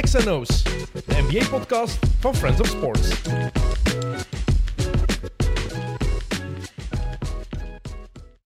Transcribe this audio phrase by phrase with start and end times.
[0.00, 3.08] XNO's, de NBA-podcast van Friends of Sports.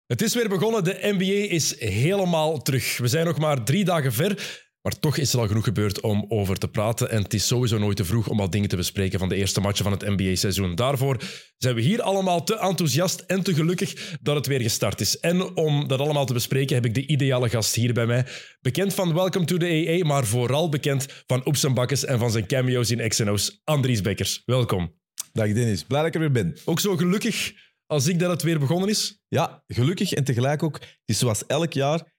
[0.08, 2.98] Het is weer begonnen, de NBA is helemaal terug.
[2.98, 6.26] We zijn nog maar drie dagen ver, maar toch is er al genoeg gebeurd om
[6.29, 7.10] over te praten.
[7.10, 9.62] En het is sowieso nooit te vroeg om al dingen te bespreken van de eerste
[9.62, 10.76] matchen van het NBA-seizoen.
[10.76, 11.24] Daarvoor
[11.58, 15.20] zijn we hier allemaal te enthousiast en te gelukkig dat het weer gestart is.
[15.20, 18.26] En om dat allemaal te bespreken heb ik de ideale gast hier bij mij.
[18.62, 19.66] Bekend van Welcome to the
[20.02, 23.62] AA, maar vooral bekend van Oeps en Bakkes en van zijn cameo's in XNO's.
[23.63, 25.00] Andries Bekkers, welkom.
[25.34, 26.58] Dag Dennis, blij dat ik er weer ben.
[26.66, 27.54] Ook zo gelukkig
[27.86, 29.22] als ik dat het weer begonnen is?
[29.27, 32.13] Ja, gelukkig en tegelijk ook, het is zoals elk jaar,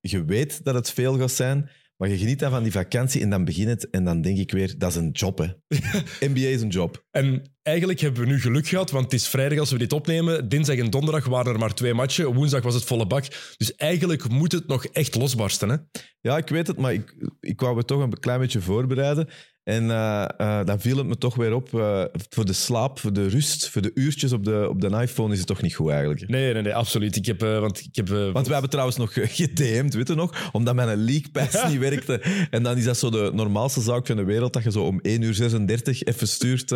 [0.00, 3.30] je weet dat het veel gaat zijn, maar je geniet dan van die vakantie en
[3.30, 5.46] dan begint het en dan denk ik weer, dat is een job hè.
[6.28, 7.04] NBA is een job.
[7.10, 10.48] En eigenlijk hebben we nu geluk gehad, want het is vrijdag als we dit opnemen.
[10.48, 12.34] Dinsdag en donderdag waren er maar twee matchen.
[12.34, 13.24] Woensdag was het volle bak.
[13.56, 15.68] Dus eigenlijk moet het nog echt losbarsten.
[15.68, 15.76] Hè?
[16.20, 19.28] Ja, ik weet het, maar ik, ik wou me toch een klein beetje voorbereiden.
[19.68, 21.72] En uh, uh, dan viel het me toch weer op.
[21.72, 25.32] Uh, voor de slaap, voor de rust, voor de uurtjes op de, op de iPhone
[25.32, 26.28] is het toch niet goed eigenlijk.
[26.28, 27.16] Nee, nee, nee, absoluut.
[27.16, 30.50] Ik heb, want ik heb, want we hebben trouwens nog gedM'd, weet je nog?
[30.52, 32.20] Omdat mijn League Pass niet werkte.
[32.50, 35.00] En dan is dat zo de normaalste zaak van de wereld, dat je zo om
[35.00, 36.70] 1 uur 36 even stuurt.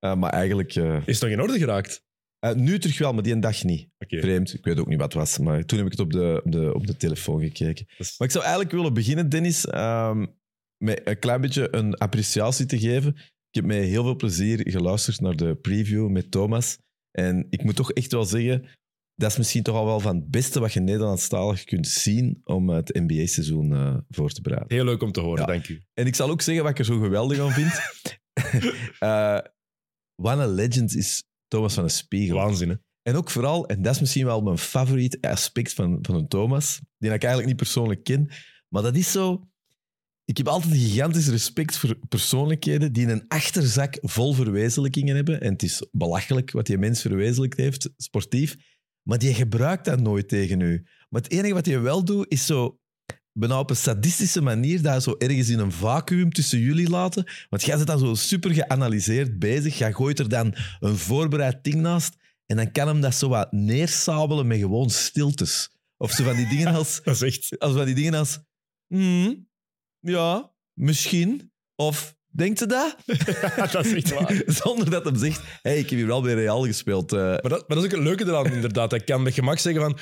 [0.00, 0.74] maar eigenlijk...
[0.74, 2.04] is het nog in orde geraakt?
[2.54, 3.88] nu terug wel, maar die een dag niet.
[3.98, 4.20] Okay.
[4.20, 5.38] Vreemd, ik weet ook niet wat het was.
[5.38, 7.86] Maar toen heb ik het op de, op de, op de telefoon gekeken.
[7.96, 8.14] Is...
[8.18, 9.66] Maar ik zou eigenlijk willen beginnen, Dennis...
[9.74, 10.40] Um,
[10.82, 13.14] met een klein beetje een appreciatie te geven.
[13.48, 16.78] Ik heb met heel veel plezier geluisterd naar de preview met Thomas.
[17.10, 18.68] En ik moet toch echt wel zeggen,
[19.14, 22.68] dat is misschien toch al wel van het beste wat je Nederlandstalig kunt zien om
[22.68, 24.76] het NBA-seizoen uh, voor te bereiden.
[24.76, 25.46] Heel leuk om te horen, ja.
[25.46, 25.82] dank u.
[25.94, 27.72] En ik zal ook zeggen wat ik er zo geweldig aan vind.
[29.00, 29.38] uh,
[30.14, 32.36] what a legend is Thomas van de Spiegel.
[32.36, 32.74] Waanzin, hè?
[33.02, 36.80] En ook vooral, en dat is misschien wel mijn favoriet aspect van, van een Thomas,
[36.98, 38.30] die ik eigenlijk niet persoonlijk ken,
[38.68, 39.51] maar dat is zo
[40.24, 45.40] ik heb altijd gigantisch respect voor persoonlijkheden die een achterzak vol verwezenlijkingen hebben.
[45.40, 48.56] En het is belachelijk wat die mens verwezenlijkt heeft, sportief.
[49.02, 50.86] Maar die gebruikt dat nooit tegen u.
[51.08, 52.80] Maar het enige wat je wel doet, is zo
[53.32, 57.26] bijna op een sadistische manier dat zo ergens in een vacuüm tussen jullie laten.
[57.48, 59.78] Want jij zit dan zo super geanalyseerd bezig.
[59.78, 62.16] Jij gooit er dan een voorbereid ding naast.
[62.46, 65.70] En dan kan hem dat zo wat neersabelen met gewoon stiltes.
[65.96, 67.00] Of zo van die dingen als...
[67.02, 67.58] dat is echt...
[67.58, 68.38] Als van die dingen als...
[68.88, 69.50] Mm,
[70.02, 71.52] ja, misschien.
[71.76, 72.96] Of denkt ze dat?
[73.72, 74.42] dat is echt waar.
[74.62, 77.12] Zonder dat hem zegt, hey, ik heb hier wel bij Real gespeeld.
[77.12, 77.20] Uh.
[77.20, 78.90] Maar, dat, maar dat is ook het leuke eraan, inderdaad.
[78.90, 79.98] Hij kan met gemak zeggen van...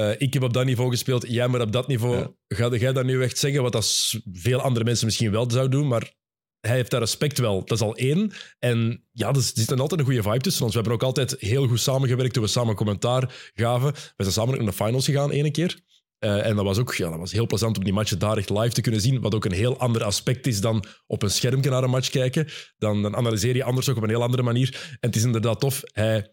[0.00, 2.16] Uh, ik heb op dat niveau gespeeld, jij maar op dat niveau.
[2.16, 2.30] Ja.
[2.48, 5.88] Ga jij dat nu echt zeggen, wat dat veel andere mensen misschien wel zouden doen,
[5.88, 6.12] maar
[6.60, 7.64] hij heeft daar respect wel.
[7.64, 8.32] Dat is al één.
[8.58, 10.74] En ja, er zit dan altijd een goede vibe tussen ons.
[10.74, 13.92] We hebben ook altijd heel goed samengewerkt toen we samen commentaar gaven.
[13.92, 15.80] We zijn samen ook naar de finals gegaan, ene keer.
[16.20, 18.50] Uh, en dat was ook ja, dat was heel plezant om die matchen daar echt
[18.50, 19.20] live te kunnen zien.
[19.20, 22.48] Wat ook een heel ander aspect is dan op een schermpje naar een match kijken.
[22.78, 24.96] Dan, dan analyseer je anders ook op een heel andere manier.
[25.00, 25.82] En het is inderdaad tof.
[25.84, 26.32] Hij,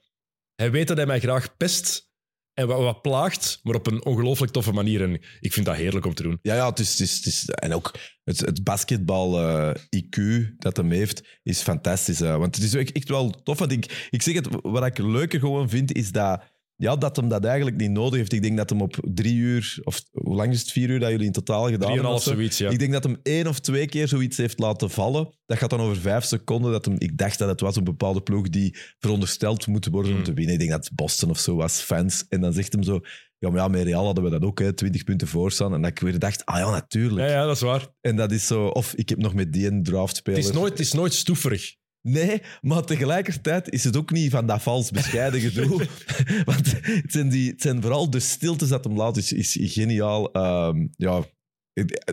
[0.56, 2.14] hij weet dat hij mij graag pest
[2.54, 5.02] en wat, plaagt, maar op een ongelooflijk toffe manier.
[5.02, 6.40] En ik vind dat heerlijk om te doen.
[6.42, 7.94] Ja, ja het is, het is, en ook
[8.24, 12.22] het, het basketbal-IQ uh, dat hem heeft, is fantastisch.
[12.22, 13.60] Uh, want het is echt, echt wel tof.
[13.60, 16.42] Want ik, ik zeg het, wat ik leuker gewoon vind, is dat
[16.78, 18.34] ja, dat hem dat eigenlijk niet nodig heeft.
[18.34, 21.10] Ik denk dat hem op drie uur, of hoe lang is het, vier uur dat
[21.10, 22.20] jullie in totaal gedaan hebben?
[22.20, 22.70] zoiets, ja.
[22.70, 25.38] Ik denk dat hem één of twee keer zoiets heeft laten vallen.
[25.46, 26.72] Dat gaat dan over vijf seconden.
[26.72, 30.18] Dat hem, ik dacht dat het was een bepaalde ploeg die verondersteld moet worden om
[30.18, 30.26] hmm.
[30.26, 30.54] te winnen.
[30.54, 32.26] Ik denk dat het Boston of zo was, fans.
[32.30, 33.00] En dan zegt hem zo,
[33.38, 35.74] ja, maar ja, met Real hadden we dat ook, hè, 20 punten voor staan.
[35.74, 37.28] En dat ik weer dacht, ah ja, natuurlijk.
[37.28, 37.88] Ja, ja, dat is waar.
[38.02, 40.40] En dat is zo, of ik heb nog met die een draftspeler...
[40.40, 41.76] Het is nooit, het is nooit stoeverig.
[42.08, 45.88] Nee, maar tegelijkertijd is het ook niet van dat vals bescheiden gedoe.
[46.46, 50.38] Want het zijn, die, het zijn vooral de stiltes dat hem laat, is, is geniaal.
[50.68, 51.24] Um, ja,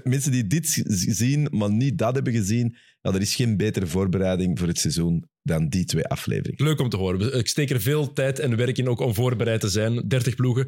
[0.04, 4.58] mensen die dit zien, maar niet dat hebben gezien, ja, er is geen betere voorbereiding
[4.58, 6.64] voor het seizoen dan die twee afleveringen.
[6.64, 7.38] Leuk om te horen.
[7.38, 10.08] Ik steek er veel tijd en werk in ook om voorbereid te zijn.
[10.08, 10.64] 30 ploegen.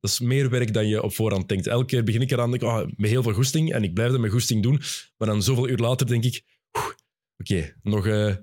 [0.00, 1.66] Dat is meer werk dan je op voorhand denkt.
[1.66, 4.20] Elke keer begin ik eraan denk, oh, met heel veel goesting en ik blijf dat
[4.20, 4.80] met goesting doen.
[5.16, 6.94] Maar dan zoveel uur later denk ik, oké,
[7.36, 8.06] okay, nog...
[8.06, 8.34] Uh,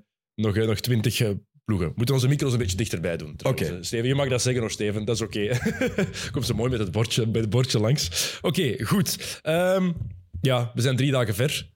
[0.42, 1.30] nog, nog twintig eh,
[1.64, 1.88] ploegen.
[1.88, 3.30] We moeten onze micro's een beetje dichterbij doen.
[3.30, 3.48] Oké.
[3.48, 3.68] Okay.
[3.68, 5.04] Eh, Steven, je mag dat zeggen nog, Steven.
[5.04, 5.58] Dat is oké.
[5.84, 6.06] Okay.
[6.32, 8.36] Komt zo mooi met het bordje, bij het bordje langs.
[8.42, 9.40] Oké, okay, goed.
[9.42, 9.96] Um,
[10.40, 11.70] ja, we zijn drie dagen ver.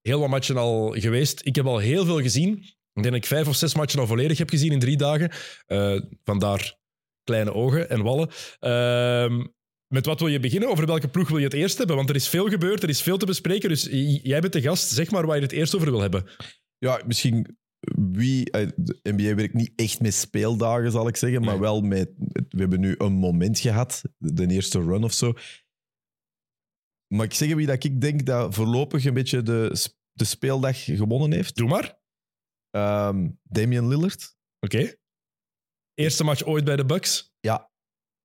[0.00, 1.40] Heel wat matchen al geweest.
[1.44, 2.52] Ik heb al heel veel gezien.
[2.94, 5.30] Ik denk dat ik vijf of zes matchen al volledig heb gezien in drie dagen.
[5.66, 6.76] Uh, vandaar
[7.24, 8.28] kleine ogen en wallen.
[8.60, 9.44] Uh,
[9.86, 10.68] met wat wil je beginnen?
[10.68, 11.96] Over welke ploeg wil je het eerst hebben?
[11.96, 13.68] Want er is veel gebeurd, er is veel te bespreken.
[13.68, 13.88] Dus
[14.22, 14.88] jij bent de gast.
[14.88, 16.24] Zeg maar waar je het eerst over wil hebben.
[16.78, 18.44] Ja, misschien wie,
[18.76, 22.10] de NBA werkt niet echt met speeldagen, zal ik zeggen, maar wel met.
[22.48, 25.32] We hebben nu een moment gehad, de eerste run of zo.
[27.06, 31.32] mag ik zeggen wie dat ik denk dat voorlopig een beetje de, de speeldag gewonnen
[31.32, 31.56] heeft?
[31.56, 32.00] Doe maar.
[32.70, 34.36] Ehm Damian Lillard.
[34.60, 34.94] Oké.
[35.94, 37.32] Eerste match ooit bij de Bucks.
[37.40, 37.70] Ja,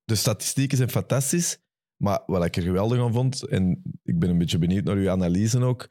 [0.04, 1.60] de statistieken zijn fantastisch.
[2.04, 5.10] Maar wat ik er geweldig aan vond, en ik ben een beetje benieuwd naar uw
[5.10, 5.90] analyse ook,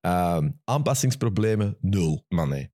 [0.00, 2.24] ehm, aanpassingsproblemen nul.
[2.28, 2.72] Man, nee.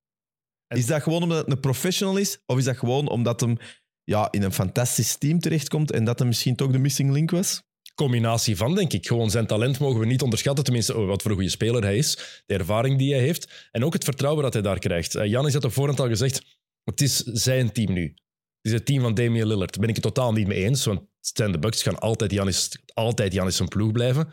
[0.68, 2.38] Is dat gewoon omdat het een professional is?
[2.46, 3.56] Of is dat gewoon omdat hem
[4.04, 7.62] ja, in een fantastisch team terechtkomt en dat hem misschien toch de missing link was?
[7.94, 9.06] Combinatie van, denk ik.
[9.06, 10.64] Gewoon zijn talent mogen we niet onderschatten.
[10.64, 12.42] Tenminste, oh, wat voor een goede speler hij is.
[12.46, 13.68] De ervaring die hij heeft.
[13.70, 15.16] En ook het vertrouwen dat hij daar krijgt.
[15.16, 16.42] Uh, Janis had op voorhand al gezegd,
[16.84, 18.02] het is zijn team nu.
[18.04, 19.70] Het is het team van Damian Lillard.
[19.70, 20.84] Daar ben ik het totaal niet mee eens.
[20.84, 24.24] Want zijn de Bucks gaan altijd Janis, altijd zijn ploeg blijven.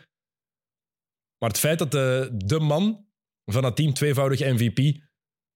[1.37, 3.05] Maar het feit dat de, de man
[3.45, 5.04] van het team, tweevoudig MVP,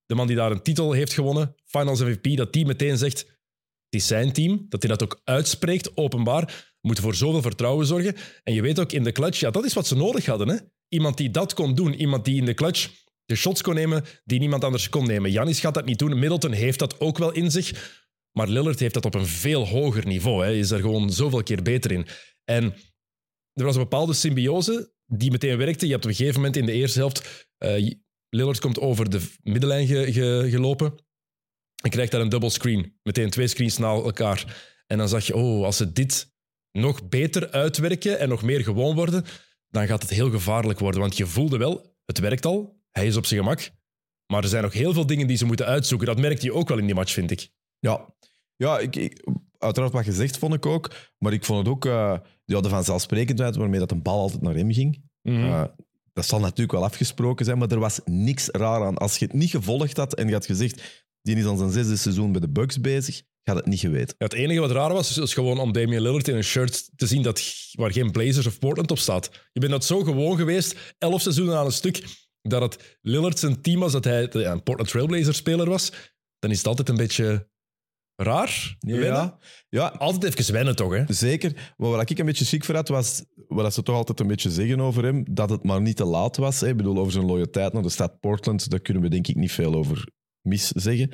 [0.10, 4.02] de man die daar een titel heeft gewonnen, Finals MVP, dat die meteen zegt, het
[4.02, 8.16] is zijn team, dat hij dat ook uitspreekt, openbaar, moet voor zoveel vertrouwen zorgen.
[8.44, 10.50] En je weet ook in de clutch, ja, dat is wat ze nodig hadden.
[10.50, 10.56] Hè?
[10.88, 12.90] Iemand die dat kon doen, iemand die in de clutch
[13.26, 15.32] de shots kon nemen die niemand anders kon nemen.
[15.32, 17.98] Janis gaat dat niet doen, Middleton heeft dat ook wel in zich,
[18.32, 20.44] maar Lillard heeft dat op een veel hoger niveau.
[20.44, 22.08] Hij is er gewoon zoveel keer beter in.
[22.44, 22.64] En
[23.54, 25.86] er was een bepaalde symbiose die meteen werkte.
[25.86, 27.48] Je hebt op een gegeven moment in de eerste helft...
[27.58, 27.94] eh,
[28.30, 30.94] Lillard komt over de middenlijn ge- ge- gelopen
[31.84, 33.00] en krijgt daar een double screen.
[33.04, 34.64] Meteen twee screens na elkaar.
[34.88, 36.34] En dan zag je, oh, als ze dit
[36.72, 39.24] nog beter uitwerken en nog meer gewoon worden,
[39.68, 41.02] dan gaat het heel gevaarlijk worden.
[41.02, 43.70] Want je voelde wel, het werkt al, hij is op zijn gemak.
[44.26, 46.08] Maar er zijn nog heel veel dingen die ze moeten uitzoeken.
[46.08, 47.50] Dat merkte je ook wel in die match, vind ik.
[47.80, 48.14] Ja,
[48.56, 49.24] ja ik, ik-
[49.58, 50.92] uiteraard wat gezegd vond ik ook.
[51.18, 54.56] Maar ik vond het ook eh ja, de vanzelfsprekendheid waarmee dat een bal altijd naar
[54.56, 55.04] hem ging.
[55.44, 55.64] Eh,
[56.20, 58.98] dat zal natuurlijk wel afgesproken zijn, maar er was niks raar aan.
[58.98, 61.98] Als je het niet gevolgd had en je had gezegd, die is al zijn zesde
[61.98, 64.16] seizoen bij de Bucks bezig, had het niet geweten.
[64.18, 67.22] Het enige wat raar was, is gewoon om Damian Lillard in een shirt te zien
[67.22, 69.30] dat, waar geen Blazers of Portland op staat.
[69.52, 72.04] Je bent dat zo gewoon geweest, elf seizoenen aan een stuk,
[72.42, 75.92] dat het Lillard zijn team was, dat hij een Portland Trailblazer speler was.
[76.40, 77.50] Dan is het altijd een beetje
[78.22, 78.76] raar.
[78.80, 79.10] wennen.
[79.12, 79.38] Ja,
[79.70, 81.04] ja, Altijd even wennen toch, hè?
[81.14, 81.74] zeker.
[81.78, 84.52] Maar wat ik een beetje ziek voor had, was wat ze toch altijd een beetje
[84.52, 86.60] zeggen over hem, dat het maar niet te laat was.
[86.62, 86.68] Hè.
[86.68, 89.52] Ik bedoel, over zijn loyaliteit naar de stad Portland, daar kunnen we denk ik niet
[89.52, 90.10] veel over
[90.42, 91.12] mis zeggen.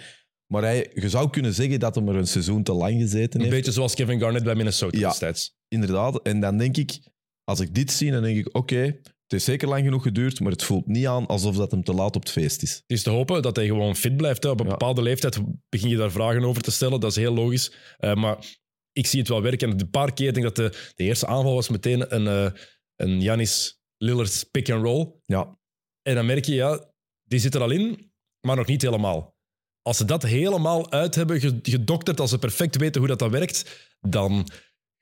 [0.48, 3.46] Maar hij, je zou kunnen zeggen dat hij er een seizoen te lang gezeten Een
[3.46, 3.56] heeft.
[3.58, 5.08] beetje zoals Kevin Garnett bij Minnesota Ja.
[5.08, 5.56] destijds.
[5.68, 6.22] Inderdaad.
[6.22, 7.00] En dan denk ik,
[7.44, 10.52] als ik dit zie, dan denk ik, oké, het heeft zeker lang genoeg geduurd, maar
[10.52, 12.72] het voelt niet aan alsof dat hem te laat op het feest is.
[12.74, 14.44] Het is te hopen dat hij gewoon fit blijft.
[14.44, 14.50] Hè.
[14.50, 14.72] Op een Ja.
[14.72, 15.40] bepaalde leeftijd
[15.70, 17.00] begin je daar vragen over te stellen.
[17.00, 17.72] Dat is heel logisch.
[17.98, 18.38] Eh, maar
[18.92, 19.70] ik zie het wel werken.
[19.72, 22.62] En een paar keer denk ik dat de, de eerste aanval was meteen een, eh
[22.96, 25.12] een Janis Lillard pick-and-roll.
[25.26, 25.58] Ja,
[26.02, 26.92] En dan merk je, ja,
[27.24, 28.12] die zit er al in,
[28.48, 29.36] maar nog niet helemaal.
[29.82, 33.32] Als ze dat helemaal uit hebben ge- gedokterd, als ze perfect weten hoe dat, dat
[33.32, 34.48] werkt, dan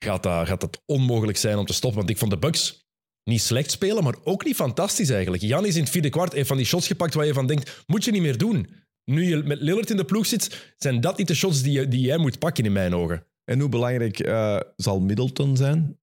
[0.04, 1.98] gaat dat, gaat dat onmogelijk zijn om te stoppen.
[1.98, 2.83] Want ik vond de Bucks
[3.24, 5.42] niet slecht spelen, maar ook niet fantastisch eigenlijk.
[5.42, 8.04] Janis in het vierde kwart heeft van die shots gepakt waar je van denkt, moet
[8.04, 8.68] je niet meer doen.
[9.04, 11.88] Nu je met Lillard in de ploeg zit, zijn dat niet de shots die, je,
[11.88, 13.26] die jij moet pakken in mijn ogen.
[13.44, 15.98] en hoe belangrijk eh, zal Middleton zijn?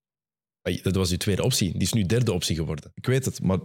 [0.82, 1.72] Dat was uw tweede optie.
[1.72, 2.92] Die is nu derde optie geworden.
[2.94, 3.60] Ik weet het, maar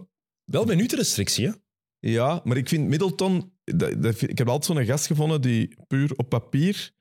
[0.47, 1.53] Wel minutenrestrictie, hè?
[1.99, 6.29] ja, maar ik vind Middleton, dat, ik heb altijd zo'n gast gevonden die puur op
[6.29, 6.95] papier.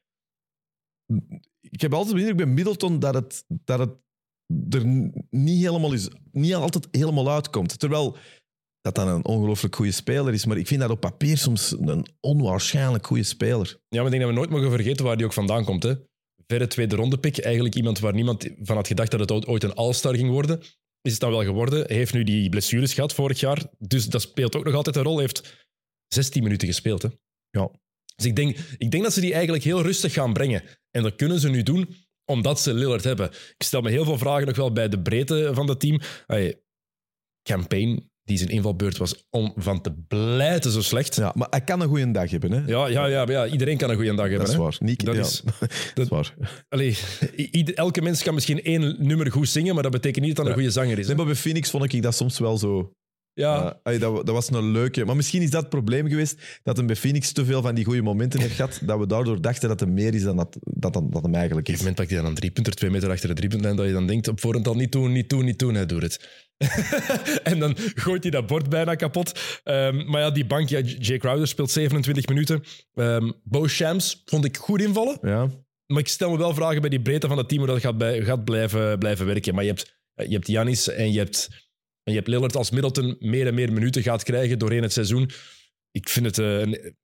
[1.60, 4.05] Ik heb altijd de indruk bij Middleton dat het, dat het
[4.70, 4.86] er
[5.30, 7.80] niet helemaal is, niet altijd helemaal uitkomt.
[7.80, 8.18] Terwijl
[8.82, 12.06] dat dan een ongelooflijk goede speler is, maar ik vind dat op papier soms een
[12.20, 13.68] onwaarschijnlijk goede speler.
[13.68, 15.84] Ja, maar ik denk dat we nooit mogen vergeten waar die ook vandaan komt.
[15.84, 15.94] Hè.
[16.48, 17.38] Verre tweede ronde pick.
[17.38, 20.60] Eigenlijk iemand waar niemand van had gedacht dat het ooit- ooit een all-star ging worden.
[21.02, 21.86] Is het dan wel geworden.
[21.86, 23.66] Hij heeft nu die blessures gehad vorig jaar.
[23.80, 25.14] Dus dat speelt ook nog altijd een rol.
[25.14, 25.66] Hij heeft
[26.08, 27.02] 16 minuten gespeeld.
[27.02, 27.10] Hè.
[27.50, 27.72] Ja.
[28.16, 30.64] Dus ik denk, ik denk dat ze die eigenlijk heel rustig gaan brengen.
[30.92, 31.96] En dat kunnen ze nu doen
[32.26, 33.30] omdat ze Lillard hebben.
[33.32, 36.00] Ik stel me heel veel vragen nog wel bij de breedte van het team.
[36.26, 36.60] Hey,
[37.44, 41.16] Campaign, die zijn invalbeurt was om van te blijten zo slecht.
[41.16, 42.52] Ja, maar hij kan een goede dag hebben.
[42.52, 42.62] Hè?
[42.66, 44.40] Ja, ja, ja, ja, iedereen kan een goede dag hebben.
[44.40, 44.76] dat is waar.
[44.80, 45.42] Niet, Dat ja, is-
[45.94, 46.36] dat is waar.
[46.70, 46.98] Allee,
[47.76, 50.60] elke mens kan misschien één nummer goed zingen, maar dat betekent niet dat hij een
[50.62, 51.08] goede zanger is.
[51.08, 52.92] Nee, maar bij Phoenix vond ik dat soms wel zo.
[53.36, 55.06] Ja, dat, dat was een leuke.
[55.06, 57.86] Maar misschien is dat het probleem geweest dat hem bij Phoenix te veel van die
[57.86, 58.80] goede momenten heeft gehad.
[58.84, 61.68] Dat we daardoor dachten dat hij meer is dan dat, dat, dat, dat hem eigenlijk
[61.68, 61.80] op is.
[61.80, 63.92] een gegeven moment pakt hij dan een driepunter, twee meter achter de driepuntlijn, dat je
[63.92, 65.74] dan denkt op voorhand al niet doen, niet doen, niet doen.
[65.76, 66.44] Hij doet het.
[67.44, 69.60] en dan gooit hij dat bord bijna kapot.
[69.64, 72.64] Ehm, maar ja, die bank, ja, Jay Crowder speelt 27 minuten.
[72.94, 75.18] Ehm Bo Shams vond ik goed invallen.
[75.22, 75.50] Ja,
[75.88, 77.98] Maar ik stel me wel vragen bij die breedte van het team hoe dat gaat,
[77.98, 79.56] bij, gaat blijven, blijven werken.
[79.56, 81.50] Maar je hebt, je hebt Janis en je hebt,
[82.06, 85.30] en je hebt Lillard als Middleton meer en meer minuten gaat krijgen doorheen het seizoen.
[85.92, 86.96] Ik vind het eh, een,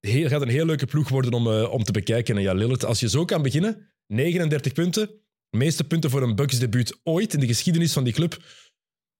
[0.00, 2.36] heel, gaat een heel leuke ploeg worden om, eh, om te bekijken.
[2.36, 5.10] En ja, Lillard, als je zo kan beginnen, 39 punten,
[5.50, 8.44] meeste punten voor een Bucks debuut ooit in de geschiedenis van die club.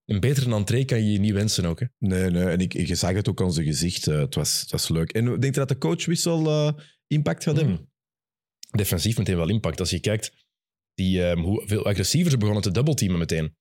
[0.04, 1.80] Een betere entree kan je je niet wensen ook.
[1.80, 1.86] Hè?
[1.98, 2.44] Nee, nee.
[2.44, 4.06] En ik, je zag het ook aan zijn gezicht.
[4.06, 5.12] eh, het, was, het was leuk.
[5.12, 6.72] En denk je dat de coachwissel
[7.06, 7.76] impact gaat hebben?
[7.76, 7.90] Hmm.
[8.70, 9.80] Defensief meteen wel impact.
[9.80, 10.32] Als je kijkt
[10.94, 13.56] die, ehm, hoeveel agressiever ze begonnen te dubbelteamen meteen.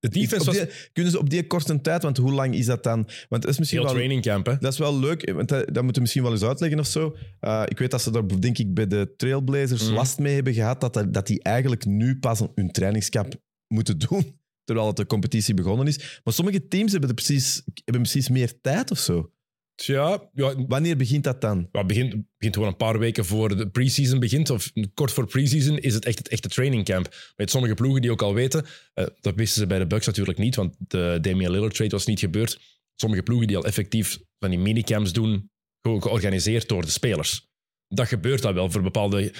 [0.00, 2.82] De defense was die- kunnen ze op die korte tijd, want hoe lang is dat
[2.82, 3.08] dan?
[3.28, 4.46] Want dat is misschien heel wel, training camp.
[4.46, 4.56] Hè?
[4.58, 7.16] dat is wel leuk, want dat, dat moeten we misschien wel eens uitleggen of zo.
[7.40, 9.92] Eh, ik weet dat ze daar, denk ik, bij de Trailblazers Mhm.
[9.94, 13.34] last mee hebben gehad, dat, dat, die eigenlijk nu pas hun trainingskamp
[13.74, 16.20] moeten doen, terwijl het de competitie begonnen is.
[16.24, 19.32] Maar sommige teams hebben, er precies, hebben precies meer tijd of zo.
[19.86, 21.68] Ja, ja, Wanneer begint dat dan?
[21.72, 25.78] ja, begint, begint gewoon een paar weken voor de preseason begint, of kort voor preseason,
[25.78, 27.14] is het echt het echte training camp.
[27.36, 30.38] Met sommige ploegen die ook al weten, eh, dat wisten ze bij de Bucks natuurlijk
[30.38, 32.60] niet, want de Damian Lillard trade was niet gebeurd.
[32.96, 37.48] Sommige ploegen die al effectief van die minicamps doen, gewoon georganiseerd door de spelers.
[37.88, 39.32] Dat gebeurt dan wel voor bepaalde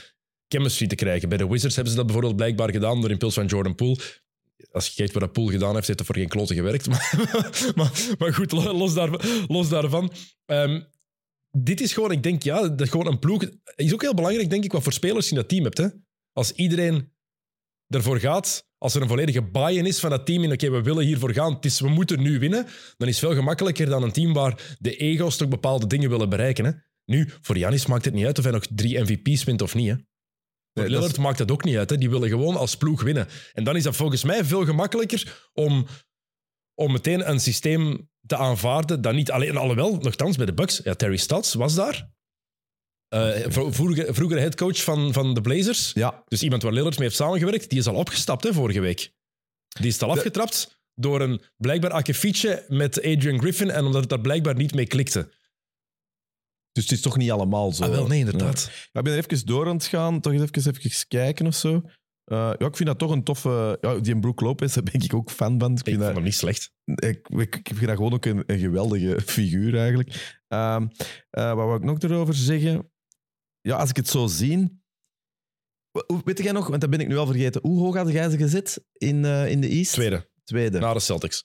[0.48, 1.28] chemistry te krijgen.
[1.28, 3.98] Bij de Wizards hebben ze dat bijvoorbeeld blijkbaar gedaan door impuls van Jordan Poole.
[4.72, 6.86] Als je kijkt wat dat Poole gedaan heeft, heeft dat voor geen klote gewerkt.
[6.90, 10.12] Maar, maar, maar goed, lo- los, daar, los daarvan.
[10.46, 10.80] Ehm,
[11.50, 13.44] dit is gewoon, ik denk, ja, dat gewoon een ploeg.
[13.76, 15.78] Is ook heel belangrijk, denk ik, wat voor spelers je in dat team hebt.
[15.78, 15.86] Hè?
[16.32, 17.12] Als iedereen
[17.86, 21.04] ervoor gaat, als er een volledige buy-in is van dat team in, oké, we willen
[21.04, 24.76] hiervoor gaan, we moeten nu winnen, dan is het veel gemakkelijker dan een team waar
[24.78, 26.64] de ego's toch bepaalde dingen willen bereiken.
[26.64, 26.70] Hè?
[27.04, 29.96] Nu, voor Janis maakt het niet uit of hij nog drie MVP's wint of niet.
[30.72, 31.90] Nee, Lillard maakt dat ook niet uit.
[31.90, 31.96] Hè?
[31.96, 33.28] Die willen gewoon als ploeg winnen.
[33.52, 35.86] En dan is dat volgens mij veel gemakkelijker om,
[36.74, 39.56] om meteen een systeem te aanvaarden dat niet alleen...
[39.56, 42.10] Alhoewel, nogthans, bij de Bucks, ja, Terry Stotts was daar.
[43.08, 45.92] Eh, vro- vroeger, vroeger headcoach van, van de Blazers.
[45.92, 49.12] Ja, Dus iemand waar Lillard mee heeft samengewerkt, die is al opgestapt hè, vorige week.
[49.68, 54.20] Die is al afgetrapt door een blijkbaar akkefietje met Adrian Griffin en omdat het daar
[54.20, 55.32] blijkbaar niet mee klikte.
[56.80, 57.84] Dus het is toch niet allemaal zo.
[57.84, 58.70] Ah, wel, nee, inderdaad.
[58.92, 61.54] Ja, ik ben er even door aan het gaan, toch eens even, even kijken of
[61.54, 61.82] zo.
[62.24, 63.78] Eh, ja, ik vind dat toch een toffe...
[63.80, 65.72] Ja, die Brook Lopez, daar ben ik ook fan van.
[65.72, 66.72] Ik Ik vind dat, hem niet slecht.
[66.84, 70.38] ik, ik, ik vind dat gewoon ook een, een geweldige figuur eigenlijk.
[70.48, 70.86] Ehm,
[71.30, 72.90] eh, wat wou ik nog erover zeggen?
[73.60, 74.78] Ja, als ik het zo zie...
[76.24, 77.60] Weet jij nog, want dat ben ik nu al vergeten.
[77.62, 79.92] Hoe hoog had jij ze gezet in, eh, in de East?
[79.92, 80.78] Tweede, Tweede.
[80.78, 81.44] na de Celtics.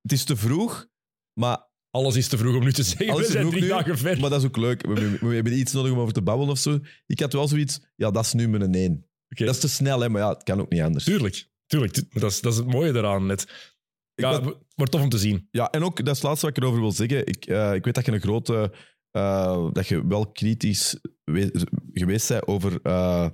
[0.00, 0.86] Het is te vroeg,
[1.32, 3.08] maar Alles is te vroeg om nu te zeggen.
[3.10, 4.20] Alles We zijn drie nu, dagen ver.
[4.20, 4.86] Maar dat is ook leuk.
[4.86, 6.78] We, we- we hebben iets nodig om over te babbelen of zo.
[7.06, 9.06] Ik had wel zoiets, ja, dat is nu mijn één.
[9.28, 9.44] Oké.
[9.44, 11.04] Dat is te snel, hè, maar ja, het kan ook niet anders.
[11.04, 11.94] Tuurlijk, tuurlijk.
[12.20, 13.72] Dat is, dat is het mooie eraan net.
[14.14, 15.48] Ja, ben- wordt tof om te zien.
[15.50, 17.26] Ja, en ook, dat is het laatste wat ik erover wil zeggen.
[17.26, 18.72] Ik, eh, ik weet dat je een grote...
[19.10, 23.28] eh, dat je wel kritisch we- geweest bent over eh,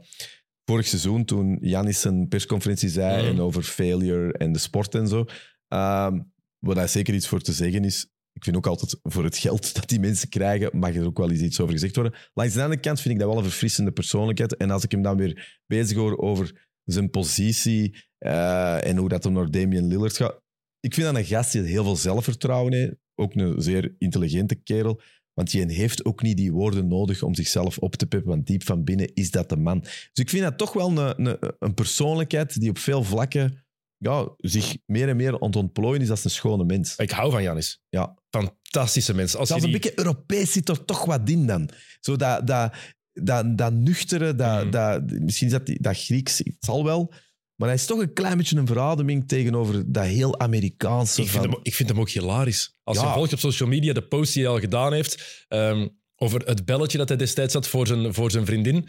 [0.64, 3.30] vorig seizoen, toen Janis een persconferentie zei Mhm.
[3.30, 5.24] en over failure en de sport en zo.
[5.68, 6.18] Ehm
[6.58, 8.08] waar daar zeker iets voor te zeggen is,
[8.40, 11.30] ik vind ook altijd voor het geld dat die mensen krijgen, mag er ook wel
[11.30, 12.14] eens iets over gezegd worden.
[12.34, 14.56] Langs de andere kant vind ik dat wel een verfrissende persoonlijkheid.
[14.56, 19.24] En als ik hem dan weer bezig hoor over zijn positie eh, en hoe dat
[19.24, 20.42] hem naar Damian Lillard gaat.
[20.80, 22.94] Ik vind dat een gast die heel veel zelfvertrouwen heeft.
[23.14, 25.00] Ook een zeer intelligente kerel.
[25.34, 28.30] Want die heeft ook niet die woorden nodig om zichzelf op te peppen.
[28.30, 29.80] Want diep van binnen is dat de man.
[29.80, 33.64] Dus ik vind dat toch wel een, een, een persoonlijkheid die op veel vlakken
[34.02, 36.96] ja, zich meer en meer aan ontplooien is als een schone mens.
[36.96, 37.80] Ik hou van Janis.
[37.88, 38.14] Ja.
[38.30, 39.38] Fantastische mensen.
[39.38, 41.70] Als Zelfs een beetje Europees zit er toch wat in dan.
[42.00, 42.72] Zo dat, dat,
[43.12, 44.70] dat, dat nuchtere, dat, Mhm.
[44.70, 47.12] dat, misschien is dat, dat Grieks, het zal wel.
[47.56, 51.22] Maar hij is toch een klein beetje een verademing tegenover dat heel Amerikaanse.
[51.22, 52.76] Ik vind, van- hem, ik vind hem ook hilarisch.
[52.82, 53.06] Als Ja.
[53.06, 56.64] je volgt op social media de post die hij al gedaan heeft ehm, over het
[56.64, 58.88] belletje dat hij destijds had voor zijn, voor zijn vriendin.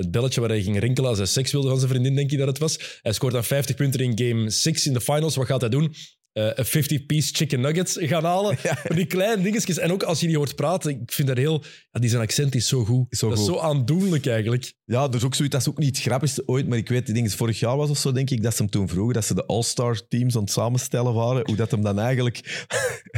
[0.00, 2.38] Het belletje waar hij ging rinkelen als hij seks wilde van zijn vriendin, denk ik
[2.38, 2.98] dat het was.
[3.02, 5.36] Hij scoort dan 50 punten in game 6 in de finals.
[5.36, 5.94] Wat gaat hij doen?
[6.32, 8.56] Eh, Een 50-piece chicken nuggets gaan halen.
[8.94, 9.78] Die kleine dingetjes.
[9.78, 11.62] En ook als je die hoort praten, ik vind dat heel...
[11.90, 13.06] Ja, die zijn accent is zo goed.
[13.10, 13.54] Zo dat is goed.
[13.54, 14.72] zo aandoenlijk eigenlijk.
[14.84, 17.14] Ja, dus ook zoiets, dat is ook niet het grappigste ooit, maar ik weet, ik
[17.14, 19.24] denk het vorig jaar was of zo, denk ik, dat ze hem toen vroegen, dat
[19.24, 22.66] ze de All-Star teams aan het samenstellen waren, hoe dat hem dan eigenlijk...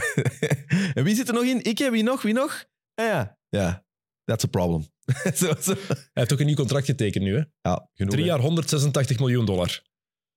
[0.94, 1.64] en wie zit er nog in?
[1.64, 1.90] Ik, hè?
[1.90, 2.22] Wie nog?
[2.22, 2.64] Wie nog?
[2.94, 3.84] Ah, ja, ja,
[4.32, 4.86] that's a problem.
[5.34, 5.74] zo, zo.
[5.86, 7.34] Hij heeft ook een nieuw contract getekend nu.
[7.34, 7.42] Hè?
[7.70, 8.12] Ja, genoeg.
[8.12, 8.30] Drie hè.
[8.30, 9.82] jaar 186 miljoen dollar.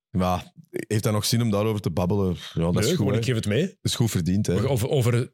[0.09, 2.35] Maar heeft dat nog zin om daarover te babbelen?
[2.53, 3.17] Ja, dat, is, goed, gewoon, hè.
[3.17, 3.65] ik geef het mee.
[3.67, 4.47] dat is goed verdiend.
[4.47, 4.69] Hè.
[4.69, 5.33] Over, over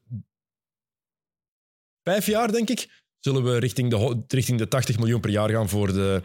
[2.04, 5.50] vijf jaar, denk ik, zullen we richting de, ho- richting de 80 miljoen per jaar
[5.50, 6.22] gaan voor de,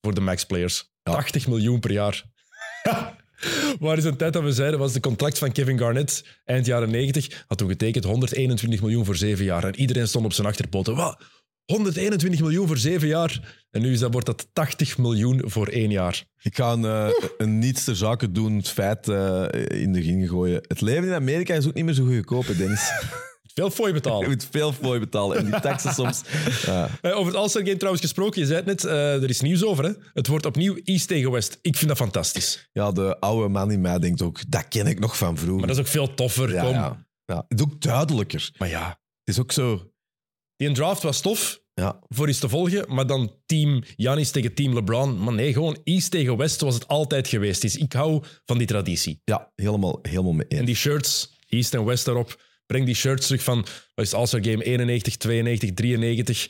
[0.00, 0.90] voor de max-players.
[1.02, 1.12] Ja.
[1.12, 2.24] 80 miljoen per jaar.
[3.78, 6.90] Waar is een tijd dat we zeiden, was de contract van Kevin Garnett eind jaren
[6.90, 9.64] 90, had toen getekend 121 miljoen voor zeven jaar.
[9.64, 10.94] En iedereen stond op zijn achterpoten.
[10.96, 11.22] Wat?
[11.72, 13.64] 121 miljoen voor zeven jaar?
[13.70, 16.24] En nu is dat, wordt dat 80 miljoen voor één jaar.
[16.42, 17.08] Ik ga een, eh,
[17.38, 19.44] een niets ter zake doen, het feit eh,
[19.82, 20.60] in de ring gooien.
[20.68, 22.90] Het leven in Amerika is ook niet meer zo goedkoop, hè, Dennis.
[23.54, 24.28] Veel fooi Je betalen.
[24.28, 25.38] moet veel je betalen.
[25.38, 26.22] En die taxen soms...
[26.66, 26.88] Ja.
[27.00, 29.84] Eh, over het All-Star Game trouwens gesproken, je zei het net, er is nieuws over.
[29.84, 29.92] Hè?
[30.14, 31.58] Het wordt opnieuw East tegen West.
[31.62, 32.68] Ik vind dat fantastisch.
[32.72, 35.58] ja, de oude man in mij denkt ook, dat ken ik nog van vroeger.
[35.58, 36.52] Maar dat is ook veel toffer.
[36.52, 36.72] ja, kom.
[36.72, 37.06] ja.
[37.24, 38.50] Ja, het is ook duidelijker.
[38.58, 38.88] Maar ja,
[39.24, 39.90] Het is ook zo...
[40.58, 44.74] die draft was tof Ja, voor eens te volgen, maar dan team Giannis tegen team
[44.74, 45.22] LeBron.
[45.22, 47.76] Maar nee, gewoon East tegen West zoals het altijd geweest is.
[47.76, 49.20] Ik hou van die traditie.
[49.24, 50.60] ja helemaal, helemaal mee eens.
[50.60, 53.56] En die shirts, East en West daarop, breng die shirts terug van
[53.94, 56.48] wat is het, All-Star Game 91, 92, 93.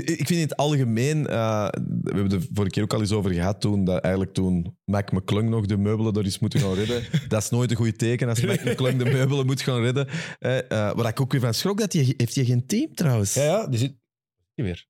[0.00, 3.12] Ik vind in het algemeen, eh, we hebben het de vorige keer ook al eens
[3.12, 6.74] over gehad, toen, dat eigenlijk toen Mac McClung nog de meubelen daar is moeten gaan
[6.74, 7.02] redden.
[7.28, 10.08] dat is nooit een goed teken als Mac McClung de meubelen moet gaan redden.
[10.38, 13.34] Eh, eh, waar ik ook weer van schrok, dat hij, heeft hij geen team trouwens?
[13.34, 13.94] Ja, ja, die zit
[14.54, 14.86] hier weer.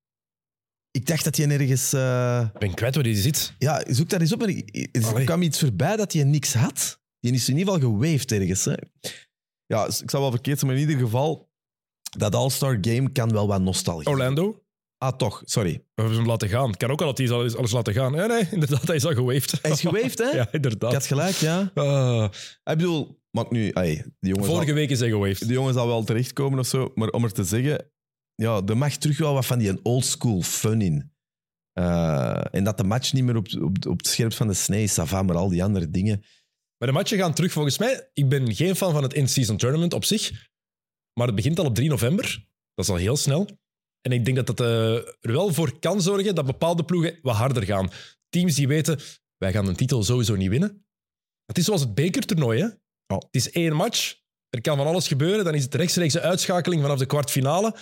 [0.91, 1.93] Ik dacht dat hij nergens...
[2.55, 3.55] Ik ben kwijt waar die zit.
[3.59, 4.39] ja, zoek daar eens op.
[4.39, 7.01] maar ik- Er kwam iets voorbij dat hij niks had.
[7.21, 8.65] Die is in ieder geval gewaved ergens.
[8.65, 8.75] Hè.
[9.67, 11.51] Ja, ik zal wel verkeerd zijn, maar in ieder geval,
[12.19, 14.09] dat All-Star Game kan wel wat nostalgie.
[14.09, 14.64] Orlando,
[15.05, 15.73] Ah, toch, sorry.
[15.73, 16.67] we hebben hem laten gaan.
[16.69, 18.13] Het kan ook al dat hij alles, alles laten gaan.
[18.15, 19.59] Ja, nee, inderdaad, hij is al gewaved.
[19.63, 20.31] Hij is gewaved, hè?
[20.37, 20.93] ja, Ik inderdaad.
[20.93, 21.71] had gelijk, ja.
[21.75, 22.25] Ah,
[22.65, 23.73] Ik bedoel, maakt nu...
[23.73, 25.39] Ay, die vorige week is hij gewaved.
[25.41, 27.91] die jongen zal wel terechtkomen of zo, maar om er te zeggen,
[28.35, 31.13] ja, er mag terug wel wat van die oldschool fun in.
[31.73, 34.83] Eh, en dat de match niet meer op, op, op het scherp van de snee
[34.83, 36.25] is, ça va, maar al die andere dingen.
[36.79, 38.11] Maar de matchen gaan terug volgens mij.
[38.13, 40.31] Ik ben geen fan van het in-season tournament op zich.
[41.19, 42.47] Maar het begint al op 3 november.
[42.75, 43.49] Dat is al heel snel.
[44.07, 47.37] En ik denk dat dat eh, er wel voor kan zorgen dat bepaalde ploegen wat
[47.37, 47.91] harder gaan.
[48.29, 48.99] Teams die weten,
[49.37, 50.87] wij gaan een titel sowieso niet winnen.
[51.47, 52.61] Het is zoals het bekertoernooi.
[52.61, 52.67] Hè?
[53.07, 53.17] Ja.
[53.17, 54.15] Het is één match.
[54.51, 55.45] Er kan van alles gebeuren.
[55.45, 57.77] Dan is het rechtstreekse uitschakeling vanaf de kwartfinale.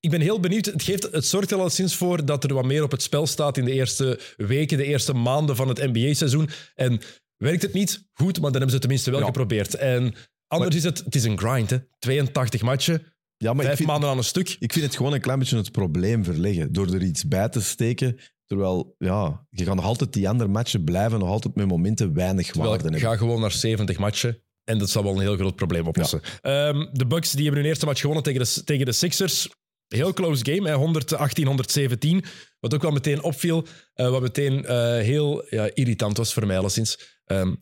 [0.00, 0.64] Ik ben heel benieuwd.
[0.66, 3.26] Het, geeft, het zorgt er al sinds voor dat er wat meer op het spel
[3.26, 6.48] staat in de eerste weken, de eerste maanden van het NBA-seizoen.
[6.74, 7.00] En
[7.36, 8.08] werkt het niet?
[8.12, 9.26] Goed, maar dan hebben ze het tenminste wel Ja.
[9.26, 9.74] geprobeerd.
[9.74, 10.14] En
[10.46, 11.70] anders is het, het is een grind.
[11.70, 11.78] Hè?
[11.98, 14.56] 82 matchen, Ja, maar ik vijf vind, maanden aan een stuk.
[14.58, 16.72] ik vind het gewoon een klein beetje het probleem verleggen.
[16.72, 18.18] Door er iets bij te steken.
[18.46, 22.46] Terwijl, ja, je gaat nog altijd die andere matchen blijven, nog altijd met momenten weinig
[22.46, 23.10] Terwijl waarde ik hebben.
[23.10, 24.42] ga gewoon naar 70 matchen.
[24.64, 26.20] En dat zal wel een heel groot probleem oplossen.
[26.40, 29.48] Ehm, de Bucks die hebben hun eerste match gewonnen tegen de, tegen de Sixers.
[29.88, 32.24] Heel close game, hè, 118, 117.
[32.60, 36.58] Wat ook wel meteen opviel, eh, wat meteen eh, heel ja, irritant was voor mij
[36.58, 37.20] alleszins.
[37.24, 37.54] Ehm,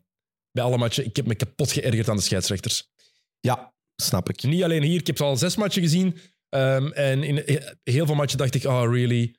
[0.51, 2.91] bij alle matchen, ik heb me kapot geërgerd aan de scheidsrechters.
[3.39, 4.43] Ja, snap ik.
[4.43, 6.17] Niet alleen hier, ik heb al zes matchen gezien.
[6.49, 9.35] Ehm, en in he- heel veel matchen dacht ik, oh really?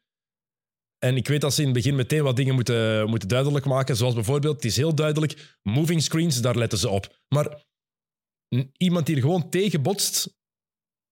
[0.98, 3.96] En ik weet dat ze in het begin meteen wat dingen moeten, moeten duidelijk maken.
[3.96, 7.22] Zoals bijvoorbeeld, het is heel duidelijk, moving screens, daar letten ze op.
[7.28, 7.62] Maar
[8.76, 10.36] iemand die er gewoon tegen botst,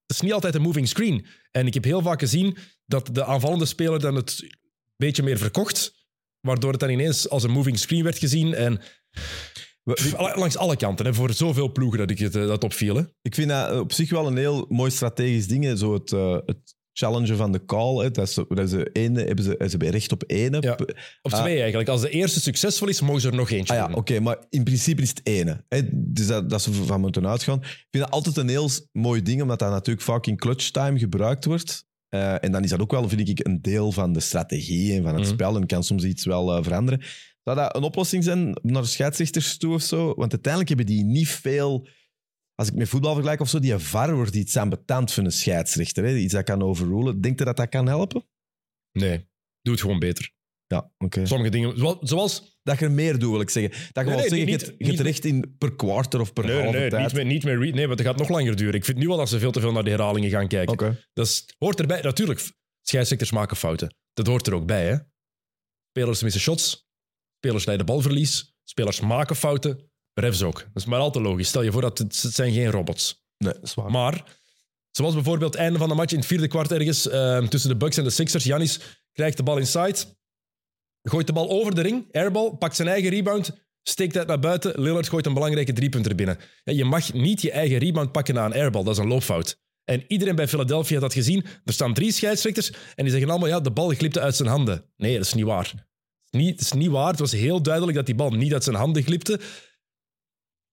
[0.06, 1.26] is niet altijd een moving screen.
[1.50, 4.54] En ik heb heel vaak gezien dat de aanvallende speler dan het een
[4.96, 6.06] beetje meer verkocht,
[6.40, 8.54] waardoor het dan ineens als een moving screen werd gezien.
[8.54, 8.80] En
[10.34, 12.96] langs alle kanten, hè, voor zoveel ploegen dat ik het eh, dat opviel.
[12.96, 13.02] Hè.
[13.22, 15.64] Ik vind dat op zich wel een heel mooi strategisch ding.
[15.64, 15.76] hè.
[15.76, 17.96] Zo het, eh, het challengen van de call.
[18.04, 18.10] Hè.
[18.10, 20.24] Dat is, dat de ene, hebben ze, ze hebben recht op.
[20.26, 20.76] Ja.
[21.22, 21.40] Of Ah.
[21.40, 21.88] twee eigenlijk.
[21.88, 24.64] Als de eerste succesvol is, mogen ze er nog eentje Ah ja, oké, maar in
[24.64, 25.64] principe is het ene.
[25.68, 25.80] Hè?
[25.92, 27.58] Dus dat, dat ze van moeten uitgaan.
[27.58, 30.98] Ik vind dat altijd een heel mooi ding, omdat dat natuurlijk vaak in clutch time
[30.98, 31.84] gebruikt wordt.
[32.08, 35.02] Eh, en dan is dat ook wel, vind ik, een deel van de strategie en
[35.02, 35.32] van het Mhm.
[35.32, 37.02] spel en kan soms iets wel veranderen.
[37.42, 40.14] Zou dat een oplossing zijn naar de scheidsrechters toe of zo?
[40.14, 41.88] Want uiteindelijk hebben die niet veel...
[42.54, 45.32] Als ik met voetbal vergelijk of zo, die VAR wordt iets aan betand van een
[45.32, 46.04] scheidsrechter.
[46.04, 46.14] Hè?
[46.16, 47.20] Iets dat kan overrulen.
[47.20, 48.24] Denkt je dat dat kan helpen?
[48.92, 49.28] Nee,
[49.62, 50.30] doe het gewoon beter.
[50.66, 51.26] Ja, oké.
[51.26, 52.50] Sommige dingen, zoals...
[52.62, 53.70] Dat je er meer doet, wil ik zeggen.
[53.70, 56.44] Dat je Nee, wel nee, zeggen, niet- je hebt- recht in per kwartier of per
[56.44, 57.02] nee, halve nee, tijd.
[57.04, 58.74] niet meer, niet meer re- nee, want het gaat nog langer duren.
[58.74, 60.72] Ik vind nu al dat ze veel te veel naar de herhalingen gaan kijken.
[60.72, 61.06] Oké.
[61.12, 62.00] Dat is, hoort erbij.
[62.00, 62.50] Natuurlijk,
[62.80, 63.94] scheidsrechters maken fouten.
[64.12, 64.86] Dat hoort er ook bij.
[64.86, 64.96] Hè?
[65.88, 66.86] Spelers missen shots.
[67.42, 68.54] Spelers leiden balverlies.
[68.64, 69.90] Spelers maken fouten.
[70.14, 70.58] Refs ook.
[70.58, 71.48] Dat is maar al te logisch.
[71.48, 73.24] Stel je voor dat het, het zijn geen robots.
[73.38, 73.90] Nee, zwaar.
[73.90, 74.38] Maar,
[74.90, 77.76] zoals bijvoorbeeld het einde van de match in het vierde kwart ergens eh, tussen de
[77.76, 78.44] Bucks en de Sixers.
[78.44, 78.80] Janis
[79.12, 79.98] krijgt de bal inside,
[81.02, 83.50] gooit de bal over de ring, airball, pakt zijn eigen rebound,
[83.82, 84.80] steekt het naar buiten.
[84.80, 86.38] Lillard gooit een belangrijke driepunter binnen.
[86.64, 89.60] Ja, je mag niet je eigen rebound pakken na een airball, dat is een loopfout.
[89.84, 91.44] En iedereen bij Philadelphia had dat gezien.
[91.64, 94.84] Er staan drie scheidsrechters en die zeggen allemaal, ja, de bal glipte uit zijn handen.
[94.96, 95.90] Nee, dat is niet waar.
[96.36, 97.10] Niet, het is niet waar.
[97.10, 99.40] Het was heel duidelijk dat die bal niet uit zijn handen glipte.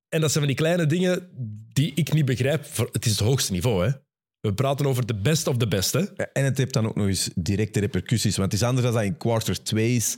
[0.09, 1.29] En dat zijn van die kleine dingen
[1.73, 2.65] die ik niet begrijp.
[2.91, 3.91] Het is het hoogste niveau, hè.
[4.39, 6.01] We praten over de best of the best, hè.
[6.15, 8.37] En het heeft dan ook nog eens directe repercussies.
[8.37, 10.17] Want het is anders dan dat in quarter 2 is.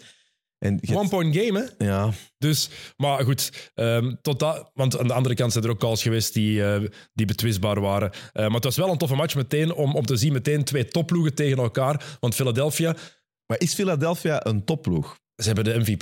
[0.93, 1.85] One-point game, hè.
[1.85, 5.79] ja, Dus, maar goed, ehm, tot dat, want aan de andere kant zijn er ook
[5.79, 8.11] calls geweest die, eh, die betwistbaar waren.
[8.11, 10.87] Eh, maar het was wel een toffe match meteen om, om te zien meteen twee
[10.87, 12.17] topploegen tegen elkaar.
[12.19, 12.95] Want Philadelphia,
[13.45, 15.19] maar is Philadelphia een topploeg?
[15.35, 16.01] Ze hebben de MVP.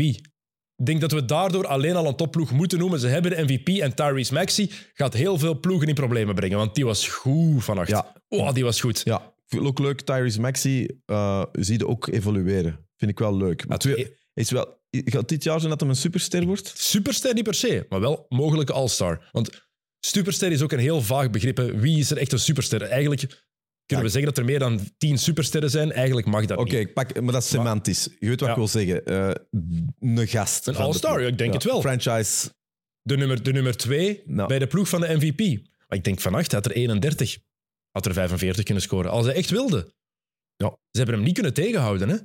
[0.76, 3.00] Ik denk dat we daardoor alleen al een topploeg moeten noemen.
[3.00, 6.76] Ze hebben de MVP en Tyrese Maxey gaat heel veel ploegen in problemen brengen, want
[6.76, 7.89] die was goed vannacht.
[7.89, 8.15] Ja.
[8.28, 9.02] Oh, die was goed.
[9.04, 10.02] Ja, ik vind het ook leuk.
[10.02, 12.88] Tyrese Maxey uh, zie je ook evolueren.
[12.98, 13.68] Vind ik wel leuk.
[13.68, 16.74] Maar twee, is wel, gaat dit jaar zijn dat hij een superster wordt?
[16.76, 19.30] Superster niet per se, maar wel mogelijke all-star.
[19.32, 19.68] Want
[20.00, 21.58] superster is ook een heel vaag begrip.
[21.58, 22.82] Wie is er echt een superster?
[22.82, 23.49] Eigenlijk
[23.89, 25.91] kunnen we zeggen dat er meer dan tien supersterren zijn.
[25.91, 26.93] Eigenlijk mag dat Oké, niet.
[26.93, 28.04] pak, maar dat is semantisch.
[28.19, 28.49] Je weet wat Ja.
[28.49, 29.06] ik wil zeggen.
[29.06, 29.32] Eh,
[29.99, 30.67] een gast.
[30.67, 31.23] Een van de all-star, ploeg.
[31.25, 31.82] ja, ik denk het wel.
[31.82, 32.49] Franchise.
[33.02, 34.47] De nummer, de nummer twee Nou.
[34.47, 35.39] bij de ploeg van de MVP.
[35.88, 37.38] Maar ik denk vannacht had er 31.
[37.91, 39.12] Had er 45 kunnen scoren.
[39.12, 39.93] Als hij echt wilde.
[40.56, 40.69] Ja.
[40.91, 42.10] Ze hebben hem niet kunnen tegenhouden.
[42.10, 42.15] Hè?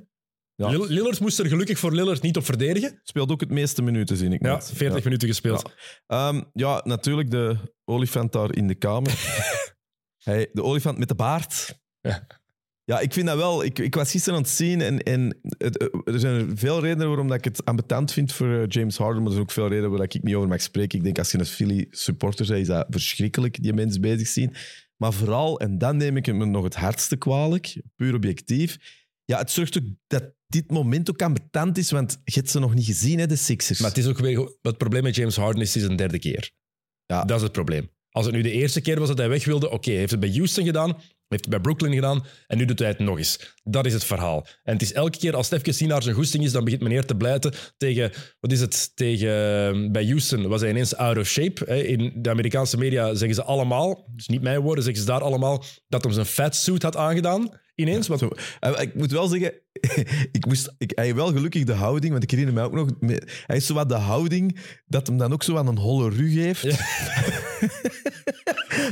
[0.55, 0.69] Ja.
[0.69, 2.99] Lill- Lillard moest er gelukkig voor Lillard niet op verdedigen.
[3.03, 4.71] Speelt ook het meeste minuten, zie ik Ja, net.
[4.75, 5.71] 40 minuten gespeeld.
[6.07, 9.11] Ehm, ja, natuurlijk de olifant daar in de kamer.
[10.25, 11.79] hey, de olifant met de baard.
[12.01, 12.27] Ja.
[12.83, 13.63] Ja, ik vind dat wel.
[13.63, 17.07] Ik, ik was gisteren aan het zien en, en het, eh, er zijn veel redenen
[17.07, 19.67] waarom dat ik het ambetant vind voor eh, James Harden, maar er zijn ook veel
[19.67, 20.97] redenen waar ik niet over mag spreken.
[20.97, 24.55] Ik denk als je een Philly supporter bent, is dat verschrikkelijk, die mensen bezig zien.
[24.97, 28.77] Maar vooral, en dan neem ik hem nog het hardste kwalijk, puur objectief.
[29.23, 32.73] Ja, het zorgt ook dat dit moment ook ambetant is, want je hebt ze nog
[32.73, 33.79] niet gezien, hè, de Sixers.
[33.79, 34.55] Maar het is ook weer...
[34.61, 36.51] Het probleem met James Harden is, het is een derde keer.
[37.05, 37.23] Ja.
[37.23, 37.89] Dat is het probleem.
[38.15, 40.29] Als het nu de eerste keer was dat hij weg wilde, oké, heeft het bij
[40.29, 40.95] Houston gedaan,
[41.27, 43.55] heeft het bij Brooklyn gedaan en nu doet hij het nog eens.
[43.63, 44.47] Dat is het verhaal.
[44.63, 47.05] En het is elke keer als Stef Kessien naar zijn goesting is, dan begint meneer
[47.05, 51.27] te blijten tegen, wat is het, tegen, eh, bij Houston was hij ineens out of
[51.27, 51.63] shape.
[51.65, 51.81] Hè.
[51.81, 55.63] In de Amerikaanse media zeggen ze allemaal, dus niet mijn woorden, zeggen ze daar allemaal,
[55.87, 57.59] dat hem zijn fatsuit had aangedaan.
[57.75, 58.21] Ineens, want
[58.59, 59.53] eh, ik moet wel zeggen,
[60.37, 62.89] ik moest, ik, hij wel gelukkig de houding, want ik herinner me ook nog,
[63.45, 66.33] hij is zo wat de houding dat hem dan ook zo aan een holle rug
[66.33, 66.63] heeft.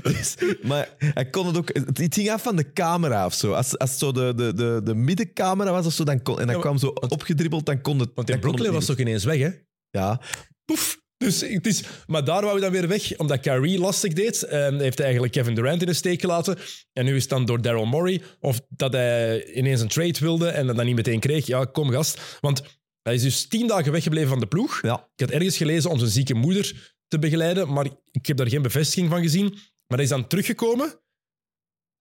[0.03, 3.53] Dus, maar hij kon het ook, het, ging af van de camera of zo.
[3.53, 6.45] Als, als het zo de, de, de, de middencamera was of zo, dan kon, en
[6.45, 8.11] dan Ja, kwam zo opgedribbeld, dan kon het.
[8.15, 9.49] want in Brooklyn was toch ineens weg, hè?
[9.89, 10.21] Ja,
[10.65, 11.01] Poef.
[11.23, 14.43] Dus het is, maar daar wou hij dan weer weg, omdat Kyrie lastig deed.
[14.43, 16.57] En heeft hij eigenlijk Kevin Durant in de steek gelaten.
[16.93, 18.21] En nu is het dan door Daryl Morey.
[18.39, 21.45] Of dat hij ineens een trade wilde en dat dan niet meteen kreeg.
[21.45, 22.37] Ja, kom gast.
[22.41, 22.61] Want
[23.01, 24.81] hij is dus tien dagen weggebleven van de ploeg.
[24.81, 25.09] ja.
[25.15, 28.61] Ik had ergens gelezen om zijn zieke moeder te begeleiden, maar ik heb daar geen
[28.61, 29.49] bevestiging van gezien.
[29.87, 31.02] Maar hij is dan teruggekomen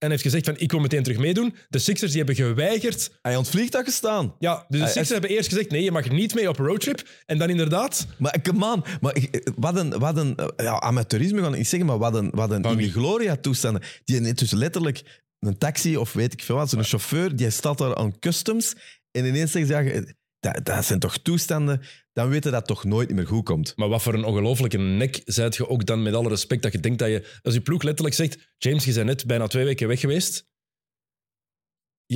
[0.02, 1.54] en heeft gezegd van ik wil meteen terug meedoen.
[1.68, 3.10] De Sixers die hebben geweigerd.
[3.22, 4.34] Hij ontvliegt dat gestaan.
[4.38, 6.66] Ja, dus de Sixers hij- hebben eerst gezegd nee, je mag niet mee op een
[6.66, 7.08] roadtrip.
[7.26, 8.06] En dan inderdaad...
[8.18, 11.68] Maar come on, maar ik- wat een, wat een eh, ja, amateurisme kan ik niet
[11.68, 12.76] zeggen, maar wat een, wat een in wie?
[12.76, 13.82] die gloria-toestanden.
[14.04, 17.78] Die neemt dus letterlijk een taxi of weet ik veel wat, zo'n chauffeur, die staat
[17.78, 18.74] daar aan customs
[19.10, 20.02] en ineens zeggen ze, ja, eh,
[20.40, 21.80] dat, dat zijn toch toestanden,
[22.12, 23.72] dan weten dat toch nooit meer goed komt.
[23.76, 26.80] Maar wat voor een ongelofelijke nek zijt je ook dan met alle respect dat je
[26.80, 27.38] denkt dat je...
[27.42, 30.50] Als je ploeg letterlijk zegt, James, je bent net bijna twee weken weg geweest.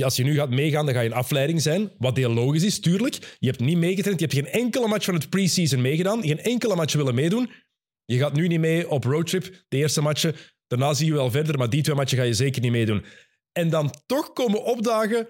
[0.01, 1.91] Als je nu gaat meegaan, dan ga je een afleiding zijn.
[1.97, 3.35] Wat heel logisch is, tuurlijk.
[3.39, 4.19] Je hebt niet meegetraind.
[4.19, 6.21] Je hebt geen enkele match van het preseason meegedaan.
[6.23, 7.51] Geen enkele match willen meedoen.
[8.05, 9.63] Je gaat nu niet mee op roadtrip.
[9.67, 10.35] De eerste matchen.
[10.67, 13.05] Daarna zie je wel verder, maar die twee matchen ga je zeker niet meedoen.
[13.51, 15.27] En dan toch komen opdagen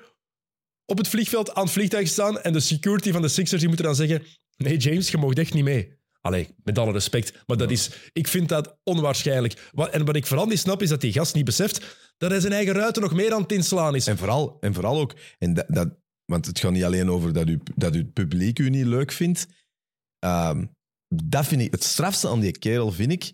[0.86, 3.86] op het vliegveld aan het vliegtuig staan en de security van de Sixers die moeten
[3.86, 4.24] dan zeggen
[4.58, 5.96] nee James, je mag echt niet mee.
[6.22, 7.44] Allee, met alle respect.
[7.46, 9.70] Maar dat is, ik vind dat onwaarschijnlijk.
[9.72, 12.40] Wat, en wat ik vooral niet snap, is dat die gast niet beseft dat hij
[12.40, 14.08] zijn eigen ruiten nog meer aan het inslaan is.
[14.08, 15.90] En vooral, en vooral ook, en dat, dat,
[16.26, 19.12] want het gaat niet alleen over dat, u, dat u het publiek u niet leuk
[19.12, 19.48] vindt.
[20.20, 20.66] Ehm,
[21.08, 23.32] dat vind ik, het strafste aan die kerel vind ik,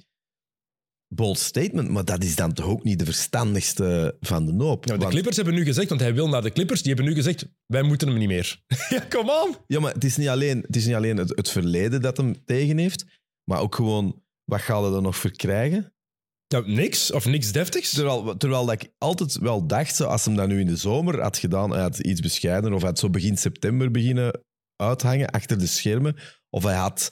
[1.15, 4.85] bold statement, maar dat is dan toch ook niet de verstandigste van de noop.
[4.85, 7.11] Ja, de Want- Clippers hebben nu gezegd, want hij wil naar de Clippers, die hebben
[7.11, 8.61] nu gezegd, wij moeten hem niet meer.
[8.89, 9.55] ja, come on.
[9.67, 12.45] Ja, maar het is niet alleen het, is niet alleen het, het verleden dat hem
[12.45, 13.05] tegen heeft,
[13.43, 15.93] maar ook gewoon, wat gaat hij er nog verkrijgen?
[16.47, 17.89] Ja, niks, of niks deftigs.
[17.93, 21.21] Terwijl, terwijl dat ik altijd wel dacht, zo, als hem dat nu in de zomer
[21.21, 24.41] had gedaan, hij had iets bescheiden, of hij had zo begin september beginnen
[24.75, 26.15] uithangen achter de schermen,
[26.49, 27.11] of hij had,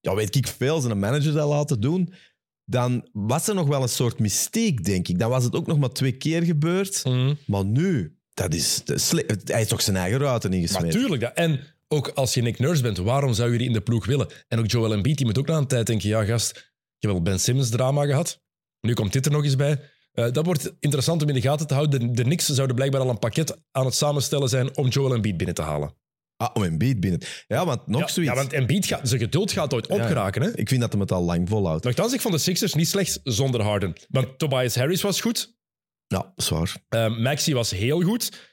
[0.00, 2.14] ja, weet ik veel, zijn manager dat laten doen,
[2.64, 5.18] dan was er nog wel een soort mystiek, denk ik.
[5.18, 7.04] Dan was het ook nog maar twee keer gebeurd.
[7.04, 7.34] Mhm.
[7.46, 10.82] Maar nu, dat is, dat is sle- hij is toch zijn eigen ruiten ingesmeed.
[10.94, 11.20] Natuurlijk.
[11.20, 11.32] Dat.
[11.34, 14.28] En ook als je Nick Nurse bent, waarom zou je die in de ploeg willen?
[14.48, 16.62] En ook Joel Embiid, die moet ook na een tijd denken, ja gast, ik
[16.98, 18.40] heb wel Ben Simmons drama gehad.
[18.80, 19.80] Nu komt dit er nog eens bij.
[20.12, 22.00] Eh, dat wordt interessant om in de gaten te houden.
[22.00, 25.36] De, de Knicks zouden blijkbaar al een pakket aan het samenstellen zijn om Joel Embiid
[25.36, 25.94] binnen te halen.
[26.42, 27.20] Ah, om een beat binnen.
[27.46, 28.32] Ja, want nog ja, zoiets.
[28.32, 29.94] ja, want Embiid gaat, zijn geduld gaat ooit Ja.
[29.94, 30.42] opgeraken.
[30.42, 30.56] Hè?
[30.56, 31.84] Ik vind dat hem het al lang volhoudt.
[31.84, 33.92] Nochtans, ik vond de Sixers niet slecht zonder Harden.
[34.08, 35.56] Want Tobias Harris was goed.
[36.06, 36.76] Ja, zwaar.
[36.88, 38.50] Eh, Maxi was heel goed.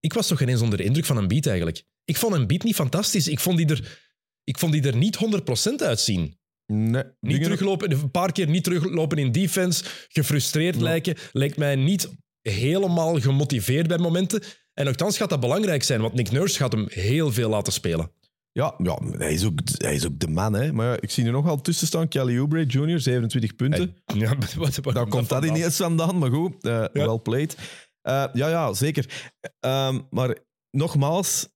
[0.00, 1.82] Ik was toch geen eens onder de indruk van een beat eigenlijk.
[2.04, 3.28] Ik vond een beat niet fantastisch.
[3.28, 3.98] Ik vond die er,
[4.44, 6.38] ik vond die er niet 100% uitzien.
[6.66, 12.08] Nee, Niet teruglopen, een paar keer niet teruglopen in defense, gefrustreerd lijken, lijkt mij niet
[12.42, 14.42] helemaal gemotiveerd bij momenten.
[14.74, 18.12] En nogthans gaat dat belangrijk zijn, want Nick Nurse gaat hem heel veel laten spelen.
[18.52, 20.52] Ja, ja hij, is ook, hij is ook de man.
[20.52, 20.72] Hè.
[20.72, 22.08] Maar ja, ik zie er nogal tussen staan.
[22.08, 23.96] Kelly Oubre Jr., 27 punten.
[24.04, 25.56] Ja, wat, wat, wat Daar komt dat vandaan?
[25.56, 26.64] ineens vandaan, maar goed.
[26.64, 27.56] eh Well played.
[28.02, 29.30] Eh, ja, ja, zeker.
[29.60, 30.36] Ehm, maar
[30.70, 31.48] nogmaals,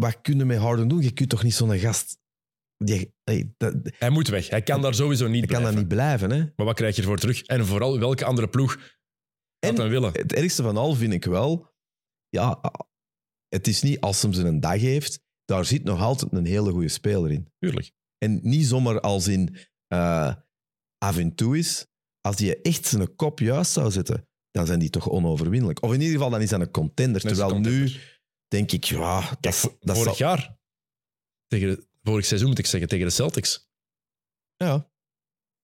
[0.00, 1.02] wat kun je met Harden doen?
[1.02, 2.18] Je kunt toch niet zo'n gast...
[2.84, 4.48] Die, hey, dat, dat Hij moet weg.
[4.48, 5.78] Hij kan daar sowieso niet kan dat blijven.
[5.78, 6.30] niet blijven.
[6.30, 6.38] Hè?
[6.56, 7.42] Maar wat krijg je ervoor terug?
[7.42, 8.72] En vooral, welke andere ploeg
[9.60, 10.12] gaat En- willen?
[10.12, 11.74] Het ergste van al vind ik wel...
[12.36, 12.60] Ja,
[13.48, 15.20] het is niet als hem zijn dag heeft.
[15.44, 17.52] Daar zit nog altijd een hele goede speler in.
[17.58, 17.92] Tuurlijk.
[18.18, 20.34] En niet zomaar als in eh
[20.98, 21.86] af en toe is.
[22.20, 25.82] Als die echt zijn kop juist zou zetten, dan zijn die toch onoverwinnelijk.
[25.82, 27.24] Of in ieder geval, dan is dat een contender.
[27.24, 27.92] Een Terwijl nu
[28.48, 30.58] denk ik, ja, dat, Kijk, dat vorig zal- jaar,
[31.46, 33.68] tegen de, vorig seizoen moet ik zeggen, tegen de Celtics.
[34.56, 34.90] Ja.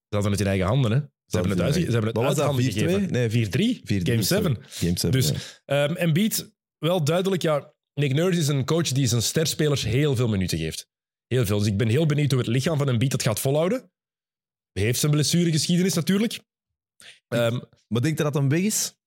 [0.07, 0.91] Ze hadden het in eigen handen.
[0.91, 0.97] Hè?
[1.25, 2.67] Ze hebben het uit, ze hebben het uit handen 4-2?
[2.67, 3.11] gegeven.
[3.11, 3.81] Nee, 4-3.
[3.83, 4.55] 4-3, Game 7.
[4.61, 5.89] Game 7, Dus- ja.
[5.89, 6.52] Um, Embiid,
[6.83, 10.87] wel duidelijk, ja, Nick Nurse is een coach die zijn sterspelers heel veel minuten geeft.
[11.27, 11.57] Heel veel.
[11.57, 13.91] Dus ik ben heel benieuwd hoe het lichaam van Embiid dat gaat volhouden.
[14.71, 16.39] Hij heeft zijn blessuregeschiedenis natuurlijk.
[17.27, 18.97] Ehm, Maar denk je dat dat weg is?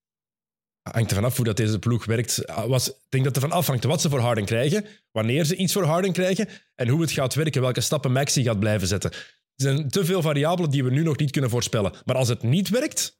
[0.93, 2.43] hangt er vanaf hoe dat deze ploeg werkt.
[2.67, 5.73] Was, ik denk dat er van afhangt wat ze voor Harden krijgen, wanneer ze iets
[5.73, 9.13] voor Harden krijgen en hoe het gaat werken, welke stappen Maxi gaat blijven zetten.
[9.13, 9.19] Er
[9.55, 11.93] zijn te veel variabelen die we nu nog niet kunnen voorspellen.
[12.05, 13.16] Maar als het niet werkt,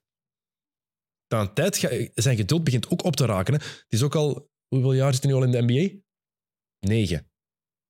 [1.27, 3.55] dan tijd ga- zijn geduld begint ook op te raken.
[3.55, 3.61] Hè.
[3.61, 5.95] Het is ook al, hoeveel jaar zit hij nu al in de NBA?
[6.87, 7.31] Negen.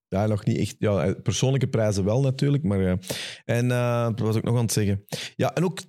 [0.08, 0.76] Ja, nog niet echt.
[0.78, 2.62] Ja, persoonlijke prijzen wel natuurlijk.
[2.62, 2.98] Maar, ja.
[3.44, 5.04] En eh, wat was ik nog aan het zeggen?
[5.36, 5.80] Ja, en ook,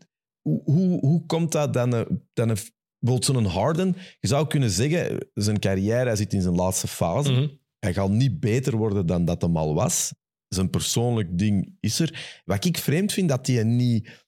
[0.42, 1.96] hoe, hoe, komt dat dan?
[1.96, 2.58] eh, dan een,
[3.00, 7.32] bijvoorbeeld zo'n Harden, je zou kunnen zeggen, zijn carrière, hij zit in zijn laatste fase.
[7.32, 7.48] Mhm.
[7.80, 10.14] Hij gaat niet beter worden dan dat hem al was.
[10.48, 12.42] Zijn persoonlijk ding is er.
[12.46, 14.27] Wat ik vreemd vind, dat hij niet,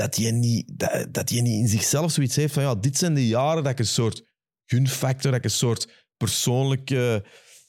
[0.00, 3.14] dat hij niet, dat, dat hij niet in zichzelf zoiets heeft van ja, dit zijn
[3.14, 4.22] de jaren dat ik een soort
[4.64, 7.24] gunfactor, dat ik een soort persoonlijke...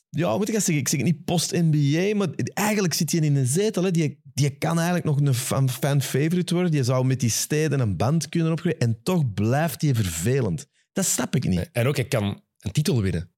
[0.09, 0.83] Ja, moet ik dat zeggen?
[0.83, 3.83] Ik zeg niet post-NBA, maar eigenlijk zit hij in een zetel.
[3.83, 3.91] Hè.
[3.91, 6.71] Die, die kan eigenlijk nog een fan- fan-favorite worden.
[6.71, 8.79] Die zou met die steden een band kunnen opgroeien.
[8.79, 10.67] En toch blijft hij vervelend.
[10.91, 11.69] Dat snap ik niet.
[11.71, 13.31] En ook, hij kan een titel winnen.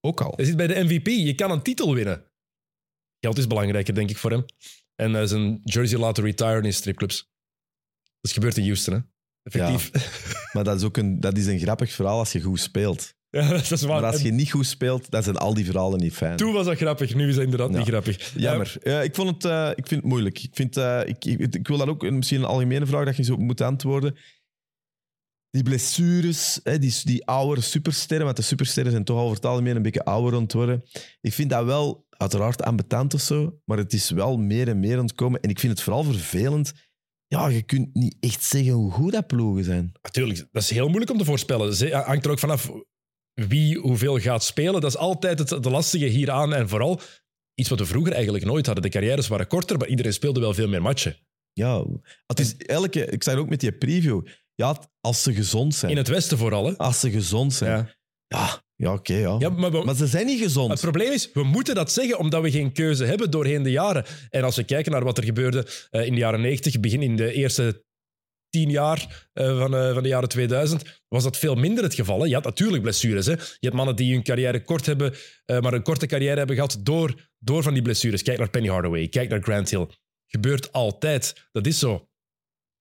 [0.00, 0.32] Ook al.
[0.36, 1.06] Hij zit bij de MVP.
[1.06, 2.24] Je kan een titel winnen.
[3.20, 4.44] Geld is belangrijker, denk ik, voor hem.
[4.94, 7.33] En eh, zijn jersey laten retiren in stripclubs.
[8.24, 9.00] Dat is gebeurd in Houston, hè?
[9.42, 9.90] Effectief.
[10.52, 13.12] Maar dat is ook een, dat is een grappig verhaal als je goed speelt.
[13.30, 14.00] Ja, dat is waar.
[14.00, 16.36] Maar als je niet goed speelt, dan zijn al die verhalen niet fijn.
[16.36, 17.76] Toen was dat grappig, nu is dat inderdaad Ja.
[17.78, 18.32] niet grappig.
[18.36, 18.76] Jammer.
[18.82, 20.42] Ja, ik, vond het, eh, ik vind het moeilijk.
[20.42, 23.22] Ik, vind, eh, ik, ik, ik wil dat ook misschien een algemene vraag dat je
[23.22, 24.16] zo moet antwoorden.
[25.50, 29.46] Die blessures, hè, die, die oude supersterren, want de supersterren zijn toch al over het
[29.46, 30.84] algemeen een beetje ouder worden.
[31.20, 34.96] Ik vind dat wel uiteraard ambetant of zo, maar het is wel meer en meer
[34.98, 35.40] aan het komen.
[35.40, 36.72] En ik vind het vooral vervelend.
[37.26, 39.92] Ja, je kunt niet echt zeggen hoe goed dat ploegen zijn.
[40.02, 41.74] Natuurlijk, dat is heel moeilijk om te voorspellen.
[41.74, 42.70] Ze- hangt er ook vanaf
[43.34, 44.80] wie hoeveel gaat spelen.
[44.80, 46.54] Dat is altijd het de lastige hieraan.
[46.54, 47.00] En vooral
[47.54, 48.84] iets wat we vroeger eigenlijk nooit hadden.
[48.84, 51.16] De carrières waren korter, maar iedereen speelde wel veel meer matchen.
[51.52, 51.84] Ja,
[52.26, 54.26] het is elke, ik zei ook met die preview.
[54.54, 55.90] Ja, als ze gezond zijn.
[55.90, 56.76] In het Westen vooral, hè?
[56.76, 57.70] Als ze gezond zijn.
[57.78, 57.94] Ja.
[58.26, 59.14] Ja, ja, oké.
[59.14, 59.36] ja.
[59.38, 60.70] Ja, maar we- Maar ze zijn niet gezond.
[60.70, 64.04] Het probleem is, we moeten dat zeggen omdat we geen keuze hebben doorheen de jaren.
[64.30, 67.16] En als we kijken naar wat er gebeurde eh, in de jaren 90, begin in
[67.16, 67.84] de eerste
[68.48, 72.20] tien jaar eh, van, eh, van de jaren 2000, was dat veel minder het geval.
[72.20, 72.26] Hè?
[72.26, 73.26] Je had natuurlijk blessures.
[73.26, 73.32] Hè?
[73.32, 75.14] Je hebt mannen die hun carrière kort hebben,
[75.46, 78.22] maar een korte carrière hebben gehad door, door van die blessures.
[78.22, 79.86] Kijk naar Penny Hardaway, kijk naar Grant Hill.
[80.26, 81.48] Gebeurt altijd.
[81.52, 82.08] Dat is zo.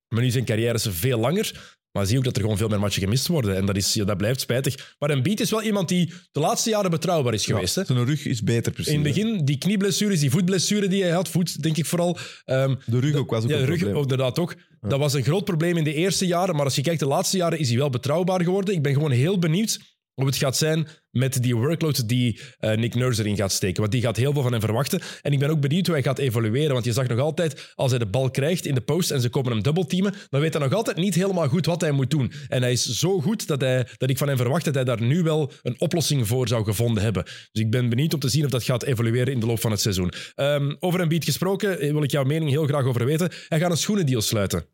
[0.07, 1.77] Maar nu zijn carrières veel langer.
[1.93, 3.55] Maar zie ook dat er gewoon veel meer matchen gemist worden.
[3.55, 4.95] En dat, is, ja, dat blijft spijtig.
[4.99, 7.75] Maar Embiid is wel iemand die de laatste jaren betrouwbaar is geweest.
[7.75, 7.81] Hè?
[7.81, 8.93] Ja, zijn rug is beter precies.
[8.93, 12.17] In het begin, die knieblessures, die voetblessure die hij had, voet denk ik vooral.
[12.45, 14.01] ehm, De rug ook was ook ja, de rug probleem.
[14.01, 14.55] inderdaad ook.
[14.81, 16.55] Dat was een groot probleem in de eerste jaren.
[16.55, 18.73] Maar als je kijkt, de laatste jaren is hij wel betrouwbaar geworden.
[18.75, 19.79] Ik ben gewoon heel benieuwd
[20.13, 23.79] hoe het gaat zijn met die workload die eh, Nick Nurse erin gaat steken.
[23.79, 25.01] Want die gaat heel veel van hem verwachten.
[25.21, 26.73] En ik ben ook benieuwd hoe hij gaat evolueren.
[26.73, 29.29] Want je zag nog altijd, als hij de bal krijgt in de post en ze
[29.29, 32.31] komen hem dubbelteamen, dan weet hij nog altijd niet helemaal goed wat hij moet doen.
[32.47, 35.01] En hij is zo goed dat, hij, dat ik van hem verwacht dat hij daar
[35.01, 37.23] nu wel een oplossing voor zou gevonden hebben.
[37.23, 39.71] Dus ik ben benieuwd om te zien of dat gaat evolueren in de loop van
[39.71, 40.11] het seizoen.
[40.35, 43.31] Ehm, over een beat gesproken, eh, wil ik jouw mening heel graag over weten.
[43.47, 44.65] Hij gaat een schoenendeal sluiten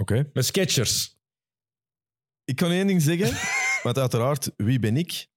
[0.00, 0.30] Oké.
[0.32, 1.20] met Skechers.
[2.44, 3.26] Ik kan één ding zeggen,
[3.82, 5.28] want uiteraard, wie ben ik?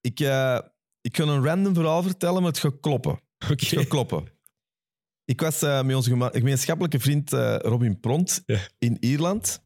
[0.00, 0.58] Ik, eh,
[1.00, 3.12] ik kan een random verhaal vertellen, maar het gaat kloppen.
[3.12, 3.54] Oké.
[3.54, 4.34] Het gaat kloppen.
[5.24, 8.44] Ik was eh, met onze gemeenschappelijke vriend eh, Robin Pront
[8.78, 9.64] in Ierland.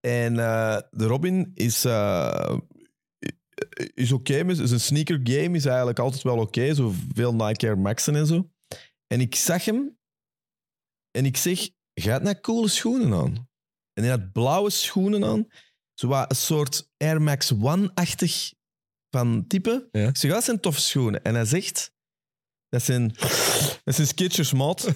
[0.00, 0.34] En
[0.90, 1.84] de Robin is,
[3.94, 4.42] is oké.
[4.42, 6.74] met zijn sneaker game is eigenlijk altijd wel oké.
[6.74, 8.50] Zo veel Nike Air Maxen en zo.
[9.06, 9.98] En ik zag hem
[11.10, 13.48] en ik zeg, gaat naar coole schoenen aan.
[13.92, 15.46] En hij had blauwe schoenen aan.
[15.98, 18.52] Zo een soort Air Max One-achtig
[19.10, 19.88] van type.
[19.92, 20.08] Ja.
[20.08, 21.22] Ik zeg, ja, dat zijn toffe schoenen.
[21.22, 21.92] En hij zegt,
[22.68, 23.08] dat zijn,
[23.84, 24.88] dat zijn Skechers, maat.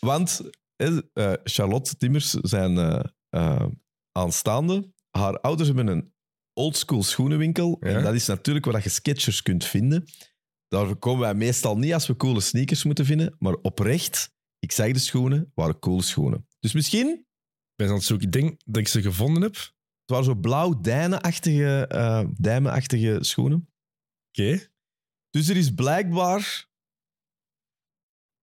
[0.00, 0.40] Want
[0.76, 3.66] eh, Charlotte Timmers zijn eh, eh,
[4.12, 4.92] aanstaande.
[5.10, 6.12] Haar ouders hebben een
[6.52, 7.76] oldschool schoenenwinkel.
[7.80, 7.88] Ja.
[7.88, 10.04] En dat is natuurlijk waar je Skechers kunt vinden.
[10.68, 13.36] Daar komen wij meestal niet als we coole sneakers moeten vinden.
[13.38, 16.46] Maar oprecht, ik zeg de schoenen, waren coole schoenen.
[16.58, 17.28] Dus misschien,
[17.80, 18.26] ben aan het zoeken.
[18.26, 19.56] Ik denk dat ik ze gevonden heb.
[19.56, 19.68] Oké.
[20.06, 23.68] waren zo blauw dijmenachtige eh dijmenachtige schoenen.
[25.30, 26.68] Dus er is blijkbaar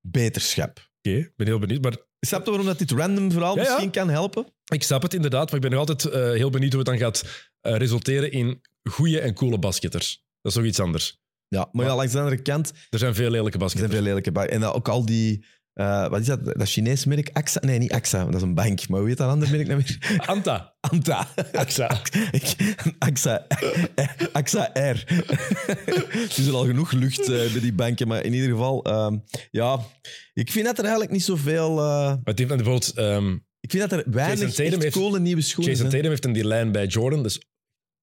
[0.02, 0.89] beterschap.
[0.97, 1.82] Oké, ik ben heel benieuwd.
[1.82, 3.67] Maar Snap je waarom dat dit random verhaal Ja, ja.
[3.69, 4.45] misschien kan helpen?
[4.65, 5.45] ik snap het inderdaad.
[5.45, 8.62] Maar ik ben nog altijd eh, heel benieuwd hoe het dan gaat eh, resulteren in
[8.89, 10.26] goede en coole basketters.
[10.41, 11.19] Dat is nog iets anders.
[11.47, 13.93] Ja, maar ja, langs de andere kant Er zijn veel lelijke er zijn basketters.
[13.93, 14.47] veel lelijke.
[14.47, 15.45] En ook al die...
[15.77, 16.45] eh, wat is dat?
[16.45, 17.29] Dat Chinese merk?
[17.33, 17.59] AXA?
[17.65, 18.25] Nee, niet AXA.
[18.25, 18.87] Dat is een bank.
[18.87, 20.19] Maar hoe heet dat andere merk nou weer?
[20.25, 20.75] Anta.
[20.79, 21.27] Anta.
[21.51, 21.87] AXA.
[22.99, 23.47] AXA.
[24.31, 24.77] AXA R.
[24.77, 28.07] er is al genoeg lucht eh, bij die banken.
[28.07, 29.17] Maar in ieder geval, ehm,
[29.51, 29.79] ja,
[30.33, 31.69] ik vind dat er eigenlijk niet zoveel...
[31.69, 32.91] eh, Maar het heeft bijvoorbeeld...
[32.95, 35.89] ehm, ik vind dat er weinig Tatum heeft- coole nieuwe schoenen Jason.
[35.89, 37.23] Tatum heeft een die lijn bij Jordan.
[37.23, 37.41] Dus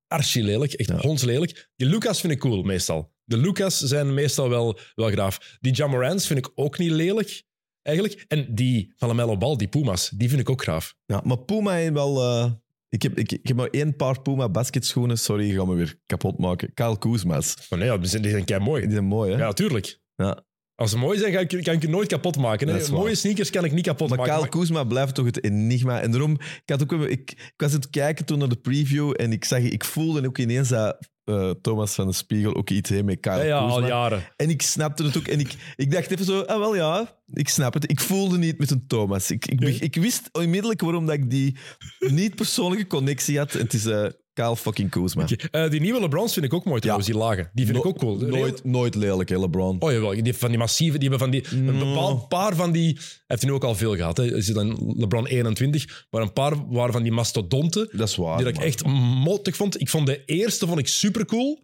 [0.06, 0.72] archi lelijk.
[0.72, 0.96] Echt Ja.
[0.98, 1.70] hondslelijk.
[1.76, 3.12] Die Lucas vind ik cool, meestal.
[3.24, 5.56] De Lucas zijn meestal wel, wel graaf.
[5.60, 7.42] Die Jamorans vind ik ook niet lelijk,
[7.84, 8.24] eigenlijk.
[8.28, 10.94] En die van LaMelo Ball, die Puma's, die vind ik ook graaf.
[11.06, 12.22] Ja, maar Puma heeft wel...
[12.22, 12.50] eh,
[12.88, 15.18] ik, heb, ik, ik heb maar één paar Puma basketschoenen.
[15.18, 16.74] Sorry, je gaat me weer kapot maken.
[16.74, 17.66] Kyle Kuzma's.
[17.70, 18.82] Maar nee, ja, die zijn, die zijn kei mooi.
[18.82, 19.38] Die zijn mooi, hè?
[19.38, 20.00] Ja, natuurlijk.
[20.16, 20.44] Ja.
[20.74, 22.68] Als ze mooi zijn, kan ik, kan ik je nooit kapot maken.
[22.68, 22.76] Hè?
[22.76, 22.90] is.
[22.90, 24.34] Mooie sneakers kan ik niet kapot Maar maken.
[24.34, 26.00] Kyle Kuzma blijft toch het enigma.
[26.00, 29.12] En daarom, ik, had ook, ik, ik was aan het kijken toen naar de preview
[29.16, 32.90] en ik zag, ik voelde ook ineens dat eh, Thomas van de Spiegel ook iets
[32.90, 34.22] heeft met Kyle ja, ja, al jaren.
[34.36, 35.26] En ik snapte het ook.
[35.26, 37.90] En ik, ik dacht even zo, ah wel ja, ik snap het.
[37.90, 39.30] Ik voelde niet met een Thomas.
[39.30, 39.46] Ik,
[39.80, 41.56] ik, wist onmiddellijk waarom dat ik die
[41.98, 43.54] niet-persoonlijke connectie had.
[43.54, 45.22] En het is eh Kyle fucking Kuzma.
[45.22, 47.50] Oké, eh, die nieuwe LeBrons vind ik ook mooi trouwens, die lage.
[47.52, 48.16] Die vind ik ook cool.
[48.16, 49.76] Nooit, nooit lelijk, hè, LeBron.
[49.80, 51.72] Oh jawel, die van die massieve, die hebben van die, een No.
[51.94, 54.36] bepaald paar van die, hij heeft er nu ook al veel gehad, hè.
[54.36, 58.36] is dan LeBron 21, maar een paar waren van die mastodonten, Dat is waar.
[58.36, 58.86] die dat ik echt
[59.24, 59.80] mottig vond.
[59.80, 61.62] Ik vond de eerste vond ik super cool,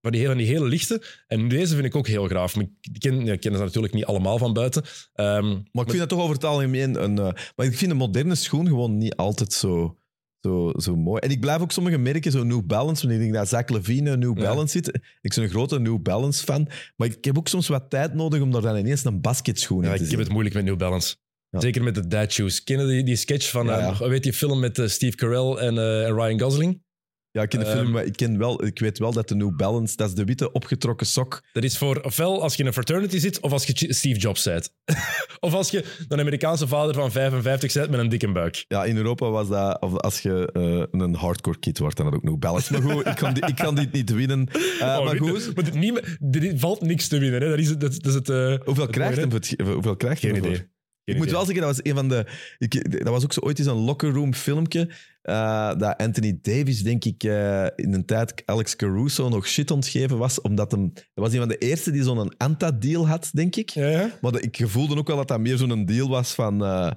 [0.00, 2.56] van die, hele- van die hele lichte, en deze vind ik ook heel graaf.
[2.56, 4.82] Maar ik ken, ja, ik ken ze natuurlijk niet allemaal van buiten.
[5.14, 7.18] Ehm, Maar ik vind dat toch over het algemeen een...
[7.18, 9.96] eh, maar ik vind een moderne schoen gewoon niet altijd zo,
[10.42, 11.20] zo, zo mooi.
[11.20, 14.16] En ik blijf ook sommige merken, zo New Balance, wanneer ik denk dat Zach Levine
[14.16, 14.44] New Ja.
[14.44, 14.86] Balance zit.
[15.20, 18.40] Ik ben een grote New Balance fan, maar ik heb ook soms wat tijd nodig
[18.40, 20.20] om daar dan ineens een basketschoen ja, in ik te heb zien.
[20.22, 21.16] het moeilijk met New Balance.
[21.50, 21.60] Ja.
[21.60, 22.62] Zeker met de dad shoes.
[22.64, 25.78] Kennen die, die sketch van, Ja, eh, weet je, film met eh, Steve Carell en,
[25.78, 26.82] eh, en Ryan Gosling?
[27.32, 29.34] Ja, ik ken de Ehm, film, maar ik, ken wel, ik weet wel dat de
[29.34, 31.42] New Balance, dat is de witte opgetrokken sok.
[31.52, 34.44] Dat is voor ofwel als je in een fraternity zit, of als je Steve Jobs
[34.44, 34.72] bent.
[35.40, 38.64] of als je een Amerikaanse vader van 55 bent met een dikke buik.
[38.68, 42.14] Ja, in Europa was dat, of als je eh, een hardcore kid wordt, dan had
[42.14, 42.72] ook New Balance.
[42.72, 44.48] Maar goed, ik kan, dit, ik kan dit niet winnen.
[44.80, 47.40] Oh, maar goed, maar dit, niet, dit valt niks te winnen.
[47.42, 47.48] Hè.
[47.48, 49.30] Dat is, het- dat, dat is het, eh, hoeveel het krijgt hem?
[49.72, 50.66] Hoeveel krijgt hij Geen idee.
[51.04, 52.26] Ik moet wel zeggen, dat was een van de.
[52.58, 54.94] Ik, dat was ook zo ooit eens een locker room filmpje.
[55.22, 60.18] eh, dat Anthony Davis, denk ik, eh, in een tijd Alex Caruso nog shit ontgeven
[60.18, 60.40] was.
[60.40, 60.92] Omdat hem.
[60.92, 63.70] Dat was een van de eerste die zo'n Anta-deal had, denk ik.
[63.70, 64.18] Ja, ja.
[64.20, 66.64] Maar ik voelde ook wel dat dat meer zo'n deal was van.
[66.64, 66.90] eh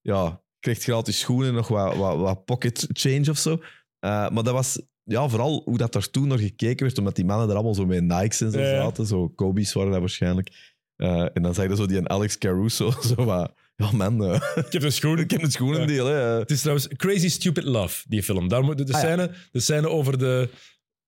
[0.00, 3.60] ja, krijgt gratis schoenen, nog wat, wat, wat pocket change of zo.
[4.00, 4.80] Maar dat was.
[5.02, 7.86] Ja, vooral hoe dat er toen naar gekeken werd, omdat die mannen er allemaal zo
[7.86, 8.82] met Nikes en zo ja.
[8.82, 9.06] zaten.
[9.06, 10.74] Zo Kobe's waren dat waarschijnlijk.
[10.96, 13.52] Eh, en dan zei je zo die een Alex Caruso, zo wat...
[13.76, 15.18] Ja, man, eh, Ik heb een schoen.
[15.18, 16.06] ik heb een schoenendeel.
[16.06, 16.14] Hè.
[16.14, 18.48] Het is trouwens Crazy Stupid Love, die film.
[18.48, 19.06] Daar moet de, de, Ah, ja.
[19.06, 20.48] scène, de scène over de,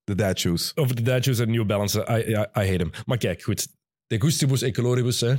[0.05, 0.73] De dad shoes.
[0.75, 2.07] over de dad shoes en New Balance.
[2.11, 2.91] I, I, I hate hem.
[3.07, 3.67] Maar kijk, goed.
[4.07, 5.35] De gustibus e coloribus, hè.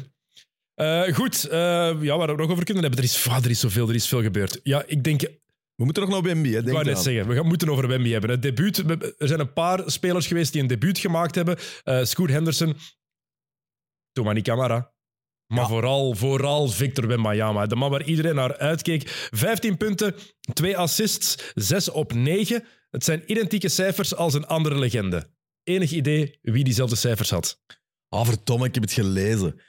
[0.75, 2.99] Eh, goed, ja, waar we nog over kunnen hebben.
[2.99, 4.59] Er is, ah, er is zoveel, er is veel gebeurd.
[4.63, 5.21] Ja, ik denk,
[5.75, 6.57] We moeten nog naar Wemby, hè.
[6.57, 8.29] Ik Denk wou net zeggen, we gaan moeten over Wemby hebben.
[8.29, 8.77] Het debuut,
[9.17, 11.57] er zijn een paar spelers geweest die een debuut gemaakt hebben.
[11.83, 12.75] Eh Scoot Henderson,
[14.19, 14.93] Tomani Camara.
[15.47, 15.67] Maar Ja.
[15.67, 17.65] vooral, vooral Victor Wembanyama.
[17.65, 19.09] De man waar iedereen naar uitkeek.
[19.31, 20.15] 15 punten,
[20.53, 22.63] 2 assists, 6 op 9.
[22.89, 25.29] Het zijn identieke cijfers als een andere legende.
[25.63, 27.61] Enig idee wie diezelfde cijfers had?
[28.09, 29.59] Ah, verdomme, ik heb het gelezen.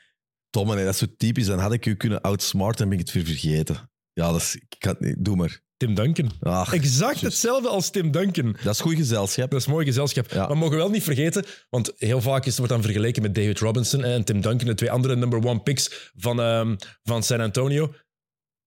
[0.50, 1.46] Nee, dat is zo typisch.
[1.46, 3.90] Dan had ik u kunnen outsmarten en ben ik het weer vergeten.
[4.12, 4.54] Ja, dat is...
[4.56, 5.24] Ik kan het niet...
[5.24, 5.60] Doe maar.
[5.80, 6.30] Tim Duncan.
[6.40, 8.56] Ach, Exact hetzelfde als Tim Duncan.
[8.62, 9.50] Dat is goed gezelschap.
[9.50, 10.30] Dat is mooi gezelschap.
[10.30, 10.38] Ja.
[10.38, 13.58] Maar we mogen wel niet vergeten, want heel vaak is, wordt dan vergeleken met David
[13.58, 17.94] Robinson en Tim Duncan, de twee andere number one picks van, ehm, van San Antonio.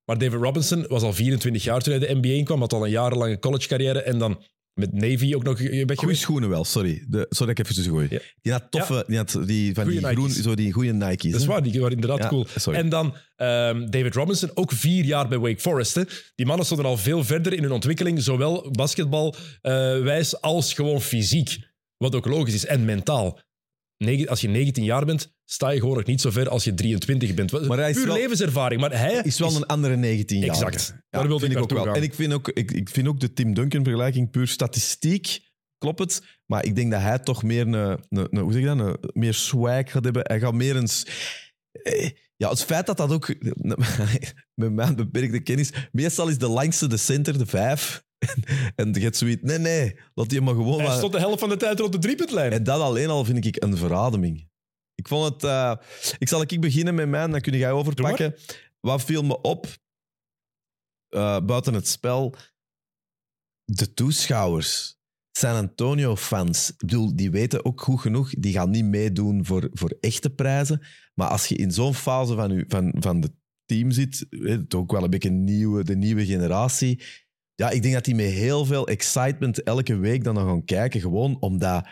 [0.06, 2.92] Maar David Robinson was al 24 jaar toen hij de NBA inkwam, had al een
[2.92, 4.44] jarenlange collegecarrière en dan
[4.74, 6.22] met Navy ook nog Goeie geweest.
[6.22, 7.06] schoenen wel, sorry.
[7.08, 8.08] De, sorry dat ik even tussen gooi.
[8.10, 8.20] Ja.
[8.42, 10.42] Die had toffe, die had die van Goeie die groen, Nike's.
[10.44, 11.32] zo die goede Nike's.
[11.32, 12.46] Dat is waar, die waren inderdaad Ja, cool.
[12.56, 12.80] sorry.
[12.80, 15.96] En dan ehm, David Robinson, ook vier jaar bij Wake Forest.
[15.96, 16.02] Hè.
[16.36, 21.58] Die mannen stonden al veel verder in hun ontwikkeling, zowel basketbalwijs als gewoon fysiek.
[21.98, 23.40] Wat ook logisch is, en mentaal.
[23.98, 26.74] Negen- als je 19 jaar bent, sta je gewoon nog niet zo ver als je
[26.74, 27.68] 23 bent.
[27.68, 30.50] Maar hij is Puur wel- levenservaring, maar hij is wel een andere 19 jaar.
[30.50, 30.96] Exact.
[31.10, 31.86] Daar wilde vind ik ook naartoe wel.
[31.86, 31.96] gaan.
[31.96, 35.40] En ik vind ook, ik, ik vind ook de Tim Duncan vergelijking puur statistiek.
[35.78, 36.22] Klopt het?
[36.46, 38.80] Maar ik denk dat hij toch meer een, een, een- hoe zeg je dat?
[38.80, 40.22] Een, meer swag gaat hebben.
[40.26, 40.88] Hij gaat meer een...
[40.88, 41.06] s-
[41.72, 43.36] eh, Ja, het feit dat dat ook...
[44.62, 45.70] Met mijn beperkte kennis...
[45.92, 48.04] Meestal is de langste de center, de vijf.
[48.76, 49.42] En je hebt zoiets...
[49.44, 49.96] Nee, nee.
[50.14, 50.78] Laat die maar gewoon...
[50.78, 52.52] hij maar- stond de helft van de tijd rond de driepuntlijn.
[52.52, 54.52] en dat alleen al vind ik een verademing.
[55.04, 55.44] Ik vond het...
[55.44, 55.76] eh,
[56.18, 58.36] ik zal ik beginnen met mij, dan kun jij overpakken.
[58.80, 59.68] Wat viel me op,
[61.10, 62.36] eh, buiten het spel,
[63.64, 65.02] de toeschouwers.
[65.38, 69.98] San Antonio-fans, ik bedoel, die weten ook goed genoeg, die gaan niet meedoen voor, voor
[70.00, 70.82] echte prijzen.
[71.14, 73.36] Maar als je in zo'n fase van, u, van, van de
[73.66, 77.04] team zit, het ook wel een beetje nieuwe, de nieuwe generatie,
[77.56, 81.02] ja, ik denk dat die met heel veel excitement elke week dan nog gaan kijken,
[81.02, 81.88] gewoon omdat...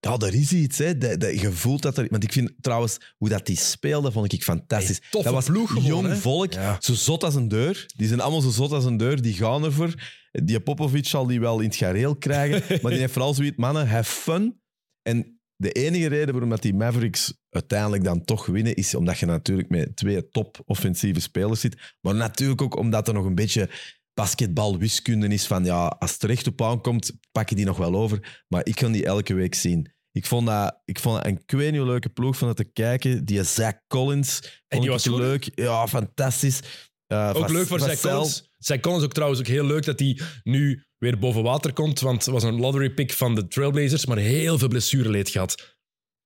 [0.00, 0.88] Ja, er is iets, hè.
[1.30, 2.06] Je voelt dat er...
[2.10, 4.98] Want ik vind trouwens, hoe dat die speelde, vond ik fantastisch.
[4.98, 6.16] Hey, toffe dat was ploeg gewoon, jong hè?
[6.16, 6.76] volk, Ja.
[6.80, 7.86] zo zot als een deur.
[7.96, 9.94] Die zijn allemaal zo zot als een deur, die gaan ervoor.
[10.32, 13.88] Die Popovic zal die wel in het gareel krijgen, maar die heeft vooral zoiets, mannen,
[13.88, 14.60] have fun.
[15.02, 19.26] En de enige reden waarom dat die Mavericks uiteindelijk dan toch winnen, is omdat je
[19.26, 21.94] natuurlijk met twee top offensieve spelers zit.
[22.00, 23.70] Maar natuurlijk ook omdat er nog een beetje
[24.18, 27.94] basketbalwiskunde is van ja, als het er echt op aankomt, pak je die nog wel
[27.94, 28.44] over.
[28.48, 29.92] Maar ik kan die elke week zien.
[30.12, 33.24] Ik vond dat, ik vond dat een kwenio leuke ploeg van het te kijken.
[33.24, 35.50] Die Zach Collins vond die was goed, leuk.
[35.54, 36.60] Ja, fantastisch.
[37.06, 38.00] Eh, Ook leuk voor Zach.
[38.00, 38.50] Collins.
[38.58, 42.00] Zach Collins ook trouwens ook heel leuk dat hij nu weer boven water komt.
[42.00, 45.76] Want het was een lottery pick van de Trailblazers, maar heel veel blessureleed gehad.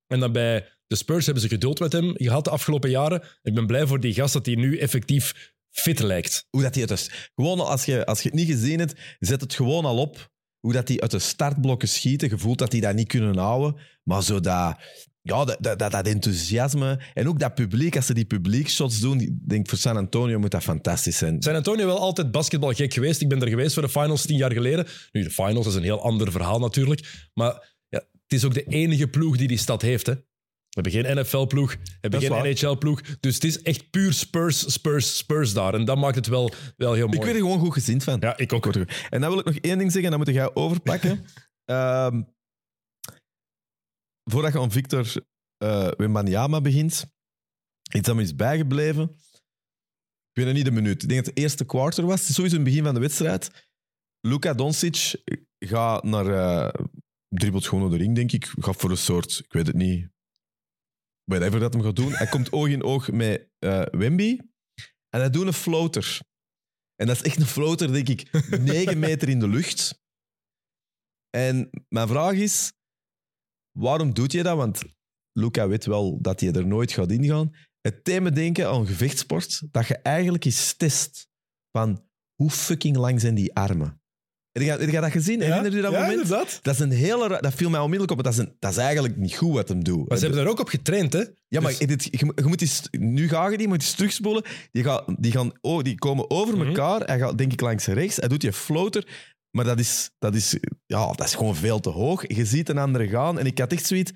[0.06, 3.22] En dan bij de Spurs hebben ze geduld met hem gehad de afgelopen jaren.
[3.42, 6.46] Ik ben blij voor die gast dat hij nu effectief fit lijkt.
[6.50, 7.30] Hoe dat hij het is.
[7.34, 10.30] Gewoon als je, als je het niet gezien hebt, zet het gewoon al op.
[10.60, 12.28] Hoe dat die uit de startblokken schieten.
[12.28, 13.80] Je voelt dat die dat niet kunnen houden.
[14.02, 14.76] Maar zo dat,
[15.22, 17.00] ja, dat, dat, dat, dat enthousiasme.
[17.14, 19.20] En ook dat publiek, als ze die publiekshots doen.
[19.20, 21.42] Ik denk voor San Antonio moet dat fantastisch zijn.
[21.42, 23.20] San Antonio wel altijd basketbalgek geweest.
[23.20, 24.86] Ik ben er geweest voor de finals tien jaar geleden.
[25.12, 27.28] Nu, de finals is een heel ander verhaal natuurlijk.
[27.34, 30.06] Maar ja, het is ook de enige ploeg die die stad heeft.
[30.06, 30.14] Hè.
[30.72, 33.00] We hebben geen NFL-ploeg, we hebben geen NHL-ploeg.
[33.00, 35.74] Dus het is echt puur Spurs, Spurs, Spurs daar.
[35.74, 37.18] En dat maakt het wel, wel heel mooi.
[37.18, 38.16] Ik werd er gewoon goed gezind van.
[38.20, 38.66] Ja, ik ook.
[38.66, 41.24] En dan wil ik nog één ding zeggen, dan moet jij overpakken.
[41.64, 42.22] Ehm,
[44.30, 45.12] voordat je aan Victor
[45.56, 47.06] eh Wembanyama begint,
[47.94, 49.02] iets dat me is bijgebleven.
[50.28, 51.02] Ik weet het niet de minuut.
[51.02, 52.20] Ik denk dat het eerste quarter was.
[52.20, 53.68] Het is sowieso in het begin van de wedstrijd.
[54.20, 55.14] Luka Doncic
[55.58, 56.26] gaat naar...
[56.26, 56.84] eh
[57.28, 58.52] dribbelt gewoon naar de ring, denk ik.
[58.58, 59.38] Gaat voor een soort...
[59.44, 60.08] Ik weet het niet.
[61.32, 62.12] Whatever dat hem gaat doen.
[62.12, 64.38] Hij komt oog in oog met eh, Wemby.
[65.08, 66.20] En hij doet een floater.
[66.96, 70.00] En dat is echt een floater, denk ik, 9 meter in de lucht.
[71.30, 72.72] En mijn vraag is,
[73.78, 74.56] waarom doet je dat?
[74.56, 74.82] Want
[75.32, 77.54] Luca weet wel dat hij er nooit gaat ingaan.
[77.80, 81.28] Het thema denken aan gevechtsport, dat je eigenlijk eens test
[81.70, 84.01] van hoe fucking lang zijn die armen.
[84.52, 85.40] Heb je dat gezien?
[85.40, 86.22] Herinner je dat ja, moment?
[86.22, 86.58] inderdaad.
[86.62, 87.26] Dat is een hele...
[87.28, 88.24] ra- Dat viel mij onmiddellijk op.
[88.24, 90.08] Dat is, een, dat is eigenlijk niet goed wat hem doet.
[90.08, 91.22] Maar ze hebben daar ook op getraind, hè?
[91.48, 93.94] Ja, maar Dus- dit, je, moet- je moet eens, nu ga je die, moet eens
[93.94, 94.44] terugspoelen.
[94.72, 96.66] Die, gaan, die, gaan, oh, die komen over Mhm.
[96.66, 97.00] elkaar.
[97.00, 98.16] Hij gaat denk ik langs rechts.
[98.16, 99.30] Hij doet je floater.
[99.50, 102.24] Maar dat is, dat, is, ja, dat is gewoon veel te hoog.
[102.36, 103.38] Je ziet een andere gaan.
[103.38, 104.12] En ik had echt zoiets...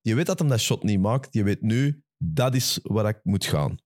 [0.00, 1.28] Je weet dat hem dat shot niet maakt.
[1.30, 3.76] Je weet nu, dat is waar ik moet gaan.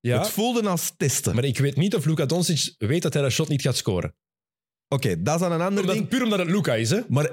[0.00, 1.34] Ja, Het voelde als testen.
[1.34, 4.14] maar ik weet niet of Luka Doncic weet dat hij dat shot niet gaat scoren.
[4.94, 6.08] Oké, dat is dan een ander Omdat, ding.
[6.08, 7.00] puur omdat het Luka is, hè?
[7.08, 7.30] Maar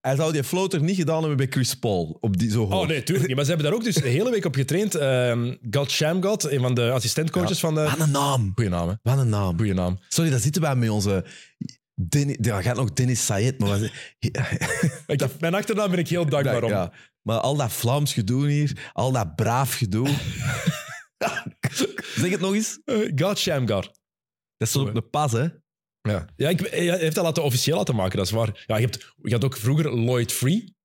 [0.00, 2.16] hij zou die floater niet gedaan hebben bij Chris Paul.
[2.20, 2.82] Op die zo hoog.
[2.82, 3.36] Oh nee, tuurlijk niet.
[3.36, 4.94] Maar ze hebben daar ook dus de hele week op getraind.
[4.94, 5.54] Ehm
[6.22, 7.80] God een van de assistentcoaches van de...
[7.82, 8.52] Wat een naam.
[8.54, 8.94] Goeie naam, hè?
[9.02, 9.56] Wat een naam.
[9.56, 9.98] Goeie naam.
[10.08, 11.24] Sorry, daar zitten wij met onze...
[12.08, 13.68] Dennis, ja, gaat nog Dennis Sayed, maar...
[13.78, 13.90] wat-
[15.06, 16.70] Ik mijn achternaam ben ik heel dankbaar om.
[16.70, 16.92] Ja,
[17.22, 20.08] maar al dat Vlaams gedoe hier, al dat braaf gedoe.
[22.16, 22.80] zeg het nog eens.
[22.84, 23.90] Eh, God Shamgod.
[24.56, 25.46] Dat is de pas, hè?
[26.08, 28.64] Ja, ja ik, hij heeft dat laten officieel laten maken, dat is waar.
[28.66, 30.76] Ja, je, hebt, je had ook vroeger Lloyd Free.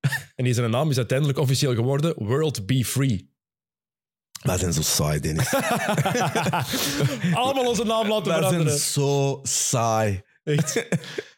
[0.36, 3.36] en die zijn naam is uiteindelijk officieel geworden World Be Free.
[4.42, 5.54] Wij zijn zo saai, Dennis.
[7.34, 8.78] Allemaal onze naam laten Wij zijn veranderen.
[8.78, 10.22] zo saai.
[10.44, 10.86] Echt.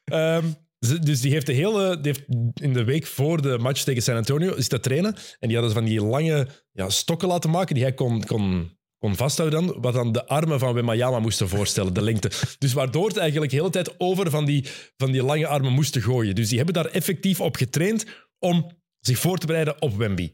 [0.04, 0.46] Ehm,
[0.78, 2.24] dus die heeft, de hele, die heeft
[2.54, 5.14] in de week voor de match tegen San Antonio is dat trainen.
[5.38, 9.16] En die hadden van die lange ja, stokken laten maken die hij kon, kon kon
[9.16, 12.30] vasthouden dan, wat dan de armen van Wembayama moesten voorstellen, de lengte.
[12.58, 16.02] Dus waardoor het eigenlijk de hele tijd over van die, van die lange armen moesten
[16.02, 16.34] gooien.
[16.34, 18.06] Dus die hebben daar effectief op getraind
[18.38, 18.70] om
[19.00, 20.32] zich voor te bereiden op Wemby.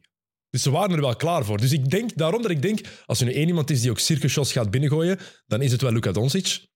[0.50, 1.58] Dus ze waren er wel klaar voor.
[1.58, 3.98] Dus ik denk, daarom dat ik denk, als er nu één iemand is die ook
[3.98, 6.66] circusshots gaat binnengooien, dan is het wel Luka Doncic.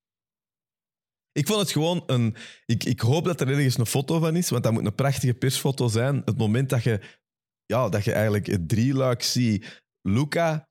[1.33, 2.37] Ik vond het gewoon een...
[2.67, 5.35] Ik, ik hoop dat er ergens een foto van is, want dat moet een prachtige
[5.35, 6.23] persfoto zijn.
[6.25, 7.01] Het moment dat je,
[7.67, 9.85] ja, dat je eigenlijk het drieluik ziet.
[10.03, 10.70] Luca,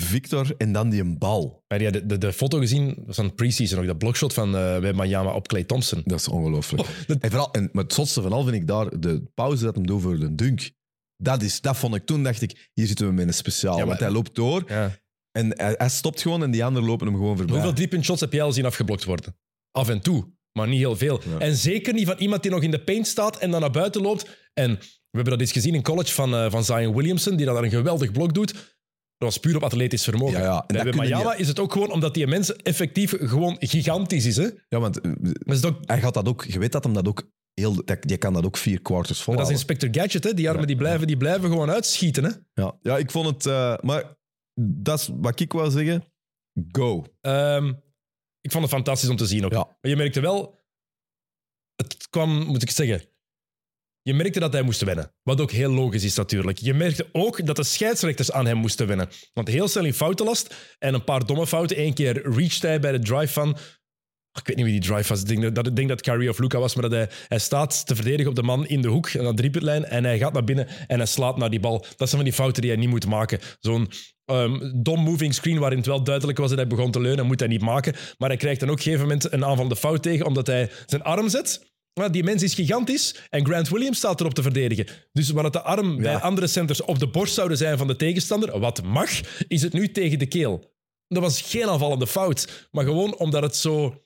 [0.00, 1.64] Victor en dan die een bal.
[1.66, 4.92] Heb je de, de, de foto gezien van pre-season, nog dat blokshot van uh, bij
[4.92, 6.02] Miami op Clay Thompson?
[6.04, 6.82] Dat is ongelooflijk.
[6.82, 9.64] Oh, dat- En, vooral, en maar het zotste van al vind ik daar de pauze
[9.64, 10.70] dat hem doet voor de dunk.
[11.16, 13.72] Dat, is, dat vond ik toen, dacht ik, hier zitten we met een speciaal.
[13.72, 14.98] Ja, maar- want hij loopt door Ja.
[15.32, 17.54] en hij, hij stopt gewoon en die anderen lopen hem gewoon voorbij.
[17.54, 19.36] Hoeveel driepunt shots heb jij al zien afgeblokt worden?
[19.70, 21.20] Af en toe, maar niet heel veel.
[21.30, 21.38] Ja.
[21.38, 24.02] En zeker niet van iemand die nog in de paint staat en dan naar buiten
[24.02, 24.50] loopt.
[24.54, 27.62] En we hebben dat eens gezien in college van, eh, van Zion Williamson, die dat
[27.62, 28.77] een geweldig blok doet.
[29.18, 30.38] Dat was puur op atletisch vermogen.
[30.38, 30.64] Ja, ja.
[30.66, 34.36] En Bij Mayama is het ook gewoon omdat die mensen effectief gewoon gigantisch is.
[34.36, 34.48] Hè?
[34.68, 35.12] Ja, want eh,
[35.44, 36.44] is ook, hij gaat dat ook...
[36.44, 37.84] Je weet dat hem dat ook heel...
[37.84, 40.34] Dat, je kan dat ook vier quarters dat is Inspector Gadget, hè?
[40.34, 42.24] die armen die blijven, die blijven gewoon uitschieten.
[42.24, 42.30] Hè?
[42.62, 43.46] Ja, ja, ik vond het...
[43.46, 44.16] eh, maar
[44.60, 46.04] dat is wat ik wou zeggen.
[46.72, 47.04] Go.
[47.20, 47.72] Ehm,
[48.40, 49.52] ik vond het fantastisch om te zien ook.
[49.52, 49.64] Ja.
[49.80, 50.58] Maar je merkte wel,
[51.76, 53.07] het kwam, moet ik zeggen,
[54.08, 55.12] je merkte dat hij moest winnen.
[55.22, 56.58] Wat ook heel logisch is natuurlijk.
[56.58, 59.08] Je merkte ook dat de scheidsrechters aan hem moesten winnen.
[59.32, 61.80] Want heel snel in foutenlast en een paar domme fouten.
[61.80, 63.56] Eén keer reached hij bij de drive van...
[64.32, 65.20] Ik weet niet wie die drive was.
[65.20, 67.86] Ik denk dat, ik denk dat Kyrie of Luca was, maar dat hij, hij staat
[67.86, 70.44] te verdedigen op de man in de hoek, aan de driepuntlijn, en hij gaat naar
[70.44, 71.78] binnen en hij slaat naar die bal.
[71.78, 73.38] Dat zijn van die fouten die hij niet moet maken.
[73.60, 73.90] Zo'n
[74.24, 77.40] ehm, dom moving screen waarin het wel duidelijk was dat hij begon te leunen, moet
[77.40, 77.94] hij niet maken.
[78.18, 80.70] Maar hij krijgt dan ook op een gegeven moment een aanvallende fout tegen, omdat hij
[80.86, 81.76] zijn arm zet.
[81.98, 84.86] Maar die mens is gigantisch en Grant Williams staat erop te verdedigen.
[85.12, 87.96] Dus waar het de arm bij andere centers op de borst zouden zijn van de
[87.96, 89.10] tegenstander, wat mag,
[89.48, 90.76] is het nu tegen de keel.
[91.08, 94.02] Dat was geen aanvallende fout, maar gewoon omdat het zo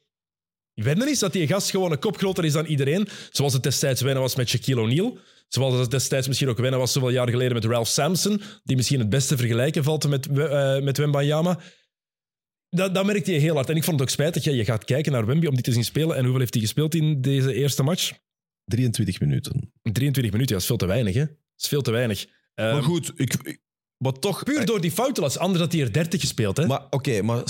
[0.74, 3.08] wennen is dat die gast gewoon een kop groter is dan iedereen.
[3.30, 5.18] Zoals het destijds wennen was met Shaquille O'Neal.
[5.48, 8.98] Zoals het destijds misschien ook wennen was zoveel jaar geleden met Ralph Sampson, die misschien
[8.98, 11.58] het beste vergelijken valt met, eh met Wembanyama.
[12.76, 13.68] Dat, dat merkte je heel hard.
[13.68, 14.44] En ik vond het ook spijtig.
[14.44, 16.16] Ja, je gaat kijken naar Wemby om die te zien spelen.
[16.16, 18.12] En hoeveel heeft hij gespeeld in deze eerste match?
[18.64, 19.72] 23 minuten.
[19.82, 21.14] 23 minuten, ja, dat is veel te weinig.
[21.14, 21.20] Hè?
[21.26, 22.26] Dat is veel te weinig.
[22.54, 23.60] Maar goed, ik, ik-
[23.96, 24.42] maar toch...
[24.42, 25.38] puur door die foutenlast.
[25.38, 26.56] Anders had hij er 30 gespeeld.
[26.56, 26.66] Hè?
[26.66, 27.42] Maar oké, maar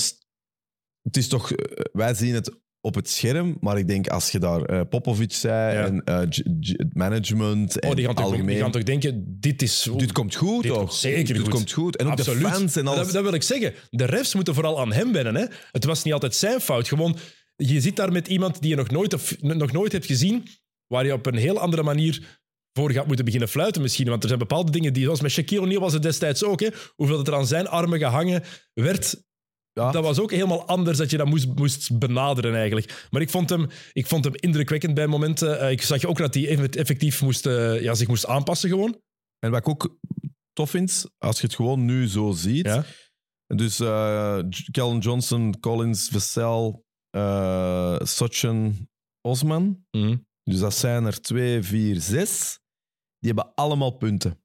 [1.03, 1.53] het is toch...
[1.53, 5.33] eh, Wij zien het op het scherm, maar ik denk als je daar eh, Popovic
[5.33, 5.85] zei Ja.
[5.85, 8.47] en eh, het management en oh, die gaan, toch, algemeen...
[8.47, 9.89] die gaan toch denken, dit is...
[9.97, 10.81] dit komt goed, Dit toch?
[10.81, 11.51] komt zeker dit goed.
[11.51, 11.97] komt goed.
[11.97, 12.43] En ook Absoluut.
[12.43, 13.05] de fans en alles.
[13.05, 13.75] Dat, dat wil ik zeggen.
[13.91, 15.35] De refs moeten vooral aan hem wennen.
[15.35, 15.45] Hè?
[15.73, 16.89] Het was niet altijd zijn fout.
[16.89, 17.17] Gewoon,
[17.57, 20.47] je zit daar met iemand die je nog nooit, of, nog nooit hebt gezien,
[20.87, 22.41] waar je op een heel andere manier
[22.73, 24.09] voor gaat moeten beginnen fluiten misschien.
[24.09, 26.69] Want er zijn bepaalde dingen die, zoals met Shaquille O'Neal was het destijds ook, hè?
[26.95, 28.43] hoeveel het er aan zijn armen gehangen
[28.75, 29.17] werd.
[29.73, 29.91] Ja.
[29.91, 33.07] Dat was ook helemaal anders dat je dat moest, moest benaderen eigenlijk.
[33.11, 35.61] Maar ik vond hem, ik vond hem indrukwekkend bij momenten.
[35.61, 39.01] Eh, ik zag ook dat hij even- effectief moest, eh, ja, zich moest aanpassen gewoon.
[39.39, 39.97] En wat ik ook
[40.53, 42.67] tof vind, als je het gewoon nu zo ziet.
[42.67, 42.85] Ja.
[43.47, 43.77] Dus
[44.71, 46.83] Kellen Johnson, Collins, Vassell,
[48.07, 48.89] Sachin,
[49.21, 49.85] Osman.
[49.91, 50.17] Mhm.
[50.45, 52.59] Dus dat zijn er twee, vier, zes.
[53.19, 54.42] Die hebben allemaal punten.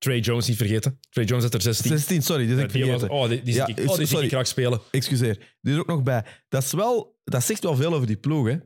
[0.00, 0.98] Trey Jones niet vergeten.
[1.10, 1.90] Trey Jones had er 16.
[1.90, 3.10] 16, sorry, die is ik was- vergeten.
[3.10, 4.24] oh, die, die Ja, ik, oh, die sorry.
[4.24, 4.80] ik graag spelen.
[4.90, 5.34] Excuseer.
[5.60, 6.24] Die is er ook nog bij.
[6.48, 8.56] Dat, is wel, dat zegt wel veel over die ploeg, hè.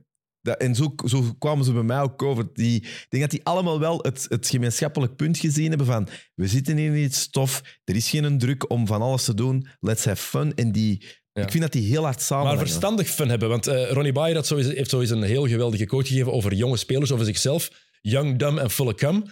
[0.41, 2.47] Dat, en zo, zo kwamen ze bij mij ook over.
[2.53, 6.47] Die, ik denk dat die allemaal wel het, het gemeenschappelijk punt gezien hebben van we
[6.49, 10.23] zitten hier niet stof, er is geen druk om van alles te doen, let's have
[10.23, 10.55] fun.
[10.55, 11.43] En die, Ja.
[11.43, 13.49] ik vind dat die heel hard samen Maar verstandig fun hebben.
[13.49, 17.13] Want eh, Ronnie Bayer had heeft sowieso een heel geweldige quote gegeven over jonge spelers,
[17.13, 17.71] over zichzelf.
[18.01, 19.25] Young, dumb en full of cum.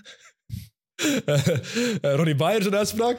[1.24, 3.18] Eh, Ronnie Bayer zijn uitspraak.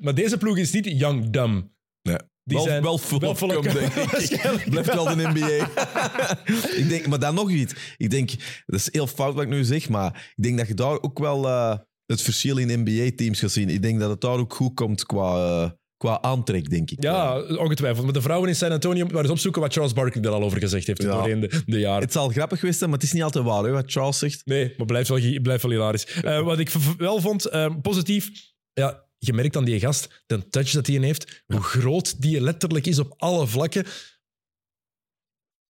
[0.00, 1.72] Maar deze ploeg is niet young, dumb.
[2.02, 2.16] Nee.
[2.44, 3.74] Die wel, zijn wel full wel of full of cum, cum.
[3.74, 4.10] denk ik.
[4.10, 5.68] Waarschijnlijk Blijft wel de NBA.
[6.80, 7.74] ik denk, maar dan nog iets.
[7.96, 8.30] Ik denk,
[8.66, 11.18] dat is heel fout wat ik nu zeg, maar ik denk dat je daar ook
[11.18, 13.68] wel eh, het verschil in NBA-teams gaat zien.
[13.68, 15.70] Ik denk dat het daar ook goed komt qua, eh,
[16.04, 17.02] qua aantrek, denk ik.
[17.02, 18.04] Ja, ongetwijfeld.
[18.04, 20.58] Maar de vrouwen in San Antonio maar eens opzoeken wat Charles Barkley er al over
[20.58, 21.08] gezegd heeft Ja.
[21.10, 22.02] doorheen de, de jaren.
[22.02, 24.46] Het zal grappig geweest zijn, maar het is niet altijd waar, hè, wat Charles zegt.
[24.46, 26.06] Nee, maar blijft wel, blijft wel hilarisch.
[26.06, 28.30] Eh, wat ik wel vond, eh, positief,
[28.72, 32.86] ja, je merkt aan die gast, de touch dat hij heeft, hoe groot die letterlijk
[32.86, 33.84] is op alle vlakken.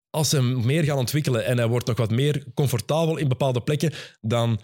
[0.09, 3.61] Als ze hem meer gaan ontwikkelen en hij wordt nog wat meer comfortabel in bepaalde
[3.61, 4.59] plekken, dan,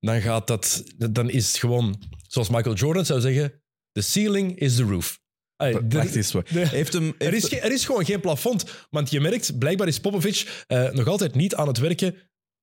[0.00, 3.62] dan gaat dat, dan is het gewoon, zoals Michael Jordan zou zeggen,
[4.00, 5.20] the ceiling is the roof.
[5.56, 8.64] Ay, Echt is de- Heeft hem, er is, ge- er is gewoon geen plafond.
[8.90, 12.14] Want je merkt, blijkbaar is Popovic eh, nog altijd niet aan het werken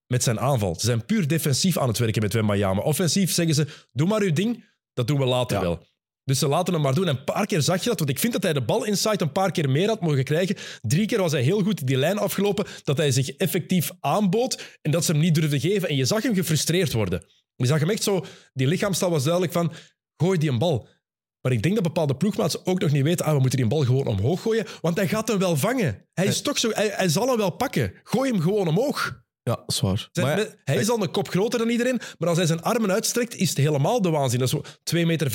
[0.07, 0.75] met zijn aanval.
[0.79, 2.81] Ze zijn puur defensief aan het werken met Wembanyama.
[2.81, 4.63] Offensief zeggen ze, doe maar uw ding,
[4.93, 5.63] dat doen we later Ja.
[5.63, 5.85] wel.
[6.23, 7.07] Dus ze laten hem maar doen.
[7.07, 9.23] En een paar keer zag je dat, want ik vind dat hij de bal inside
[9.23, 10.55] een paar keer meer had mogen krijgen.
[10.81, 14.91] Drie keer was hij heel goed die lijn afgelopen, dat hij zich effectief aanbood en
[14.91, 15.89] dat ze hem niet durfden geven.
[15.89, 17.25] En je zag hem gefrustreerd worden.
[17.55, 19.73] Je zag hem echt zo, die lichaamstaal was duidelijk van,
[20.17, 20.87] gooi die een bal.
[21.45, 23.83] Maar ik denk dat bepaalde ploegmaats ook nog niet weten, ah, we moeten die bal
[23.83, 26.05] gewoon omhoog gooien, want hij gaat hem wel vangen.
[26.13, 27.93] Hij is toch zo, hij, hij zal hem wel pakken.
[28.03, 29.23] Gooi hem gewoon omhoog.
[29.43, 30.09] Ja, zwaar.
[30.11, 32.61] Zijn- Maar ja, hij is al een kop groter dan iedereen, maar als hij zijn
[32.61, 34.39] armen uitstrekt, is het helemaal de waanzin.
[34.39, 35.29] Dat is zo 2,45 meter,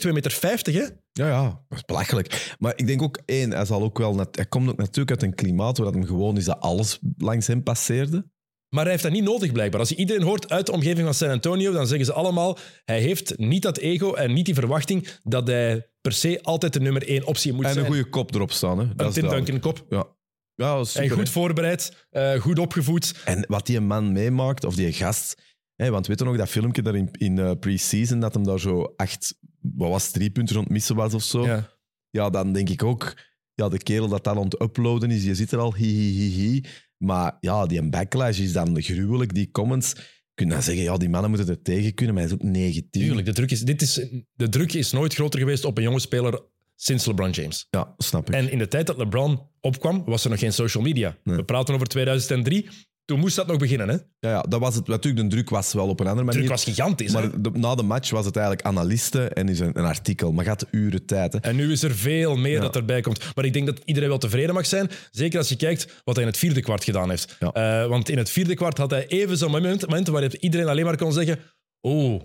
[0.00, 0.82] 2,50 meter, hè?
[1.12, 2.54] Ja, ja, dat is belachelijk.
[2.58, 5.22] Maar ik denk ook, één, hij, zal ook wel net, hij komt ook natuurlijk uit
[5.22, 8.26] een klimaat waar het hem gewoon is dat alles langs hem passeerde.
[8.74, 9.80] Maar hij heeft dat niet nodig blijkbaar.
[9.80, 13.00] Als je iedereen hoort uit de omgeving van San Antonio, dan zeggen ze allemaal, hij
[13.00, 17.08] heeft niet dat ego en niet die verwachting dat hij per se altijd de nummer
[17.08, 17.84] één optie moet En zijn.
[17.84, 18.78] een goede kop erop staan.
[18.78, 18.94] Hè.
[18.94, 19.30] Dat een Tim.
[19.30, 19.86] Duncan kop.
[19.88, 20.06] Ja,
[20.54, 21.32] ja dat is En super, goed hè.
[21.32, 23.14] voorbereid, eh, goed opgevoed.
[23.24, 25.42] En wat die man meemaakt, of die gast...
[25.74, 28.60] Hè, want weet je nog dat filmpje daar in, in eh, pre-season, dat hem daar
[28.60, 31.44] zo acht, wat was drie punten rond missen was of zo?
[31.46, 31.70] Ja.
[32.10, 33.16] Ja, dan denk ik ook,
[33.54, 36.10] ja, de kerel dat dan aan het uploaden is, je zit er al, hi, hi,
[36.10, 36.60] hi, hi.
[37.04, 39.92] Maar ja, die backlash is dan gruwelijk, die comments.
[39.92, 42.50] Je kunt dan zeggen, ja, die mannen moeten er tegen kunnen, maar hij is ook
[42.52, 42.90] 19.
[42.90, 43.94] Tuurlijk, de druk, is, dit is,
[44.32, 46.42] de druk is nooit groter geweest op een jonge speler
[46.76, 47.66] sinds LeBron James.
[47.70, 48.34] Ja, snap ik.
[48.34, 51.16] En in de tijd dat LeBron opkwam, was er nog geen social media.
[51.24, 51.36] Nee.
[51.36, 52.68] We praten over 2003.
[53.04, 53.88] Toen moest dat nog beginnen.
[53.88, 53.96] Hè?
[53.96, 54.86] De Ja, ja, dat was het.
[54.86, 56.40] Natuurlijk, de druk was wel op een andere manier.
[56.40, 57.12] druk was gigantisch.
[57.12, 57.20] hè?
[57.20, 60.32] maar de- na de match was het eigenlijk analisten en is een, een artikel.
[60.32, 61.32] Maar gaat uren tijd.
[61.32, 61.38] Hè.
[61.38, 63.34] En nu is er veel meer dat erbij komt.
[63.34, 64.90] Maar ik denk dat iedereen wel tevreden mag zijn.
[65.10, 67.36] Zeker als je kijkt wat hij in het vierde kwart gedaan heeft.
[67.40, 67.52] Ja.
[67.52, 70.84] Eh, want in het vierde kwart had hij even zo'n moment, momenten waar iedereen alleen
[70.84, 71.38] maar kon zeggen:
[71.80, 72.22] Oh,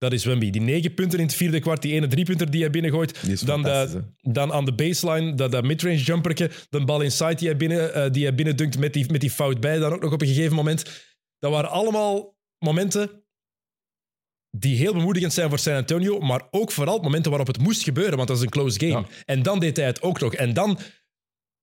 [0.00, 0.50] dat is Wemby.
[0.50, 3.44] Die negen punten in het vierde kwart, die ene driepunter die hij binnengooit.
[3.46, 6.50] Dan, de, dan aan de baseline, dat, dat midrange jumperke.
[6.70, 9.60] De bal inside die hij, binnen, eh, die hij binnendunkt met die, met die fout
[9.60, 9.78] bij.
[9.78, 11.08] Dan ook nog op een gegeven moment.
[11.38, 13.24] Dat waren allemaal momenten
[14.50, 18.16] die heel bemoedigend zijn voor San Antonio, maar ook vooral momenten waarop het moest gebeuren,
[18.16, 18.92] want dat is een close game.
[18.92, 19.06] Ja.
[19.24, 20.34] En dan deed hij het ook nog.
[20.34, 20.78] En dan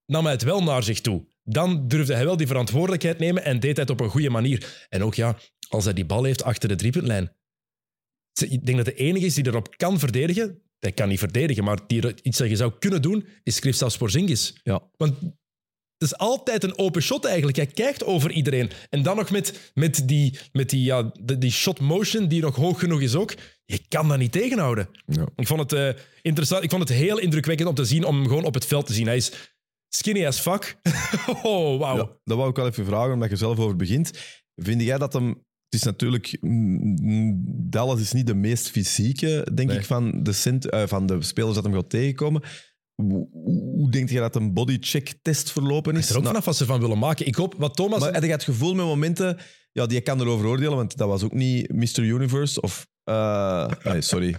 [0.06, 1.26] nam hij het wel naar zich toe.
[1.44, 4.88] Dan durfde hij wel die verantwoordelijkheid nemen en deed hij het op een goede manier.
[4.90, 5.38] En ook ja,
[5.70, 7.37] als hij die bal heeft achter de driepuntlijn.
[8.42, 10.62] Ik denk dat de enige is die erop kan verdedigen.
[10.80, 14.60] Hij kan niet verdedigen, maar die iets dat je zou kunnen doen, is Kristaps Porzingis.
[14.64, 14.90] Ja.
[14.98, 15.14] Want
[15.98, 17.58] het is altijd een open shot eigenlijk.
[17.58, 18.70] Hij kijkt over iedereen.
[18.90, 22.56] En dan nog met, met, die, met die, ja, die, die shot motion die nog
[22.56, 23.34] hoog genoeg is ook.
[23.66, 24.90] Je kan dat niet tegenhouden.
[25.06, 25.28] Ja.
[25.36, 26.64] Ik vond het eh, interessant.
[26.64, 28.94] Ik vond het heel indrukwekkend om te zien, om hem gewoon op het veld te
[28.94, 29.06] zien.
[29.06, 29.32] Hij is
[29.90, 30.80] skinny as fuck.
[31.44, 31.98] oh, wauw.
[31.98, 34.12] Ja, dat wou ik wel even vragen, omdat je zelf over begint.
[34.56, 35.46] Vind jij dat hem...
[35.70, 36.38] Het is natuurlijk...
[37.70, 39.78] Dallas is niet de meest fysieke, denk Nee.
[39.78, 42.41] ik, van de, cent, eh, van de spelers dat hem gaat tegenkomen.
[42.95, 45.99] Hoe, hoe denk je dat een bodycheck-test verlopen is?
[45.99, 47.26] is er ook Nou, vanaf wat ze van willen maken.
[47.28, 47.99] Ik hoop, wat Thomas...
[47.99, 49.38] Maar heb je het gevoel met momenten...
[49.72, 51.99] Ja, die kan erover oordelen, want dat was ook niet Mr.
[51.99, 52.88] Universe of...
[53.03, 54.36] eh, nee, sorry.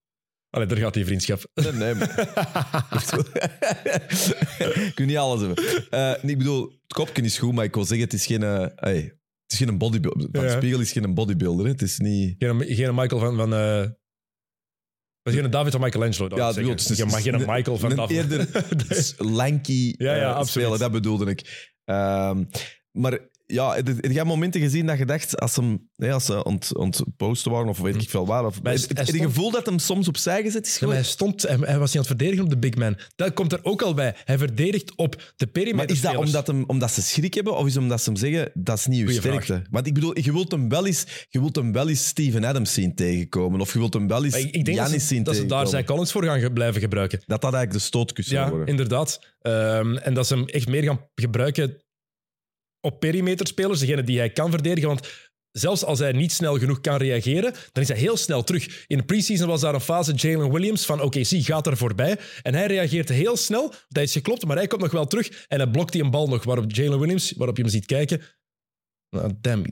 [0.54, 1.50] Allee, daar gaat die vriendschap.
[1.54, 1.94] Nee, nee.
[4.88, 5.64] ik wil niet alles hebben.
[5.90, 8.42] Eh, ik bedoel, het kopje is goed, maar ik wil zeggen, het is geen...
[8.76, 10.28] hey, het is geen bodybuilder.
[10.32, 10.56] Van Ja.
[10.56, 11.64] Spiegel is geen bodybuilder.
[11.64, 11.70] Hè.
[11.70, 12.34] Het is niet...
[12.38, 13.36] Geen, geen Michael van...
[13.36, 13.78] van eh,
[15.22, 16.28] dat is geen David van Michelangelo.
[16.28, 18.16] dat Ja, bedoel, het is- geen, geen Michael van David.
[18.16, 18.48] eerder
[19.36, 20.48] lanky Ja, ja, eh, absoluut.
[20.66, 21.70] speler, dat bedoelde ik.
[21.84, 22.44] Ehm,
[22.92, 26.76] maar ja, heb heb momenten gezien dat je dacht, als, hem, nee, als ze ont,
[26.76, 30.42] ontposten waren, of weet ik veel waar, of, Maar het gevoel dat hem soms opzij
[30.42, 30.78] gezet is?
[30.78, 32.96] Ja, maar hij, stond, hij, hij was niet aan het verdedigen op de big man.
[33.16, 34.14] Dat komt er ook al bij.
[34.24, 35.86] Hij verdedigt op de perimeter.
[35.86, 38.18] Maar is dat omdat, hem, omdat ze schrik hebben, of is het omdat ze hem
[38.18, 39.42] zeggen, dat is niet uw Goeie vraag.
[39.44, 39.68] sterkte?
[39.70, 42.74] Want ik bedoel, je wilt hem wel eens, je wilt hem wel eens Steven Adams
[42.74, 45.22] zien tegenkomen, of je wilt hem wel eens Maar ik, ik denk dat ze, zien
[45.22, 45.68] dat ze daar tegenkomen.
[45.68, 47.18] zijn Collins voor gaan blijven gebruiken.
[47.26, 48.66] Dat dat eigenlijk de stootkussen Ja, worden.
[48.66, 49.20] inderdaad.
[49.42, 51.84] Ehm, en dat ze hem echt meer gaan gebruiken
[52.86, 54.88] op perimeterspelers, degene die hij kan verdedigen.
[54.88, 55.08] Want
[55.52, 58.84] zelfs als hij niet snel genoeg kan reageren, dan is hij heel snel terug.
[58.86, 62.18] In de preseason was daar een fase Jalen Williams van OKC gaat er voorbij.
[62.42, 63.74] En hij reageert heel snel.
[63.88, 65.44] Dat is geklopt, maar hij komt nog wel terug.
[65.46, 68.22] En hij blokt die een bal nog waarop Jalen Williams, waarop je hem ziet kijken.
[69.10, 69.64] Nou, damn,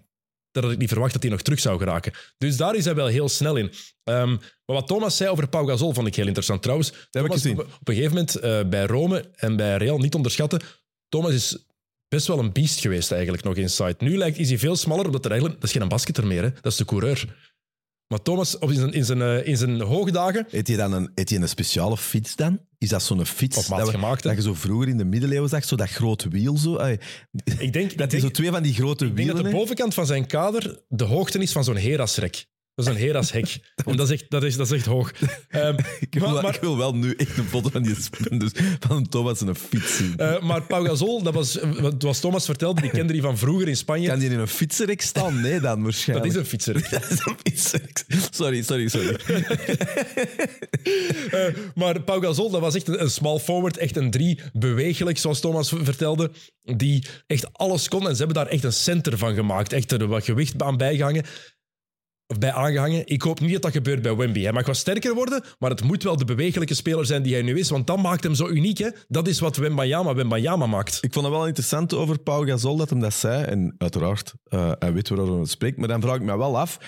[0.51, 2.12] dat had ik niet verwacht dat hij nog terug zou geraken.
[2.39, 3.73] Dus daar is hij wel heel snel in.
[4.05, 6.89] Ehm, maar wat Thomas zei over Pau Gasol vond ik heel interessant trouwens.
[6.89, 7.59] heb ik Thomas, gezien.
[7.59, 10.61] Op, op een gegeven moment eh, bij Rome en bij Real niet onderschatten.
[11.09, 11.67] Thomas is
[12.15, 13.95] best wel een beest geweest eigenlijk nog inside.
[13.99, 15.61] Nu lijkt is hij veel smaller, omdat er eigenlijk...
[15.61, 16.51] Dat is geen basketter meer, hè.
[16.51, 17.37] dat is de coureur.
[18.09, 20.47] Maar Thomas, op in zijn, in zijn, eh, in zijn hoogdagen...
[20.51, 22.59] Eet je dan een, eet je een speciale fiets dan?
[22.79, 25.05] Is dat zo'n fiets Op maat dat, we- gemaakt, dat je zo vroeger in de
[25.05, 26.75] middeleeuwen zag, zo dat grote wiel zo?
[27.59, 29.59] Ik denk, dat ik hij zo twee van die grote ik denk wielen dat de
[29.59, 32.47] bovenkant van zijn kader de hoogte is van zo'n Herasrek.
[32.75, 33.59] Dat is een Heras hek.
[33.85, 35.12] En dat is echt, dat is, dat is echt hoog.
[35.51, 37.97] Um, ik, wil, maar, ik, wil, wel nu echt een foto van die
[38.39, 40.14] dus van Thomas en een fiets zien.
[40.16, 41.59] Uh, maar Pau Gasol, dat was,
[41.99, 44.09] was Thomas vertelde, die kende die van vroeger in Spanje.
[44.09, 45.41] Kan die in een fietsenrek staan?
[45.41, 46.33] Nee, dan waarschijnlijk.
[46.33, 46.91] Dat is een fietsenrek.
[47.01, 48.05] dat is een fietsenrek.
[48.31, 49.16] Sorry, sorry, sorry.
[51.33, 55.18] uh, maar Pau Gasol, dat was echt een, een small forward, echt een drie, bewegelijk,
[55.18, 56.31] zoals Thomas vertelde,
[56.62, 58.09] die echt alles kon.
[58.09, 59.72] En ze hebben daar echt een center van gemaakt.
[59.72, 61.25] Echt er wat gewicht aan bijgehangen
[62.27, 63.03] of bij aangehangen.
[63.07, 64.43] Ik hoop niet dat dat gebeurt bij Wemby.
[64.43, 67.43] Hij mag wat sterker worden, maar het moet wel de bewegelijke speler zijn die hij
[67.43, 68.79] nu is, want dat maakt hem zo uniek.
[68.79, 68.89] Hè?
[69.09, 70.99] Dat is wat Wembayama Wembayama maakt.
[71.01, 73.45] Ik vond het wel interessant over Pau Gasol dat hem dat zei.
[73.45, 75.77] En uiteraard, uh, hij weet waarover het spreekt.
[75.77, 76.79] Maar dan vraag ik me wel af...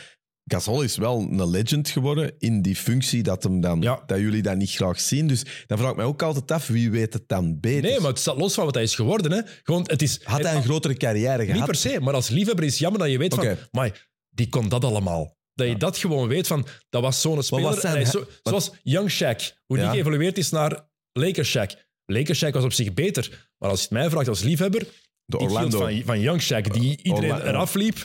[0.48, 4.56] Gasol is wel een legend geworden in die functie dat, hem dan, dat jullie dat
[4.56, 5.26] niet graag zien.
[5.26, 7.82] Dus dan vraag ik me ook altijd af, wie weet het dan beter?
[7.82, 9.32] Nee, maar het staat los van wat hij is geworden.
[9.32, 9.40] Hè.
[9.62, 11.54] Gewoon, het is, Had hij een grotere carrière gehad?
[11.54, 13.56] Niet per se, maar als liefhebber is het jammer dat je weet van...
[13.70, 14.05] Maar
[14.36, 15.36] die kon dat allemaal.
[15.54, 17.80] Dat je dat gewoon weet van, dat was zo'n speler.
[17.80, 21.84] Zijn, zo, zoals Young Shaq, hoe die geëvolueerd is naar Lakers Shaq.
[22.04, 24.86] Lakers Shaq was op zich beter, maar als je het mij vraagt als liefhebber,
[25.24, 25.78] de Orlando.
[25.78, 28.04] Van, van Young Shaq, die iedereen Orla eraf liep,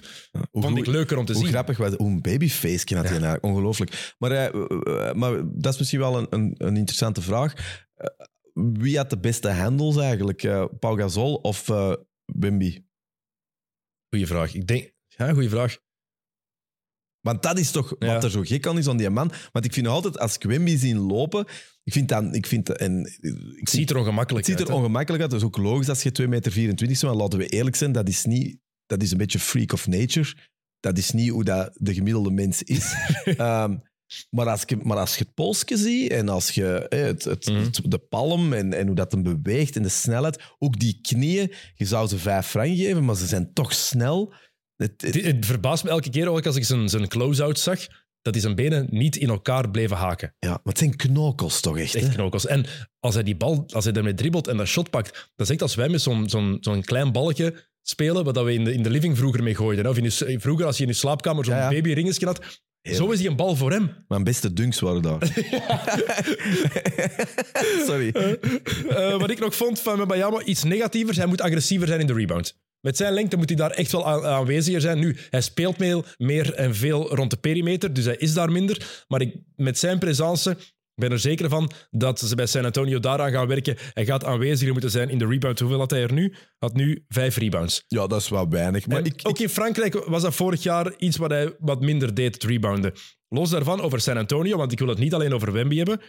[0.52, 1.54] vond ik leuker om te hoe zien.
[1.54, 3.38] Hoe grappig, hoe een babyface had hij ja.
[3.42, 4.14] Ongelooflijk.
[4.18, 7.54] Maar, uh, maar dat is misschien wel een, een, een interessante vraag.
[7.54, 10.44] Uh, wie had de beste handles eigenlijk?
[10.44, 11.94] Uh, Pau Gasol of uh,
[12.26, 12.84] Wimby?
[14.10, 14.54] Goeie vraag.
[14.54, 14.92] Ik denk...
[15.08, 15.78] Ja, goeie vraag.
[17.22, 19.32] Want dat is toch wat er zo gek aan is aan die man.
[19.52, 21.46] Want ik vind altijd, als ik Wemby zie lopen,
[21.84, 22.36] ik vind dat...
[22.36, 24.58] Ik vind, en, ik het ziet er ongemakkelijk uit.
[24.58, 25.32] Het ziet er ongemakkelijk uit.
[25.32, 27.04] Dat is ook logisch als je 2,24 meter bent.
[27.04, 30.36] Maar laten we eerlijk zijn, dat is, niet, dat is een beetje freak of nature.
[30.80, 32.94] Dat is niet hoe dat de gemiddelde mens is.
[33.26, 33.82] um,
[34.30, 37.56] maar als, je, maar als je het polsje ziet en als je het, het, mm
[37.56, 37.72] -hmm.
[37.90, 41.86] de palm en, en hoe dat hem beweegt en de snelheid, ook die knieën, je
[41.86, 44.34] zou ze vijf frank geven, maar ze zijn toch snel.
[44.82, 47.88] Het, het, het, verbaast me elke keer ook als ik zijn, zijn close-out zag,
[48.22, 50.36] dat hij zijn benen niet in elkaar bleven haken.
[50.40, 51.96] Ja, maar het zijn knokels toch echt?
[51.96, 52.46] Echt knokels.
[52.46, 52.66] En
[53.00, 55.62] als hij die bal, als hij daarmee dribbelt en dat shot pakt, dat is echt
[55.62, 58.90] als wij met zo'n zo'n zo'n klein balletje spelen, wat we in de, in de
[58.90, 59.88] living vroeger mee gooiden.
[59.88, 61.64] Of in je, vroeger, als je in je slaapkamer zo'n ja,
[62.26, 64.06] had, Zo is hij een bal voor hem.
[64.08, 65.20] Mijn beste dunks waren daar.
[67.88, 68.12] Sorry.
[68.14, 68.32] Uh,
[68.90, 71.18] uh, wat ik nog vond van Bayama, iets negatievers.
[71.18, 72.60] Hij moet agressiever zijn in de rebound.
[72.82, 75.00] Met zijn lengte moet hij daar echt wel aanweziger zijn.
[75.00, 79.04] Nu, hij speelt meer, meer en veel rond de perimeter, dus hij is daar minder.
[79.08, 80.58] Maar ik, met zijn presence
[80.96, 83.78] ben er zeker van dat ze bij San Antonio daaraan gaan werken.
[83.94, 85.60] Hij gaat aanweziger moeten zijn in de rebound.
[85.60, 86.34] Hoeveel had hij er nu?
[86.58, 87.84] Had nu vijf rebounds.
[87.88, 88.88] Ja, dat is wel weinig.
[88.88, 92.34] Maar ik, ook in Frankrijk was dat vorig jaar iets wat hij wat minder deed,
[92.34, 92.94] het rebounden.
[93.28, 96.02] Los daarvan over San Antonio, want ik wil het niet alleen over Wemby hebben.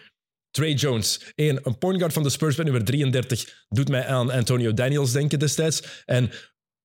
[0.51, 4.31] Trey Jones, één, een point guard van de Spurs bij nummer 33, doet mij aan
[4.31, 6.03] Antonio Daniels denken destijds.
[6.05, 6.31] En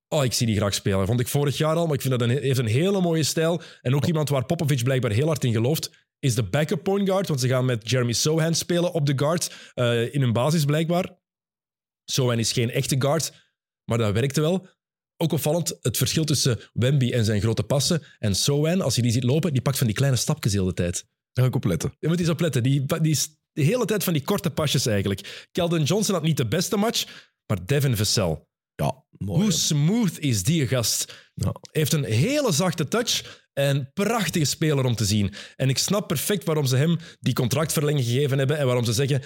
[0.10, 1.06] Oh, ik zie die graag spelen.
[1.06, 3.62] Vond ik vorig jaar al, maar ik vind dat hij heeft een hele mooie stijl.
[3.82, 7.28] En ook iemand waar Popovic blijkbaar heel hard in gelooft, is de backup point guard.
[7.28, 9.72] Want ze gaan met Jeremy Sohan spelen op de guard.
[9.76, 11.20] Uh, in hun basis blijkbaar.
[12.06, 13.34] Sohan is geen echte guard,
[13.86, 14.68] maar dat werkte wel.
[15.18, 18.04] Ook opvallend, het verschil tussen Wemby en zijn grote passen.
[18.20, 20.74] En Sohan, als je die ziet lopen, die pakt van die kleine stapjes de hele
[20.74, 21.06] tijd.
[21.34, 21.96] Daar ga ik op letten.
[22.00, 22.64] Je moet eens op letten.
[22.64, 25.48] Die, die is de hele tijd van die korte pasjes eigenlijk.
[25.52, 28.46] Keldon Johnson had niet de beste match, maar Devin Vassell
[28.78, 29.42] ja, mooi.
[29.42, 31.30] Hoe smooth is die gast?
[31.34, 31.56] Ja.
[31.72, 35.34] Heeft een hele zachte touch en prachtige speler om te zien.
[35.56, 39.22] En ik snap perfect waarom ze hem die contractverlenging gegeven hebben en waarom ze zeggen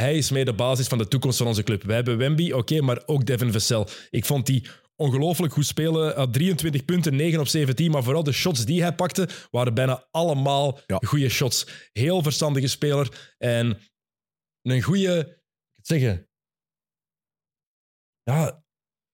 [0.00, 1.82] hij is mee de basis van de toekomst van onze club.
[1.82, 3.86] Wij hebben Wemby, oké, maar ook Devin Vassell.
[4.10, 6.14] Ik vond die ongelooflijk goed spelen.
[6.14, 7.90] Had 23 punten, 9 op 17.
[7.90, 11.00] Maar vooral de shots die hij pakte, waren bijna allemaal ja.
[11.06, 11.66] goede shots.
[11.92, 13.34] Heel verstandige speler.
[13.38, 13.78] En
[14.62, 15.38] een goede...
[15.74, 16.28] Ik zeggen...
[18.22, 18.59] Ja,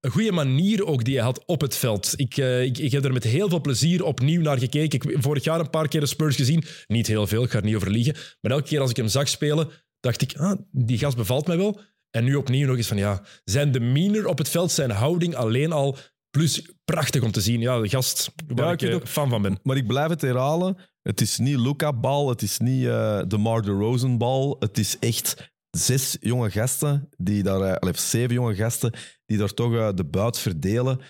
[0.06, 2.12] een goede manier ook die hij had op het veld.
[2.16, 4.98] Ik, uh, ik, ik heb er met heel veel plezier opnieuw naar gekeken.
[4.98, 6.64] Ik heb vorig jaar een paar keer de Spurs gezien.
[6.86, 8.14] Niet heel veel, ik ga er niet over liegen.
[8.40, 9.68] Maar elke keer als ik hem zag spelen,
[10.00, 11.80] dacht ik, ah, die gast bevalt mij wel.
[12.10, 15.72] En nu opnieuw nog eens van, ja, zijn demeanor op het veld, zijn houding alleen
[15.72, 15.96] al,
[16.30, 17.60] plus prachtig om te zien.
[17.60, 19.58] Ja, de gast waar ja, ik, ik fan van ben.
[19.62, 20.76] Maar ik blijf het herhalen.
[21.02, 24.56] Het is niet Luca-bal, het is niet uh, de Mar de Rosen-bal.
[24.58, 28.92] Het is echt zes jonge gasten, die daar, uh, zeven jonge gasten,
[29.26, 31.00] die daar toch uh, de buit verdelen.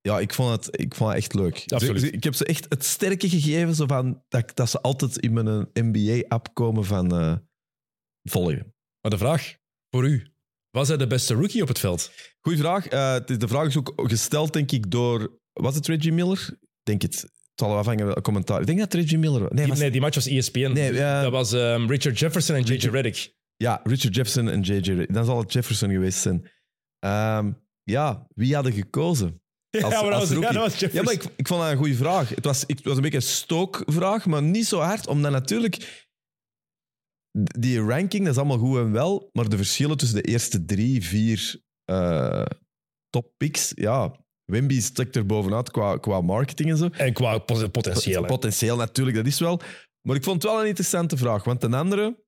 [0.00, 1.64] Ja, ik vond het, ik vond het echt leuk.
[1.66, 2.14] Absoluut.
[2.14, 5.68] ik heb ze echt het sterke gegeven, zo van, dat, dat ze altijd in mijn
[5.72, 7.34] NBA-app komen van uh,
[8.22, 8.74] volgen.
[9.00, 9.56] Maar de vraag
[9.90, 10.32] voor u,
[10.70, 12.12] was hij de beste rookie op het veld?
[12.40, 12.88] Goeie vraag.
[13.24, 15.40] de vraag is ook gesteld, denk ik, door...
[15.52, 16.58] Was het Reggie Miller?
[16.82, 17.20] Denk het.
[17.20, 18.60] Het zal afhangen van commentaar.
[18.60, 19.54] Ik denk dat Reggie Miller...
[19.54, 20.72] Nee, die, nee, die match was ESPN.
[20.72, 22.88] Nee, dat was um, Richard Jefferson en J.J.
[22.88, 23.36] Reddick.
[23.58, 25.06] Ja, Richard Jefferson en J.J.
[25.06, 26.50] Dan zal het Jefferson geweest zijn.
[27.38, 29.42] Um, ja, wie hadden gekozen?
[29.70, 30.90] Ja, Als- maar dat als was, ja, dat was.
[30.92, 32.28] Ja, maar ik, ik vond dat een goede vraag.
[32.28, 36.06] Het was, ik, het was een beetje een stookvraag, maar niet zo hard, omdat natuurlijk...
[37.58, 41.02] Die ranking, dat is allemaal goed en wel, maar de verschillen tussen de eerste drie,
[41.04, 42.44] vier eh
[43.10, 46.88] top picks, ja, Wemby stikt er bovenuit qua, qua marketing en zo.
[46.88, 48.24] En qua pot- potentieel.
[48.24, 49.60] Potentieel natuurlijk, dat is wel.
[50.06, 52.24] Maar ik vond het wel een interessante vraag, want een andere,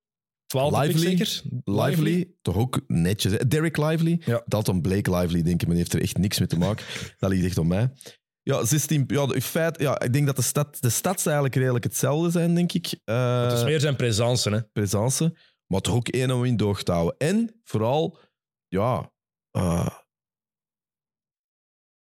[0.51, 1.17] 12 pick Lively.
[1.17, 1.43] zeker?
[1.65, 3.33] Lively, toch ook netjes.
[3.49, 4.43] Derek Lively, Ja.
[4.47, 6.87] Dalton Blake Lively, denk ik, maar die heeft er echt niks mee te maken.
[7.19, 7.93] dat ligt echt op mij.
[8.43, 11.85] Ja, 16, ja, in feite, ja, ik denk dat de, stad, de stats eigenlijk redelijk
[11.85, 12.87] hetzelfde zijn, denk ik.
[13.05, 14.51] Eh, Het is meer zijn presence.
[14.51, 14.63] Hè.
[14.63, 15.37] presence,
[15.67, 17.15] maar toch ook één om in doog te houden.
[17.19, 18.19] En vooral,
[18.69, 19.13] ja,
[19.51, 19.87] eh,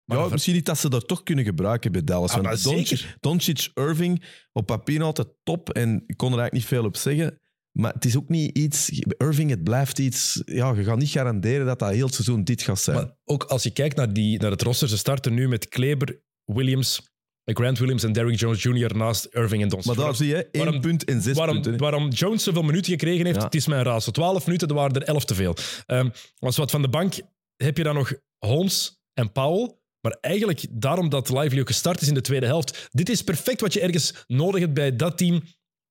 [0.05, 2.32] Maar ja misschien niet dat ze dat toch kunnen gebruiken bij Dallas.
[2.32, 3.07] Ah.
[3.20, 7.41] Doncic, Irving, op papier altijd top en ik kon er eigenlijk niet veel op zeggen.
[7.76, 8.90] Maar het is ook niet iets...
[9.18, 10.42] Irving, het blijft iets...
[10.44, 12.96] Ja, je gaat niet garanderen dat dat heel het seizoen dit gaat zijn.
[12.96, 16.20] Maar ook als je kijkt naar, die, naar het roster, ze starten nu met Kleber,
[16.44, 17.00] Williams,
[17.44, 18.96] Grant Williams en Derrick Jones Jr.
[18.96, 19.94] naast Irving en Doncic.
[19.96, 21.80] Maar daar zie je, één waarom- punt en zes waarom, punten.
[21.80, 23.44] waarom Jones zoveel minuten gekregen heeft, Ja.
[23.44, 24.12] het is mijn raadsel.
[24.12, 25.56] 12 minuten, er waren er 11 te veel.
[25.86, 26.08] Ehm
[26.38, 27.14] als wat van de bank
[27.56, 29.74] heb je dan nog Holmes en Powell.
[30.00, 32.88] Maar eigenlijk daarom dat Lively ook gestart is in de tweede helft.
[32.90, 35.42] Dit is perfect wat je ergens nodig hebt bij dat team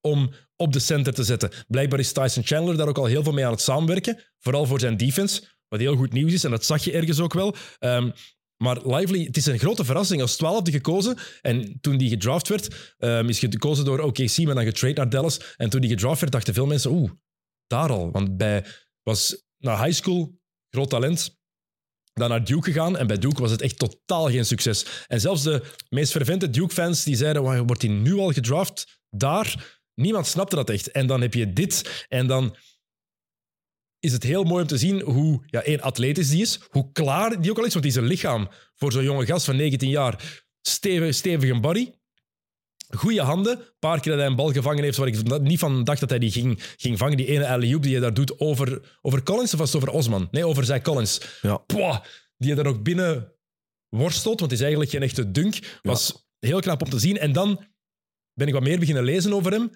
[0.06, 1.52] om op de center te zetten.
[1.68, 4.20] Blijkbaar is Tyson Chandler daar ook al heel veel mee aan het samenwerken.
[4.40, 6.44] Vooral voor zijn defense, wat heel goed nieuws is.
[6.44, 7.56] En dat zag je ergens ook wel.
[7.80, 8.12] Ehm,
[8.58, 10.22] maar Lively, het is een grote verrassing.
[10.22, 11.18] Als twaalfde gekozen.
[11.42, 15.56] En toen die gedraft werd, ehm, is gekozen door OKC, maar dan getrade naar Dallas.
[15.58, 17.12] En toen die gedraft werd, dachten veel mensen, oeh,
[17.68, 18.12] daar al.
[18.12, 18.66] Want bij
[19.04, 20.40] was naar high school,
[20.70, 21.38] groot talent.
[22.14, 22.98] Dan naar Duke gegaan.
[22.98, 24.86] En bij Duke was het echt totaal geen succes.
[25.08, 29.00] En zelfs de meest fervente Duke-fans die zeiden, "Wauw, wordt hij nu al gedraft?
[29.10, 29.75] Daar?
[29.96, 30.92] Niemand snapte dat echt.
[30.92, 32.06] En dan heb je dit.
[32.10, 32.56] En dan
[34.00, 36.60] is het heel mooi om te zien hoe, ja, één, atletisch die is.
[36.70, 37.74] Hoe klaar die ook al is.
[37.74, 40.44] Want die is een lichaam voor zo'n jonge gast van 19 jaar.
[40.62, 41.92] Stevig, stevige body.
[42.90, 43.58] Goeie handen.
[43.58, 46.10] Een paar keer dat hij een bal gevangen heeft waar ik niet van dacht dat
[46.10, 47.18] hij die ging, ging vangen.
[47.18, 50.28] Die ene alley-oop die hij daar doet over, over Collins of was het over Osman?
[50.32, 51.22] Nee, over Zach Collins.
[51.42, 51.58] Ja.
[51.58, 52.04] Pwah,
[52.38, 53.34] die je daar ook binnen
[53.90, 55.80] worstelt, want het is eigenlijk geen echte dunk.
[55.82, 57.18] Was heel knap om te zien.
[57.18, 57.66] En dan
[58.34, 59.72] ben ik wat meer beginnen lezen over hem.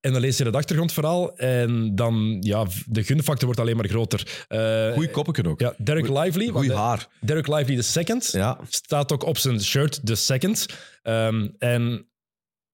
[0.00, 1.36] En dan lees je het achtergrondverhaal.
[1.36, 4.44] En dan, ja, de gunfactor wordt alleen maar groter.
[4.48, 5.60] Eh, Goeie koppeken ook.
[5.60, 6.46] Ja, Derek Lively.
[6.48, 7.08] Goeie de- haar.
[7.20, 8.28] Derek Lively the second.
[8.32, 8.58] Ja.
[8.68, 10.66] Staat ook op zijn shirt the second.
[11.02, 12.08] Ehm, en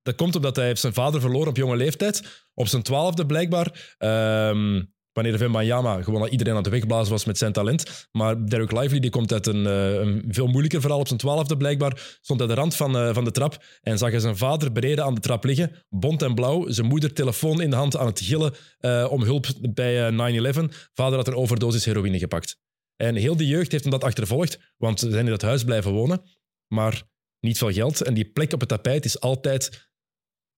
[0.03, 2.45] dat komt omdat hij heeft zijn vader verloren op jonge leeftijd.
[2.55, 3.95] Op zijn twaalfde blijkbaar.
[3.99, 4.83] Ehm,
[5.17, 8.09] wanneer Wembanyama gewoon al iedereen aan de wegblazen was met zijn talent.
[8.13, 10.99] Maar Derek Lively die komt uit een, eh, een veel moeilijker verhaal.
[10.99, 14.11] Op zijn twaalfde blijkbaar stond hij de rand van, eh, van de trap en zag
[14.11, 17.71] hij zijn vader beneden aan de trap liggen, bont en blauw, zijn moeder telefoon in
[17.71, 20.91] de hand aan het gillen eh, om hulp bij eh, 9-11.
[20.93, 22.59] Vader had een overdosis heroïne gepakt.
[22.97, 25.93] En heel de jeugd heeft hem dat achtervolgd, want ze zijn in dat huis blijven
[25.93, 26.23] wonen,
[26.67, 27.03] maar
[27.41, 28.01] niet veel geld.
[28.01, 29.91] En die plek op het tapijt is altijd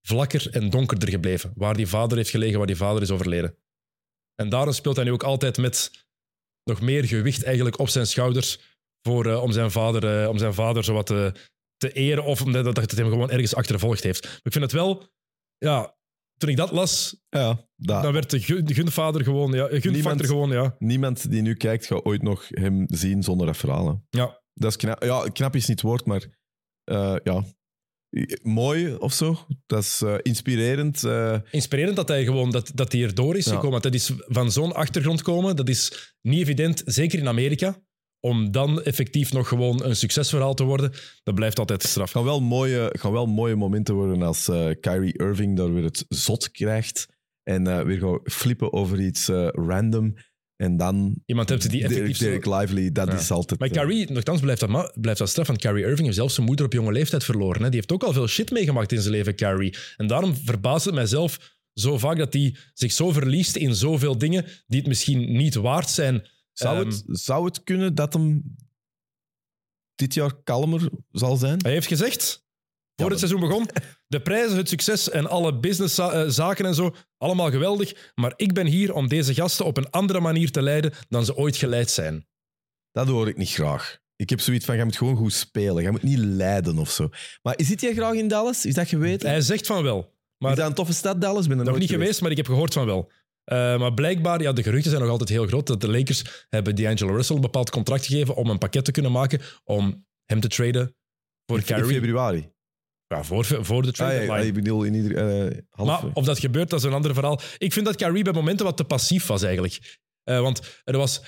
[0.00, 3.56] vlakker en donkerder gebleven, waar die vader heeft gelegen, waar die vader is overleden.
[4.42, 5.90] En daarom speelt hij nu ook altijd met
[6.64, 8.58] nog meer gewicht eigenlijk op zijn schouders
[9.02, 11.32] voor, eh, om, zijn vader, eh, om zijn vader zowat te,
[11.76, 14.22] te eren of omdat dat het hem gewoon ergens achtervolgd heeft.
[14.24, 15.08] Maar ik vind het wel...
[15.58, 15.96] Ja,
[16.36, 18.02] toen ik dat las, Ja, dat.
[18.02, 19.52] dan werd de, gun, de gunvader gewoon...
[19.52, 20.76] Ja, gunfactor Niemand- gewoon, ja.
[20.78, 23.86] Niemand die nu kijkt, gaat ooit nog hem zien zonder dat verhaal.
[23.88, 24.18] hè.
[24.18, 24.42] ja.
[24.54, 25.02] Dat is knap.
[25.02, 26.26] Ja, knap is niet het woord, maar
[26.84, 27.44] eh, ja.
[28.42, 29.38] Mooi of zo.
[29.66, 31.04] Dat is eh, inspirerend.
[31.04, 33.50] eh, Inspirerend dat hij gewoon dat, dat hij erdoor is Ja.
[33.50, 33.70] gekomen.
[33.70, 37.80] Want dat is van zo'n achtergrond komen, dat is niet evident, zeker in Amerika.
[38.20, 40.92] Om dan effectief nog gewoon een succesverhaal te worden,
[41.22, 42.10] dat blijft altijd straf.
[42.10, 46.04] gaan, wel mooie, gaan wel mooie momenten worden als eh, Kyrie Irving daar weer het
[46.08, 47.06] zot krijgt.
[47.42, 50.14] En weer gaan flippen over iets random.
[50.58, 53.14] En dan Iemand hebt die effectief Derek, Lively, dat Ja.
[53.14, 53.60] is altijd...
[53.60, 55.46] Maar eh, Kyrie, nogthans, blijft dat, blijft dat straf.
[55.46, 57.62] Want Kyrie Irving heeft zelfs zijn moeder op jonge leeftijd verloren.
[57.62, 57.66] Hè.
[57.68, 59.74] Die heeft ook al veel shit meegemaakt in zijn leven, Kyrie.
[59.96, 64.44] En daarom verbaast het mijzelf zo vaak dat hij zich zo verliest in zoveel dingen
[64.66, 66.26] die het misschien niet waard zijn.
[66.52, 68.56] zou, Ehm, het, zou het kunnen dat hem
[69.94, 71.58] dit jaar kalmer zal zijn?
[71.62, 72.46] Hij heeft gezegd,
[73.02, 73.68] voor het seizoen begon,
[74.06, 78.12] de prijzen, het succes en alle businesszaken en zo, allemaal geweldig.
[78.14, 81.36] Maar ik ben hier om deze gasten op een andere manier te leiden dan ze
[81.36, 82.26] ooit geleid zijn.
[82.92, 83.98] Dat hoor ik niet graag.
[84.16, 85.82] Ik heb zoiets van, je moet gewoon goed spelen.
[85.82, 87.08] Je moet niet leiden of zo.
[87.42, 88.66] Maar zit jij graag in Dallas?
[88.66, 89.28] Is dat geweten?
[89.28, 90.16] Hij zegt van wel.
[90.38, 91.46] Maar is dat een toffe stad, Dallas?
[91.46, 93.10] Ben er Nog niet geweest, maar ik heb gehoord van wel.
[93.44, 95.66] Eh, maar blijkbaar, ja, de geruchten zijn nog altijd heel groot.
[95.66, 99.12] Dat de Lakers hebben D'Angelo Russell een bepaald contract gegeven om een pakket te kunnen
[99.12, 100.96] maken om hem te traden
[101.46, 101.94] voor In Kyrie.
[101.94, 102.52] februari.
[103.08, 104.46] Ja, voor, voor de Ah, trade ja, deadline.
[104.46, 105.16] ik bedoel, in ieder...
[105.50, 105.88] eh, half...
[105.88, 107.40] Maar of dat gebeurt, dat is een ander verhaal.
[107.58, 109.98] Ik vind dat Kyrie bij momenten wat te passief was eigenlijk.
[110.24, 111.22] Eh, want er was...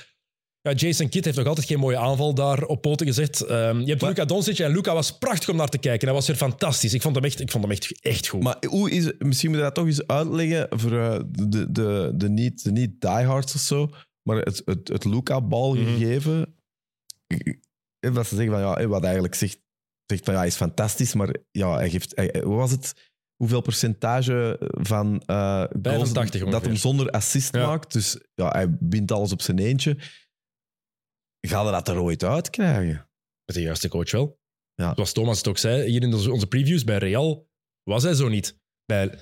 [0.62, 3.40] Ja, Jason Kidd heeft nog altijd geen mooie aanval daar op poten gezet.
[3.40, 6.06] Ehm, je hebt Maar- Luka Doncic en Luka was prachtig om naar te kijken.
[6.06, 6.94] Hij was weer fantastisch.
[6.94, 8.42] Ik vond hem echt, ik vond hem echt, echt goed.
[8.42, 12.28] Maar hoe is, misschien moet je dat toch eens uitleggen voor eh, de, de, de,
[12.28, 13.90] niet, de niet diehards of zo,
[14.22, 15.84] maar het, het, het Luca-bal Mhm.
[15.84, 16.54] gegeven.
[18.00, 19.58] Wat ze zeggen van ja, wat eigenlijk zegt,
[20.10, 23.08] zegt van ja, hij is fantastisch, maar ja, hij geeft, hij, hoe was het?
[23.36, 27.66] Hoeveel percentage van goals 85 dat hem zonder assist Ja.
[27.66, 27.92] maakt?
[27.92, 29.96] Dus ja, hij bindt alles op zijn eentje.
[31.48, 33.08] Ga je dat er ooit uitkrijgen?
[33.44, 34.38] Met de juiste coach wel.
[34.74, 34.94] Ja.
[34.94, 37.48] Zoals Thomas het ook zei, hier in onze, onze previews bij Real
[37.82, 38.58] was hij zo niet.
[38.84, 39.18] Bij,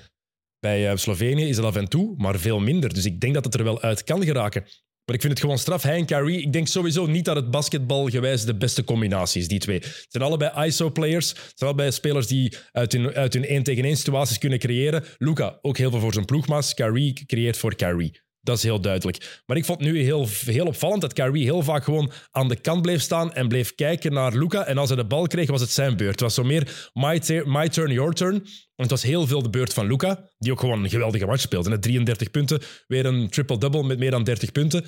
[0.59, 2.93] bij eh, Slovenië is dat af en toe, maar veel minder.
[2.93, 4.65] Dus ik denk dat het er wel uit kan geraken.
[5.09, 5.83] Maar ik vind het gewoon straf.
[5.83, 9.59] Hij en Kyrie, ik denk sowieso niet dat het basketbalgewijs de beste combinatie is, die
[9.59, 9.77] twee.
[9.77, 11.29] Het zijn allebei ISO-players.
[11.29, 15.03] Het zijn allebei spelers die uit hun, uit hun 1 tegen 1 situaties kunnen creëren.
[15.17, 16.73] Luca, ook heel veel voor zijn ploegmaats.
[16.73, 18.21] Kyrie creëert voor Kyrie.
[18.41, 19.41] Dat is heel duidelijk.
[19.45, 22.81] Maar ik vond nu heel, heel opvallend dat Kyrie heel vaak gewoon aan de kant
[22.81, 24.65] bleef staan en bleef kijken naar Luca.
[24.65, 26.11] En als hij de bal kreeg, was het zijn beurt.
[26.11, 28.45] Het was zo meer my, my turn, your turn.
[28.79, 31.41] En het was heel veel de beurt van Luca, die ook gewoon een geweldige match
[31.41, 31.69] speelde.
[31.69, 34.85] Net 33 punten, weer een triple-double met meer dan 30 punten.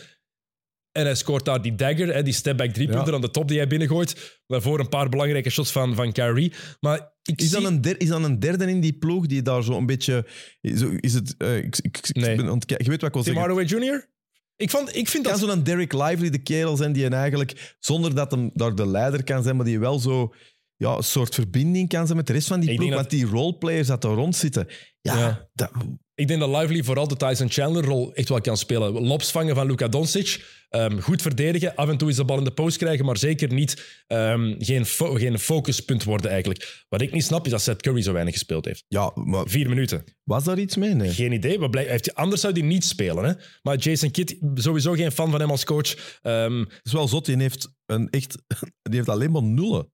[0.92, 3.14] En hij scoort daar die dagger, hè, die step-back drie-punter Ja.
[3.14, 4.40] aan de top die hij binnengooit.
[4.48, 6.54] Daarvoor een paar belangrijke shots van, van Kyrie.
[6.80, 7.62] Maar ik Is zie...
[7.62, 10.26] dan, een der, is dan een derde in die ploeg die daar zo een beetje...
[10.62, 11.36] Zo, is het...
[11.38, 12.36] eh, ik, ik, ik Nee.
[12.36, 13.42] ben je weet wat ik wil Tim zeggen.
[13.42, 14.10] Hardaway Jr.?
[14.56, 15.50] Ik, vond, ik vind kan dat...
[15.50, 19.44] zo'n Derek Lively de kerel zijn die eigenlijk, zonder dat hem daar de leider kan
[19.44, 20.34] zijn, maar die wel zo
[20.82, 22.94] ja, een soort verbinding kan zijn met de rest van die ploeg.
[22.94, 24.68] Want die roleplayers dat daar rond zitten,
[25.02, 25.50] ja, Ja.
[25.54, 25.72] dat-
[26.16, 28.92] Ik denk dat Lively vooral de Tyson Chandler-rol echt wel kan spelen.
[29.02, 30.60] Lobs vangen van Luka Doncic.
[30.70, 31.76] ehm, goed verdedigen.
[31.76, 34.86] Af en toe is de bal in de post krijgen, maar zeker niet ehm, geen,
[34.86, 36.86] fo- geen focuspunt worden eigenlijk.
[36.90, 38.84] Wat ik niet snap is dat Seth Curry zo weinig gespeeld heeft.
[38.88, 40.04] ja, maar Vier minuten.
[40.24, 40.94] was daar iets mee?
[40.94, 41.10] Nee.
[41.10, 41.60] Geen idee.
[41.60, 43.24] Maar heeft, anders zou hij niet spelen.
[43.24, 43.34] Hè?
[43.62, 46.18] Maar Jason Kidd, sowieso geen fan van hem als coach.
[46.22, 48.38] Ehm, Het is wel zot, die heeft, een echt,
[48.90, 49.92] die heeft alleen maar nullen.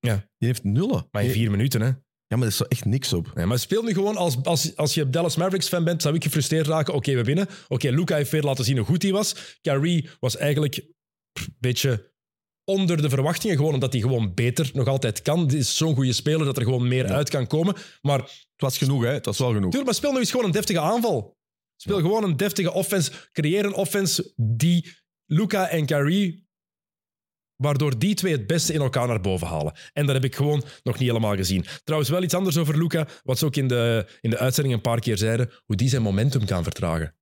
[0.00, 0.28] Ja.
[0.38, 1.08] Die heeft nullen.
[1.10, 1.86] maar in vier minuten, hè?
[2.26, 3.30] Ja, maar er is echt niks op.
[3.34, 6.22] Nee, maar speel nu gewoon als, als, als je Dallas Mavericks fan bent, zou ik
[6.22, 6.94] gefrustreerd raken.
[6.94, 7.46] Oké, we winnen.
[7.68, 9.56] Oké, Luca heeft weer laten zien hoe goed hij was.
[9.60, 10.76] Kyrie was eigenlijk
[11.32, 12.12] een beetje
[12.64, 15.46] onder de verwachtingen, gewoon omdat hij gewoon beter nog altijd kan.
[15.48, 17.14] Hij is zo'n goede speler dat er gewoon meer Ja.
[17.14, 17.74] uit kan komen.
[18.00, 19.10] Maar, Het was genoeg, hè?
[19.12, 19.62] Het was wel genoeg.
[19.70, 21.36] tuurlijk, maar speel nu eens gewoon een deftige aanval.
[21.76, 23.10] Speel gewoon een deftige offense.
[23.32, 24.92] Creëer een offense die
[25.26, 26.47] Luca en Kyrie
[27.62, 29.72] waardoor die twee het beste in elkaar naar boven halen.
[29.92, 31.64] En dat heb ik gewoon nog niet helemaal gezien.
[31.84, 34.80] Trouwens, wel iets anders over Luca, wat ze ook in de, in de uitzending een
[34.80, 37.14] paar keer zeiden, hoe die zijn momentum kan vertragen.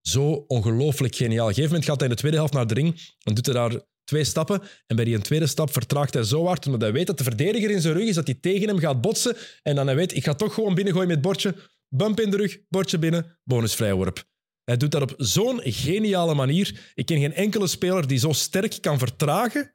[0.00, 1.42] Zo ongelooflijk geniaal.
[1.42, 3.46] Op een gegeven moment gaat hij in de tweede helft naar de ring en doet
[3.46, 4.62] hij daar twee stappen.
[4.86, 7.70] En bij die tweede stap vertraagt hij zo hard, omdat hij weet dat de verdediger
[7.70, 9.36] in zijn rug is, dat hij tegen hem gaat botsen.
[9.62, 11.54] En dan hij weet, ik ga toch gewoon binnengooien met het bordje.
[11.88, 14.27] Bump in de rug, bordje binnen, bonusvrijworp.
[14.68, 16.92] Hij doet dat op zo'n geniale manier.
[16.94, 19.74] Ik ken geen enkele speler die zo sterk kan vertragen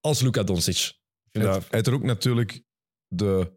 [0.00, 0.92] als Luka Doncic.
[1.30, 2.62] Hij heeft er ook natuurlijk
[3.08, 3.52] de...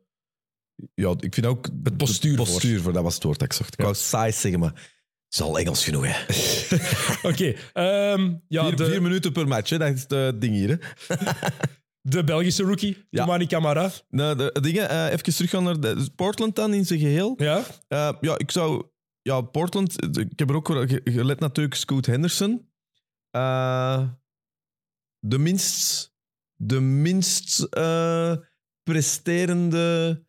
[0.94, 1.70] Ja, ik vind ook...
[1.84, 2.94] Het postuur voor.
[2.94, 3.74] Dat was het woord dat ik zocht.
[3.74, 3.84] Ik Ja.
[3.86, 6.24] wou size zeggen, maar het is al Engels genoeg, hè.
[7.30, 9.78] Oké, ehm, ja, vier, de, vier minuten per match, hè.
[9.78, 10.70] dat is het ding hier.
[10.70, 11.16] Hè.
[12.14, 13.24] de Belgische rookie, Ja.
[13.24, 13.92] Toumani Camara.
[14.10, 17.34] Nou, de, dingen, eh, even teruggaan naar de, Portland dan in zijn geheel.
[17.38, 18.86] Ja, Eh, ja, ik zou...
[19.28, 20.68] Ja, Portland, ik heb er ook
[21.04, 22.70] gelet natuurlijk Scoot Henderson.
[23.30, 24.10] Eh,
[25.20, 26.14] de minst,
[26.56, 28.36] de minst eh,
[28.84, 30.26] presterende,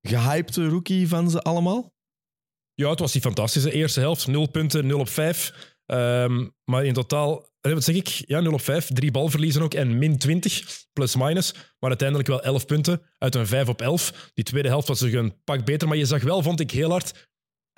[0.00, 1.94] gehypte rookie van ze allemaal.
[2.74, 4.26] Ja, het was die fantastische eerste helft.
[4.26, 5.76] 0 punten, 0 op 5.
[5.86, 8.08] Ehm, maar in totaal, wat zeg ik?
[8.08, 8.86] Ja, 0 op 5.
[8.86, 11.52] Drie balverliezen ook en min 20, plus minus.
[11.52, 14.30] Maar uiteindelijk wel 11 punten uit een 5 op 11.
[14.34, 15.88] Die tweede helft was zich een pak beter.
[15.88, 17.28] Maar je zag wel, vond ik heel hard,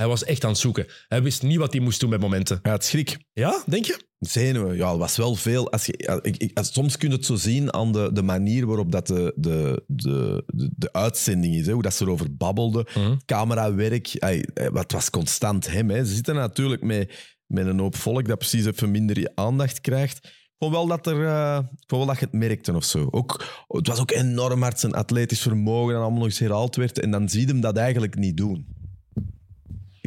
[0.00, 0.86] hij was echt aan het zoeken.
[1.08, 2.58] Hij wist niet wat hij moest doen met momenten.
[2.62, 3.18] Ja, het schrik.
[3.32, 4.00] Ja, denk je?
[4.18, 5.70] Zenuwen, ja, het was wel veel.
[5.72, 8.92] Als je, ik, als- soms kun je het zo zien aan de, de manier waarop
[8.92, 11.66] dat de, de, de, de, de uitzending is.
[11.66, 12.86] Hè, hoe dat ze erover babbelden.
[13.26, 15.90] Camerawerk, ey, eh, wat was constant hem.
[15.90, 16.04] Hè.
[16.04, 20.28] Ze zitten natuurlijk met, met een hoop volk dat precies even minder aandacht krijgt.
[20.58, 21.54] Vond wel dat, er,
[21.86, 23.08] vond wel dat je het merkte of zo.
[23.10, 26.98] Ook, het was ook enorm hard zijn atletisch vermogen en allemaal nog eens herhaald werd.
[26.98, 28.66] En dan zie je hem dat eigenlijk niet doen.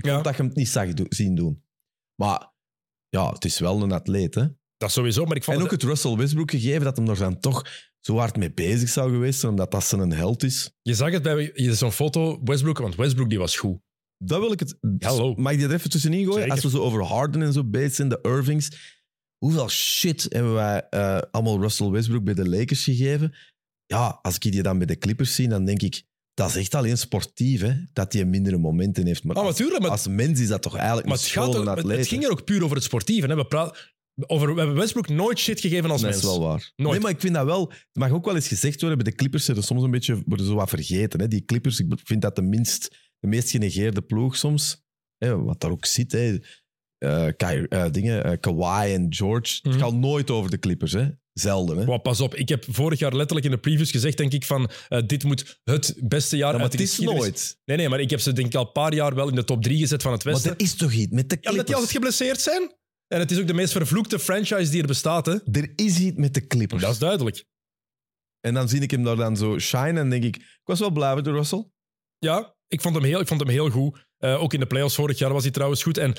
[0.04, 1.64] Ik vond dat je hem het niet zag zien doen.
[2.16, 2.52] Maar
[3.10, 4.46] ja, het is wel een atleet, hè.
[4.78, 7.40] Dat sowieso, maar ik vond En ook het- Russell Westbrook gegeven dat hem er dan
[7.40, 7.66] toch
[8.00, 10.72] zo hard mee bezig zou geweest zijn, omdat dat zijn held is.
[10.82, 13.80] je zag het bij zo'n foto, Westbrook, want Westbrook die was goed.
[14.18, 14.78] Dat wil ik het.
[15.00, 15.34] Hallo.
[15.36, 16.34] Mag ik die er even tussenin gooien?
[16.34, 16.52] Zeker.
[16.52, 18.70] Als we zo over Harden en zo bezig zijn, de Irvings.
[19.38, 23.36] Hoeveel shit hebben wij eh, allemaal Russell Westbrook bij de Lakers gegeven?
[23.86, 26.76] Ja, als ik die dan bij de Clippers zie, dan denk ik, dat is echt
[26.76, 29.24] alleen sportief, hè, dat hij mindere momenten heeft.
[29.24, 31.66] Maar, Ah, als, natuurlijk, maar, als mens is dat toch eigenlijk maar het, gaat ook,
[31.78, 33.28] het, het ging er ook puur over het sportieve.
[33.28, 33.36] Hè?
[33.36, 33.78] We praten
[34.28, 36.24] Over, we hebben Westbrook nooit shit gegeven als Dat mens.
[36.24, 36.72] is wel waar.
[36.76, 36.92] Nooit.
[36.92, 37.70] Nee, maar ik vind dat wel...
[37.70, 40.46] Het mag ook wel eens gezegd worden, bij de Clippers er soms een beetje worden
[40.46, 41.20] zo wat vergeten.
[41.20, 41.28] Hè.
[41.28, 44.84] Die Clippers, ik vind dat de, minst, de meest genegeerde ploeg soms.
[45.18, 46.38] Hè, wat daar ook zit, hè.
[46.98, 49.60] Eh, Ky- eh, dingen, eh, Kawhi en George.
[49.64, 49.74] Mhm.
[49.74, 51.08] Het gaat nooit over de Clippers, hè.
[51.34, 51.86] Zelden, hè.
[51.86, 54.70] Wow, pas op, ik heb vorig jaar letterlijk in de previews gezegd, denk ik, van
[54.88, 57.58] eh, dit moet het beste jaar Ja, maar uit het is nooit.
[57.66, 59.44] Nee, nee, maar ik heb ze denk ik al een paar jaar wel in de
[59.44, 60.52] top drie gezet van het Maar Westen.
[60.52, 61.76] er is toch iets met de Ja, omdat die Clippers?
[61.76, 62.76] altijd geblesseerd zijn.
[63.08, 65.26] En het is ook de meest vervloekte franchise die er bestaat.
[65.26, 65.34] Hè?
[65.52, 66.82] Er is iets met de Clippers.
[66.82, 67.46] Dat is duidelijk.
[68.40, 70.36] En dan zie ik hem daar dan zo shine en denk ik...
[70.36, 71.70] Ik was wel blij met de Russell.
[72.18, 74.06] Ja, ik vond hem heel, ik vond hem heel goed.
[74.18, 75.98] Eh, ook in de playoffs vorig jaar was hij trouwens goed.
[75.98, 76.14] En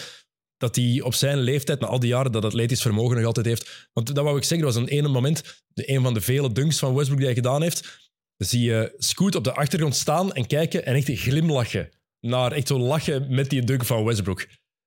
[0.64, 3.88] dat hij op zijn leeftijd, na al die jaren, dat atletisch vermogen nog altijd heeft.
[3.92, 6.52] Want dat wou ik zeggen, er was een ene moment, de, een van de vele
[6.52, 8.10] dunks van Westbrook die hij gedaan heeft.
[8.36, 11.88] Dan zie je Scoot op de achtergrond staan en kijken en echt glimlachen.
[12.20, 14.46] Naar echt zo lachen met die dunk van Westbrook.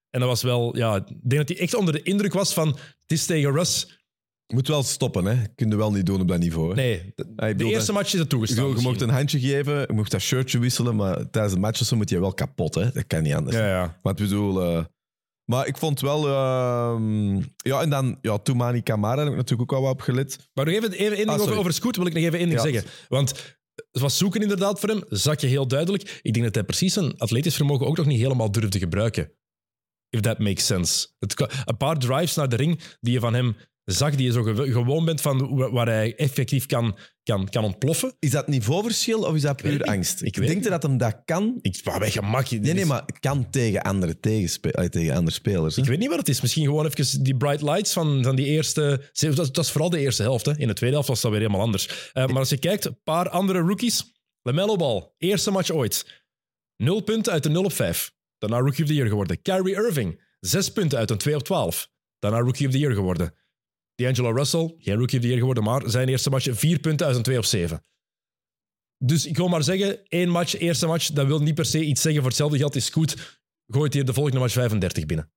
[0.10, 2.68] En dat was wel, ja, ik denk dat hij echt onder de indruk was van,
[2.68, 3.96] het is tegen Russ.
[4.54, 5.44] Moet wel stoppen, hè.
[5.56, 6.70] Kun je wel niet doen op dat niveau.
[6.70, 6.76] Hè.
[6.76, 8.64] Nee, de, Ah, de eerste dat- match is het toegestaan.
[8.64, 11.82] bedoel, je mocht een handje geven, je mocht dat shirtje wisselen, maar tijdens de match
[11.82, 12.76] of zo moet je wel kapot.
[12.76, 12.92] Hè?
[12.92, 13.56] Dat kan niet anders.
[13.56, 14.00] Ja, ja.
[14.02, 14.62] Maar ik bedoel...
[14.64, 14.86] eh,
[15.52, 16.28] maar ik vond wel...
[16.28, 18.18] ehm, ja, en dan...
[18.22, 20.50] Ja, Toumani Kamara heb ik natuurlijk ook wel wat op gelet.
[20.54, 21.60] Maar nog even, even één ding Ah, over, sorry.
[21.60, 22.70] over Scoot wil ik nog even één ding Ja.
[22.72, 22.90] zeggen.
[23.08, 23.30] Want
[23.92, 26.20] het was zoeken inderdaad voor hem, zag je heel duidelijk.
[26.22, 29.32] Ik denk dat hij precies zijn atletisch vermogen ook nog niet helemaal durfde gebruiken.
[30.10, 31.08] If that makes sense.
[31.20, 33.56] Het, kwa- een paar drives naar de ring die je van hem
[33.96, 37.64] zag, die je zo gew- gewoon bent van wa- waar hij effectief kan, kan, kan
[37.64, 38.16] ontploffen.
[38.20, 40.22] Is dat niveauverschil of is dat puur angst?
[40.22, 41.60] Ik denk dat hem dat kan.
[41.62, 42.50] Ik, maar bij gemak.
[42.52, 45.76] Nee, nee, maar kan tegen andere, tegenspe- tegen andere spelers.
[45.76, 45.82] Hè?
[45.82, 46.42] Ik weet niet wat het is.
[46.42, 49.10] Misschien gewoon even die bright lights van, van die eerste...
[49.14, 50.46] Dat, dat is vooral de eerste helft.
[50.46, 50.58] Hè.
[50.58, 52.12] In de tweede helft was dat weer helemaal anders.
[52.14, 54.16] Eh, maar als je kijkt, een paar andere rookies.
[54.42, 56.24] LaMelo Ball, eerste match ooit.
[56.78, 58.12] Nul punten uit de 0 op 5.
[58.38, 59.42] Daarna Rookie of the Year geworden.
[59.42, 61.90] Kyrie Irving, zes punten uit een 2 op 12.
[62.20, 63.34] Daarna Rookie of the Year geworden.
[63.98, 67.16] D'Angelo Russell, geen Rookie of the Year geworden, maar zijn eerste match vier punten uit
[67.16, 67.82] een 2 op 7.
[68.98, 72.02] Dus ik wil maar zeggen, één match, eerste match, dat wil niet per se iets
[72.02, 72.22] zeggen.
[72.22, 73.42] Voor hetzelfde geld is goed.
[73.68, 75.32] Gooit hier de volgende match 35 binnen.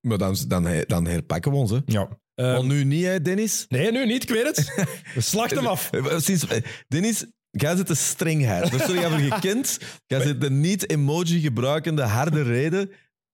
[0.00, 1.70] Maar dan, dan, dan herpakken we ons.
[1.70, 1.78] Hè.
[1.86, 2.08] Ja.
[2.34, 3.64] Want nu niet, hè, Dennis?
[3.68, 4.74] Nee, nu niet, ik weet het.
[5.14, 5.90] We slachten hem af.
[5.90, 6.46] Eh, Sinds,
[6.88, 8.68] Dennis, jij zit de strengheid.
[8.68, 9.78] Zit je voor gekend.
[10.06, 12.90] Jij zit de niet-emoji gebruikende harde reden.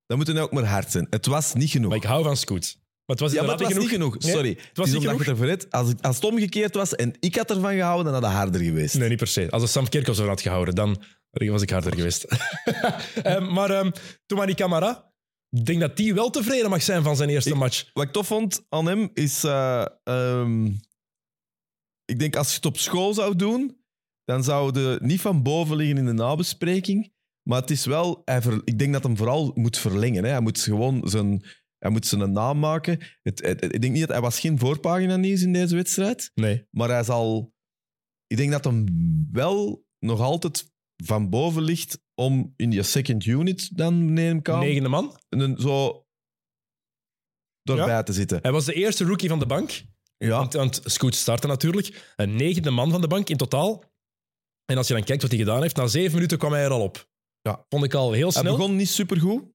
[0.07, 1.07] Dan moet het nou ook maar hard zijn.
[1.11, 1.89] Het was niet genoeg.
[1.89, 2.77] Maar ik hou van Scoot.
[3.07, 4.19] Maar het was ja, maar het was niet genoeg.
[4.19, 4.49] Nee, Sorry.
[4.69, 5.19] het was niet genoeg.
[5.19, 5.71] het ervoor hebt.
[5.71, 8.61] Als, het- als het omgekeerd was en ik had ervan gehouden, dan had het harder
[8.61, 8.95] geweest.
[8.99, 9.51] Nee, niet per se.
[9.51, 12.25] Als het Sam Kerkhoffs ervan had gehouden, dan was ik harder geweest.
[13.23, 13.93] Eh, maar um,
[14.27, 15.13] Toumani Camara,
[15.51, 17.91] ik denk dat die wel tevreden mag zijn van zijn eerste Ik- match.
[17.93, 19.45] Wat ik tof vond aan hem is...
[19.45, 20.67] eh, ehm,
[22.05, 23.77] ik denk, als je het op school zou doen,
[24.25, 27.13] dan zou je niet van boven liggen in de nabespreking.
[27.49, 28.23] Maar het is wel...
[28.25, 30.25] Hij ver- ik denk dat hem vooral moet verlengen.
[30.25, 30.31] Hè.
[30.31, 31.45] Hij moet gewoon zijn...
[31.85, 32.99] Hij moet zijn naam maken.
[33.23, 36.31] Het, het- ik denk niet dat hij was geen voorpagina nieuws in deze wedstrijd.
[36.35, 36.67] Nee.
[36.71, 37.53] Maar hij zal...
[38.27, 38.85] Ik denk dat hem
[39.33, 40.73] wel nog altijd
[41.05, 45.19] van boven ligt om in je second unit dan neem ik aan, Negende man.
[45.29, 46.07] een- zo
[47.63, 48.03] erbij Ja.
[48.03, 48.39] te zitten.
[48.43, 49.83] Hij was de eerste rookie van de bank.
[50.17, 52.13] Ja, Want, want Scoot startte natuurlijk.
[52.17, 53.85] Een negende man van de bank in totaal.
[54.65, 56.71] En als je dan kijkt wat hij gedaan heeft, na zeven minuten kwam hij er
[56.71, 57.09] al op.
[57.41, 57.67] Ja.
[57.69, 58.57] Vond ik al heel hij snel.
[58.57, 59.53] begon niet supergoed.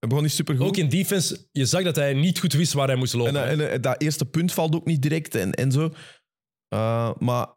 [0.00, 0.66] Hij begon niet supergoed.
[0.66, 3.48] Ook in defense, je zag dat hij niet goed wist waar hij moest lopen.
[3.48, 5.92] En, en, dat eerste punt valt ook niet direct en, en zo.
[6.68, 7.48] Eh, maar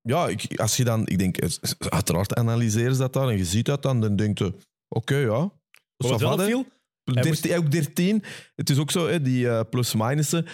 [0.00, 1.06] ja, ik, als je dan...
[1.06, 4.38] Ik denk, eh, uiteraard analyseren ze dat dan en je ziet dat dan, dan denk
[4.38, 4.54] je...
[4.88, 5.52] Oké, ja.
[5.96, 8.24] Wat wel 13, ook 13.
[8.54, 10.46] Het is ook zo, hè, die eh, plus-minussen.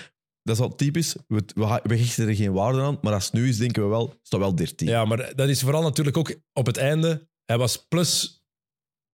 [0.42, 1.16] Dat is al typisch.
[1.26, 4.18] We, we, hechten er geen waarde aan, maar als het nu is, denken we wel,
[4.22, 4.88] is dat wel 13.
[4.88, 7.28] Ja, maar dat is vooral natuurlijk ook op het einde.
[7.44, 8.42] Hij was plus,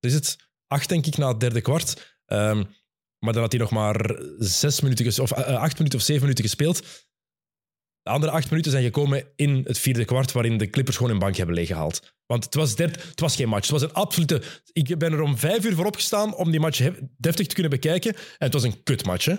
[0.01, 2.10] is het, acht denk ik na het derde kwart.
[2.31, 2.65] Ehm,
[3.19, 6.45] maar dan had hij nog maar zes minuten, of eh, acht minuten of zeven minuten
[6.45, 7.09] gespeeld.
[8.03, 11.21] De andere acht minuten zijn gekomen in het vierde kwart, waarin de Clippers gewoon hun
[11.21, 12.15] bank hebben leeggehaald.
[12.27, 13.63] Want het was, het was geen match.
[13.63, 14.43] Het was een absolute...
[14.73, 18.15] Ik ben er om vijf uur voor opgestaan om die match deftig te kunnen bekijken.
[18.15, 19.35] En het was een kutmatch, hè.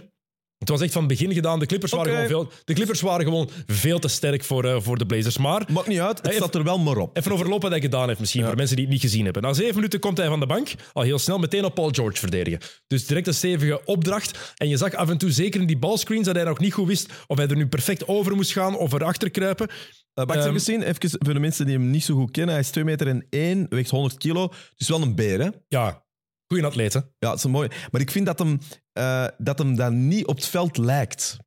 [0.61, 1.59] Het was echt van het begin gedaan.
[1.59, 4.97] De Clippers, waren, gewoon veel, de Clippers waren gewoon veel te sterk voor, eh, voor
[4.97, 5.37] de Blazers.
[5.37, 7.17] Maar Maakt niet uit, het Hij staat er wel maar op.
[7.17, 9.41] Even overlopen wat hij gedaan heeft, misschien, voor mensen die het niet gezien hebben.
[9.41, 12.17] Na zeven minuten komt hij van de bank, al heel snel meteen op Paul George
[12.17, 12.59] verdedigen.
[12.87, 14.53] Dus direct een stevige opdracht.
[14.55, 16.87] En je zag af en toe, zeker in die balscreens, dat hij nog niet goed
[16.87, 19.67] wist of hij er nu perfect over moest gaan of erachter kruipen.
[20.15, 22.53] Uh, Max, Ehm, even zien, even voor de mensen die hem niet zo goed kennen.
[22.53, 24.51] Hij is 2 meter en 1, weegt 100 kilo.
[24.75, 25.49] Dus wel een beer, hè?
[25.67, 26.03] Ja,
[26.51, 26.99] goeie atleet, hè?
[27.19, 27.69] Ja, het is een mooi.
[27.91, 28.59] Maar ik vind dat hem,
[28.91, 31.37] eh, dat hem dan niet op het veld lijkt.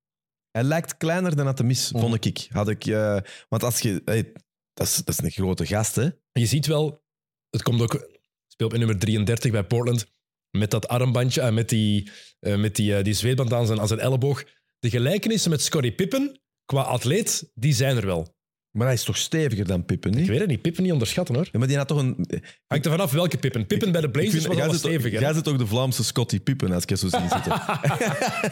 [0.50, 2.46] Hij lijkt kleiner dan dat hem is, vond ik.
[2.50, 3.18] Had ik eh,
[3.48, 4.02] want als je...
[4.04, 4.32] hey,
[4.74, 6.08] dat, is, dat is een grote gast, hè?
[6.32, 7.04] Je ziet wel,
[7.50, 8.08] het komt ook,
[8.46, 10.06] speelt met nummer 33 bij Portland,
[10.50, 12.10] met dat armbandje, en met die,
[12.40, 14.44] eh, met die, eh, die zweetband aan zijn, aan zijn elleboog.
[14.78, 18.33] de gelijkenissen met Scottie Pippen qua atleet, die zijn er wel.
[18.74, 20.28] Maar hij is toch steviger dan Pippen, Ik niet?
[20.28, 21.48] weet het niet, Pippen niet onderschatten hoor.
[21.52, 22.26] Ja, maar die had toch een...
[22.66, 23.66] Hangt er vanaf welke Pippen.
[23.66, 25.12] Pippen bij de Ik Blazers was jij al zit toch- stevig.
[25.12, 25.18] hè?
[25.18, 27.60] Jij zit toch de Vlaamse Scottie Pippen, als ik je zo zie zitten?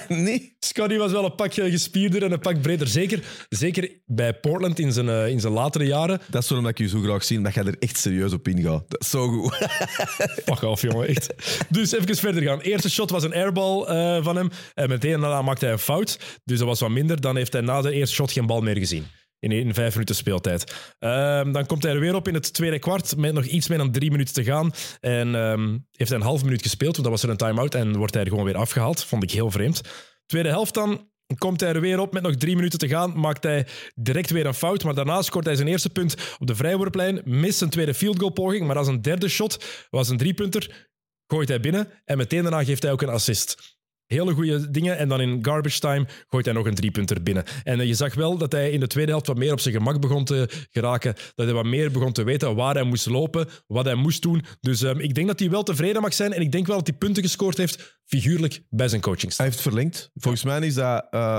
[0.24, 0.56] nee?
[0.58, 2.86] Scotty was wel een pak gespierder en een pak breder.
[2.88, 6.20] Zeker, zeker bij Portland in zijn, eh, in zijn latere jaren.
[6.30, 8.84] Dat is waarom ik je zo graag zie, dat jij er echt serieus op ingaat.
[8.88, 9.54] Dat is zo goed.
[10.46, 11.34] Fuck off, jongen, echt.
[11.68, 12.60] Dus even verder gaan.
[12.60, 14.48] Eerste shot was een airball eh, van hem.
[14.74, 16.18] En meteen daarna maakte hij een fout.
[16.44, 17.20] Dus dat was wat minder.
[17.20, 19.04] Dan heeft hij na de eerste shot geen bal meer gezien.
[19.42, 20.94] In, in vijf minuten speeltijd.
[20.98, 23.16] Ehm, dan komt hij er weer op in het tweede kwart.
[23.16, 24.72] Met nog iets meer dan drie minuten te gaan.
[25.00, 26.96] En ehm, heeft hij een half minuut gespeeld.
[26.96, 27.74] Want dat was er een time-out.
[27.74, 29.04] En wordt hij er gewoon weer afgehaald.
[29.04, 29.80] Vond ik heel vreemd.
[30.26, 31.10] Tweede helft dan.
[31.38, 33.18] Komt hij er weer op met nog drie minuten te gaan.
[33.18, 34.84] Maakt hij direct weer een fout.
[34.84, 37.20] Maar daarna scoort hij zijn eerste punt op de vrijworplijn.
[37.24, 38.66] Mist een tweede field goal poging.
[38.66, 40.90] Maar als een derde shot was een driepunter.
[41.26, 41.88] Gooit hij binnen.
[42.04, 43.80] En meteen daarna geeft hij ook een assist.
[44.12, 44.98] Hele goede dingen.
[44.98, 47.44] En dan in garbage time gooit hij nog een driepunter binnen.
[47.62, 49.74] En eh, je zag wel dat hij in de tweede helft wat meer op zijn
[49.74, 51.14] gemak begon te geraken.
[51.34, 54.44] Dat hij wat meer begon te weten waar hij moest lopen, wat hij moest doen.
[54.60, 56.32] Dus ehm, ik denk dat hij wel tevreden mag zijn.
[56.32, 59.36] En ik denk wel dat hij punten gescoord heeft, figuurlijk, bij zijn coaching.
[59.36, 60.10] Hij heeft verlengd.
[60.14, 61.06] Volgens mij is dat...
[61.10, 61.38] eh,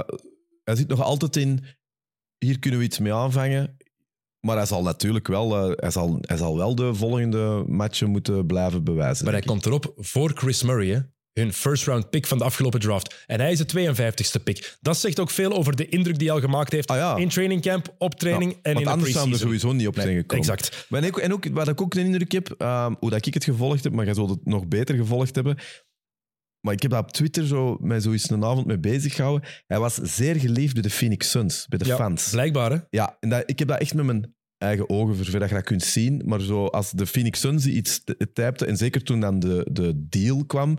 [0.63, 1.65] hij zit nog altijd in...
[2.37, 3.77] Hier kunnen we iets mee aanvangen.
[4.39, 8.45] Maar hij zal natuurlijk wel, eh, hij zal, hij zal wel de volgende matchen moeten
[8.45, 9.25] blijven bewijzen.
[9.25, 10.99] Maar hij komt erop voor Chris Murray, hè?
[11.33, 13.23] Hun first round pick van de afgelopen draft.
[13.25, 14.77] En hij is de 52ste pick.
[14.81, 17.15] Dat zegt ook veel over de indruk die hij al gemaakt heeft Ah, ja.
[17.15, 19.59] in training camp, op training Ja, en in de anders zou hij er preseason.
[19.59, 20.45] sowieso niet op zijn gekomen.
[20.45, 20.85] Exact.
[20.89, 23.33] Maar en ook, en ook, wat ik ook een indruk heb, ehm, hoe dat ik
[23.33, 25.57] het gevolgd heb, maar jij zult het nog beter gevolgd hebben.
[26.61, 29.49] Maar ik heb daar op Twitter zo, mij zo eens een avond mee bezig gehouden.
[29.67, 32.29] Hij was zeer geliefd bij de Phoenix Suns, bij de Ja, fans.
[32.29, 32.77] Blijkbaar, hè?
[32.89, 35.55] Ja, en dat, ik heb dat echt met mijn eigen ogen, voor zover dat je
[35.55, 36.21] dat kunt zien.
[36.25, 38.03] Maar zo, als de Phoenix Suns iets
[38.33, 40.77] typte, en zeker toen dan de, de deal kwam,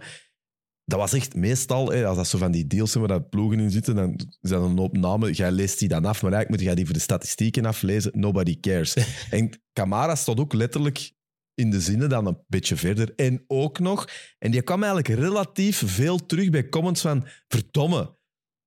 [0.85, 3.61] dat was echt meestal, hè, als dat zo van die deals zijn waar dat ploegen
[3.61, 5.33] in zitten, dan is dat een hoop namen.
[5.33, 8.13] Jij leest die dan af, maar eigenlijk moet jij die voor de statistieken aflezen.
[8.15, 8.97] Nobody cares.
[9.31, 11.13] en Camara stond ook letterlijk
[11.55, 13.13] in de zinnen dan een beetje verder.
[13.17, 14.09] En ook nog,
[14.39, 18.17] en die kwam eigenlijk relatief veel terug bij comments van verdomme.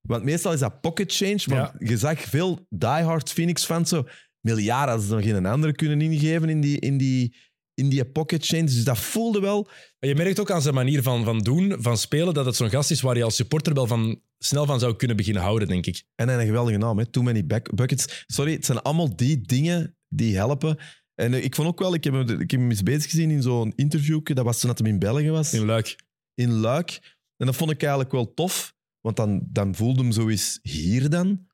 [0.07, 4.07] Want meestal is dat pocket change, want je zag veel diehard Phoenix-fans zo
[4.39, 7.35] miljard als ze nog geen andere kunnen ingeven in die, in die,
[7.73, 8.63] in die pocket change.
[8.63, 9.69] Dus dat voelde wel.
[9.99, 12.69] Maar je merkt ook aan zijn manier van, van doen, van spelen, dat het zo'n
[12.69, 15.85] gast is waar je als supporter wel van, snel van zou kunnen beginnen houden, denk
[15.85, 16.03] ik.
[16.15, 17.05] En hij een geweldige naam, hè?
[17.05, 18.23] Too Many back Buckets.
[18.27, 20.77] Sorry, het zijn allemaal die dingen die helpen.
[21.15, 23.31] En eh, ik vond ook wel, ik heb hem, ik heb hem eens bezig gezien
[23.31, 25.95] in zo'n interview, dat was toen dat hem in België was, In Luik.
[26.33, 27.15] in Luik.
[27.37, 31.09] En dat vond ik eigenlijk wel tof, want dan, dan voelde hem zo eens hier
[31.09, 31.45] dan.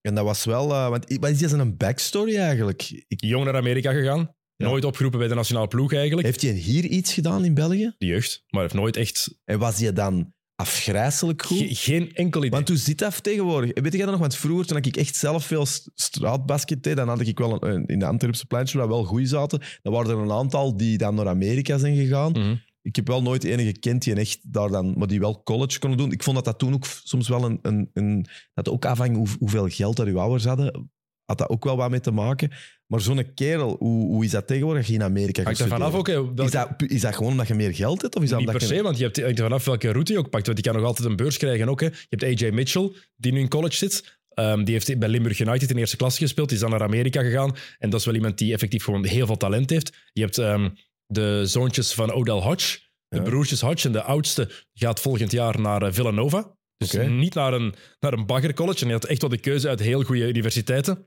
[0.00, 0.70] En dat was wel...
[0.70, 3.04] eh, want wat is zijn een backstory eigenlijk?
[3.08, 4.34] Ik, Jong naar Amerika gegaan.
[4.60, 4.66] Ja.
[4.66, 6.26] Nooit opgeroepen bij de nationale ploeg eigenlijk.
[6.26, 7.94] heeft hij hier iets gedaan in België?
[7.98, 8.44] De jeugd.
[8.50, 9.38] Maar heeft nooit echt...
[9.44, 11.58] En was hij dan afgrijzelijk goed?
[11.58, 12.50] ge- geen enkel idee.
[12.50, 13.70] Want hoe zit dat tegenwoordig?
[13.82, 14.20] Weet jij dat nog?
[14.20, 17.86] Want vroeger, toen ik echt zelf veel st- straatbasket deed, dan had ik wel een,
[17.86, 19.60] in de Antwerpse pleintjes waar wel goed zaten.
[19.82, 22.32] Dan waren er een aantal die dan naar Amerika zijn gegaan.
[22.32, 22.56] Mhm.
[22.82, 25.98] Ik heb wel nooit enige gekend die echt daar dan, maar die wel college konden
[25.98, 26.12] doen.
[26.12, 29.28] Ik vond dat dat toen ook soms wel een, een, een dat ook afhang hoe,
[29.38, 30.90] hoeveel geld dat uw ouders hadden,
[31.24, 32.50] had dat ook wel wat mee te maken.
[32.90, 35.94] Maar zo'n kerel, hoe, hoe is dat tegenwoordig je in Amerika Hangt gaat er vanaf
[35.94, 36.06] ook.
[36.06, 38.16] hè, welke- Is dat, is dat gewoon omdat je meer geld hebt?
[38.16, 39.90] Of is dat Niet omdat per je- se, want je hebt, hangt er vanaf welke
[39.92, 40.46] route je ook pakt.
[40.46, 41.80] Want die kan nog altijd een beurs krijgen ook.
[41.80, 41.86] Hè.
[41.86, 44.18] Je hebt AJ Mitchell, die nu in college zit.
[44.34, 46.48] Ehm, die heeft bij Limburg United in eerste klasse gespeeld.
[46.48, 47.54] Die is dan naar Amerika gegaan.
[47.78, 49.92] En dat is wel iemand die effectief gewoon heel veel talent heeft.
[50.12, 50.68] Je hebt ehm,
[51.06, 52.78] de zoontjes van Odell Hodge.
[53.08, 53.22] De Ja.
[53.22, 53.86] broertjes Hodge.
[53.86, 56.56] En de oudste gaat volgend jaar naar eh, Villanova.
[56.76, 57.04] Dus Oké.
[57.08, 58.78] niet naar een, naar een baggercollege.
[58.78, 61.06] En hij had echt wel de keuze uit heel goede universiteiten.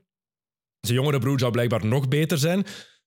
[0.86, 2.64] Zijn jongere broer zou blijkbaar nog beter zijn.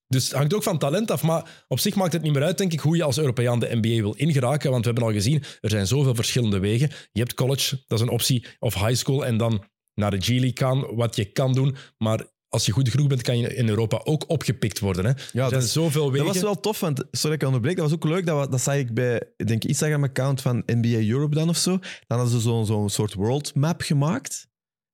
[0.08, 1.22] Dus het hangt ook van talent af.
[1.22, 3.68] Maar op zich maakt het niet meer uit, denk ik, hoe je als Europeaan de
[3.80, 4.70] NBA wil ingeraken.
[4.70, 6.90] Want we hebben al gezien, er zijn zoveel verschillende wegen.
[7.12, 9.26] Je hebt college, dat is een optie, of high school.
[9.26, 9.64] En dan
[9.94, 11.76] naar de G-League gaan, wat je kan doen.
[11.98, 15.04] Maar als je goed genoeg bent, kan je in Europa ook opgepikt worden.
[15.04, 15.10] Hè?
[15.10, 16.26] Ja, er dat zijn is- zoveel Dat wegen.
[16.26, 18.26] was wel tof, want sorry dat ik onderbreek, dat was ook leuk.
[18.26, 21.70] Dat, dat zag ik bij, ik denk Instagram-account van NBA Europe dan of zo.
[22.06, 24.47] Dan hadden ze zo'n zo'n soort world map gemaakt.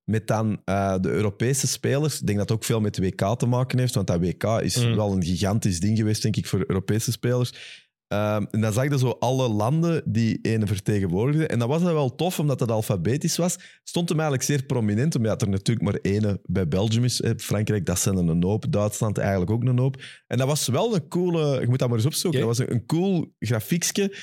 [0.04, 2.20] Met dan eh, de Europese spelers.
[2.20, 4.44] Ik denk dat het ook veel met de WK te maken heeft, want dat WK
[4.44, 4.94] is Mm.
[4.96, 7.82] wel een gigantisch ding geweest, denk ik, voor Europese spelers.
[8.08, 11.48] Ehm, en dan zag je zo alle landen die ene vertegenwoordigden.
[11.48, 13.56] En dat was dan wel tof, omdat het alfabetisch was.
[13.84, 17.22] Stond hem eigenlijk zeer prominent, omdat er natuurlijk maar ene bij Belgium is.
[17.36, 18.72] Frankrijk, dat zijn er een hoop.
[18.72, 20.02] Duitsland eigenlijk ook een hoop.
[20.26, 21.60] En dat was wel een coole...
[21.60, 22.40] Je moet dat maar eens opzoeken.
[22.40, 24.16] Dat was een, een cool grafiekje.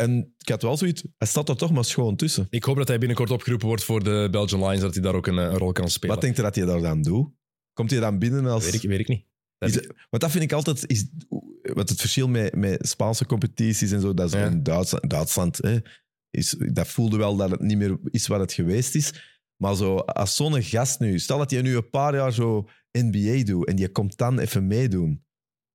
[0.00, 1.02] En ik had wel zoiets...
[1.18, 2.46] Hij staat er toch maar schoon tussen.
[2.50, 5.26] Ik hoop dat hij binnenkort opgeroepen wordt voor de Belgian Lions, dat hij daar ook
[5.26, 6.14] een, eh, een rol kan spelen.
[6.14, 7.28] Wat denkt je dat hij daar dan doet?
[7.72, 8.64] Komt hij dan binnen als...
[8.64, 9.24] weet, ik, weet ik niet.
[9.58, 10.88] Dat Is want dat vind ik altijd...
[10.90, 11.06] Is,
[11.62, 14.46] wat het verschil met, met Spaanse competities en zo, dat is Ja.
[14.46, 15.10] in Duitsland...
[15.10, 15.78] Duitsland hè,
[16.30, 19.12] is, dat voelde wel dat het niet meer is wat het geweest is.
[19.56, 23.44] Maar zo, als zo'n gast nu, stel dat je nu een paar jaar zo NBA
[23.44, 25.24] doet en je komt dan even meedoen,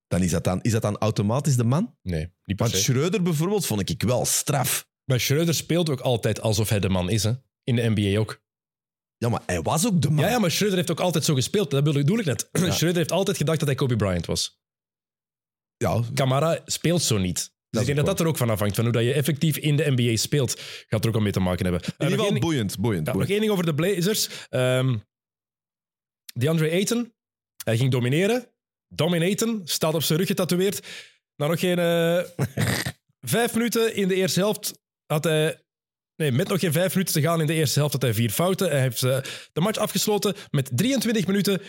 [0.06, 1.96] dan is dat dan, is dat dan automatisch de man?
[2.02, 2.76] Nee, niet per Want se.
[2.82, 4.88] Schreuder bijvoorbeeld vond ik wel straf.
[5.04, 7.22] Maar Schreuder speelt ook altijd alsof hij de man is.
[7.22, 7.32] Hè?
[7.64, 8.44] In de NBA ook.
[9.18, 10.24] Ja, maar hij was ook de man.
[10.24, 11.70] Ja, ja, maar Schreuder heeft ook altijd zo gespeeld.
[11.70, 12.48] Dat bedoel ik net.
[12.52, 12.70] Ja.
[12.70, 14.60] Schreuder heeft altijd gedacht dat hij Kobe Bryant was.
[15.76, 17.54] Ja, Camara speelt zo niet.
[17.70, 18.74] Dus ik denk dat dat er ook van afhangt.
[18.74, 21.40] Van hoe dat je effectief in de NBA speelt, gaat er ook al mee te
[21.40, 21.82] maken hebben.
[21.84, 22.78] in Eh, ieder geval boeiend.
[22.78, 23.30] boeiend, Ja, nog boeiend.
[23.30, 24.28] één ding over de Blazers.
[24.48, 24.96] Ehm
[26.34, 27.12] DeAndre Ayton,
[27.64, 28.52] hij ging domineren.
[28.88, 30.86] Dominaten, staat op zijn rug getatoeëerd.
[31.36, 32.22] Na nog geen eh,
[33.36, 34.72] vijf minuten in de eerste helft
[35.06, 35.60] had hij...
[36.16, 38.30] Nee, met nog geen vijf minuten te gaan in de eerste helft had hij vier
[38.30, 38.70] fouten.
[38.70, 39.18] Hij heeft eh,
[39.52, 41.60] de match afgesloten met 23 minuten.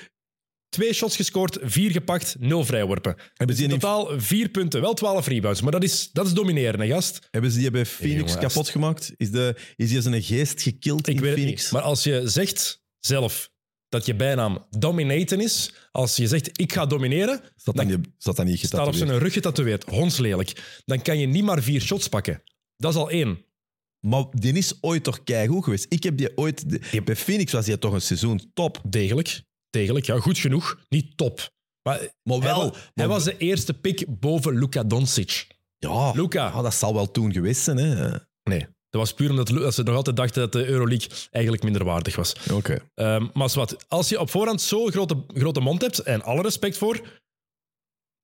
[0.69, 3.15] Twee shots gescoord, vier gepakt, nul vrijworpen.
[3.33, 5.61] Hebben ze In totaal vier punten, wel 12 rebounds.
[5.61, 7.27] Maar dat is, dat is domineren, hè, gast.
[7.31, 9.13] hebben ze die bij Phoenix kapot gemaakt?
[9.17, 11.63] Is, de, is die zijn geest gekild Ik in weet het Phoenix?
[11.63, 11.71] niet.
[11.71, 13.49] Maar als je zegt zelf
[13.89, 17.75] dat je bijnaam dominaten is, als je zegt ik ga domineren, Staat
[18.17, 21.81] staat dat niet staat op zijn rug getatoeëerd, hondslelijk, dan kan je niet maar vier
[21.81, 22.43] shots pakken.
[22.77, 23.45] Dat is al één.
[23.99, 25.85] Maar die is ooit toch keigoed geweest.
[25.89, 26.69] Ik heb die ooit...
[26.69, 28.81] de- bij Phoenix was hij toch een seizoen top.
[28.89, 29.41] Degelijk.
[29.69, 30.79] Degelijk, ja, goed genoeg.
[30.89, 31.49] Niet top.
[31.81, 32.75] Maar Maar hij, wel...
[32.93, 35.47] hij was de eerste pick boven Luka Doncic.
[35.77, 36.47] Ja, Luka.
[36.49, 37.77] ah, dat zal wel toen geweest zijn.
[37.77, 38.17] Hè.
[38.43, 38.67] Nee,
[38.97, 42.35] was puur omdat dat ze nog altijd dachten dat de Euroleague eigenlijk minder waardig was.
[42.51, 42.79] Oké.
[42.95, 46.77] Ehm, maar wat, als je op voorhand zo'n grote, grote mond hebt, en alle respect
[46.77, 47.01] voor,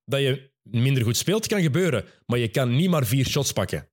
[0.06, 2.06] dat je minder goed speelt, kan gebeuren.
[2.26, 3.88] Maar je kan niet maar vier shots pakken.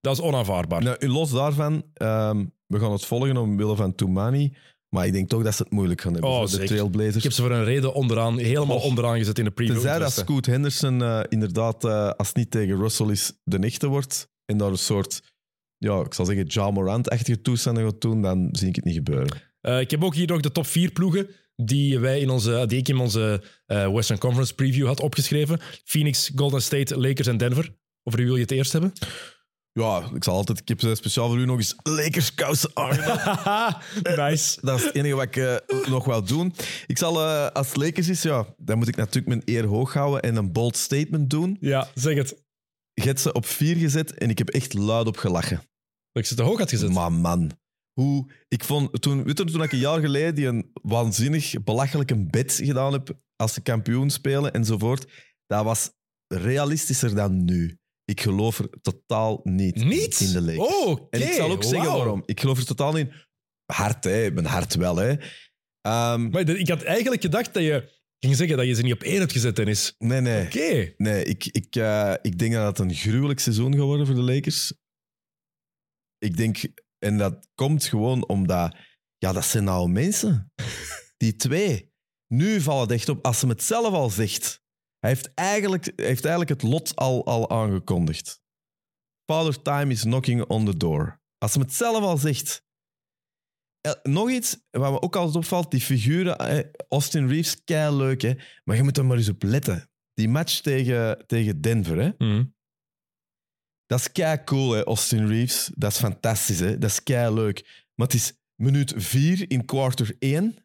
[0.00, 0.82] Dat is onaanvaardbaar.
[0.82, 4.52] Nou, los daarvan, ehm, we gaan het volgen omwille van Toumani.
[4.88, 6.66] Maar ik denk toch dat ze het moeilijk gaan hebben Oh, voor de zeker.
[6.66, 7.16] Trailblazers.
[7.16, 8.84] Ik heb ze voor een reden onderaan, helemaal Och.
[8.84, 9.74] onderaan gezet in de preview.
[9.74, 10.12] Tenzij dat.
[10.12, 14.28] Scoot Henderson eh, inderdaad, eh, als het niet tegen Russell is, de echte wordt.
[14.44, 15.22] En daar een soort,
[15.78, 19.42] ja, ik zal zeggen, Ja Morant-achtige toestanden gaat doen, dan zie ik het niet gebeuren.
[19.60, 22.78] Eh, ik heb ook hier nog de top vier ploegen die, wij in onze, die
[22.78, 25.60] ik in onze eh, Western Conference preview had opgeschreven.
[25.84, 27.74] Phoenix, Golden State, Lakers en Denver.
[28.02, 28.92] Over wie wil je het eerst hebben?
[29.76, 33.76] Ja, ik zal altijd, ik heb eh, speciaal voor u nog eens Lakers kousen aangedaan.
[34.28, 34.58] nice.
[34.60, 35.54] Dat is het enige wat ik eh,
[35.88, 36.54] nog wil doen.
[36.86, 39.92] Ik zal, eh, als het Lakers is, ja, dan moet ik natuurlijk mijn eer hoog
[39.92, 41.56] houden en een bold statement doen.
[41.60, 42.45] Ja, zeg het.
[43.00, 45.56] Je hebt ze op vier gezet en ik heb echt luid op gelachen.
[46.12, 46.92] Dat ik ze te hoog had gezet.
[46.92, 47.50] Maar man,
[47.92, 52.26] hoe, ik vond, toen, weet je, toen ik een jaar geleden die een waanzinnig belachelijke
[52.26, 55.06] bet gedaan heb als ze kampioen spelen enzovoort,
[55.46, 55.90] dat was
[56.26, 57.78] realistischer dan nu.
[58.04, 60.20] Ik geloof er totaal niet, Niet?
[60.20, 60.68] in de Lakers.
[60.74, 61.06] Oh, oké.
[61.10, 62.22] En ik zal ook zeggen waarom.
[62.26, 63.12] Ik geloof er totaal niet in.
[63.72, 64.30] Hard, hè.
[64.30, 65.14] Mijn hart wel, hè.
[65.80, 69.02] Ehm, Maar ik had eigenlijk gedacht dat je ging zeggen dat je ze niet op
[69.02, 69.94] één hebt gezet, Dennis.
[69.98, 70.46] nee, nee.
[70.46, 70.94] Oké.
[70.96, 74.20] Nee, ik, ik, eh, ik denk dat het een gruwelijk seizoen gaat worden voor de
[74.20, 74.72] Lakers.
[76.18, 76.58] Ik denk,
[76.98, 78.76] en dat komt gewoon omdat,
[79.18, 80.52] ja, dat zijn nou mensen.
[81.16, 81.94] Die twee.
[82.26, 84.64] Nu valt het echt op, als ze het zelf al zegt.
[84.98, 88.42] Hij heeft eigenlijk, hij heeft eigenlijk het lot al, al aangekondigd.
[89.30, 91.20] Father Time is knocking on the door.
[91.38, 92.64] Als ze het zelf al zegt.
[93.86, 98.22] Eh, nog iets wat me ook altijd opvalt, die figuren, eh, Austin Reeves, kei leuk,
[98.22, 98.34] hè.
[98.64, 99.90] Maar je moet er maar eens op letten.
[100.14, 102.10] Die match tegen, tegen Denver, hè.
[102.18, 102.44] Mhm.
[103.86, 105.70] Dat is kei cool, hè, Austin Reeves.
[105.74, 106.78] Dat is fantastisch, hè.
[106.78, 107.84] Dat is kei leuk.
[107.94, 110.56] Maar het is minuut vier in quarter één.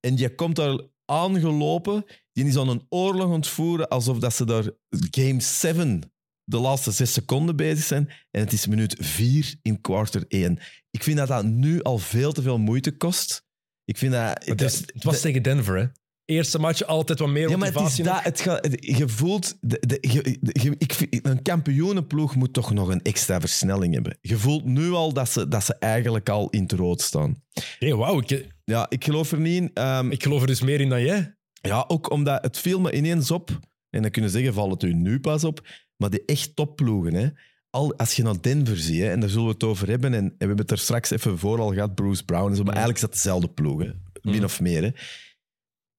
[0.00, 2.04] En je komt daar aangelopen.
[2.32, 4.70] Die is aan een oorlog ontvoeren alsof dat ze daar
[5.10, 6.12] game 7
[6.44, 8.08] de laatste zes seconden bezig zijn.
[8.30, 10.58] En het is minuut vier in quarter één.
[10.92, 13.44] Ik vind dat dat nu al veel te veel moeite kost.
[13.84, 14.44] Ik vind dat...
[14.44, 15.86] Het, is, het was tegen Denver, hè.
[16.24, 19.56] Eerste match altijd wat meer Ja, maar het is dat, het gaat, het- je voelt,
[19.60, 24.18] de, de, je- je- ik, vind- een kampioenenploeg moet toch nog een extra versnelling hebben.
[24.20, 27.42] Je voelt nu al dat ze, dat ze eigenlijk al in het rood staan.
[27.80, 28.18] Nee, wauw.
[28.20, 29.70] Ik, Ja, ik geloof er niet in.
[29.74, 31.36] Ehm, ik geloof er dus meer in dan jij.
[31.60, 33.58] ja, ook omdat het viel me ineens op,
[33.90, 37.28] en dan kunnen zeggen, valt het u nu pas op, maar die echt topploegen, hè,
[37.72, 40.24] al, als je naar Denver ziet, hè, en daar zullen we het over hebben, en,
[40.24, 42.74] en we hebben het er straks even voor al gehad, Bruce Brown en zo, maar
[42.74, 43.90] eigenlijk is dat dezelfde ploeg, hè,
[44.22, 44.44] min Mm.
[44.44, 44.82] of meer.
[44.82, 44.90] Hè.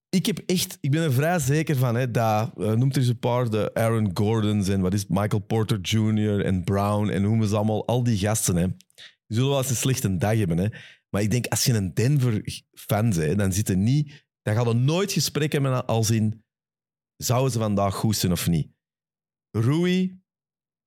[0.10, 3.10] Ik, heb echt, ik ben er vrij zeker van, hè, dat, eh, noemt er eens
[3.10, 6.46] een paar, de Aaron Gordons en wat is het, Michael Porter Jr.
[6.46, 9.76] en Brown en noemen ze allemaal, al die gasten, hè, die zullen wel eens een
[9.76, 10.58] slechte dag hebben.
[10.58, 10.68] Hè.
[11.10, 14.26] Maar ik denk, als je een Denver-fan bent, dan zit er niet...
[14.42, 16.44] Dan gaat er nooit gesprek hebben als in...
[17.16, 18.68] Zouden ze vandaag goed zijn of niet?
[19.52, 20.23] Rui,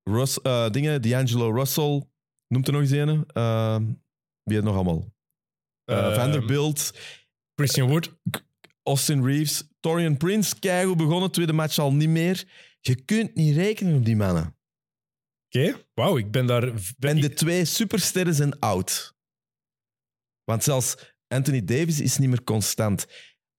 [0.07, 2.03] Rus, eh, dingen, D'Angelo Russell,
[2.47, 3.25] noemt er nog eens een.
[3.33, 3.77] Uh,
[4.43, 5.13] wie het nog allemaal?
[5.83, 6.93] Eh, Ehm, Vanderbilt,
[7.55, 8.17] Christian Wood.
[8.83, 12.47] Austin Reeves, Torian Prince, keigoed begonnen, tweede match al niet meer.
[12.79, 14.57] Je kunt niet rekenen op die mannen.
[15.45, 16.17] Oké, wauw.
[16.17, 16.73] Ik ben daar...
[16.97, 19.15] Ben En de twee supersterren zijn oud.
[20.43, 23.07] Want zelfs Anthony Davis is niet meer constant.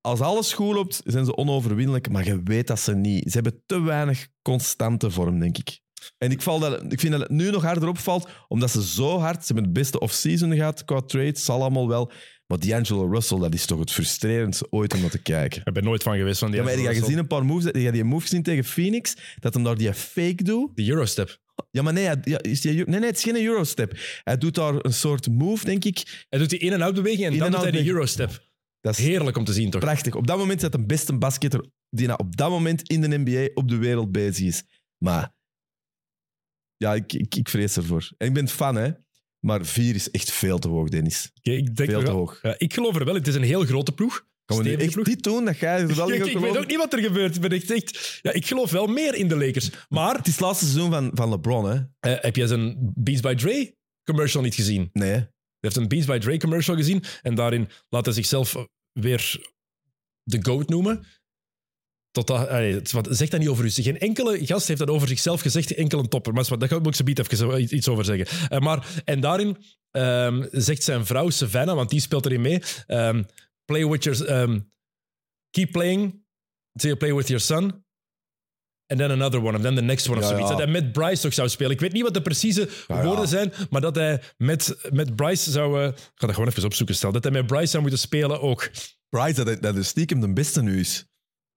[0.00, 3.30] Als alles goed loopt, zijn ze onoverwinnelijk, maar je weet dat ze niet.
[3.30, 5.80] Ze hebben te weinig constante vorm, denk ik.
[6.18, 9.18] En ik, val dat, ik vind dat het nu nog harder opvalt, omdat ze zo
[9.18, 9.40] hard...
[9.40, 12.12] Ze hebben het beste off-season gehad qua trades, zal allemaal wel.
[12.46, 15.62] Maar D'Angelo Russell, dat is toch het frustrerendste ooit om naar te kijken.
[15.64, 17.64] Ik ben nooit van geweest van die Ja, maar heb je gezien een paar moves?
[17.64, 19.16] Heb je die move gezien tegen Phoenix?
[19.40, 20.76] Dat hem daar die fake doet?
[20.76, 21.38] De Eurostep.
[21.70, 23.98] Ja, maar nee, hij- ja, is die, nee, nee, het is geen Eurostep.
[24.24, 26.26] Hij doet daar een soort move, denk ik.
[26.28, 28.46] Hij doet die beweging en In- dan en doet hij de Eurostep.
[28.80, 29.80] Dat is Heerlijk om te zien, toch?
[29.80, 30.14] prachtig.
[30.14, 33.18] Op dat moment is hij de beste basketter die nou op dat moment in de
[33.18, 34.62] NBA op de wereld bezig is.
[34.98, 35.34] Maar
[36.78, 38.10] ja, ik, ik, ik vrees ervoor.
[38.16, 38.90] En ik ben fan, hè.
[39.38, 41.30] Maar vier is echt veel te hoog, Dennis.
[41.34, 42.38] Oké, ik denk Veel te hoog.
[42.42, 43.14] Ja, ik geloof er wel.
[43.14, 44.26] Het is een heel grote ploeg.
[44.44, 45.04] Gaan we nu echt ploeg.
[45.06, 45.44] dit doen?
[45.44, 47.34] Dat er wel ik, weet ook niet wat er gebeurt.
[47.34, 49.70] Ik ben echt, echt- ja, ik geloof wel meer in de Lakers.
[49.88, 51.74] Maar Het is het laatste seizoen van, van LeBron, hè?
[52.00, 54.90] eh, heb jij zijn Beats by Dre commercial niet gezien?
[54.92, 55.10] Nee.
[55.10, 55.28] Hij
[55.60, 58.56] heeft een Beats by Dre commercial gezien en daarin laat hij zichzelf
[58.92, 59.40] weer
[60.22, 61.04] de GOAT noemen.
[62.18, 63.70] Tot dat, allee, is wat, zeg dat niet over u.
[63.70, 66.32] Geen enkele gast heeft dat over zichzelf gezegd, enkel een topper.
[66.32, 68.48] Maar is wat, daar moet ik ze biedt even zo- iets over zeggen.
[68.48, 69.56] Eh, maar, en daarin
[69.90, 73.22] ehm, zegt zijn vrouw Savannah, want die speelt erin mee, ehm,
[73.64, 74.60] play with your, ehm,
[75.50, 76.02] keep playing
[76.72, 77.62] until you play with your son.
[78.86, 80.48] And then another one, and then the next one of Ja, zoiets.
[80.50, 80.56] ja.
[80.56, 81.72] Dat hij met Bryce toch zou spelen.
[81.72, 85.50] Ik weet niet wat de precieze Ja, woorden zijn, maar dat hij met, met Bryce
[85.50, 85.80] zou...
[85.82, 87.12] eh, ik ga dat gewoon even opzoeken, stel.
[87.12, 88.70] Dat hij met Bryce zou moeten spelen ook.
[89.08, 91.06] Bryce, dat, dat de stiekem de beste nu is.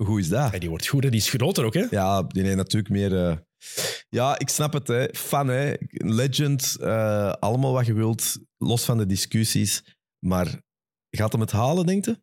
[0.05, 0.49] Hoe is dat?
[0.49, 1.09] Hey, die wordt goed, hè?
[1.09, 1.85] die is groter ook, hè?
[1.89, 3.25] Ja, die heeft natuurlijk meer...
[3.27, 3.37] eh,
[4.09, 4.87] Ja, ik snap het.
[4.87, 5.07] Hè.
[5.13, 5.73] Fan, hè.
[5.89, 6.77] Legend.
[6.79, 8.37] eh, allemaal wat je wilt.
[8.57, 9.83] Los van de discussies.
[10.25, 10.61] Maar
[11.09, 12.21] gaat hem het halen, denk je?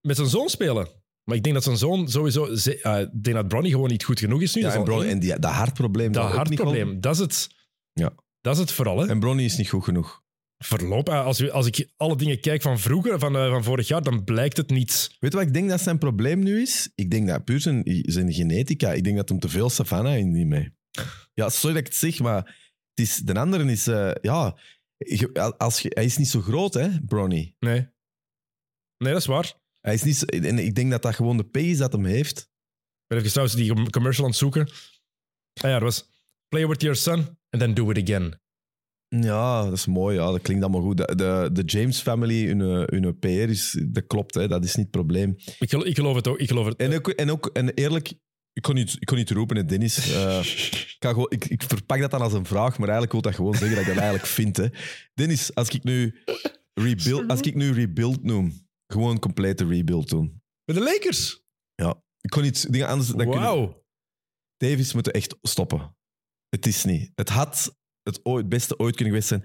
[0.00, 0.88] Met zijn zoon spelen.
[1.24, 2.54] Maar ik denk dat zijn zoon sowieso...
[2.54, 4.60] ze- ik denk dat Bronny gewoon niet goed genoeg is nu.
[4.62, 5.12] Ja, dat en, is al Bron, één.
[5.14, 6.12] en die, dat hartprobleem.
[6.12, 7.48] dat hartprobleem, dat is het...
[7.92, 8.12] Ja.
[8.40, 9.06] Dat is het vooral, hè?
[9.08, 10.21] En Bronny is niet goed genoeg.
[10.64, 13.88] Verloop, eh, als, we- als ik alle dingen kijk van vroeger, van, eh, van vorig
[13.88, 15.16] jaar, dan blijkt het niet.
[15.20, 16.90] Weet je wat ik denk dat zijn probleem nu is?
[16.94, 18.92] Ik denk dat puur zijn, zijn genetica.
[18.92, 20.72] Ik denk dat hem te veel savannah in die mee.
[21.34, 22.44] Ja, sorry dat ik het zeg, maar
[22.94, 23.86] het is, de andere is...
[23.86, 24.58] eh, ja,
[25.58, 27.54] als je, hij is niet zo groot, hè, Bronny.
[27.58, 27.88] Nee.
[28.98, 29.54] Nee, dat is waar.
[29.80, 32.38] Hij is niet zo- en ik denk dat dat gewoon de pace dat hem heeft.
[32.38, 32.48] Ik
[33.06, 34.66] ben even trouwens die commercial aan het zoeken.
[35.62, 36.10] Ah ja, dat was...
[36.48, 37.18] Play with your son,
[37.50, 38.40] and then do it again.
[39.20, 40.16] Ja, dat is mooi.
[40.16, 40.96] Ja, dat klinkt allemaal goed.
[40.96, 44.34] De, de, de James family, hun, hun PR, is, dat klopt.
[44.34, 45.34] Hè, dat is niet het probleem.
[45.58, 46.38] Ik, gel- ik geloof het ook.
[46.38, 46.76] Ik geloof het.
[46.76, 48.12] En ook, en ook en eerlijk,
[48.52, 50.12] ik kon niet, ik kon niet roepen, hè, Dennis.
[50.12, 50.38] Eh,
[50.94, 53.34] ik, ga gewoon, ik, ik verpak dat dan als een vraag, maar eigenlijk wil dat
[53.34, 54.56] gewoon zeggen dat ik dat eigenlijk vind.
[54.56, 54.66] Hè.
[55.14, 56.22] Dennis, als ik nu
[56.74, 60.42] rebuild, als ik nu rebuild noem, gewoon een complete rebuild doen.
[60.64, 61.40] Met de Lakers.
[62.22, 63.10] Ik kon niet dingen anders.
[63.10, 63.84] Wauw.
[64.56, 65.96] Davis moet echt stoppen.
[66.48, 67.10] Het is niet.
[67.14, 69.44] Het had het ooit, beste ooit kunnen geweest zijn.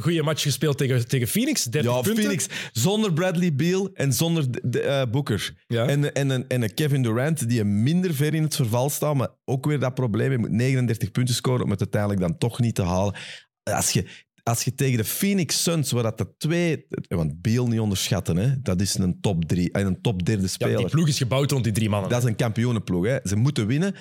[0.00, 1.64] Goeie match gespeeld tegen, tegen Phoenix.
[1.64, 2.22] 30 Ja, punten.
[2.22, 2.46] Phoenix.
[2.72, 5.54] Zonder Bradley Beal en zonder de- de, eh, Booker.
[5.66, 5.86] Ja.
[5.86, 9.28] En, en, en, en een Kevin Durant die minder ver in het verval staat, maar
[9.44, 10.30] ook weer dat probleem.
[10.30, 13.14] Je moet 39 punten scoren om het uiteindelijk dan toch niet te halen.
[13.62, 14.06] Als je,
[14.42, 16.86] als je tegen de Phoenix Suns, waar dat de twee...
[17.08, 20.48] Want Beal niet onderschatten, hè, dat is een top drie, en een top derde ja,
[20.48, 20.76] speler.
[20.76, 22.10] die ploeg is gebouwd rond die drie mannen.
[22.10, 23.06] Dat is een kampioenenploeg.
[23.06, 23.18] Hè.
[23.22, 23.94] Ze moeten winnen.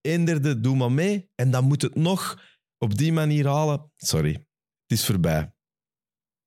[0.00, 1.28] Eén derde, doe maar mee.
[1.34, 2.40] En dan moet het nog
[2.82, 3.90] op die manier halen.
[3.96, 5.52] Sorry, het is voorbij.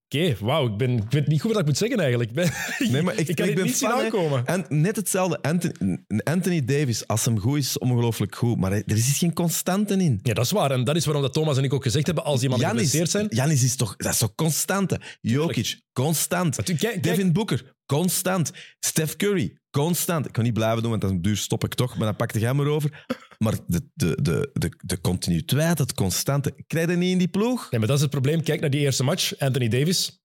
[0.08, 0.68] Oké, wauw.
[0.68, 2.30] Ik, ben, ik weet niet goed wat ik moet zeggen eigenlijk.
[2.30, 2.52] Ik, ben,
[2.92, 4.46] Nee, maar ik- ik kan ik ben niet fan, aankomen.
[4.46, 5.42] En net hetzelfde.
[5.42, 8.58] Anthony, Anthony Davis, als hem goed is, ongelooflijk goed.
[8.58, 10.20] Maar er is geen constante in.
[10.24, 10.72] Ja, dat is waar.
[10.72, 13.28] En dat is waarom dat Thomas en ik ook gezegd hebben, als iemand geblesseerd zijn...
[13.30, 15.00] Giannis is toch, dat is toch constante.
[15.22, 16.64] Jokic, constant.
[16.64, 18.52] Kijk, kijk, Devin Booker, constant.
[18.80, 20.26] Steph Curry, constant.
[20.26, 21.98] Ik kan niet blijven doen, want dan duur stop ik toch.
[21.98, 23.06] Maar dan pakte jij maar over.
[23.38, 27.72] Maar de, de, de, de, de continuïteit, het constante, krijg je niet in die ploeg?
[27.72, 28.44] Nee, maar dat is het probleem.
[28.44, 29.40] Kijk naar die eerste match.
[29.40, 30.24] Anthony Davis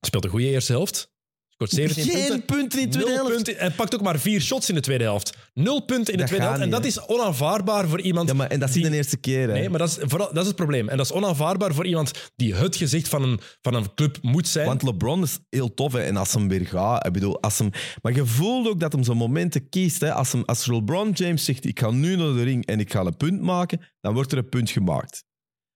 [0.00, 1.12] speelt een goede eerste helft.
[1.66, 2.44] Scoort 17 Geen punten.
[2.56, 3.32] punten in de tweede helft.
[3.34, 3.58] punten.
[3.58, 5.36] En pakt ook maar vier shots in de tweede helft.
[5.54, 6.60] Nul punten in de Dat tweede gaat helft.
[6.74, 8.28] En niet, dat is onaanvaardbaar voor iemand...
[8.28, 9.48] Ja, maar, en dat is die- niet de eerste keer.
[9.48, 9.52] Hè.
[9.54, 10.88] Nee, maar dat is, vooral, dat is het probleem.
[10.88, 14.48] En dat is onaanvaardbaar voor iemand die het gezicht van een, van een club moet
[14.48, 14.66] zijn.
[14.66, 15.92] Want LeBron is heel tof.
[15.92, 16.00] Hè.
[16.02, 17.70] En als hem weer gaat, ik bedoel, als hem,
[18.02, 20.00] maar je voelt ook dat hem zijn momenten kiest.
[20.00, 20.12] Hè.
[20.12, 23.00] Als, hem, als LeBron James zegt: Ik ga nu naar de ring en ik ga
[23.00, 25.24] een punt maken, dan wordt er een punt gemaakt.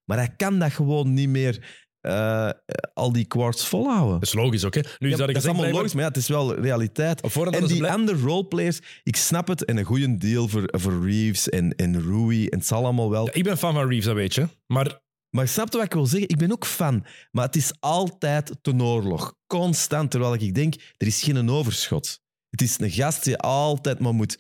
[0.05, 2.51] Maar hij kan dat gewoon niet meer eh,
[2.95, 4.13] al die quarts volhouden.
[4.13, 4.75] dat is logisch ook.
[4.75, 4.81] Hè?
[4.81, 7.21] Nu Ja, is dat, dat is allemaal logisch, maar ja, het is wel realiteit.
[7.51, 9.65] En die andere roleplayers, ik snap het.
[9.65, 12.47] En een goede deal voor, voor Reeves en, en Rui.
[12.47, 13.27] En het zal allemaal wel.
[13.27, 14.49] Ja, ik ben fan van Reeves, dat weet je.
[14.67, 16.29] Maar Maar snap je wat ik wil zeggen?
[16.29, 17.07] Ik ben ook fan.
[17.31, 19.35] Maar het is altijd ten oorlog.
[19.47, 20.11] Constant.
[20.11, 22.21] Terwijl ik denk, er is geen overschot.
[22.51, 24.39] Het is een gast die altijd maar moet...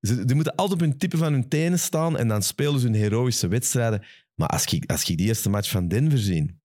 [0.00, 2.86] Ze, die moeten altijd op hun tippen van hun tenen staan en dan spelen ze
[2.86, 4.02] hun heroïsche wedstrijden.
[4.34, 6.59] Maar als ik, als ik die eerste match van Denver zie...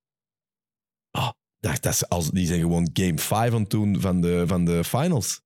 [1.18, 1.30] Oh,
[1.60, 4.84] Dat, dat is als, die zijn gewoon game 5 aan toen van de, van de
[4.84, 5.42] finals.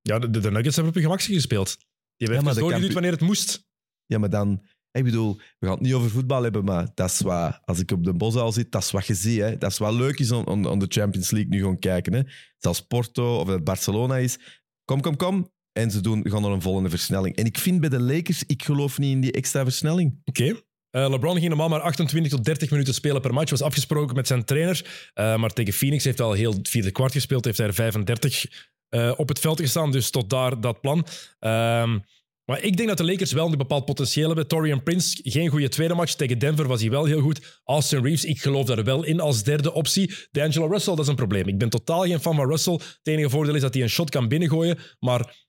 [0.00, 1.76] Ja, de, de Nuggets hebben op je gemakje gespeeld.
[2.16, 3.66] Die hebben Ja, doorgeduwd wanneer het moest.
[4.06, 4.66] Ja, maar dan...
[4.90, 7.60] Ik bedoel, we gaan het niet over voetbal hebben, maar dat is wat...
[7.64, 9.40] Als ik op de Boszaal zit, dat is wat je ziet.
[9.40, 9.58] Hè.
[9.58, 12.12] Dat is wat leuk is om, om, om de Champions League nu gaan kijken.
[12.12, 12.22] Hè.
[12.58, 14.38] Zelfs Porto of Barcelona is.
[14.84, 15.52] Kom, kom, kom.
[15.72, 17.36] En ze doen, gaan naar een volgende versnelling.
[17.36, 20.20] En ik vind bij de Lakers, ik geloof niet in die extra versnelling.
[20.24, 20.62] Oké.
[20.94, 23.50] Eh, LeBron ging normaal maar 28 tot 30 minuten spelen per match.
[23.50, 25.10] Was afgesproken met zijn trainer.
[25.14, 27.44] Eh, maar tegen Phoenix heeft hij al heel vierde kwart gespeeld.
[27.44, 28.46] Heeft hij er 35
[28.88, 29.90] eh, op het veld gestaan.
[29.90, 31.06] Dus tot daar dat plan.
[31.38, 31.98] Ehm,
[32.44, 34.46] maar ik denk dat de Lakers wel een bepaald potentieel hebben.
[34.46, 36.14] Torian Prince, geen goede tweede match.
[36.14, 37.60] Tegen Denver was hij wel heel goed.
[37.64, 40.14] Austin Reeves, ik geloof daar wel in als derde optie.
[40.30, 41.48] D'Angelo Russell, dat is een probleem.
[41.48, 42.72] Ik ben totaal geen fan van Russell.
[42.72, 44.78] Het enige voordeel is dat hij een shot kan binnengooien.
[44.98, 45.43] Maar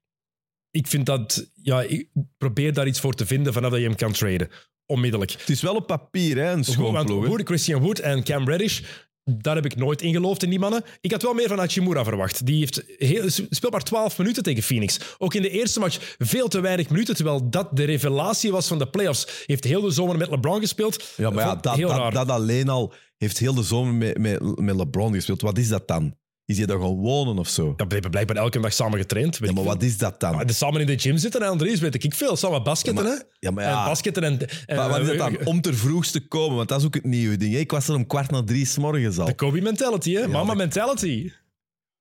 [0.75, 1.51] ik vind dat...
[1.61, 2.07] Ja, ik
[2.37, 4.49] probeer daar iets voor te vinden vanaf dat je hem kan traden.
[4.85, 5.31] Onmiddellijk.
[5.31, 7.09] Het is wel op papier, hè, een Want.
[7.09, 8.81] Wood, Christian Wood en Cam Reddish,
[9.23, 10.83] daar heb ik nooit in geloofd in die mannen.
[11.01, 12.45] Ik had wel meer van Hachimura verwacht.
[12.45, 14.99] Die heeft heel, speelt maar 12 minuten tegen Phoenix.
[15.17, 18.77] Ook in de eerste match veel te weinig minuten, terwijl dat de revelatie was van
[18.77, 19.43] de playoffs.
[19.45, 21.13] Heeft heel de zomer met LeBron gespeeld.
[21.17, 24.75] Ja, maar ja, dat, dat, dat alleen al heeft heel de zomer met, met, met
[24.75, 25.41] LeBron gespeeld.
[25.41, 26.15] Wat is dat dan?
[26.45, 27.73] Is hij daar gewoon wonen of zo?
[27.77, 29.37] Ja, we hebben blijkbaar elke dag samen getraind.
[29.37, 30.35] weet Ja, maar ik wat is dat dan?
[30.35, 32.35] Maar de samen in de gym zitten en Andries weet ik veel.
[32.35, 33.17] Samen basketten, Ja, hè?
[33.39, 34.39] Ja, maar En ja, basketten en...
[34.65, 35.45] en wat, wat is dat eh, dan?
[35.45, 37.53] Om ter vroegst te komen, want dat is ook het nieuwe ding.
[37.53, 37.59] hè.
[37.59, 39.25] Ik was er om kwart na drie s morgens al.
[39.25, 40.27] De Kobe mentality, hè?
[40.27, 41.31] Mama dat- mentality.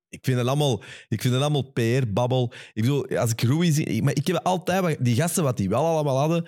[0.08, 2.52] Ik vind het allemaal, ik vind het allemaal PR-babbel.
[2.72, 4.02] Ik bedoel, als ik Rui zie...
[4.02, 4.80] Maar ik heb altijd...
[4.80, 6.46] wat- Die gasten, wat die wel allemaal hadden,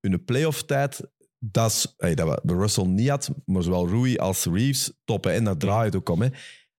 [0.00, 1.00] hun playoff-tijd,
[1.38, 1.94] dat is...
[1.96, 5.32] hey, dat we Russell niet had, maar zowel Rui als Reeves toppen.
[5.32, 6.22] En daar draait het ook om.
[6.22, 6.28] Hè.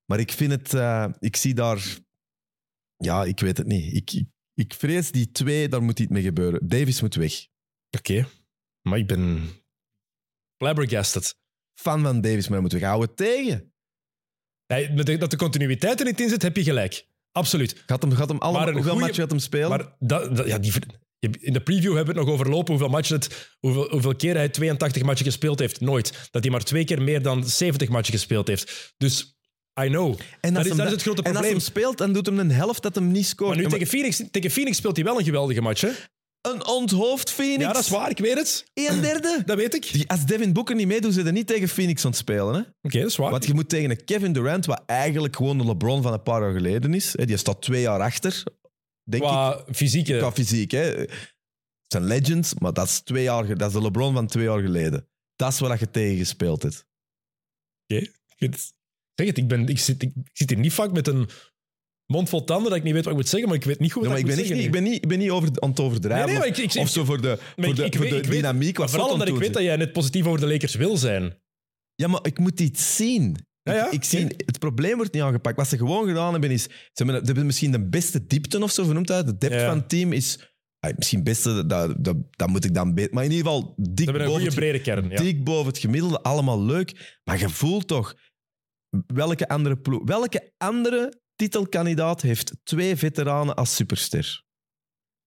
[0.06, 0.74] Maar ik vind het...
[0.74, 1.98] eh, ik zie daar...
[2.98, 3.94] Ja, ik weet het niet.
[3.96, 6.68] Ik, ik, ik vrees die twee, daar moet iets mee gebeuren.
[6.68, 7.48] Davis moet weg.
[7.98, 8.28] Oké.
[8.82, 9.50] Maar ik ben
[10.58, 11.36] flabbergasted.
[11.80, 12.82] Fan van Davis, maar hij moet weg.
[12.82, 13.74] Hou het tegen.
[14.66, 17.08] Ja, dat de continuïteit er niet in zit, heb je gelijk.
[17.32, 17.84] Absoluut.
[17.86, 19.70] Gaat hem, gaat hem allemaal, hoeveel goeie- matchen gaat hem spelen?
[19.70, 20.74] Maar dat, dat- ja, die,
[21.40, 24.50] in de preview hebben we het nog overlopen hoeveel, matchen het, hoeveel, hoeveel keer hij
[24.50, 25.80] 82 matchen gespeeld heeft.
[25.82, 26.28] Nooit.
[26.32, 28.94] Dat hij maar twee keer meer dan 70 matchen gespeeld heeft.
[28.98, 29.32] Dus,
[29.82, 30.20] I know.
[30.41, 31.52] en dat is, dat het grote En als probleem.
[31.52, 33.56] hem speelt, dan doet hem een helft dat hem niet scoort.
[33.56, 35.82] Maar nu tegen Phoenix, tegen Phoenix speelt hij wel een geweldige match.
[35.82, 35.91] Hè?
[36.41, 37.62] Een onthoofd Phoenix.
[37.62, 38.10] Ja, dat is waar.
[38.10, 38.66] Ik weet het.
[38.74, 39.41] Een derde.
[39.45, 39.91] Dat weet ik.
[39.95, 42.54] Oké, Als Devin Booker niet meedoet, ze er niet tegen Phoenix aan het spelen.
[42.56, 42.62] Hè?
[42.82, 43.32] dat is waar.
[43.32, 46.41] Want je moet tegen een Kevin Durant, wat eigenlijk gewoon de LeBron van een paar
[46.41, 47.12] jaar geleden is.
[47.12, 48.44] Die staat twee jaar achter,
[49.04, 50.18] denk ik, Qua fysieke...
[50.18, 50.72] qua fysiek.
[50.72, 50.80] Hè?
[50.82, 51.10] Het
[51.88, 55.08] zijn legends, maar dat is, twee jaar, dat is de LeBron van twee jaar geleden.
[55.36, 56.86] Dat is waar je tegen gespeeld hebt.
[57.86, 58.74] Ik weet het.
[59.15, 61.27] Zeg het, ik, ben, ik, zit, ik, ik zit hier niet vaak met een
[62.06, 63.91] mond vol tanden dat ik niet weet wat ik moet zeggen, maar ik weet niet
[63.91, 65.49] goed wat maar ik ik ben, moet niet, ik ben niet, ik ben niet over,
[65.60, 66.30] aan het overdrijven.
[66.30, 68.23] Nee, nee, ik- ik- of zo voor de, voor de, ik voor weet- de ik
[68.26, 68.77] weet- dynamiek.
[68.77, 71.41] Wat vooral omdat ik weet dat jij net positief over de Lakers wil zijn.
[71.95, 73.38] Ja, maar ik moet iets zien.
[73.64, 75.57] Ja, ja, ik, zie, het probleem wordt niet aangepakt.
[75.57, 76.64] Wat ze gewoon gedaan hebben is...
[76.94, 79.11] Ze hebben, misschien de beste diepte of zo vernoemd.
[79.11, 79.26] Uit.
[79.26, 79.68] De depth Ja.
[79.68, 80.53] van het team is...
[80.80, 83.14] ah, misschien beste, dat, dat, dat moet ik dan beter...
[83.14, 85.10] Maar in ieder geval dik boven, het, brede kern.
[85.10, 85.15] Ja.
[85.15, 86.22] dik boven het gemiddelde.
[86.22, 87.19] Allemaal leuk.
[87.23, 88.15] Maar je voelt toch...
[89.07, 90.02] Welke andere ploeg...
[90.06, 94.44] Welke andere titelkandidaat heeft twee veteranen als superster?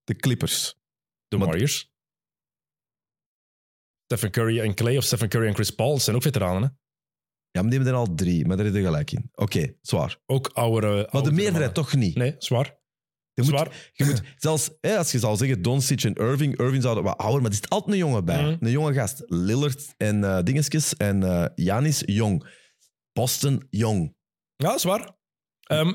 [0.03, 0.75] De Clippers.
[1.27, 1.95] De Warriors.
[4.03, 6.61] Stephen Curry en Clay of Stephen Curry en Chris Paul zijn ook veteranen.
[6.61, 6.67] Hè?
[7.51, 8.45] Ja, maar die hebben er al drie.
[8.45, 9.29] Maar daar heb je gelijk in.
[9.33, 10.19] Oké, zwaar.
[10.25, 11.09] Ook oudere.
[11.11, 11.73] Maar de meerderheid mannen.
[11.73, 12.15] toch niet.
[12.15, 12.77] Nee, zwaar.
[13.33, 13.91] Je moet, zwaar.
[13.93, 17.41] Je moet zelfs, hè, als je zou zeggen Doncic en Irving, Irving zou wat ouder,
[17.41, 18.41] maar er zit altijd een jongen bij.
[18.41, 18.65] Mhm.
[18.65, 19.23] Een jonge gast.
[19.25, 22.47] Lillard en eh dingetjes en eh Janis, jong.
[23.17, 24.15] Boston, jong.
[24.55, 25.17] Ja, zwaar.
[25.61, 25.93] Ehm,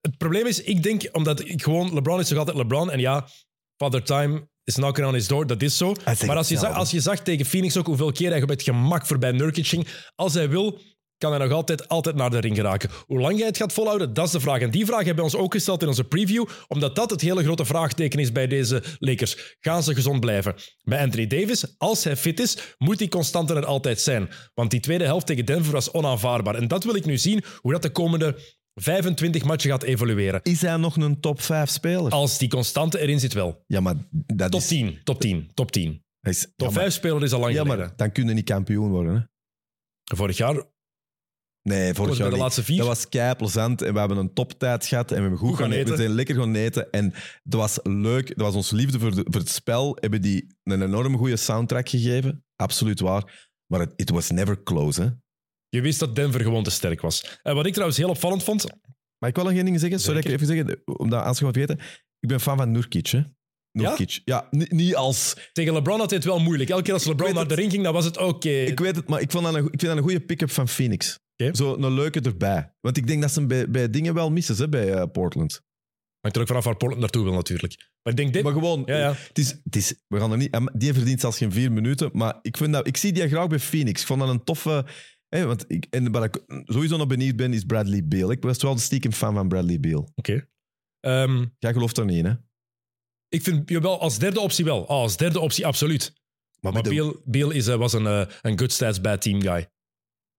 [0.00, 2.90] het probleem is, ik denk, omdat ik gewoon, LeBron is toch altijd LeBron.
[2.90, 3.28] En ja,
[3.76, 5.94] Father Time is knocking on his door, dat is zo.
[6.26, 9.06] Maar als je, zag, als je zag tegen Phoenix ook hoeveel keer hij met gemak
[9.06, 10.78] voorbij Nurkic ging, als hij wil,
[11.20, 12.90] kan hij nog altijd, altijd naar de ring geraken.
[13.06, 14.60] Hoe lang hij het gaat volhouden, dat is de vraag.
[14.60, 17.42] En die vraag hebben we ons ook gesteld in onze preview, omdat dat het hele
[17.42, 19.56] grote vraagteken is bij deze Lakers.
[19.60, 20.54] Gaan ze gezond blijven?
[20.82, 24.28] Bij Anthony Davis, als hij fit is, moet hij constant er altijd zijn.
[24.54, 26.54] Want die tweede helft tegen Denver was onaanvaardbaar.
[26.54, 28.36] En dat wil ik nu zien, hoe dat de komende
[28.74, 30.40] 25 matchen gaat evolueren.
[30.42, 32.12] Is hij nog een top 5 speler?
[32.12, 33.64] Als die constante erin zit wel.
[33.66, 33.94] Ja, maar
[34.26, 34.66] dat Top is...
[34.66, 36.04] 10, top 10, top 10.
[36.20, 37.78] hij is- Top ja, maar, 5 speler is al lang ja, geleden.
[37.86, 39.14] maar dan kun je niet kampioen worden.
[39.14, 39.20] Hè?
[40.16, 40.62] Vorig jaar
[41.62, 42.42] Nee, vorig bij jaar de niet.
[42.42, 42.76] laatste vier.
[42.78, 45.58] Dat was kei plezant en we hebben een toptijd gehad en we hebben goed, Goed
[45.58, 45.90] gaan gaan eten.
[45.92, 47.04] We zijn lekker gaan eten en
[47.42, 48.26] het was leuk.
[48.28, 49.96] Dat was onze liefde voor, de- voor het spel.
[50.00, 52.44] Hebben die een enorm goede soundtrack gegeven.
[52.56, 53.48] Absoluut waar.
[53.66, 55.02] Maar het it was never close.
[55.02, 55.08] Hè?
[55.68, 57.38] Je wist dat Denver gewoon te sterk was.
[57.42, 58.64] En wat ik trouwens heel opvallend vond.
[59.18, 60.00] Maar ik wil nog één ding zeggen.
[60.00, 61.78] Sorry dat ik even zeggen, omdat als je wat weten.
[62.20, 63.06] Ik ben fan van Nurkic.
[63.06, 63.22] Hè?
[63.72, 64.20] Nurkic.
[64.24, 65.36] Ja, ni- niet als...
[65.52, 66.70] Tegen LeBron had hij het wel moeilijk.
[66.70, 68.48] Elke keer als LeBron naar de ring ging, dan was het oké.
[68.48, 70.68] Ik weet het, maar ik, vond dat een, ik vind dat een goede pick-up van
[70.68, 71.18] Phoenix.
[71.42, 71.54] Oké.
[71.56, 72.74] Zo een leuke erbij.
[72.80, 75.62] Want ik denk dat ze hem bij, bij dingen wel missen, hè, bij eh, Portland.
[76.20, 77.76] Hangt er ook vanaf waar Portland naartoe wil natuurlijk.
[78.02, 78.42] Maar ik denk dit...
[78.42, 79.14] Maar gewoon, Ja, ja.
[79.28, 82.38] Het is, het is, we gaan er niet, die verdient zelfs geen vier minuten, maar
[82.42, 84.00] ik, vind dat, ik zie die graag bij Phoenix.
[84.00, 84.86] Ik vond dat een toffe...
[85.28, 88.30] Hè, want ik, en waar ik sowieso nog benieuwd ben, is Bradley Beal.
[88.30, 90.12] Ik was wel de stiekem fan van Bradley Beal.
[90.14, 90.48] Oké.
[91.00, 92.34] Ehm, Jij gelooft daar niet in, hè?
[93.28, 94.82] ik vind jawel, als derde optie wel.
[94.88, 96.12] Ah, als derde optie absoluut.
[96.60, 99.68] Maar de- Beal, Beal is, eh, was een, eh, een good stats bad team guy.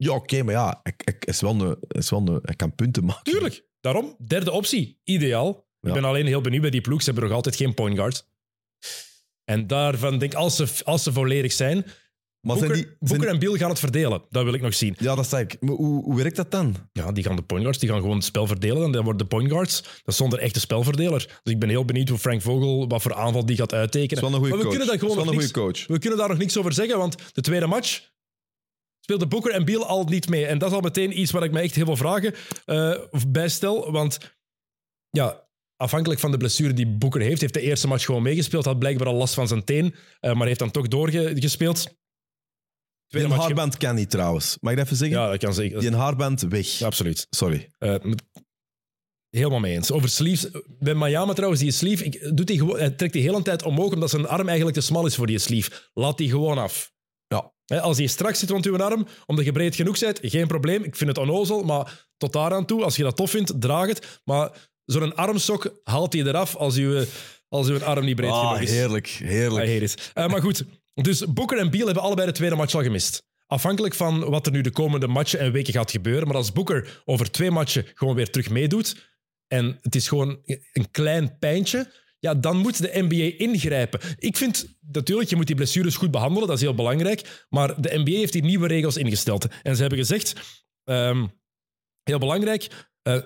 [0.04, 3.06] Ja, oké, maar ja, hij, hij is wel een, is wel een, hij kan punten
[3.06, 3.24] maken.
[3.32, 3.64] Tuurlijk.
[3.82, 5.00] Daarom, derde optie.
[5.04, 5.68] Ideaal.
[5.80, 5.88] Ja.
[5.88, 7.00] Ik ben alleen heel benieuwd bij die ploeg.
[7.00, 8.28] Ze hebben nog altijd geen point guard.
[9.44, 11.76] En daarvan denk ik, als ze, als ze volledig zijn,
[12.42, 14.22] Maar Boeker, zijn die, zijn en Beal gaan het verdelen.
[14.30, 14.96] Dat wil ik nog zien.
[15.00, 15.58] Ja, dat zei ik.
[15.62, 16.76] Maar hoe, hoe werkt dat dan?
[16.94, 18.84] Ja, die gaan de point guards, die gaan gewoon het spel verdelen.
[18.84, 21.40] En dan worden de point guards, dat is zonder echte spelverdeler.
[21.44, 24.24] Dus ik ben heel benieuwd hoe Frank Vogel, wat voor aanval die gaat Dat uittekenen.
[24.24, 24.78] is wel een goede maar we coach.
[24.78, 25.88] kunnen daar gewoon dat is nog wel een niks, goede coach.
[25.88, 28.10] we kunnen daar nog niks over zeggen, want de tweede match
[29.02, 30.46] speelde Boeker en Beal al niet mee.
[30.46, 32.34] En dat is al meteen iets waar ik me echt heel veel vragen
[32.66, 32.98] eh,
[33.28, 33.92] bij stel.
[33.92, 34.18] Want
[35.10, 38.66] ja, afhankelijk van de blessure die Boeker heeft, heeft de eerste match gewoon meegespeeld.
[38.66, 42.00] Had blijkbaar al last van zijn teen, eh, maar heeft dan toch doorgespeeld.
[43.08, 43.42] Die match.
[43.42, 44.58] haarband kan niet trouwens.
[44.62, 45.18] Mag ik dat even zeggen?
[45.20, 45.80] Ja, dat kan zeker.
[45.80, 46.68] Die een haarband weg.
[46.68, 47.28] Ja, absoluut.
[47.30, 47.70] Sorry.
[47.80, 48.24] Met-
[49.30, 49.92] helemaal mee eens.
[49.92, 50.48] Over sleeves.
[50.80, 53.64] Bij Miami trouwens, die sleeve, ik, doet die gewoon, hij trekt die heel een tijd
[53.64, 55.72] omhoog omdat zijn arm eigenlijk te smal is voor die sleeve.
[55.94, 56.94] Laat die gewoon af.
[57.76, 57.80] Ja.
[57.80, 60.84] Als die strak zit rond uw arm, omdat je breed genoeg bent, geen probleem.
[60.84, 64.20] Ik vind het onnozel, maar tot daaraan toe, als je dat tof vindt, draag het.
[64.24, 64.52] Maar
[64.86, 67.04] zo'n armsok haalt hij eraf als uw,
[67.50, 68.72] als uw arm niet breed Ah, genoeg is.
[68.72, 69.08] heerlijk.
[69.08, 69.68] Heerlijk.
[69.68, 70.12] Hate it.
[70.14, 73.24] Eh, maar goed, dus Booker en Beal hebben allebei de tweede match al gemist.
[73.48, 76.28] Afhankelijk van wat er nu de komende matchen en weken gaat gebeuren.
[76.28, 79.10] Maar als Booker over twee matchen gewoon weer terug meedoet
[79.48, 80.40] en het is gewoon
[80.74, 81.92] een klein pijntje,
[82.22, 84.00] ja, dan moet de NBA ingrijpen.
[84.18, 87.46] Ik vind natuurlijk, je moet die blessures goed behandelen, dat is heel belangrijk.
[87.50, 89.48] Maar de NBA heeft hier nieuwe regels ingesteld.
[89.64, 90.34] En ze hebben gezegd,
[90.84, 91.28] ehm,
[92.04, 93.18] heel belangrijk, eh,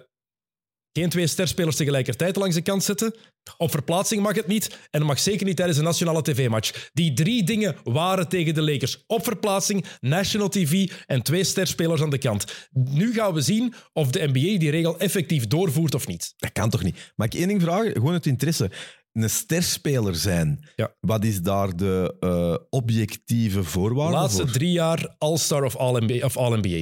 [0.97, 3.15] geen twee sterspelers tegelijkertijd langs de kant zetten.
[3.57, 4.77] Op verplaatsing mag het niet.
[4.91, 6.89] En mag zeker niet tijdens een nationale tv-match.
[6.93, 9.03] Die drie dingen waren tegen de Lakers.
[9.07, 12.69] Op verplaatsing, national tv en twee sterspelers aan de kant.
[12.71, 16.33] Nu gaan we zien of de NBA die regel effectief doorvoert of niet.
[16.37, 17.13] Dat kan toch niet?
[17.15, 17.91] Mag ik één ding vragen?
[17.91, 18.71] Gewoon het interesse.
[19.15, 20.95] Een sterspeler zijn, Ja.
[20.99, 24.51] wat is daar de eh, objectieve voorwaarde Laatste voor?
[24.51, 26.25] drie jaar All-Star of All-NBA.
[26.25, 26.33] Of.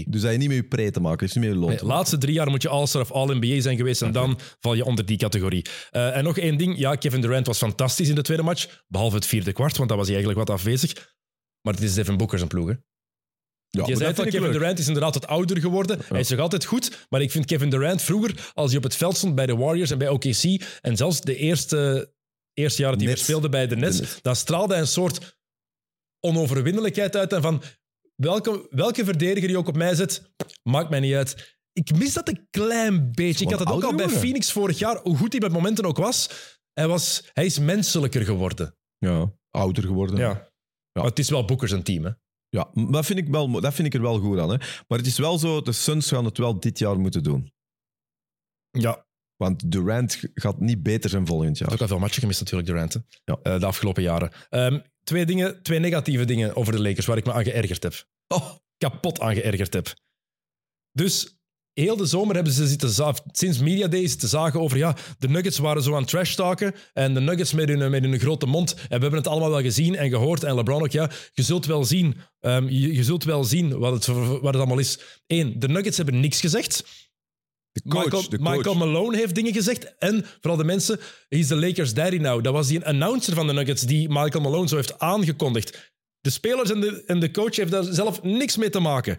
[0.06, 1.84] Dus dat je niet met je pre te maken, heeft niet met je loon Nee,
[1.86, 5.06] laatste drie jaar moet je All-Star of All-NBA zijn geweest en dan val je onder
[5.06, 5.66] die categorie.
[5.92, 6.78] Eh, en nog één ding.
[6.78, 8.84] Ja, Kevin Durant was fantastisch in de tweede match.
[8.88, 10.94] Behalve het vierde kwart, want dat was hij eigenlijk wat afwezig.
[11.62, 12.68] Maar het is Devin Booker zijn ploeg.
[12.68, 12.74] Hè.
[13.70, 14.52] Ja, Je zei dat Kevin leuk.
[14.52, 16.00] Durant is inderdaad wat ouder geworden.
[16.08, 18.96] Hij is nog altijd goed, maar ik vind Kevin Durant vroeger, als hij op het
[18.96, 20.44] veld stond bij de Warriors en bij OKC,
[20.82, 22.13] en zelfs de eerste,
[22.54, 25.38] eerste jaar dat hij speelde bij de Nets, dan straalde hij een soort
[26.20, 27.62] onoverwinnelijkheid uit en van
[28.16, 31.58] welke, welke verdediger die ook op mij zet, maakt mij niet uit.
[31.74, 33.46] Ik mis dat een klein beetje.
[33.46, 34.10] Ik had het ook al bij.
[34.10, 36.30] Phoenix vorig jaar, hoe goed hij met momenten ook was.
[36.74, 38.78] Hij, was, hij is menselijker geworden.
[38.98, 40.18] Ja, ouder geworden.
[40.18, 40.52] Ja.
[40.92, 42.12] Maar het is wel Booker zijn team, hè?
[42.50, 44.50] Ja, dat vind, ik wel, dat vind ik er wel goed aan.
[44.50, 44.58] Hè.
[44.58, 47.54] Maar het is wel zo, de Suns gaan het wel dit jaar moeten doen.
[48.70, 49.06] Ja,
[49.38, 51.72] Want Durant gaat niet beter zijn volgend jaar.
[51.72, 52.94] ook al veel matchen gemist natuurlijk, Durant.
[52.94, 53.00] hè.
[53.26, 53.40] Ja.
[53.44, 54.32] Eh, de afgelopen jaren.
[54.50, 58.06] Ehm, twee, dingen, twee negatieve dingen over de Lakers waar ik me aan geërgerd heb.
[58.28, 59.94] Oh, Kapot aan geërgerd heb.
[60.92, 61.38] Dus
[61.74, 65.58] heel de zomer hebben ze zitten sinds Media Day zitten zagen over ja, de Nuggets
[65.58, 68.74] waren zo aan trash talken en de Nuggets met hun, met hun grote mond.
[68.74, 70.44] En we hebben het allemaal wel gezien en gehoord.
[70.44, 72.18] En LeBron ook, ja, je zult wel zien.
[72.40, 75.00] ehm, je, je zult wel zien wat het, wat het allemaal is.
[75.28, 76.84] Eén, de Nuggets hebben niks gezegd.
[77.74, 78.04] De coach.
[78.04, 78.56] Michael, de coach.
[78.56, 79.98] Michael Malone heeft dingen gezegd.
[79.98, 82.44] En vooral de mensen, he's the Lakers daddy now.
[82.44, 85.92] Dat was die announcer van de Nuggets die Michael Malone zo heeft aangekondigd.
[86.22, 89.18] De spelers en de, en de coach heeft daar zelf niks mee te maken.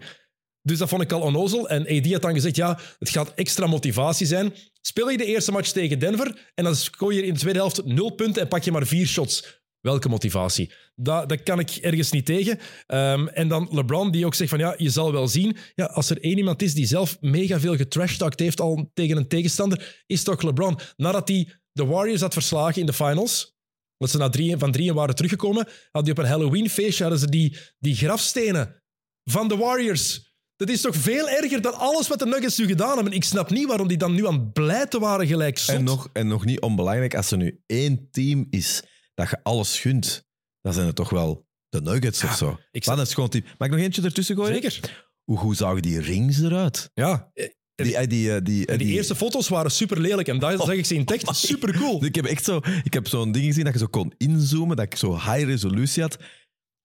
[0.61, 1.69] Dus dat vond ik al onnozel.
[1.69, 4.53] En AD had dan gezegd, ja, het gaat extra motivatie zijn.
[4.81, 7.85] Speel je de eerste match tegen Denver en dan gooi je in de tweede helft
[7.85, 9.63] nul punten en pak je maar vier shots.
[9.85, 10.71] Welke motivatie?
[10.95, 12.59] Dat, dat kan ik ergens niet tegen.
[12.87, 15.57] Ehm, en dan LeBron, die ook zegt van ja, je zal wel zien.
[15.75, 19.27] Ja, als er één iemand is die zelf mega veel getrashtalkt heeft al tegen een
[19.27, 20.79] tegenstander, is toch LeBron.
[20.95, 23.57] Nadat hij de Warriors had verslagen in de finals,
[23.97, 27.29] dat ze na drie, van drieën waren teruggekomen, had hij op een Halloween-feestje hadden ze
[27.29, 28.83] die, die grafstenen
[29.23, 30.33] van de Warriors.
[30.55, 33.13] Dat is toch veel erger dan alles wat de Nuggets nu gedaan hebben.
[33.13, 35.75] Ik snap niet waarom die dan nu aan het blijten waren gelijk zot.
[35.75, 38.83] En nog, en nog niet onbelangrijk, als er nu één team is
[39.15, 40.25] dat je alles gunt,
[40.61, 42.59] dan zijn het toch wel de Nuggets of zo.
[42.71, 43.43] een schoon team.
[43.57, 44.53] Mag ik nog eentje ertussen gooien?
[44.53, 45.05] Zeker.
[45.23, 46.89] Hoe goed zagen die rings eruit?
[46.93, 47.31] Ja,
[47.75, 50.27] Die, eh, die, eh, die, die, die- eerste foto's waren super lelijk.
[50.27, 51.35] En daar zeg ik ze in tekst.
[51.45, 52.05] Super cool.
[52.05, 54.85] Ik heb echt zo, ik heb zo'n ding gezien dat je zo kon inzoomen, dat
[54.85, 56.17] ik zo high resolutie had.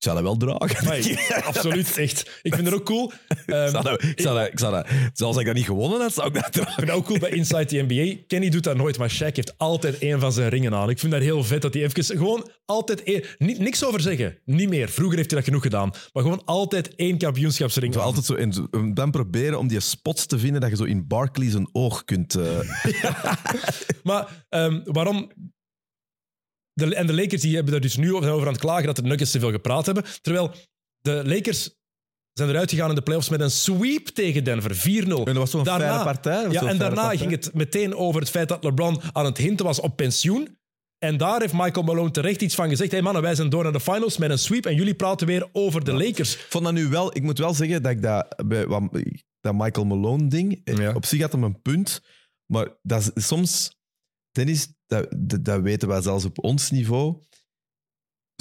[0.01, 0.85] Ik zou dat wel dragen.
[0.85, 2.41] Maar, absoluut, echt.
[2.43, 3.13] Ik vind het ook cool.
[3.47, 5.65] Ehm, Ik zou dat, ik zou dat, ik zou dat, zelfs als ik dat niet
[5.65, 6.73] gewonnen had, zou ik dat Ik dragen.
[6.75, 8.23] vind dat ook cool bij Inside the NBA.
[8.27, 10.91] Kenny doet dat nooit, maar Shaq heeft altijd één van zijn ringen aan.
[10.91, 13.25] Ik vind dat heel vet dat hij even gewoon altijd één...
[13.39, 14.39] Niet, niks over zeggen.
[14.45, 14.89] Niet meer.
[14.89, 15.91] Vroeger heeft hij dat genoeg gedaan.
[16.13, 17.93] Maar gewoon altijd één kampioenschapsring.
[17.95, 18.07] Zo aan.
[18.07, 21.07] altijd zo, en en dan proberen om die spots te vinden dat je zo in
[21.07, 22.35] Barclays een oog kunt...
[22.35, 22.59] eh,
[24.03, 25.31] Maar ehm, waarom...
[26.73, 29.03] De, en de Lakers die hebben er dus nu over, aan het klagen dat de
[29.03, 30.05] Nuggets te veel gepraat hebben.
[30.23, 30.51] Terwijl
[31.01, 31.71] de Lakers
[32.33, 34.75] zijn eruit gegaan in de playoffs met een sweep tegen Denver.
[34.77, 34.81] 4-0.
[35.09, 36.51] en dat was zo'n Daarna- fijne partij.
[36.51, 37.17] Ja, en daarna partij.
[37.17, 40.59] ging het meteen over het feit dat LeBron aan het hinten was op pensioen.
[40.99, 42.91] En daar heeft Michael Malone terecht iets van gezegd.
[42.91, 45.49] hey mannen, wij zijn door naar de finals met een sweep en jullie praten weer
[45.53, 46.35] over de Lakers.
[46.35, 47.17] Ik vond dat nu wel...
[47.17, 48.43] Ik moet wel zeggen dat ik dat...
[48.47, 48.91] Bij, wat-
[49.41, 50.61] dat Michael Malone-ding...
[50.65, 50.95] eh, Ja.
[50.95, 52.01] Op zich had hem een punt.
[52.47, 53.79] Maar dat is, soms...
[54.31, 57.23] Dennis, dat, dat, dat weten wij zelfs op ons niveau.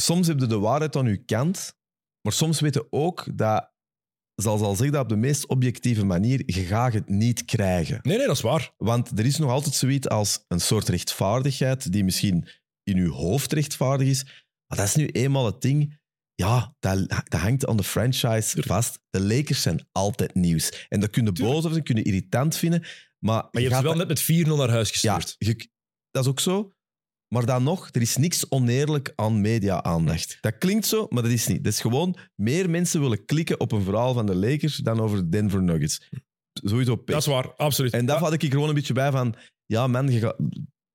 [0.02, 1.78] Soms heb je de waarheid aan je kant.
[2.22, 3.72] Maar soms weten ook dat...
[4.36, 8.00] Zoals al zeg dat op de meest objectieve manier, je gaat het niet krijgen.
[8.02, 8.74] Nee, nee, dat is waar.
[8.78, 12.48] Want er is nog altijd zoiets als een soort rechtvaardigheid die misschien
[12.84, 14.24] in uw hoofd rechtvaardig is.
[14.68, 16.00] Maar dat is nu eenmaal het ding.
[16.36, 19.00] Ja, dat, dat hangt aan de franchise vast.
[19.10, 20.86] De Lakers zijn altijd nieuws.
[20.90, 22.80] En dat kunnen boos of ze kunnen irritant vinden.
[22.80, 25.36] Maar, Maar je hebt ze wel dat- net met 4-0 naar huis Ja, gestuurd.
[25.58, 25.70] je-
[26.12, 26.74] dat is ook zo.
[27.34, 30.38] Maar dan nog, er is niks oneerlijk aan media-aandacht.
[30.42, 31.64] Dat klinkt zo, maar dat is niet.
[31.64, 35.18] Dat is gewoon meer mensen willen klikken op een verhaal van de Lakers dan over
[35.18, 36.10] de Denver Nuggets.
[36.54, 37.16] Sowieso pech.
[37.16, 37.94] Dat is waar, absoluut.
[37.94, 39.36] En daar had ik er gewoon een beetje bij van...
[39.66, 40.38] Ja, man, je gaat,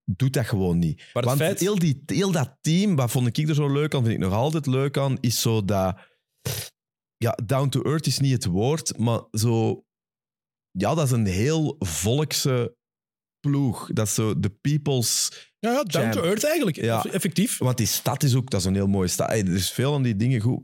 [0.04, 1.10] doe dat gewoon niet.
[1.12, 4.02] Maar Want feit- heel, die, heel dat team, wat vond ik er zo leuk aan,
[4.02, 5.98] vind ik nog altijd leuk aan, is zo dat...
[7.16, 9.84] Ja, down to earth is niet het woord, maar zo...
[10.70, 12.76] Ja, dat is een heel volkse
[13.50, 13.92] ploeg.
[13.92, 15.30] Dat is zo de people's...
[15.58, 16.76] ja, ja, down to earth eigenlijk.
[16.76, 17.04] Ja.
[17.04, 17.58] Effectief.
[17.58, 18.50] Want die stad is ook...
[18.50, 19.28] Dat is een heel mooie stad.
[19.28, 20.62] Hey, er is veel aan die dingen goed.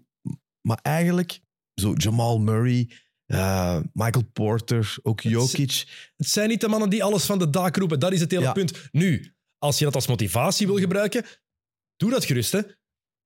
[0.61, 1.41] Maar eigenlijk,
[1.75, 2.91] zo Jamal Murray...
[3.27, 5.85] eh, Michael Porter, ook Jokic.
[6.17, 8.01] Het zijn niet de mannen die alles van de dak roepen.
[8.01, 8.53] Dat is het hele Ja.
[8.53, 8.89] punt.
[8.93, 11.25] Nu, als je dat als motivatie wil gebruiken,
[11.97, 12.53] doe dat gerust.
[12.53, 12.61] Hè.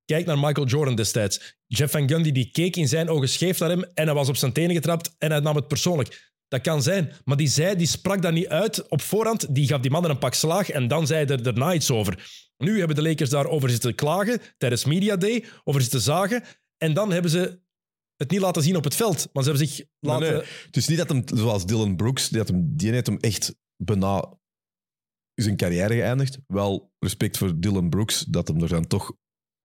[0.05, 1.57] Kijk naar Michael Jordan destijds.
[1.67, 4.35] Jeff Van Gundy die keek in zijn ogen scheef naar hem en hij was op
[4.35, 6.33] zijn tenen getrapt en hij nam het persoonlijk.
[6.47, 7.11] Dat kan zijn.
[7.23, 9.55] Maar die zei, die sprak dat niet uit op voorhand.
[9.55, 12.43] Die gaf die man een pak slaag en dan zei er daarna iets over.
[12.57, 16.43] Nu hebben de Lakers daarover zitten klagen tijdens Media Day, over zitten zagen.
[16.77, 17.59] En dan hebben ze
[18.15, 19.29] het niet laten zien op het veld.
[19.33, 20.33] Maar ze hebben zich Nee, laten...
[20.33, 20.43] nee.
[20.65, 23.55] Het is niet dat hem, zoals Dylan Brooks, die, had hem, die heeft hem echt
[23.77, 24.37] bijna
[25.33, 26.39] zijn carrière geëindigd.
[26.47, 29.13] Wel respect voor Dylan Brooks, dat hem er dan toch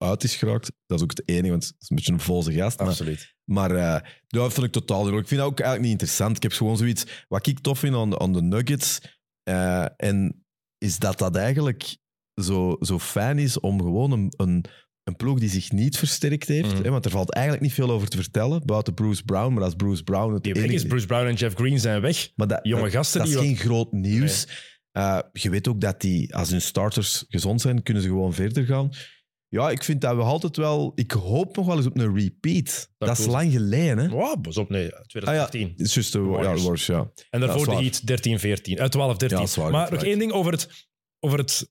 [0.01, 0.73] uit is geraakt.
[0.87, 2.79] Dat is ook het enige, want het is een beetje een volse gast.
[2.79, 3.35] Maar, Absoluut.
[3.45, 5.21] maar ja, dat vind ik totaal leuk.
[5.21, 6.37] Ik vind dat ook eigenlijk niet interessant.
[6.37, 7.25] Ik heb gewoon zoiets...
[7.29, 9.01] Wat ik tof vind aan, aan de Nuggets,
[9.43, 10.45] eh, en
[10.79, 11.97] is dat dat eigenlijk
[12.43, 14.65] zo, zo fijn is om gewoon een, een,
[15.05, 16.73] een ploeg die zich niet versterkt heeft.
[16.73, 16.83] Mhm.
[16.83, 19.53] Hè, want er valt eigenlijk niet veel over te vertellen, buiten Bruce Brown.
[19.55, 22.31] Maar als Bruce Brown het Die enige is, Bruce Brown en Jeff Green zijn weg.
[22.35, 24.47] maar dat, Jonge gasten dat die is geen groot nieuws.
[24.91, 28.65] Eh, je weet ook dat die, als hun starters gezond zijn, kunnen ze gewoon verder
[28.65, 28.91] gaan.
[29.51, 30.93] Ja, ik vind dat we altijd wel...
[30.95, 32.91] Ik hoop nog wel eens op een repeat.
[32.99, 34.09] Dat, is lang geleden, hè?
[34.09, 35.69] Wow, pas op, nee, Ah ja, 2018.
[35.69, 36.87] het is juist de ja, Warriors.
[36.87, 37.11] Ja.
[37.31, 38.81] En daarvoor de Heat 13, 14.
[38.81, 39.37] Uit 12, 13.
[39.37, 40.11] Ja, dat is waar, maar dat is nog waar.
[40.11, 40.89] één ding over het,
[41.21, 41.71] over het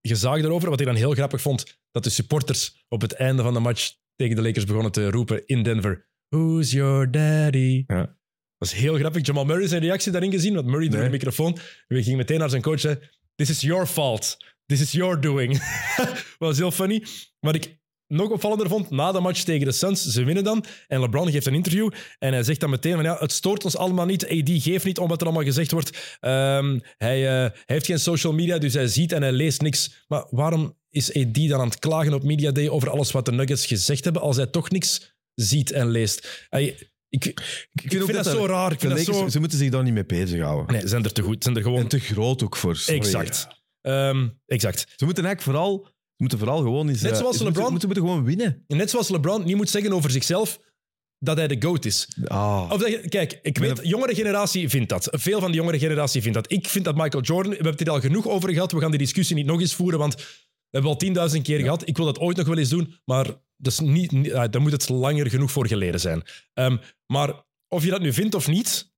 [0.00, 3.54] gezaag daarover, wat ik dan heel grappig vond, dat de supporters op het einde van
[3.54, 6.08] de match tegen de Lakers begonnen te roepen in Denver.
[6.28, 7.84] Who's your daddy?
[7.86, 7.96] Ja.
[7.98, 9.26] Dat was heel grappig.
[9.26, 11.06] Jamal Murray zijn reactie daarin gezien, want Murray door Nee.
[11.06, 12.98] de microfoon we ging meteen naar zijn coach en zei,
[13.34, 14.36] This is your fault.
[14.66, 15.52] This is your doing.
[16.38, 17.04] was heel funny.
[17.40, 21.00] Wat ik nog opvallender vond, na de match tegen de Suns, ze winnen dan, en
[21.00, 24.06] LeBron geeft een interview en hij zegt dan meteen van ja, het stoort ons allemaal
[24.06, 24.24] niet.
[24.24, 26.16] AD geeft niet om wat er allemaal gezegd wordt.
[26.20, 30.04] Ehm, hij, eh, hij heeft geen social media, dus hij ziet en hij leest niks.
[30.08, 33.32] Maar waarom is AD dan aan het klagen op Media Day over alles wat de
[33.32, 36.46] Nuggets gezegd hebben, als hij toch niks ziet en leest?
[36.50, 36.76] Hij-
[37.08, 37.40] ik, ik,
[37.72, 38.72] vind, dat, dat zo raar.
[38.72, 39.28] Ik vind dat zo...
[39.28, 40.72] Ze moeten zich daar niet mee bezighouden.
[40.72, 41.34] Nee, ze zijn er te goed.
[41.34, 41.80] Ze zijn er gewoon...
[41.80, 42.76] En te groot ook voor.
[42.76, 43.00] sorry.
[43.00, 43.48] Exact.
[43.80, 44.78] Ehm, exact.
[44.96, 45.94] Ze moeten eigenlijk vooral...
[46.16, 47.00] Ze moeten vooral gewoon eens...
[47.02, 47.70] Net eh, zoals ze LeBron.
[47.70, 48.64] Moeten, gewoon winnen.
[48.66, 50.60] Net zoals LeBron niet moet zeggen over zichzelf
[51.18, 52.08] dat hij de GOAT is.
[52.24, 52.68] Ah.
[52.72, 55.08] Of dat je- kijk, ik weet, de jongere generatie vindt dat.
[55.10, 56.52] Veel van de jongere generatie vindt dat.
[56.52, 57.48] Ik vind dat Michael Jordan...
[57.50, 58.72] We hebben het hier al genoeg over gehad.
[58.72, 60.22] We gaan die discussie niet nog eens voeren, want we
[60.70, 61.88] hebben al tienduizend keer gehad.
[61.88, 63.24] Ik wil dat ooit nog wel eens doen, maar
[63.56, 66.22] dat is niet, niet- ah, daar moet het langer genoeg voor geleden zijn.
[66.54, 66.76] Ehm,
[67.06, 68.94] maar of je dat nu vindt of niet,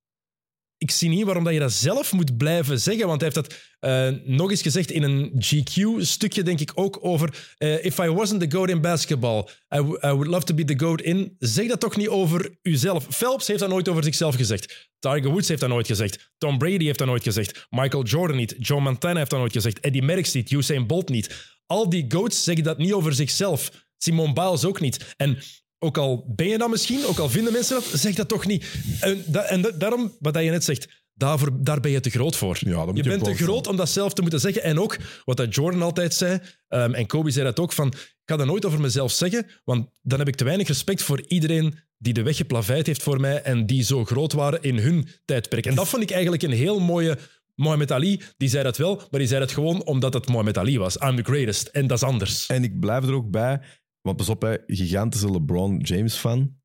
[0.79, 3.07] ik zie niet waarom dat je dat zelf moet blijven zeggen.
[3.07, 7.53] Want hij heeft dat eh, nog eens gezegd in een GQ-stukje, denk ik ook, over
[7.57, 10.79] eh, If I wasn't the GOAT in basketball, I, I would love to be the
[10.79, 11.35] GOAT in.
[11.39, 13.05] Zeg dat toch niet over uzelf.
[13.09, 14.89] Phelps heeft dat nooit over zichzelf gezegd.
[14.99, 16.31] Tiger Woods heeft dat nooit gezegd.
[16.37, 17.67] Tom Brady heeft dat nooit gezegd.
[17.69, 18.55] Michael Jordan niet.
[18.59, 19.79] Joe Montana heeft dat nooit gezegd.
[19.79, 20.51] Eddie Merckx niet.
[20.51, 21.57] Usain Bolt niet.
[21.65, 23.71] Al die GOATs zeggen dat niet over zichzelf.
[23.97, 25.13] Simone Biles ook niet.
[25.17, 25.37] En
[25.79, 28.65] ook al ben je dat misschien, ook al vinden mensen dat, zeg dat toch niet.
[28.99, 32.35] En, da- en da- daarom, wat je net zegt, daarvoor, daar ben je te groot
[32.35, 32.57] voor.
[32.59, 34.63] Ja, je je bent te groot om dat zelf te moeten zeggen.
[34.63, 38.21] En ook, wat dat Jordan altijd zei, ehm, en Kobe zei dat ook, van, ik
[38.25, 41.79] ga dat nooit over mezelf zeggen, want dan heb ik te weinig respect voor iedereen
[41.97, 45.65] die de weg geplaveid heeft voor mij en die zo groot waren in hun tijdperk.
[45.65, 47.17] En dat vond ik eigenlijk een heel mooie...
[47.55, 50.77] Mohamed Ali, die zei dat wel, maar die zei dat gewoon omdat het Mohamed Ali
[50.77, 50.95] was.
[51.01, 51.67] I'm the greatest.
[51.67, 52.47] En dat is anders.
[52.47, 53.61] En ik blijf er ook bij,
[54.01, 56.57] want pas op, hè, gigantische LeBron James-fan.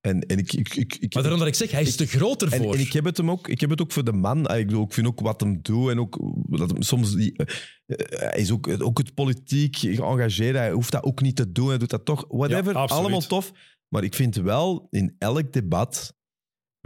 [0.00, 2.42] En, en ik, ik, ik, ik, Maar daarom dat ik zeg, hij is te groot
[2.42, 2.74] En, ervoor.
[2.74, 4.46] en ik heb het hem ook, ik heb het ook voor de man.
[4.46, 7.36] Ah, Ik, bedoel, ik vind ook wat hem doet en ook dat hem soms die,
[7.36, 7.46] eh,
[8.30, 10.56] hij is ook, ook het politiek geëngageerd.
[10.56, 11.68] Hij hoeft dat ook niet te doen.
[11.68, 12.24] Hij doet dat toch.
[12.28, 13.52] Whatever, Ja, allemaal tof.
[13.88, 16.14] Maar ik vind wel in elk debat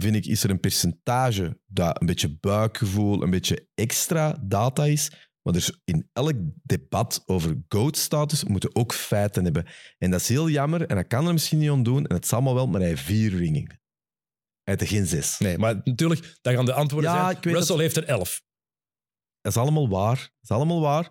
[0.02, 5.10] vind ik, is er een percentage dat een beetje buikgevoel, een beetje extra data is.
[5.46, 6.32] Maar er is in elk
[6.62, 9.66] debat over GOAT-status moeten ook feiten hebben.
[9.98, 12.06] En dat is heel jammer en dat kan er misschien niet aan doen.
[12.06, 13.66] En het zal maar wel, maar hij heeft vier ringen.
[13.66, 13.78] Hij
[14.74, 15.38] heeft er geen zes.
[15.38, 17.42] Nee, maar natuurlijk, dan gaan de antwoorden Ja, zijn.
[17.42, 18.42] Russell dat- heeft er elf.
[19.40, 20.16] Dat is allemaal waar.
[20.16, 21.02] Dat is allemaal waar.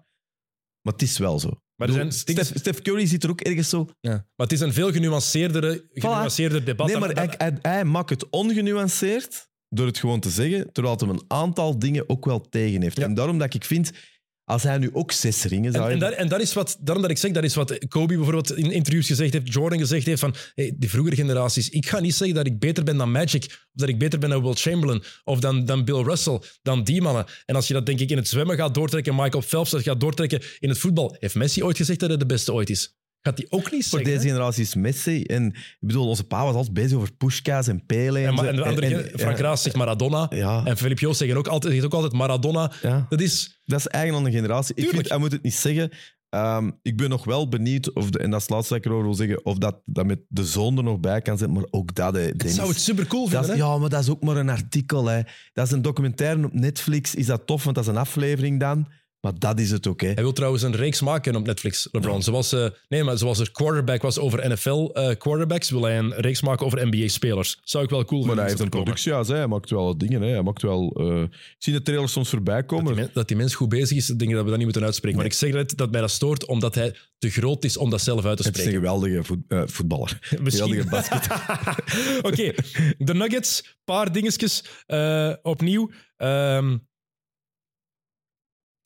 [0.81, 1.49] Maar het is wel zo.
[1.75, 3.89] Maar er zijn Steph, Steph Curry zit er ook ergens zo.
[3.99, 4.11] Ja.
[4.11, 6.87] Maar het is een veel genuanceerder, genuanceerder debat.
[6.87, 10.97] Nee, maar dan- hij, hij, hij maakt het ongenuanceerd door het gewoon te zeggen, terwijl
[10.97, 12.97] hij een aantal dingen ook wel tegen heeft.
[12.97, 13.03] Ja.
[13.03, 13.91] En daarom dat ik vind,
[14.45, 16.09] als hij nu ook zes ringen En, zou en, hebben...
[16.09, 18.72] daar, en dat is wat, daarom dat ik zeg, dat is wat Kobe bijvoorbeeld in
[18.72, 22.35] interviews gezegd heeft, Jordan gezegd heeft van hey, die vroegere generaties, ik ga niet zeggen
[22.35, 25.39] dat ik beter ben dan Magic, of dat ik beter ben dan Will Chamberlain, of
[25.39, 27.26] dan, dan Bill Russell, dan die mannen.
[27.45, 29.99] En als je dat denk ik in het zwemmen gaat doortrekken, Michael Phelps dat gaat
[29.99, 32.95] doortrekken in het voetbal, heeft Messi ooit gezegd dat hij de beste ooit is?
[33.26, 34.03] Gaat hij ook niet voor zeggen?
[34.03, 34.34] deze hè?
[34.34, 35.23] generatie is Messi.
[35.23, 38.19] En ik bedoel, onze pa was altijd bezig over Pushka's en Pele.
[38.19, 40.27] En, en de andere, En- gen- Frank Raas zegt Maradona.
[40.30, 42.72] Ja, En Filip Joos zegt ook altijd, zegt ook altijd Maradona.
[42.81, 43.06] ja.
[43.10, 43.61] Dat is...
[43.65, 44.76] Dat is eigen aan de generatie.
[44.76, 44.95] Ik Tuurlijk.
[44.97, 45.89] vind, hij moet het niet zeggen.
[46.30, 48.89] Ehm, ik ben nog wel benieuwd, of de, en dat is het laatste wat ik
[48.89, 51.52] erover wil zeggen, of dat, dat met de zoon er nog bij kan zijn.
[51.53, 52.56] Maar ook dat, hè, Ik Dennis.
[52.56, 53.49] zou het super cool Dat vinden.
[53.56, 53.68] is- hè?
[53.68, 55.06] ja, maar dat is ook maar een artikel.
[55.07, 55.22] Hè.
[55.53, 57.15] Dat is een documentaire op Netflix.
[57.15, 58.88] Is dat tof, want dat is een aflevering dan.
[59.26, 60.02] Maar dat is het ook.
[60.02, 60.07] Hè.
[60.07, 62.23] Hij wil trouwens een reeks maken op Netflix, LeBron.
[62.23, 66.65] Zoals, eh, nee, maar zoals er quarterback was over NFL-quarterbacks, wil hij een reeks maken
[66.65, 67.60] over NBA-spelers.
[67.64, 68.43] Zou ik wel cool Maar vinden.
[68.45, 69.27] hij heeft een productiehuis.
[69.27, 69.35] Hè.
[69.35, 70.22] Hij maakt wel dingen.
[70.22, 70.30] Hè.
[70.30, 70.95] Hij maakt wel...
[70.99, 72.85] eh, Ik zie de trailers soms voorbij komen.
[72.85, 74.64] Dat die, men- dat die mens goed bezig is, denk ik dat we dat niet
[74.68, 75.18] moeten uitspreken.
[75.18, 78.02] Maar ik zeg net dat mij dat stoort, omdat hij te groot is om dat
[78.02, 78.95] zelf uit te Het is een spreken.
[78.95, 80.18] geweldige voet- eh, voetballer.
[80.43, 81.27] Geweldige basket.
[82.31, 82.53] Oké,
[82.97, 85.91] de Nuggets, paar dingetjes eh, opnieuw.
[86.18, 86.77] Ehm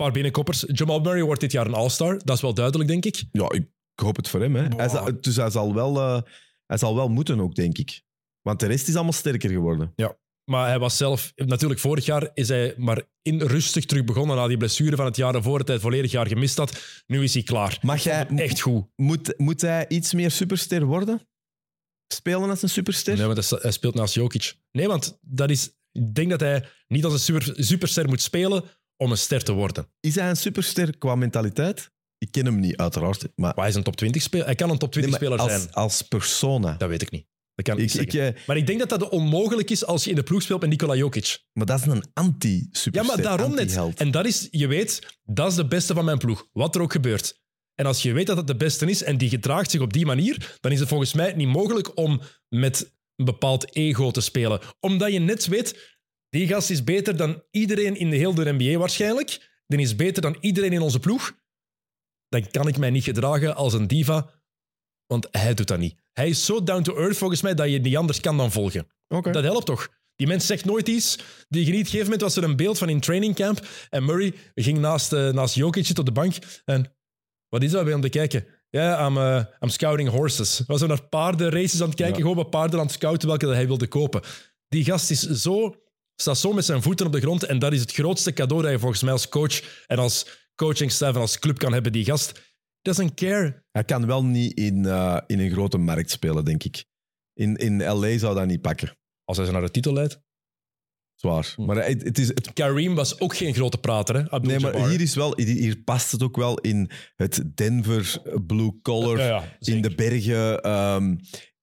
[0.03, 0.63] paar binnenkoppers.
[0.67, 2.19] Jamal Murray wordt dit jaar een All-Star.
[2.23, 3.23] Dat is wel duidelijk, denk ik.
[3.31, 3.65] Ja, ik
[3.95, 4.55] hoop het voor hem.
[4.55, 4.67] Hè.
[4.75, 6.21] Hij zal, dus hij zal, wel, eh,
[6.65, 8.01] hij zal wel moeten ook, denk ik.
[8.41, 9.93] Want de rest is allemaal sterker geworden.
[10.49, 14.47] Maar hij was zelf, natuurlijk vorig jaar is hij maar in rustig terug begonnen na
[14.47, 17.03] die blessure van het jaar ervoor, dat hij het volledig jaar gemist had.
[17.07, 17.79] Nu is hij klaar.
[17.81, 18.85] Mag jij, Echt goed.
[18.95, 21.27] moet, moet hij iets meer superster worden?
[22.13, 23.17] Spelen als een superster?
[23.17, 24.55] Nee, want hij hij speelt naast Jokic.
[24.71, 28.63] Nee, want dat is, ik denk dat hij niet als een super, superster moet spelen
[29.03, 29.87] om een ster te worden.
[29.99, 31.91] Is hij een superster qua mentaliteit?
[32.17, 33.21] Ik ken hem niet, uiteraard.
[33.21, 34.45] Maar, Maar hij is een top 20 speler.
[34.45, 35.73] Hij kan een top 20 Nee, maar speler als, zijn.
[35.73, 36.73] als persona.
[36.77, 37.25] Dat weet ik niet.
[37.55, 38.35] Dat kan ik Ik, niet ik, zeggen.
[38.35, 40.69] eh, maar ik denk dat dat onmogelijk is als je in de ploeg speelt met
[40.69, 41.39] Nikola Jokic.
[41.53, 42.93] maar dat is een anti-superster.
[43.01, 43.59] Ja, maar daarom net.
[43.59, 43.99] anti-held.
[43.99, 46.47] En dat is, je weet, dat is de beste van mijn ploeg.
[46.51, 47.39] Wat er ook gebeurt.
[47.75, 50.05] En als je weet dat het de beste is en die gedraagt zich op die
[50.05, 54.59] manier, dan is het volgens mij niet mogelijk om met een bepaald ego te spelen.
[54.79, 55.97] Omdat je net weet,
[56.29, 59.49] die gast is beter dan iedereen in de hele NBA waarschijnlijk.
[59.67, 61.37] Die is beter dan iedereen in onze ploeg.
[62.29, 64.29] Dan kan ik mij niet gedragen als een diva,
[65.05, 65.95] want hij doet dat niet.
[66.13, 68.87] Hij is zo down to earth volgens mij dat je niet anders kan dan volgen.
[69.07, 69.31] Oké.
[69.31, 69.89] Dat helpt toch?
[70.15, 71.17] Die mens zegt nooit iets.
[71.49, 71.79] Die geniet.
[71.79, 73.67] Op een gegeven moment was er een beeld van in training camp.
[73.89, 76.35] En Murray ging naast, eh, naast Jokic zitten op de bank.
[76.65, 76.95] En
[77.49, 78.45] wat is dat bij hem te kijken?
[78.69, 80.63] Ja, I'm, eh, I'm scouting horses.
[80.67, 82.21] Was er naar paardenraces aan het kijken, Ja.
[82.21, 84.21] gewoon wat paarden aan het scouten welke dat hij wilde kopen.
[84.67, 85.75] Die gast is zo,
[86.21, 87.43] staat zo met zijn voeten op de grond.
[87.43, 91.15] En dat is het grootste cadeau dat je volgens mij als coach en als coachingstaf
[91.15, 91.91] en als club kan hebben.
[91.91, 93.63] Die gast doesn't care.
[93.71, 96.85] Hij kan wel niet in, eh, in een grote markt spelen, denk ik.
[97.33, 98.97] In, in LA zou dat niet pakken.
[99.23, 100.21] Als hij ze naar de titel leidt.
[101.15, 101.53] Zwaar.
[101.57, 104.39] Maar hij- het, is, het, Kareem was ook geen grote prater, hè?
[104.39, 109.17] nee, maar hier, is wel, hier, past het ook wel in het Denver blue collar.
[109.17, 111.15] Ja, ja, in de bergen, ehm,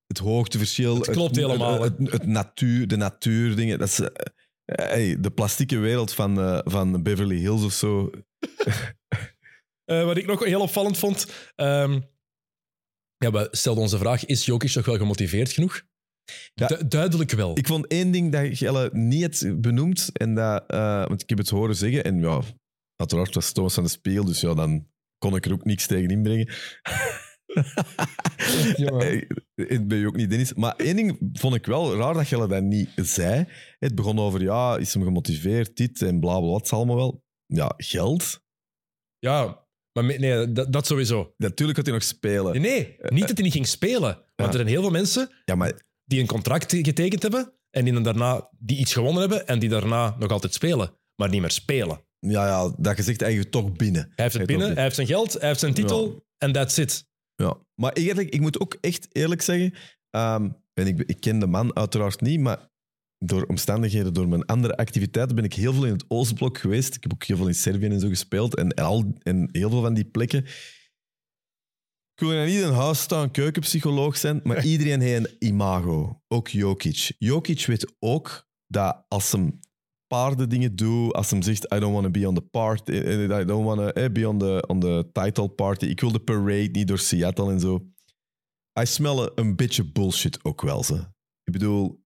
[0.06, 0.96] het hoogteverschil.
[0.96, 3.78] Het klopt helemaal, Het, het, het natuur, de natuurdingen.
[3.78, 4.06] Dat is, eh,
[4.66, 8.10] Hey, de plastieke wereld van, eh, van Beverly Hills of zo.
[9.84, 11.26] Eh, wat ik nog heel opvallend vond.
[11.54, 12.00] ehm,
[13.16, 15.82] ja, we stelden onze vraag: is Jokic nog wel gemotiveerd genoeg?
[16.54, 16.66] Ja.
[16.66, 17.58] Du- duidelijk wel.
[17.58, 20.10] Ik vond één ding dat Gelle niet had benoemd.
[20.12, 22.04] En dat, eh, want ik heb het horen zeggen.
[22.04, 22.40] En ja,
[22.96, 24.24] uiteraard was Thomas van de Spiegel.
[24.24, 24.88] Dus ja, dan
[25.18, 26.46] kon ik er ook niks tegen inbrengen.
[28.76, 29.22] Eh,
[29.54, 30.54] Het ben je ook niet, Dennis.
[30.54, 33.44] Maar één ding vond ik wel raar dat Gelle dat niet zei.
[33.78, 37.24] Het begon over, ja, is hem gemotiveerd, dit en bla bla, wat allemaal wel.
[37.46, 38.40] Ja, geld.
[39.18, 41.34] Ja, maar nee, dat, dat sowieso.
[41.36, 42.52] Natuurlijk gaat hij nog spelen.
[42.52, 44.00] Nee, nee, niet dat hij niet ging spelen.
[44.00, 44.44] Want Ja.
[44.46, 45.72] er zijn heel veel mensen Ja, maar
[46.04, 49.68] die een contract getekend hebben en die dan daarna die iets gewonnen hebben en die
[49.68, 52.00] daarna nog altijd spelen, maar niet meer spelen.
[52.18, 54.02] ja, ja, dat gezegd eigenlijk toch binnen.
[54.02, 56.78] Hij heeft het Hij binnen, hij heeft zijn geld, hij heeft zijn titel en that's
[56.78, 57.04] it.
[57.36, 59.74] Ja, maar eigenlijk, ik moet ook echt eerlijk zeggen,
[60.10, 62.68] ehm, en ik, ik ken de man uiteraard niet, maar
[63.18, 66.94] door omstandigheden, door mijn andere activiteiten, ben ik heel veel in het Oostblok geweest.
[66.94, 68.56] Ik heb ook heel veel in Servië en zo gespeeld.
[68.56, 70.44] En, al, en heel veel van die plekken.
[72.14, 76.22] Ik wil niet een huisstaan keukenpsycholoog zijn, maar iedereen heeft een imago.
[76.28, 77.12] Ook Jokic.
[77.18, 79.60] Jokic weet ook dat als hem
[80.06, 83.40] paarden dingen doet, als hem zegt I don't want to be on the party, eh,
[83.40, 86.68] I don't want to be on the, on the title party, ik wil de parade
[86.72, 87.86] niet door Seattle en zo.
[88.80, 90.84] I smell een beetje bullshit ook wel.
[90.84, 90.94] Ze.
[91.42, 92.04] Ik bedoel,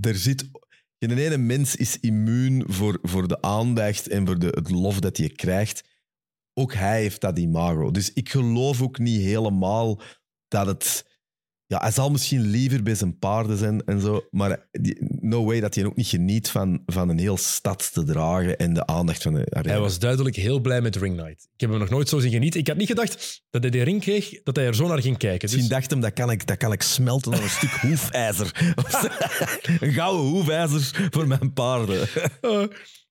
[0.00, 0.50] er zit...
[0.98, 5.16] Geen ene mens is immuun voor, voor de aandacht en voor de, het lof dat
[5.16, 5.88] je krijgt.
[6.54, 7.90] Ook hij heeft dat imago.
[7.90, 10.00] Dus ik geloof ook niet helemaal
[10.48, 11.09] dat het...
[11.70, 15.60] Ja, hij zal misschien liever bij zijn paarden zijn en zo, maar die- no way
[15.60, 19.22] dat hij ook niet geniet van, van een heel stad te dragen en de aandacht
[19.22, 19.72] van de arena.
[19.72, 21.48] Hij was duidelijk heel blij met Ring Night.
[21.54, 22.60] Ik heb hem nog nooit zo zien genieten.
[22.60, 25.16] Ik had niet gedacht dat hij die ring kreeg, dat hij er zo naar ging
[25.16, 25.38] kijken.
[25.42, 28.74] Misschien Dus, dacht hem, dat kan ik, dat kan ik smelten naar een stuk hoefijzer.
[29.80, 32.08] een gouden hoefijzer voor mijn paarden.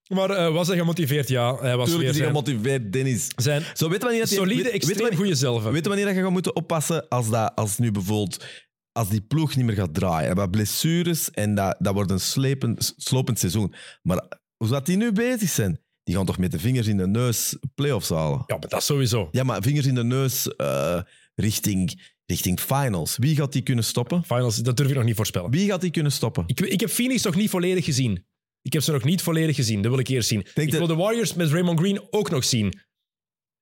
[0.10, 1.27] Maar eh, was hij gemotiveerd?
[1.27, 3.27] Ja, hij was Tuurlijk weer is hij zijn, gemotiveerd, Dennis.
[3.36, 5.64] zijn Zo, weet wanneer dat solide, weet je extreem goede zelf.
[5.64, 8.45] Weet je wanneer dat je gaat moeten oppassen als, dat, als nu bijvoorbeeld
[8.91, 10.30] als die ploeg niet meer gaat draaien?
[10.30, 13.73] En wat blessures en dat, dat wordt een slepend, slopend seizoen.
[14.02, 14.27] Maar
[14.57, 15.80] hoe zou die nu bezig zijn?
[16.03, 18.44] Die gaan toch met de vingers in de neus playoffs halen?
[18.48, 19.27] Ja, maar dat sowieso.
[19.31, 21.02] Ja, maar vingers in de neus eh,
[21.36, 23.18] richting, richting finals.
[23.18, 24.23] Wie gaat die kunnen stoppen?
[24.23, 25.52] Finals, dat durf ik nog niet voorspellen.
[25.52, 26.44] Wie gaat die kunnen stoppen?
[26.48, 28.26] Ik, ik heb Phoenix nog niet volledig gezien.
[28.61, 29.81] Ik heb ze nog niet volledig gezien.
[29.81, 30.41] Dat wil ik eerst zien.
[30.41, 32.80] Denk ik dat- wil de Warriors met Raymond Green ook nog zien.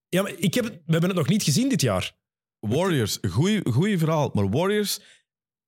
[0.08, 2.16] Ja, maar ik heb, we hebben het nog niet gezien dit jaar.
[2.60, 3.18] Warriors,
[3.72, 4.30] goeie verhaal.
[4.34, 5.00] Maar Warriors,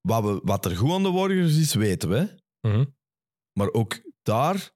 [0.01, 2.35] wat, we, wat er goed aan de Warriors is, weten we.
[2.67, 2.85] Mhm.
[3.59, 4.71] Maar ook daar,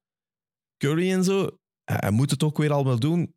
[0.78, 3.36] Curry en zo, hij, moet het ook weer allemaal doen.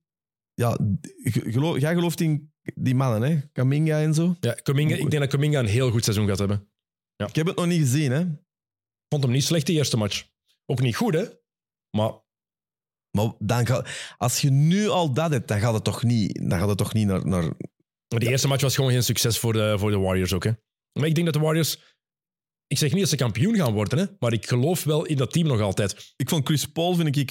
[0.55, 0.79] Ja,
[1.23, 3.41] ge- geloof, jij gelooft in die mannen, hè?
[3.53, 4.37] Kaminga en zo.
[4.41, 6.71] Ja, Kuminga, ik denk dat Kuminga een heel goed seizoen gaat hebben.
[7.17, 8.21] Ik heb het nog niet gezien, hè?
[8.21, 10.27] Ik vond hem niet slecht de eerste match.
[10.67, 11.25] Ook niet goed, hè?
[11.97, 12.13] Maar
[13.17, 13.87] Maar dan ga,
[14.17, 16.93] als je nu al dat hebt, dan gaat het toch niet, dan gaat het toch
[16.93, 17.27] niet naar...
[17.27, 17.43] naar
[18.09, 20.45] Maar die eerste match was gewoon geen succes voor de, voor de Warriors ook.
[20.45, 20.51] Hè.
[20.93, 21.95] Maar ik denk dat de Warriors...
[22.67, 25.33] Ik zeg niet dat ze kampioen gaan worden, hè, maar ik geloof wel in dat
[25.33, 26.13] team nog altijd.
[26.17, 27.31] ik vond Chris Paul, vind ik,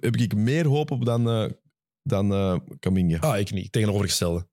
[0.00, 1.50] heb ik meer hoop op dan, eh
[2.02, 3.18] dan eh Kaminga.
[3.18, 3.72] Ah, ik niet.
[3.72, 4.48] Tegenovergestelde.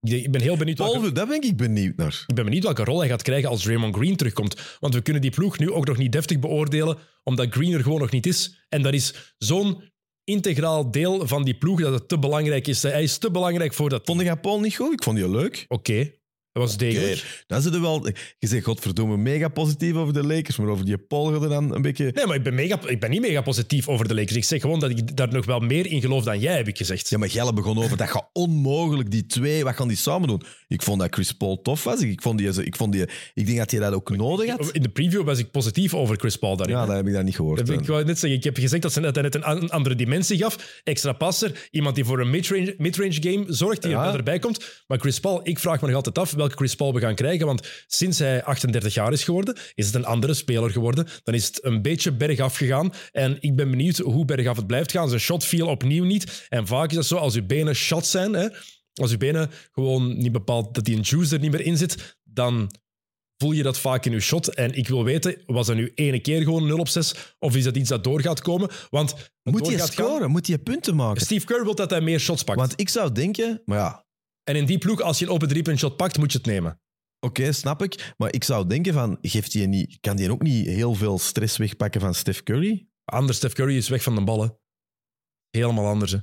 [0.00, 2.24] Ik, ben heel benieuwd welke, daar ben ik benieuwd naar.
[2.26, 4.76] ik ben benieuwd welke rol hij gaat krijgen als Raymond Green terugkomt.
[4.80, 8.00] Want we kunnen die ploeg nu ook nog niet deftig beoordelen, omdat Green er gewoon
[8.00, 8.66] nog niet is.
[8.68, 9.82] En dat is zo'n
[10.24, 12.82] integraal deel van die ploeg dat het te belangrijk is.
[12.82, 14.02] Hij is te belangrijk voor dat.
[14.04, 14.92] Vond jij Paul niet goed?
[14.92, 15.64] Ik vond die leuk.
[15.68, 16.12] Oké,
[16.58, 17.44] was degelijk.
[17.46, 18.06] Dan zit er wel...
[18.38, 22.10] Je zegt, godverdomme, mega positief over de Lakers, maar over die er dan een beetje...
[22.14, 24.36] Nee, maar ik ben, mega, ik ben niet mega positief over de Lakers.
[24.36, 26.76] Ik zeg gewoon dat ik daar nog wel meer in geloof dan jij, heb ik
[26.76, 27.08] gezegd.
[27.08, 30.42] Ja, maar Gelle begon over, dat gaat onmogelijk, die twee, wat gaan die samen doen?
[30.68, 32.00] Ik vond dat Chris Paul tof was.
[32.00, 33.02] Ik, vond die, ik, vond die,
[33.34, 34.70] ik denk dat hij dat ook nodig had.
[34.70, 36.76] In de preview was ik positief over Chris Paul daarin.
[36.76, 37.66] Ja, dat heb ik dan niet gehoord.
[37.66, 38.38] Dat ik wou net zeggen.
[38.38, 40.80] Ik heb gezegd dat ze net, dat hij net een, een andere dimensie gaf.
[40.84, 41.68] Extra passer.
[41.70, 44.08] Iemand die voor een midrange, midrange game zorgt, die Ja.
[44.08, 44.82] er erbij komt.
[44.86, 47.46] Maar Chris Paul, ik vraag me nog altijd af welke Chris Paul we gaan krijgen.
[47.46, 51.06] Want sinds hij 38 jaar is geworden, is het een andere speler geworden.
[51.24, 52.92] Dan is het een beetje bergaf gegaan.
[53.12, 55.08] En ik ben benieuwd hoe bergaf het blijft gaan.
[55.08, 56.46] Zijn shot viel opnieuw niet.
[56.48, 58.48] En vaak is dat zo, als uw benen shot zijn, hè,
[59.00, 62.18] als uw benen gewoon niet bepaald dat die een juice er niet meer in zit,
[62.24, 62.70] dan
[63.36, 64.54] voel je dat vaak in je shot.
[64.54, 67.34] En ik wil weten, was dat nu ene keer gewoon 0 op 6?
[67.38, 68.70] Of is dat iets dat door gaat komen?
[68.90, 70.30] Want Moet hij gaan- scoren?
[70.30, 71.22] Moet hij punten maken?
[71.22, 72.58] Steve Kerr wil dat hij meer shots pakt.
[72.58, 74.04] Want ik zou denken, maar ja,
[74.44, 76.80] En in die ploeg, als je een open driepunt shot pakt, moet je het nemen.
[77.20, 78.14] oké, snap ik.
[78.16, 81.56] Maar ik zou denken van, geeft hij niet, kan hij ook niet heel veel stress
[81.56, 82.88] wegpakken van Steph Curry?
[83.04, 84.58] Anders, Steph Curry is weg van de ballen.
[85.50, 86.12] Helemaal anders.
[86.12, 86.18] Hè.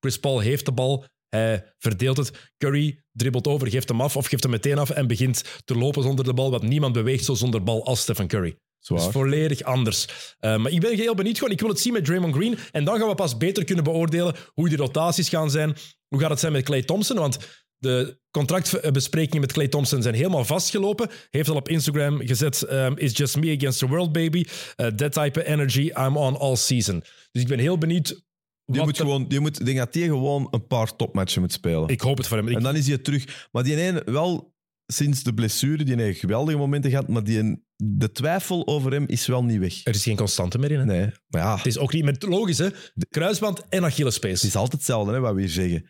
[0.00, 2.50] Chris Paul heeft de bal, hij verdeelt het.
[2.58, 6.02] Curry dribbelt over, geeft hem af of geeft hem meteen af en begint te lopen
[6.02, 8.56] zonder de bal, want niemand beweegt zo zonder bal als Stephen Curry.
[8.80, 9.00] Zwaar.
[9.00, 10.06] is volledig anders.
[10.40, 11.38] Uh, maar ik ben heel benieuwd.
[11.38, 12.58] Gewoon, ik wil het zien met Draymond Green.
[12.72, 15.76] En dan gaan we pas beter kunnen beoordelen hoe die rotaties gaan zijn.
[16.08, 17.16] Hoe gaat het zijn met Clay Thompson?
[17.16, 17.38] Want
[17.78, 21.10] de contractbesprekingen met Clay Thompson zijn helemaal vastgelopen.
[21.30, 24.44] Heeft al op Instagram gezet: um, It's just me against the world, baby.
[24.76, 27.02] Uh, that type of energy, I'm on all season.
[27.32, 28.26] Dus ik ben heel benieuwd.
[28.72, 31.88] Die moet, gewoon, die moet, ik denk dat hij gewoon een paar topmatchen moet spelen.
[31.88, 32.48] Ik hoop het voor hem.
[32.48, 32.56] Ik...
[32.56, 33.48] En dan is hij terug.
[33.52, 38.12] Maar die ene wel sinds de blessure, die heeft geweldige momenten gehad, maar die, de
[38.12, 39.84] twijfel over hem is wel niet weg.
[39.84, 40.78] Er is geen constante meer in.
[40.78, 40.84] Hè?
[40.84, 41.56] Nee, maar ja.
[41.56, 42.68] Het is ook niet met logisch, hè?
[43.10, 44.40] Kruisband en Achillespees.
[44.40, 45.88] Het is altijd hetzelfde, hè, wat we hier zeggen.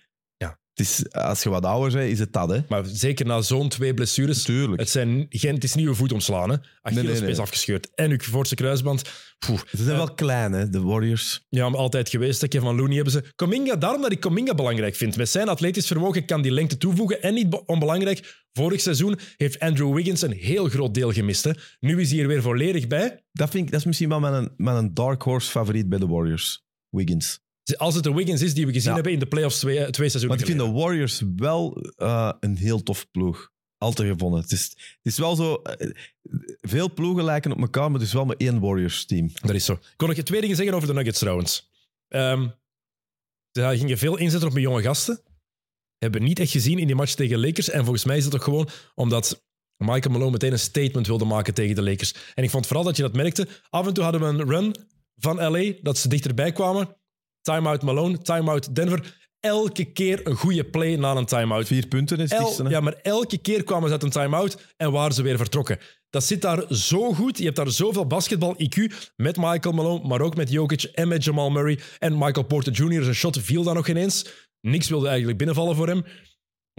[0.81, 2.51] Is, als je wat ouder bent, is het dat.
[2.51, 2.61] Hè?
[2.69, 4.43] Maar zeker na zo'n twee blessures.
[4.43, 4.81] Tuurlijk.
[4.81, 6.51] Het, zijn, geen, het is niet uw voet omslaan.
[6.51, 6.57] Hè?
[6.83, 7.89] Achillespees nee, nee, afgescheurd.
[7.95, 9.03] En uw voorste kruisband.
[9.39, 9.61] Poeh.
[9.71, 11.47] Ze zijn uh, wel klein, hè, de Warriors.
[11.49, 12.47] Ja, maar altijd geweest.
[12.49, 13.33] Van Looney hebben ze.
[13.37, 15.17] Cominga, daarom dat ik Cominga belangrijk vind.
[15.17, 17.23] Met zijn atletisch vermogen kan die lengte toevoegen.
[17.23, 21.45] En niet onbelangrijk, vorig seizoen heeft Andrew Wiggins een heel groot deel gemist.
[21.45, 21.51] Hè?
[21.81, 23.25] Nu is hij er weer volledig bij.
[23.33, 26.65] Dat, vind ik, dat is misschien wel mijn, mijn dark horse favoriet bij de Warriors.
[26.91, 27.41] Wiggins.
[27.77, 28.95] Als het de Wiggins is die we gezien ja.
[28.95, 32.57] hebben in de playoffs twee, twee seizoenen Want ik vind de Warriors wel uh, een
[32.57, 33.51] heel tof ploeg.
[33.79, 34.41] Altijd gevonden.
[34.41, 35.63] Het is, het is wel zo...
[35.81, 35.91] Uh,
[36.61, 39.31] veel ploegen lijken op elkaar, maar het is wel maar één Warriors-team.
[39.35, 39.73] Dat is zo.
[39.73, 41.71] Ik kon nog twee dingen zeggen over de Nuggets trouwens.
[42.09, 42.53] Um,
[43.53, 45.21] ze gingen veel inzetten op mijn jonge gasten.
[45.99, 47.71] Hebben niet echt gezien in die match tegen de Lakers.
[47.71, 49.45] En volgens mij is het toch gewoon omdat
[49.77, 52.15] Michael Malone meteen een statement wilde maken tegen de Lakers.
[52.35, 53.49] En ik vond vooral dat je dat merkte.
[53.71, 54.75] Af en toe hadden we een run
[55.17, 56.97] van LA, dat ze dichterbij kwamen.
[57.55, 59.17] Timeout Malone, timeout Denver.
[59.41, 61.67] Elke keer een goede play na een timeout.
[61.67, 64.93] Vier punten is het El, Ja, maar elke keer kwamen ze uit een timeout en
[64.93, 65.79] waren ze weer vertrokken.
[66.11, 67.39] Dat zit daar zo goed.
[67.39, 71.51] Je hebt daar zoveel basketbal-IQ met Michael Malone, maar ook met Jokic en met Jamal
[71.51, 71.79] Murray.
[71.99, 73.03] En Michael Porter Jr.
[73.03, 74.27] Zijn shot viel daar nog ineens.
[74.61, 76.05] Niks wilde eigenlijk binnenvallen voor hem.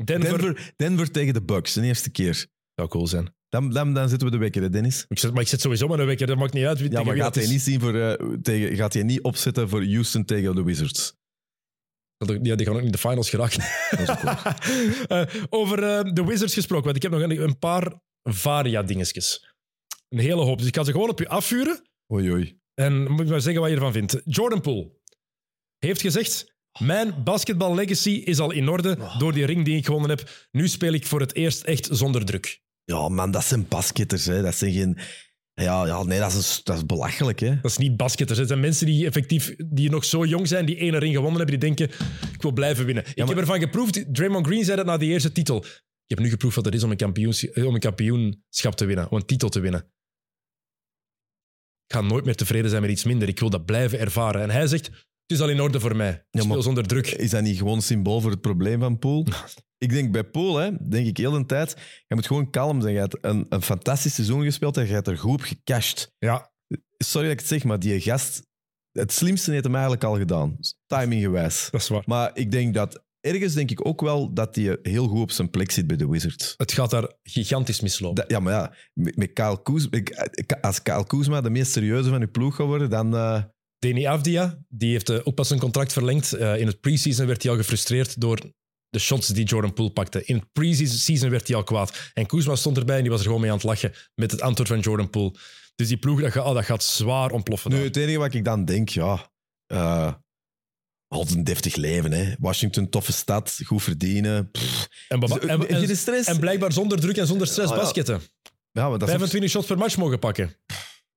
[0.04, 2.46] Denver, Denver, Denver tegen de Bucks, de eerste keer.
[2.76, 3.39] Zou cool zijn.
[3.50, 5.06] Dan, dan, dan zitten we de wekker, hè, Dennis.
[5.08, 6.80] Ik zet, maar ik zit sowieso maar een wekker, dat maakt niet uit.
[6.80, 9.84] Wie ja, maar gaat hij, niet zien voor, uh, tegen, gaat hij niet opzetten voor
[9.84, 11.18] Houston tegen de Wizards?
[12.42, 13.64] Ja, die gaan ook niet de finals geraken.
[15.10, 15.26] uh,
[15.60, 19.54] over uh, de Wizards gesproken, want ik heb nog een, een paar varia-dingetjes.
[20.10, 20.58] Een hele hoop.
[20.58, 21.82] Dus ik ga ze gewoon op je afvuren.
[22.14, 22.60] Oei, oei.
[22.74, 24.22] En moet je maar zeggen wat je ervan vindt.
[24.24, 24.92] Jordan Poole
[25.78, 26.58] heeft gezegd...
[26.80, 30.48] Mijn basketbal legacy is al in orde door die ring die ik gewonnen heb.
[30.52, 32.62] Nu speel ik voor het eerst echt zonder druk.
[32.90, 34.26] Ja, man, dat zijn basketters.
[34.26, 34.42] Hè.
[34.42, 34.98] Dat zijn geen...
[35.54, 37.40] Ja, ja nee, dat is, dat is belachelijk.
[37.40, 37.56] Hè.
[37.62, 38.40] Dat is niet basketters.
[38.40, 41.60] Het zijn mensen die effectief die nog zo jong zijn, die ene ring gewonnen hebben,
[41.60, 41.96] die denken,
[42.34, 43.04] ik wil blijven winnen.
[43.04, 43.24] Ja, maar...
[43.24, 45.64] Ik heb ervan geproefd, Draymond Green zei dat na die eerste titel.
[46.06, 47.28] Ik heb nu geproefd wat het is om een,
[47.66, 49.80] om een kampioenschap te winnen, om een titel te winnen.
[51.86, 53.28] Ik ga nooit meer tevreden zijn met iets minder.
[53.28, 54.42] Ik wil dat blijven ervaren.
[54.42, 54.90] En hij zegt,
[55.30, 56.10] het is al in orde voor mij.
[56.10, 57.08] Ik ja, speel zonder druk.
[57.08, 59.26] Is dat niet gewoon symbool voor het probleem van Poel?
[59.78, 61.76] Ik denk bij Pool, hè, denk ik heel de tijd,
[62.08, 62.94] je moet gewoon kalm zijn.
[62.94, 66.14] Je hebt een, een fantastisch seizoen gespeeld en je hebt er goed op gecashed.
[66.18, 66.52] Ja.
[66.98, 68.48] Sorry dat ik het zeg, maar die gast,
[68.92, 70.58] het slimste heeft hem eigenlijk al gedaan.
[70.86, 71.68] Timinggewijs.
[71.72, 72.04] Dat is waar.
[72.06, 75.50] Maar ik denk dat, ergens denk ik ook wel dat hij heel goed op zijn
[75.50, 76.54] plek zit bij de Wizards.
[76.58, 78.24] Het gaat daar gigantisch mislopen.
[78.28, 80.00] Ja, maar ja, met, Kyle Kuzma,
[80.62, 83.16] als Kyle Kuzma de meest serieuze van uw ploeg gaat worden, dan...
[83.16, 83.44] Uh...
[83.80, 86.36] Deni Avdia, die heeft ook pas zijn contract verlengd.
[86.36, 88.40] Uh, in het preseason werd hij al gefrustreerd door
[88.90, 90.26] de shots die Jordan Poole pakte.
[90.26, 92.12] In het pre-season werd hij al kwaad.
[92.14, 94.42] En Kuzma stond erbij en die was er gewoon mee aan het lachen met het
[94.42, 95.36] antwoord van Jordan Poole.
[95.76, 97.72] Dus die ploeg, dat gaat, oh, dat gaat zwaar ontploffen.
[97.72, 99.32] Nu, het enige wat ik dan denk, ja...
[99.68, 100.14] Uh,
[101.08, 102.34] altijd een deftig leven, hè.
[102.40, 104.52] Washington, toffe stad, goed verdienen.
[105.08, 107.78] En, en, en, en, blijkbaar zonder druk en zonder stress ja.
[107.78, 108.22] basketten.
[108.72, 109.52] Ja, maar dat 25 is...
[109.52, 110.56] shots per match mogen pakken.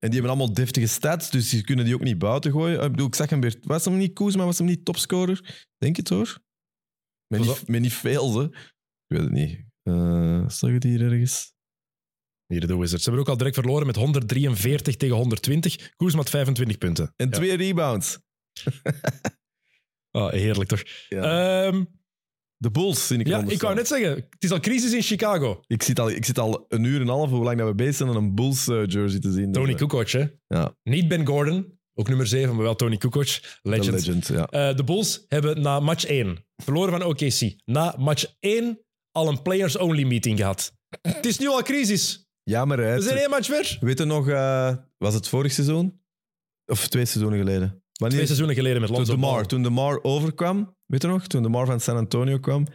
[0.03, 2.81] En die hebben allemaal deftige stats, dus die kunnen die ook niet buiten gooien.
[2.81, 3.57] Ik bedoel, ik zag hem weer...
[3.61, 5.67] Was hem niet Kuzma, was hem niet topscorer?
[5.77, 6.39] Denk het hoor.
[7.27, 8.45] Met niet, met niet veel, hè.
[8.45, 8.51] Ik
[9.07, 9.63] weet het niet.
[9.83, 11.53] Uh, zag het hier ergens?
[12.45, 13.03] Hier de Wizards.
[13.03, 15.95] Ze hebben ook al direct verloren met 143 tegen 120.
[15.95, 17.13] Koers met 25 punten.
[17.15, 17.31] En ja.
[17.31, 18.19] twee rebounds.
[20.11, 20.83] oh, heerlijk toch?
[21.09, 21.65] Ja.
[21.65, 22.02] Um,
[22.63, 25.61] de Bulls, zie ik Ja, ik wou net zeggen, het is al crisis in Chicago.
[25.67, 27.75] Ik zit al, ik zit al een uur en een half, hoe lang dat we
[27.75, 29.51] bezig zijn, om een Bulls uh, jersey te zien.
[29.51, 30.25] Tony dus, Kukoc, hè?
[30.47, 30.75] Ja.
[30.83, 33.39] Niet Ben Gordon, ook nummer 7, maar wel Tony Kukoc.
[33.61, 33.85] Legend.
[33.85, 34.69] De, legend, ja.
[34.69, 37.55] uh, de Bulls hebben na match 1 verloren van OKC.
[37.65, 38.79] Na match 1
[39.11, 40.73] al een players-only meeting gehad.
[41.01, 42.27] Het is nu al crisis.
[42.43, 42.95] Jammer, hè?
[42.95, 43.77] We zijn één match ver.
[43.79, 44.25] Weet je nog,
[44.97, 46.01] was het vorig seizoen?
[46.65, 47.83] Of twee seizoenen geleden?
[47.93, 48.17] Wanneer?
[48.17, 51.27] Twee seizoenen geleden met Lonzo toen de Mar, Toen de Mar overkwam, weet je nog?
[51.27, 52.67] Toen de Mar van San Antonio kwam,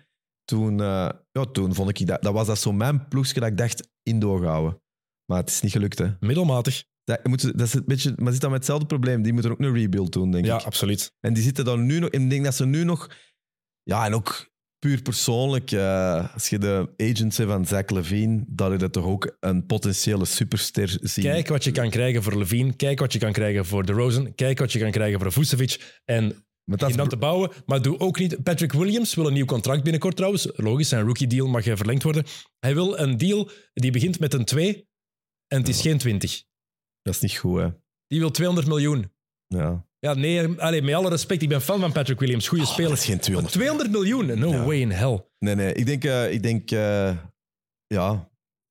[0.45, 3.57] toen, uh, ja, toen vond ik dat, dat was dat zo mijn ploegje dat ik
[3.57, 4.83] dacht in doorhouden.
[5.25, 6.09] Maar het is niet gelukt, hè?
[6.21, 6.85] Middelmatig.
[7.05, 9.23] Dat, moet, dat is een beetje, maar zit dan met hetzelfde probleem.
[9.23, 10.61] Die moeten ook een rebuild doen, denk ja, ik.
[10.61, 11.13] Ja, absoluut.
[11.21, 12.11] En die zitten dan nu nog...
[12.11, 13.11] En ik denk dat ze nu nog...
[13.83, 18.79] Ja, en ook puur persoonlijk, eh, als je de hebt van Zach Levine, dat je
[18.79, 21.25] dat toch ook een potentiële superster ziet.
[21.25, 22.73] Kijk wat je kan krijgen voor Levine.
[22.73, 24.35] Kijk wat je kan krijgen voor de Rosen.
[24.35, 26.01] Kijk wat je kan krijgen voor Vucevic.
[26.05, 27.51] En Maar dat te bouwen.
[27.67, 28.43] Maar doe ook niet...
[28.43, 30.49] Patrick Williams wil een nieuw contract binnenkort trouwens.
[30.55, 32.25] Logisch, zijn rookie deal mag verlengd worden.
[32.61, 34.89] Hij wil een deal die begint met een 2
[35.47, 36.43] en het is geen 20.
[37.03, 37.69] dat is niet goed, hè.
[38.07, 39.13] Die wil 200 miljoen.
[39.47, 39.87] Ja.
[40.01, 42.49] Ja, nee, allee, met alle respect, ik ben fan van Patrick Williams.
[42.49, 42.91] Goede Oh, speler.
[42.91, 43.55] dat is geen 200.
[43.55, 44.39] 200 miljoen?
[44.39, 44.65] No Ja.
[44.65, 45.25] way in hell.
[45.39, 45.73] Nee, nee.
[45.75, 47.17] Ik denk, eh, ik denk eh,
[47.87, 48.31] ja,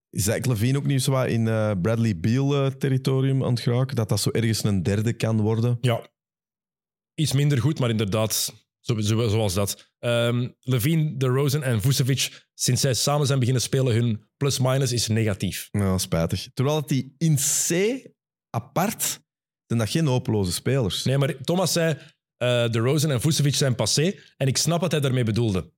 [0.10, 3.96] Zach Levine ook niet zo in eh, Bradley Beal-territorium aan het geraken.
[3.96, 5.78] Dat dat zo ergens een derde kan worden.
[5.82, 6.08] Ja,
[7.20, 9.92] iets minder goed, maar inderdaad, zo, zo- zoals dat.
[10.00, 15.08] Ehm Levine, De Rosen en Vucevic, sinds zij samen zijn beginnen spelen, hun plus-minus is
[15.08, 15.68] negatief.
[15.72, 16.48] Ja, spijtig.
[16.54, 17.72] Terwijl dat die in C
[18.50, 19.02] apart
[19.66, 21.04] zijn dat geen hopeloze spelers.
[21.04, 21.94] Nee, maar Thomas zei,
[22.38, 25.72] eh De Rosen en Vucevic zijn passé, en ik snap wat hij daarmee bedoelde.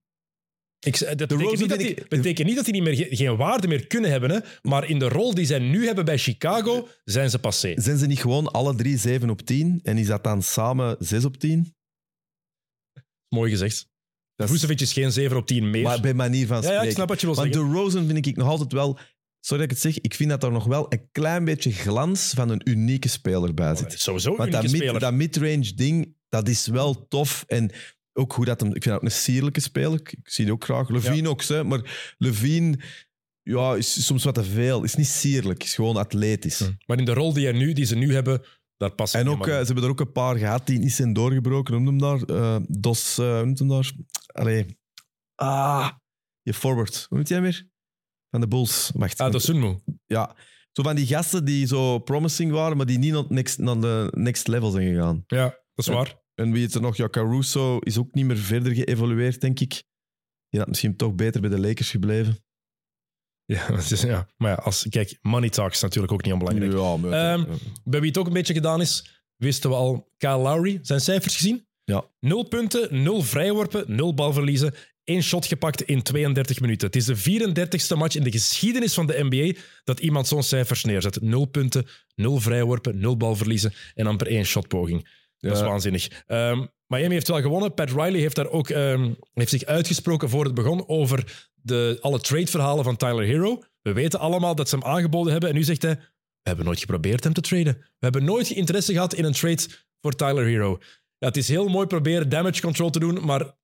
[0.79, 3.67] Ik, dat betekent, niet dat die, betekent niet dat die niet meer, ge- geen waarde
[3.67, 7.29] meer kunnen hebben, hè, maar in de rol die zij nu hebben bij Chicago, zijn
[7.29, 7.73] ze passé.
[7.75, 11.25] Zijn ze niet gewoon alle drie 7 op 10 en is dat dan samen 6
[11.25, 11.75] op 10?
[13.35, 13.87] Mooi gezegd.
[14.35, 15.83] Dat is- geen 7 op 10 meer.
[15.83, 16.81] Maar bij manier van spreken.
[16.81, 17.71] ja, ik snap wat je wil Want zeggen.
[17.71, 18.99] de Rosen vind ik nog altijd wel...
[19.41, 22.31] Sorry dat ik het zeg, ik vind dat er nog wel een klein beetje glans
[22.35, 23.99] van een unieke speler bij zit.
[23.99, 25.01] Sowieso een Want dat, unieke mid, speler.
[25.01, 27.43] dat mid-range ding, dat is wel tof.
[27.47, 27.71] En
[28.13, 28.69] ook hoe dat hem...
[28.69, 29.99] Ik vind dat ook een sierlijke speler.
[29.99, 30.89] Ik, zie die ook graag.
[30.89, 31.63] Levine ook, hè.
[31.63, 32.79] Maar Levine
[33.41, 34.83] ja, is soms wat te veel.
[34.83, 36.69] Is niet sierlijk, is gewoon atletisch.
[36.85, 38.41] Maar in de rol die, hij nu, die ze nu hebben,
[38.77, 41.13] daar past En ook, eh, ze hebben er ook een paar gehad die niet zijn
[41.13, 41.73] doorgebroken.
[41.73, 42.21] Noem hem daar?
[42.37, 43.91] Eh, Dos, noemt hem daar?
[44.27, 44.77] Allee.
[45.35, 45.89] Ah,
[46.41, 47.05] je forward.
[47.07, 47.67] Hoe noemt jij hem weer?
[48.29, 48.91] Van de Bulls.
[48.93, 49.19] Wacht.
[49.19, 49.79] Ah, Dosunmu.
[50.05, 50.35] Ja.
[50.71, 54.07] Zo van die gasten die zo promising waren, maar die niet naar, next, naar de
[54.15, 55.23] next level zijn gegaan.
[55.27, 55.93] Ja, dat is Ja.
[55.93, 56.18] waar.
[56.39, 56.95] En wie is er nog?
[56.97, 59.83] Ja, Caruso is ook niet meer verder geëvolueerd, denk ik.
[60.49, 62.37] Die had misschien toch beter bij de Lakers gebleven.
[63.45, 64.27] Ja, het is, ja.
[64.37, 66.71] Maar ja, als, kijk, money talk is natuurlijk ook niet onbelangrijk.
[66.71, 67.11] Ja, maar...
[67.11, 67.45] Ehm,
[67.83, 70.79] Bij wie het ook een beetje gedaan is, wisten we al Kyle Lowry.
[70.81, 71.67] Zijn cijfers gezien?
[71.83, 72.05] Ja.
[72.19, 74.73] Nul punten, nul vrijworpen, nul balverliezen.
[75.03, 76.87] één shot gepakt in 32 minuten.
[76.87, 80.83] Het is de 34ste match in de geschiedenis van de NBA dat iemand zo'n cijfers
[80.83, 81.21] neerzet.
[81.21, 81.85] Nul punten,
[82.15, 85.07] nul vrijworpen, nul balverliezen en amper één shotpoging.
[85.39, 86.23] Dat is waanzinnig.
[86.27, 87.73] Ehm, Miami heeft wel gewonnen.
[87.73, 92.19] Pat Riley heeft, daar ook, ehm, heeft zich uitgesproken voor het begon over de, alle
[92.19, 93.63] trade-verhalen van Tyler Hero.
[93.81, 95.49] We weten allemaal dat ze hem aangeboden hebben.
[95.49, 95.95] En nu zegt hij,
[96.41, 97.73] we hebben nooit geprobeerd hem te traden.
[97.77, 99.67] We hebben nooit interesse gehad in een trade
[100.01, 100.77] voor Tyler Hero.
[101.17, 103.55] Ja, het is heel mooi proberen damage control te doen, maar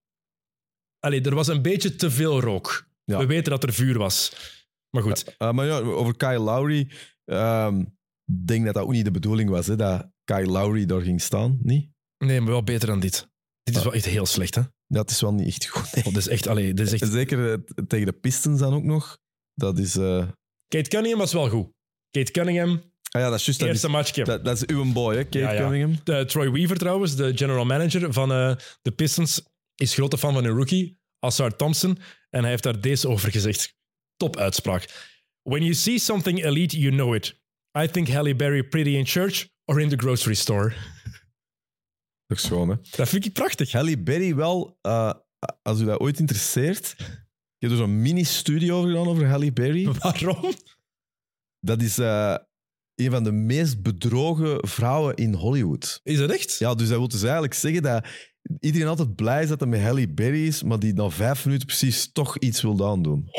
[0.99, 2.87] allee, er was een beetje te veel rook.
[3.03, 3.17] Ja.
[3.17, 4.33] We weten dat er vuur was.
[4.89, 6.91] Maar goed, Uh, maar ja, over Kyle Lowry.
[7.25, 7.83] ehm,
[8.45, 11.57] denk dat dat ook niet de bedoeling was, hè, dat Kyle Lowry daar ging staan.
[11.61, 11.89] Niet?
[12.17, 13.27] nee, maar wel beter dan dit.
[13.63, 14.61] Dit is wel echt heel slecht, hè?
[14.87, 15.95] Dat is wel niet echt goed.
[15.95, 16.05] nee.
[16.05, 17.11] Oh, dit is echt, allee, dit is echt...
[17.11, 17.57] Zeker eh,
[17.87, 19.17] tegen de Pistons dan ook nog.
[19.53, 19.95] Dat is...
[19.95, 20.27] eh,
[20.67, 21.67] Kate Cunningham was wel goed.
[22.11, 22.81] Kate Cunningham,
[23.15, 23.59] Ah ja, dat is juist.
[23.59, 24.23] Dat is, eerste matchje.
[24.23, 25.61] dat, dat is uw boy, hè, Kate Ja, ja.
[25.61, 25.99] Cunningham.
[26.03, 29.41] De Troy Weaver trouwens, de general manager van eh, de Pistons,
[29.75, 31.97] is grote fan van een rookie, Assar Thompson.
[32.29, 33.75] En hij heeft daar deze over gezegd.
[34.15, 35.13] Top uitspraak.
[35.41, 37.39] When you see something elite, you know it.
[37.77, 40.73] I think Halle Berry pretty in church or in the grocery store.
[42.27, 42.75] Dat is schoon, hè.
[42.89, 43.71] Dat vind ik prachtig.
[43.71, 45.13] Halle Berry wel, eh,
[45.61, 46.95] als u dat ooit interesseert...
[47.57, 49.91] Ik heb er zo'n mini-studie over gedaan over Halle Berry.
[49.99, 50.53] Waarom?
[51.59, 52.35] Dat is eh,
[52.95, 55.99] een van de meest bedrogen vrouwen in Hollywood.
[56.03, 56.57] Is dat echt?
[56.57, 58.07] Ja, dus dat wil dus eigenlijk zeggen dat
[58.59, 61.67] iedereen altijd blij is dat hij met Halle Berry is, maar die na vijf minuten
[61.67, 63.29] precies toch iets wil aandoen.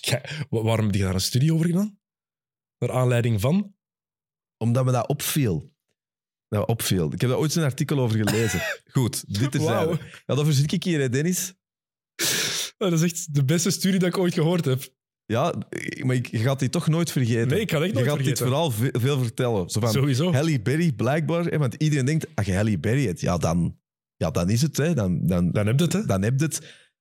[0.00, 1.99] Kijk, waarom heb je daar een studie over gedaan?
[2.80, 3.74] Naar aanleiding van?
[4.56, 5.72] Omdat me dat opviel.
[6.48, 7.12] Dat opviel.
[7.12, 8.60] Ik heb daar ooit een artikel over gelezen.
[8.92, 9.90] Goed, dit is Wauw.
[10.26, 11.54] Ja, dat verzin ik hier, hè, Dennis.
[12.78, 14.88] Oh, dat is echt de beste studie dat ik ooit gehoord heb.
[15.26, 15.54] Ja,
[16.02, 17.48] maar ik- je gaat die toch nooit vergeten.
[17.48, 18.46] Nee, ik ga het echt Je nooit gaat dit vergeten.
[18.46, 19.68] verhaal ve- veel vertellen.
[19.70, 20.32] Zo van, Sowieso.
[20.32, 21.44] Halle Berry, blijkbaar.
[21.44, 23.78] Hè, want iedereen denkt, als je Halle Berry hebt, ja, dan,
[24.16, 24.76] ja, dan is het.
[24.76, 26.04] Hè, dan, dan, Dan heb je het, hè?
[26.06, 26.58] dan heb je het.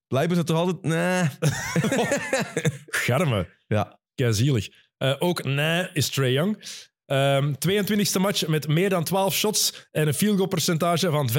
[0.07, 0.81] Blijkbaar is het toch altijd...
[0.84, 1.23] Nee.
[3.06, 3.47] Garme.
[3.68, 3.99] Ja.
[4.15, 4.68] Keizielig.
[5.00, 6.64] Eh ook nee is Trae Young.
[7.06, 11.30] Ehm 22e match met meer dan 12 shots en een field goal percentage van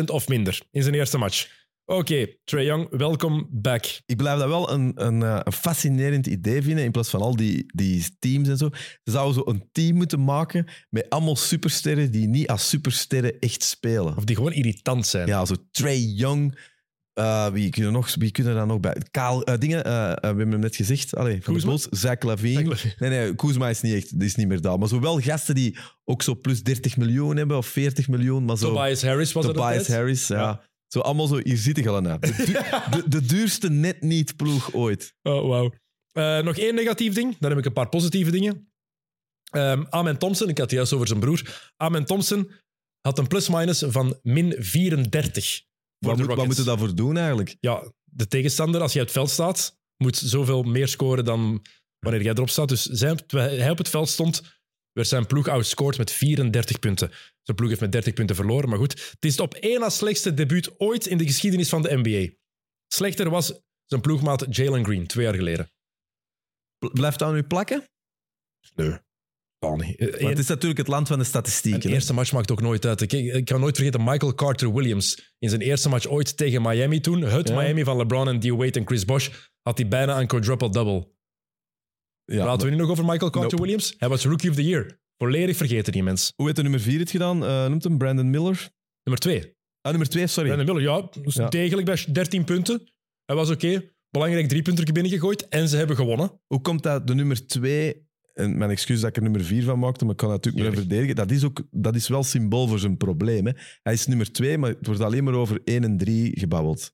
[0.00, 1.62] 25% of minder in zijn eerste match.
[1.86, 4.00] Oké, Trae Young, welkom back.
[4.06, 7.36] Ik blijf dat wel een, een, eh, een fascinerend idee vinden, in plaats van al
[7.36, 8.68] die, die teams en zo.
[9.02, 13.62] Ze zouden zo een team moeten maken met allemaal supersterren die niet als supersterren echt
[13.62, 14.16] spelen.
[14.16, 15.26] Of die gewoon irritant zijn.
[15.26, 16.58] Ja, zo Trey Young.
[17.14, 18.96] Eh, wie, kunnen nog, wie kunnen daar nog bij?
[19.10, 21.16] Kaal, eh, dingen, eh, we hebben hem net gezegd.
[21.16, 21.64] Allee, van de?
[21.64, 22.76] Bulls, Zach Lavine.
[22.98, 24.78] Nee, nee, Kuzma is niet echt, is niet meer daar.
[24.78, 28.44] Maar zo wel gasten die ook zo plus 30 miljoen hebben of 40 miljoen.
[28.44, 29.88] Maar zo, Tobias Harris was er Tobias altijd.
[29.88, 30.36] Harris, ja.
[30.36, 30.62] Ja.
[30.86, 32.18] Zo allemaal zo, hier zitten Galena.
[32.18, 32.52] De, du-
[33.02, 35.14] de, de duurste net niet ploeg ooit.
[35.22, 35.72] Oh, wauw.
[36.42, 37.36] Nog één negatief ding.
[37.38, 38.72] Dan heb ik een paar positieve dingen.
[39.50, 41.72] Ehm Amen Thompson, ik had het juist over zijn broer.
[41.76, 42.50] Amen Thompson
[43.00, 45.62] had een plus-minus van min 34.
[46.04, 47.56] Wat, moet, wat moeten we daarvoor doen eigenlijk?
[47.60, 51.62] Ja, de tegenstander, als je uit het veld staat, moet zoveel meer scoren dan
[51.98, 52.68] wanneer jij erop staat.
[52.68, 54.42] Dus zij, terwijl hij op het veld stond,
[54.92, 57.10] werd zijn ploeg outscored met 34 punten.
[57.42, 58.92] Zijn ploeg heeft met 30 punten verloren, maar goed.
[58.92, 62.34] Het is het op één na slechtste debuut ooit in de geschiedenis van de NBA.
[62.86, 65.70] Slechter was zijn ploegmaat Jalen Green, twee jaar geleden.
[66.78, 67.84] Bl- Blijft dat nu plakken?
[68.74, 68.98] Nee.
[69.68, 71.88] Want het is natuurlijk het land van de statistieken.
[71.88, 71.94] hè.
[71.94, 73.00] eerste match maakt ook nooit uit.
[73.00, 75.34] Ik, ik kan nooit vergeten Michael Carter Williams.
[75.38, 77.20] In zijn eerste match ooit tegen Miami toen.
[77.22, 77.54] Het Ja.
[77.60, 78.48] Miami van LeBron en D.
[78.48, 79.28] Wade en Chris Bosh.
[79.62, 81.12] Had hij bijna een quadruple-double.
[82.24, 83.62] Ja, Praten we nu nog over Michael Carter Nope.
[83.62, 83.94] Williams?
[83.98, 85.00] Hij was Rookie of the Year.
[85.18, 86.32] Volledig vergeten die mens.
[86.36, 87.44] Hoe heeft de nummer 4 het gedaan?
[87.44, 88.68] Eh, noemt hem Brandon Miller?
[89.02, 89.40] Nummer twee.
[89.80, 90.48] Ah, nummer 2, sorry.
[90.54, 91.48] Brandon Miller, ja, dus Ja.
[91.48, 92.92] degelijk bij 13 punten.
[93.24, 93.92] Hij was oké.
[94.10, 95.48] Belangrijk drie punten binnengegooid.
[95.48, 96.40] En ze hebben gewonnen.
[96.46, 98.03] Hoe komt dat de nummer 2,
[98.34, 100.74] en mijn excuus dat ik er nummer 4 van maakte, maar ik kan natuurlijk maar
[100.74, 103.46] verdedigen, dat is, ook, dat is wel symbool voor zijn probleem.
[103.46, 103.52] Hè.
[103.82, 106.92] Hij is nummer 2, maar het wordt alleen maar over 1 en 3 gebabbeld.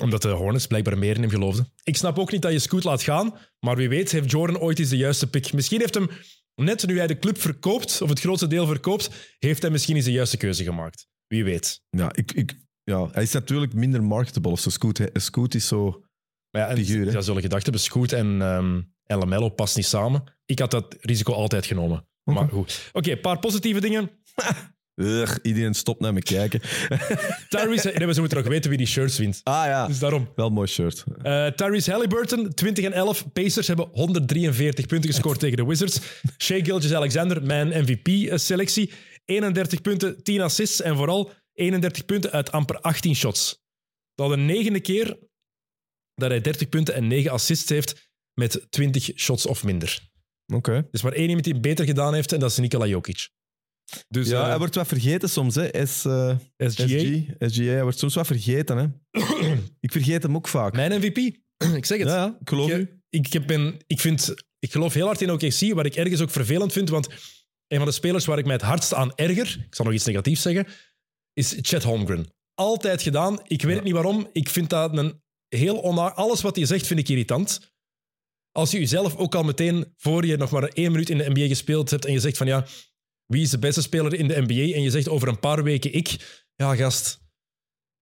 [0.00, 1.72] Omdat de Hornets blijkbaar meer in hem geloofden.
[1.82, 3.34] Ik snap ook niet dat je Scoot laat gaan.
[3.58, 5.52] Maar wie weet heeft Jordan ooit eens de juiste pick.
[5.52, 6.08] Misschien heeft hem,
[6.54, 10.04] net nu hij de club verkoopt, of het grootste deel verkoopt, heeft hij misschien eens
[10.04, 11.06] de juiste keuze gemaakt.
[11.26, 11.82] Wie weet.
[11.90, 14.70] Ja, ik, ik, ja, hij is natuurlijk minder marketable of zo.
[14.70, 15.00] Scoot.
[15.12, 16.04] Scoot is zo...
[16.50, 18.80] Maar ja, en Figuur, ja, zullen gedacht hebben, Scoot en, ehm
[19.18, 20.24] Lamello past niet samen.
[20.46, 22.08] Ik had dat risico altijd genomen.
[22.24, 22.90] Maar goed.
[22.92, 24.10] Oké, een paar positieve dingen.
[24.94, 26.60] Ugh, iedereen stopt naar me kijken.
[27.48, 29.40] Tyrese, nee, ze moeten nog weten wie die shirts wint.
[29.44, 30.28] Ah ja, Dus daarom.
[30.34, 31.04] wel een mooi shirt.
[31.22, 33.32] Eh Tyrese Halliburton, 20 en 11.
[33.32, 36.00] Pacers hebben 143 punten gescoord tegen de Wizards.
[36.38, 38.92] Shea Gilgeous-Alexander, mijn MVP-selectie.
[39.24, 43.62] 31 punten, 10 assists en vooral 31 punten uit amper 18 shots.
[44.14, 45.18] Dat is de negende keer
[46.14, 48.09] dat hij 30 punten en 9 assists heeft
[48.40, 50.08] met 20 shots of minder.
[50.54, 50.72] Oké.
[50.72, 53.28] Er is maar één iemand die het beter gedaan heeft en dat is Nikola Jokic.
[54.08, 55.86] Dus Ja, eh, hij wordt wat vergeten soms, hè.
[55.86, 58.86] S, eh, SGA, SG, SGA, hij wordt soms wat vergeten, hè.
[59.86, 60.72] ik vergeet hem ook vaak.
[60.72, 61.16] mijn MVP.
[61.80, 62.08] Ik zeg het.
[62.08, 63.00] Ja, ik geloof u.
[63.08, 66.20] ik, ik, heb ben, ik, vind, ik geloof heel hard in OKC, wat ik ergens
[66.20, 67.08] ook vervelend vind, want
[67.68, 70.04] een van de spelers waar ik mij het hardst aan erger, ik zal nog iets
[70.04, 70.66] negatiefs zeggen,
[71.32, 72.26] is Chet Holmgren.
[72.54, 73.40] Altijd gedaan.
[73.46, 74.28] Ik weet het niet waarom.
[74.32, 76.00] Ik vind dat een heel.
[76.14, 77.60] Alles wat hij zegt vind ik irritant.
[78.52, 81.46] Als je jezelf ook al meteen, voor je nog maar één minuut in de NBA
[81.46, 82.66] gespeeld hebt en je zegt van ja,
[83.26, 84.74] wie is de beste speler in de NBA?
[84.74, 86.16] En je zegt over een paar weken ik.
[86.56, 87.20] Ja, gast.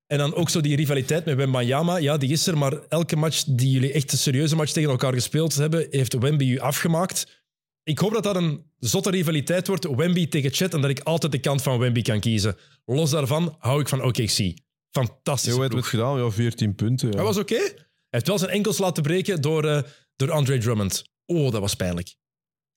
[0.06, 1.96] En dan ook zo die rivaliteit met Wembanyama.
[1.96, 5.12] Ja, die is er, maar elke match die jullie echt een serieuze match tegen elkaar
[5.12, 7.46] gespeeld hebben, heeft Wemby u afgemaakt.
[7.82, 11.32] Ik hoop dat dat een zotte rivaliteit wordt, Wemby tegen Chet, en dat ik altijd
[11.32, 12.56] de kant van Wemby kan kiezen.
[12.84, 14.54] Los daarvan hou ik van OKC.
[14.90, 15.52] Fantastisch.
[15.52, 16.18] Hoe heeft het gedaan?
[16.18, 17.08] Ja, 14 punten.
[17.08, 17.14] Ja.
[17.14, 17.54] Hij was oké.
[17.54, 19.82] Hij heeft wel zijn enkels laten breken door, eh,
[20.18, 21.04] door Andre Drummond.
[21.26, 22.14] Oh, dat was pijnlijk.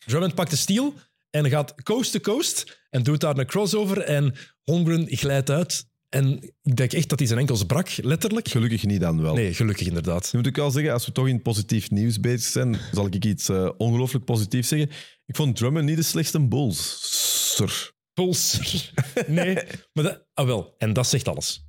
[0.05, 0.93] Drummond pakt de steal
[1.30, 5.89] en gaat coast to coast en doet daar een crossover en Holmgren glijdt uit.
[6.09, 8.47] En ik denk echt dat hij zijn enkels brak, letterlijk.
[8.47, 9.34] Gelukkig niet dan wel.
[9.34, 10.30] Nee, gelukkig inderdaad.
[10.31, 13.26] Nu moet ik wel zeggen, als we toch in positief nieuws bezig zijn, zal ik
[13.26, 14.89] iets eh, ongelooflijk positiefs zeggen.
[15.26, 16.69] Ik vond Drummond niet de slechtste.
[16.72, 17.91] Sir.
[18.13, 18.59] Puls.
[19.27, 19.53] Nee,
[19.93, 20.76] maar dat, ah wel.
[20.77, 21.65] En dat zegt alles.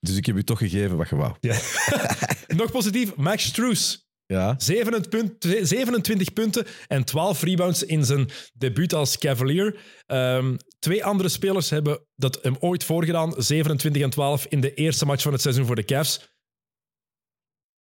[0.00, 1.34] Dus ik heb u toch gegeven wat je wou.
[2.56, 4.05] Nog positief, Max Struess.
[4.26, 4.54] Ja.
[4.58, 9.80] 27 punt- 27 punten en 12 rebounds in zijn debuut als Cavalier.
[10.06, 13.34] Ehm, twee andere spelers hebben dat hem ooit voorgedaan.
[13.36, 16.34] 27 en 12 in de eerste match van het seizoen voor de Cavs.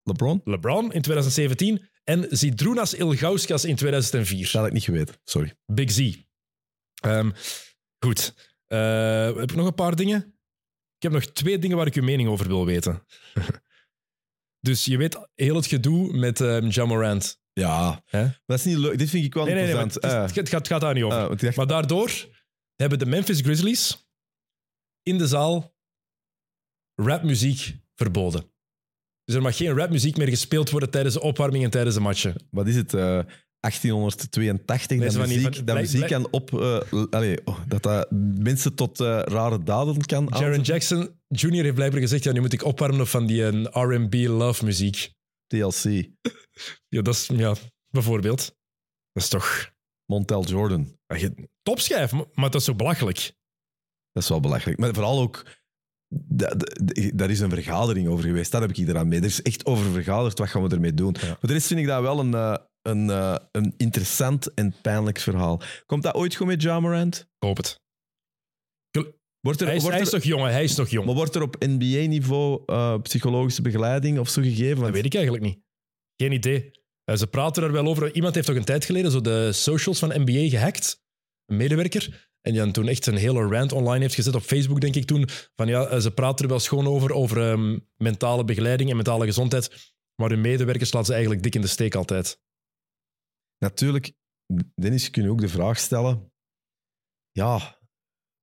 [0.03, 0.41] LeBron?
[0.43, 4.43] LeBron in 2017 en Zidrunas Ilgauskas in 2004.
[4.43, 5.15] Dat had ik niet geweten.
[5.23, 5.53] Sorry.
[5.65, 6.15] Big Z.
[7.01, 7.31] Ehm,
[7.99, 8.33] goed.
[8.65, 10.37] Eh, heb ik nog een paar dingen?
[10.95, 13.03] Ik heb nog twee dingen waar ik uw mening over wil weten.
[14.59, 17.39] dus je weet heel het gedoe met um, Jamorant.
[17.53, 18.01] Ja.
[18.05, 18.21] Hè?
[18.21, 18.97] Maar dat is niet leuk.
[18.97, 19.73] Dit vind ik wel Nee, nee, nee.
[19.73, 20.21] maar interessant.
[20.21, 21.15] het, is- het gaat, het gaat daar niet over.
[21.17, 22.11] Ah, ah, want ik dacht- Maar daardoor
[22.75, 24.07] hebben de Memphis Grizzlies
[25.03, 25.75] in de zaal
[26.95, 28.51] rapmuziek verboden.
[29.23, 32.35] Dus er mag geen rapmuziek meer gespeeld worden tijdens de opwarming en tijdens de matchen.
[32.51, 32.93] wat is het?
[32.93, 33.19] eh,
[33.59, 36.59] 1882, Nee, dat zo van die- muziek, van- dat muziek kan op...
[36.61, 40.61] eh, l- allee, oh, dat dat mensen tot eh, rare daden kan Jaron.
[40.61, 41.51] Jackson Jr.
[41.63, 45.13] heeft blijkbaar gezegd, ja, nu moet ik opwarmen van die eh, R&B love muziek.
[45.47, 45.83] TLC.
[46.87, 47.55] Ja, dat is, ja,
[47.89, 48.45] bijvoorbeeld.
[49.11, 49.71] Dat is toch...
[50.05, 50.97] Montel Jordan.
[51.07, 53.17] ja, je- Topschijf, maar maar dat is zo belachelijk.
[54.11, 54.79] Dat is wel belachelijk.
[54.79, 55.45] Maar vooral ook...
[56.07, 58.51] da- da- Daar is een vergadering over geweest.
[58.51, 59.19] Daar heb ik iedereen mee.
[59.19, 60.37] Er is echt over vergaderd.
[60.39, 61.15] Wat gaan we ermee doen?
[61.19, 61.27] Ja.
[61.27, 65.19] Voor de rest vind ik dat wel een, eh, een, eh, een interessant en pijnlijk
[65.19, 65.61] verhaal.
[65.85, 67.15] Komt dat ooit goed met Ja Morant?
[67.19, 67.81] Ik hoop het.
[69.47, 71.05] Wordt er, Hij is, wordt hij is er, nog jong, hij is nog jong.
[71.05, 74.83] maar wordt er op NBA-niveau eh, psychologische begeleiding of zo gegeven?
[74.83, 75.59] Dat weet ik eigenlijk niet.
[76.15, 76.71] Geen idee.
[77.03, 78.15] Eh, ze praten er wel over.
[78.15, 81.03] Iemand heeft toch een tijd geleden zo de socials van NBA gehackt.
[81.45, 82.29] Een medewerker.
[82.41, 85.05] En die dan toen echt een hele rant online heeft gezet op Facebook, denk ik
[85.05, 85.29] toen.
[85.55, 89.25] Van ja, eh, ze praten er wel schoon over, over ehm, mentale begeleiding en mentale
[89.25, 89.93] gezondheid.
[90.15, 92.41] Maar hun medewerkers laten ze eigenlijk dik in de steek altijd.
[93.57, 94.13] Natuurlijk,
[94.75, 96.31] Dennis, je kunt ook de vraag stellen.
[97.31, 97.79] Ja,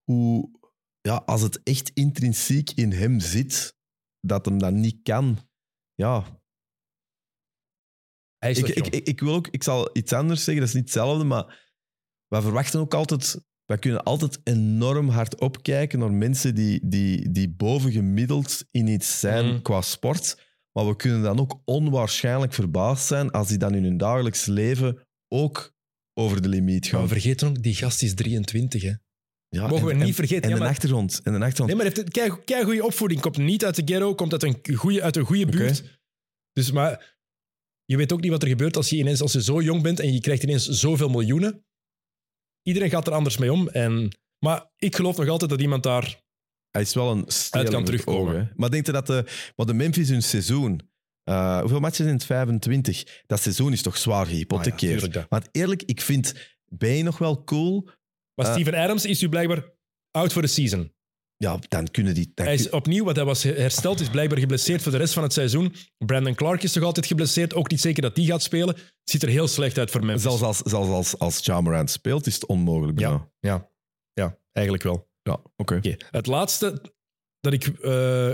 [0.03, 0.63] hoe,
[1.09, 3.77] ja, als het echt intrinsiek in hem zit,
[4.21, 5.39] dat hem dat niet kan.
[5.95, 6.41] Ja,
[8.39, 10.81] Hij is ik, ik, ik, ik wil ook, ik zal iets anders zeggen, dat is
[10.81, 11.73] niet hetzelfde, maar
[12.29, 17.51] wij verwachten ook altijd, wij kunnen altijd enorm hard opkijken naar mensen die, die, die
[17.51, 19.63] bovengemiddeld in iets zijn Mhm.
[19.63, 20.43] qua sport.
[20.73, 25.07] Maar we kunnen dan ook onwaarschijnlijk verbaasd zijn als die dan in hun dagelijks leven
[25.29, 25.73] ook
[26.19, 27.03] over de limiet Maar gaan.
[27.03, 28.93] we vergeten ook, die gast is 23, hè.
[29.55, 30.43] Ja, Mogen we niet en- vergeten.
[30.43, 31.21] En Ja, de maar- achtergrond.
[31.23, 31.67] En de achtergrond.
[31.67, 33.21] Nee, maar heeft een kei, goede opvoeding.
[33.21, 36.01] Komt niet uit de ghetto, komt uit een goede, uit een goede buurt.
[36.53, 37.17] Dus, maar
[37.85, 40.01] je weet ook niet wat er gebeurt als je, ineens, als je zo jong bent
[40.01, 41.65] en je krijgt ineens zoveel miljoenen.
[42.63, 43.69] Iedereen gaat er anders mee om.
[43.69, 46.23] En, maar ik geloof nog altijd dat iemand daar...
[46.71, 48.41] Hij is wel een Uit kan in terugkomen.
[48.41, 48.49] oog.
[48.57, 49.25] Maar denk je dat de,
[49.57, 50.81] maar de Memphis hun seizoen...
[51.25, 53.23] eh, hoeveel matches in het 25?
[53.27, 55.03] Dat seizoen is toch zwaar gehypothekeerd.
[55.03, 55.27] Ah ja.
[55.29, 57.89] Want eerlijk, ik vind Ben nog wel cool.
[58.35, 58.53] Maar Eh.
[58.53, 59.65] Steven Adams is nu blijkbaar
[60.11, 60.93] out for the season.
[61.37, 62.33] Ja, dan kunnen die...
[62.35, 65.23] Dan Hij is opnieuw, want hij was hersteld, is blijkbaar geblesseerd voor de rest van
[65.23, 65.75] het seizoen.
[65.99, 67.55] Brandon Clark is toch altijd geblesseerd.
[67.55, 68.75] Ook niet zeker dat die gaat spelen.
[68.75, 70.23] Het ziet er heel slecht uit voor Memphis.
[70.23, 72.97] zelfs als, zelfs als, als Ja Morant speelt, is het onmogelijk.
[72.99, 73.29] bijna.
[73.41, 73.51] Ja.
[73.51, 73.71] Ja,
[74.13, 75.09] ja, eigenlijk wel.
[75.23, 75.77] ja oké.
[75.77, 76.83] Oké, het laatste
[77.41, 77.67] dat ik.
[77.67, 78.33] eh,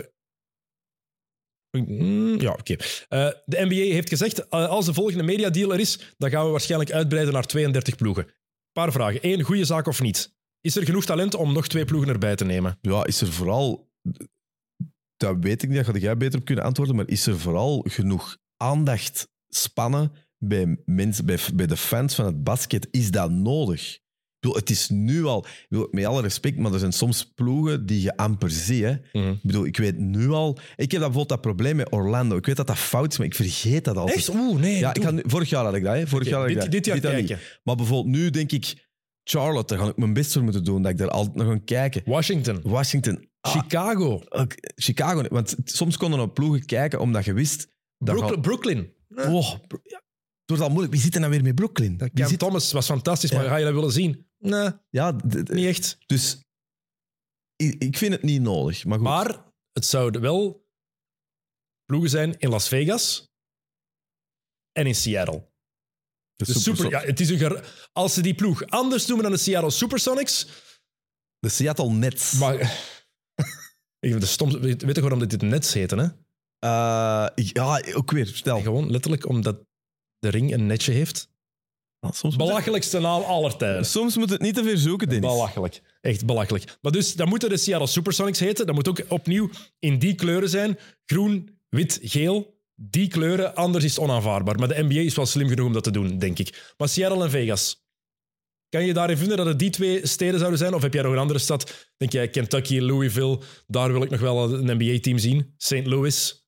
[1.71, 2.77] mm, ja, oké.
[3.09, 6.51] Eh, de NBA heeft gezegd: eh, als de volgende mediadeal er is, dan gaan we
[6.51, 8.27] waarschijnlijk uitbreiden naar 32 ploegen.
[8.73, 9.19] Paar vragen.
[9.23, 10.35] Eén, goede zaak of niet?
[10.61, 12.79] Is er genoeg talent om nog twee ploegen erbij te nemen?
[12.81, 13.91] Ja, is er vooral...
[15.17, 17.85] Dat weet ik niet, dat had jij beter op kunnen antwoorden, maar is er vooral
[17.89, 21.25] genoeg aandacht, spannen bij, mensen,
[21.55, 22.89] bij de fans van het basket?
[22.91, 23.99] Is dat nodig?
[24.41, 25.47] Ik bedoel, het is nu al...
[25.69, 28.83] bedoel, met alle respect, maar er zijn soms ploegen die je amper ziet.
[28.83, 28.91] Hè?
[29.13, 30.59] Ik bedoel, ik weet nu al...
[30.59, 32.37] Ik heb dat bijvoorbeeld dat probleem met Orlando.
[32.37, 34.17] Ik weet dat dat fout is, maar ik vergeet dat altijd.
[34.19, 34.29] Echt?
[34.35, 34.79] Oeh, nee.
[34.79, 35.95] Ja, ik vorig jaar had ik dat.
[35.95, 36.07] Hè?
[36.07, 36.73] Vorig jaar had ik dit, dat.
[36.73, 37.05] dit jaar niet.
[37.27, 37.39] kijken.
[37.63, 38.89] Maar bijvoorbeeld nu denk ik...
[39.25, 41.59] Charlotte, daar ga ik mijn best voor moeten doen, dat ik daar altijd nog ga
[41.65, 42.03] kijken.
[42.05, 42.61] Washington.
[42.63, 43.29] Washington.
[43.41, 44.23] Ah, Chicago.
[44.75, 45.23] Chicago.
[45.29, 47.69] Want soms konden we op ploegen kijken omdat je wist...
[47.99, 48.41] Dat Brooklyn.
[48.41, 48.93] Brooklyn.
[49.35, 49.97] oh, Bro- ja.
[50.41, 50.93] Het wordt al moeilijk.
[50.93, 52.01] Wie zit er nou weer met Brooklyn?
[52.15, 53.49] Zit- Thomas was fantastisch, maar Ja.
[53.49, 54.27] ga je dat willen zien?
[54.43, 55.99] Nee, Ja, niet echt.
[56.07, 56.45] dus...
[57.57, 58.85] Ik, ik vind het niet nodig.
[58.85, 59.07] Maar goed.
[59.07, 60.69] Maar het zouden wel
[61.85, 63.29] ploegen zijn in Las Vegas
[64.73, 65.49] en in Seattle.
[66.37, 67.39] de De Super- super, ja, het is een
[67.93, 70.47] als ze die ploeg anders noemen dan de Seattle Supersonics,
[71.39, 72.33] De Seattle Nets.
[72.39, 72.55] maar
[74.05, 75.99] ik vind de stom, weet, je waarom dit Nets heten?
[75.99, 76.05] Hè?
[76.59, 78.27] Eh, ja, ook weer.
[78.27, 78.61] Stel.
[78.61, 79.67] Gewoon letterlijk omdat
[80.19, 81.30] de ring een netje heeft.
[82.01, 83.85] Ah, Soms Belachelijkste naam aller tijden.
[83.85, 85.31] soms moet het niet te ver zoeken, Dennis.
[85.31, 85.83] Belachelijk.
[86.01, 86.79] Echt belachelijk.
[86.81, 88.67] Maar dus, dan moeten de Seattle Supersonics heten.
[88.67, 90.79] Dat moet ook opnieuw in die kleuren zijn.
[91.07, 92.59] Groen, wit, geel.
[92.75, 94.59] Die kleuren, anders is het onaanvaardbaar.
[94.59, 96.75] Maar de NBA is wel slim genoeg om dat te doen, denk ik.
[96.77, 97.85] Maar Seattle en Vegas.
[98.69, 100.75] Kan je daarin vinden dat het die twee steden zouden zijn?
[100.75, 101.91] Of heb jij nog een andere stad?
[101.97, 103.41] Denk jij Kentucky, Louisville?
[103.67, 105.55] Daar wil ik nog wel een NBA-team zien.
[105.57, 105.87] St.
[105.87, 106.47] Louis?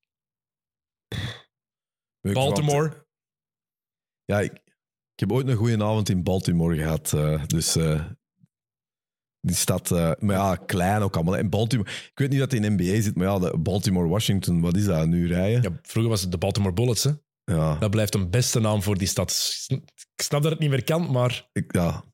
[2.20, 3.06] Baltimore.
[4.24, 4.52] Ja, ik,
[5.14, 7.12] ik heb ooit een goede avond in Baltimore gehad.
[7.12, 8.04] eh, dus eh,
[9.40, 11.36] die stad, eh, maar ja, klein ook allemaal.
[11.36, 14.76] In Baltimore, ik weet niet dat het in NBA zit, maar ja, de Baltimore-Washington, wat
[14.76, 15.62] is dat nu rijden?
[15.62, 17.04] Ja, vroeger was het de Baltimore Bullets.
[17.04, 17.10] Hè?
[17.44, 19.54] Ja, Dat blijft een beste naam voor die stad.
[20.16, 22.04] Ik snap dat het niet meer kan, maar ik, ja.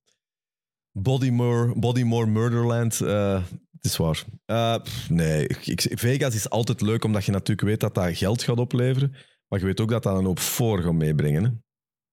[0.92, 4.24] Bodymore, Bodymore Murderland, het is waar.
[4.82, 8.58] Pff, nee, ik- Vegas is altijd leuk, omdat je natuurlijk weet dat dat geld gaat
[8.58, 9.10] opleveren.
[9.48, 11.44] Maar je weet ook dat dat een hoop voor gaat meebrengen.
[11.44, 11.50] Hè?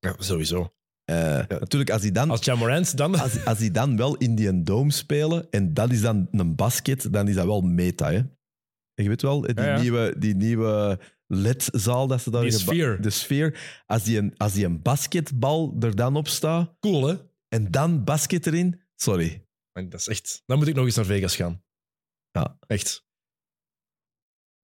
[0.06, 0.74] Ja, sowieso.
[1.06, 2.30] Eh, Natuurlijk, als die dan...
[2.30, 3.20] Als Jamorant dan...
[3.20, 7.14] als, als die dan wel in die Dome spelen en dat is dan een basket,
[7.14, 8.12] dan is dat wel meta.
[8.12, 8.18] Hè?
[8.94, 9.82] En je weet wel, die, Ja, ja.
[9.82, 13.02] Nieuwe, die nieuwe LED-zaal dat ze daar Die sfeer.
[13.02, 13.82] De sfeer.
[13.86, 17.16] Als die, een, als die een basketbal er dan op staat Cool, hè?
[17.48, 19.48] en dan basket erin, sorry.
[19.72, 20.44] Dat is echt...
[20.46, 21.64] Dan moet ik nog eens naar Vegas gaan.
[22.32, 22.58] Ja.
[22.68, 23.06] Echt.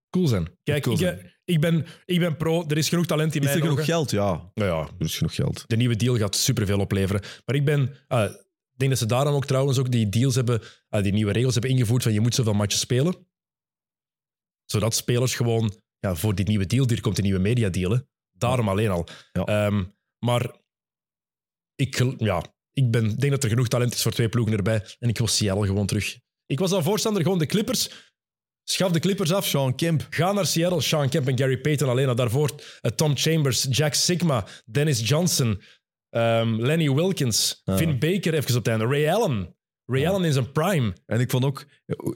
[0.09, 0.57] Cool zijn.
[0.63, 1.30] Kijk, Cool ik, zijn.
[1.51, 2.65] Eh, ik, ben, ik ben pro.
[2.67, 3.93] Er is genoeg talent in Is er mijn genoeg ogen.
[3.93, 4.11] geld?
[4.11, 5.63] Ja, Nou ja, er is genoeg geld.
[5.67, 7.21] de nieuwe deal gaat superveel opleveren.
[7.45, 7.95] Maar ik ben...
[8.07, 8.23] ah,
[8.71, 10.61] ik denk dat ze daarom ook trouwens ook die deals hebben...
[10.89, 13.15] ah, die nieuwe regels hebben ingevoerd van je moet zoveel matches spelen.
[14.65, 15.79] Zodat spelers gewoon...
[15.99, 17.91] Ja, voor die nieuwe deal, hier komt die nieuwe mediadeal.
[17.91, 17.97] hè.
[18.31, 19.07] Daarom alleen al.
[19.31, 19.43] Ja.
[19.43, 19.83] Ehm,
[20.19, 20.55] maar
[21.75, 24.85] ik, ja, ik ben, denk dat er genoeg talent is voor twee ploegen erbij.
[24.99, 26.19] En ik wil Seattle gewoon terug.
[26.45, 28.10] Ik was al voorstander, gewoon de Clippers.
[28.63, 29.45] Schaf de Clippers af.
[29.45, 30.07] Sean Kemp.
[30.09, 30.81] Ga naar Seattle.
[30.81, 32.07] Sean Kemp en Gary Payton alleen.
[32.07, 32.49] al daarvoor
[32.81, 35.61] uh, Tom Chambers, Jack Sigma, Dennis Johnson,
[36.09, 37.77] um, Lenny Wilkins, Ah.
[37.77, 39.55] Vin Baker even op het einde, Ray Allen.
[39.91, 40.93] Ray Allen in zijn prime.
[41.05, 41.65] En ik vond ook,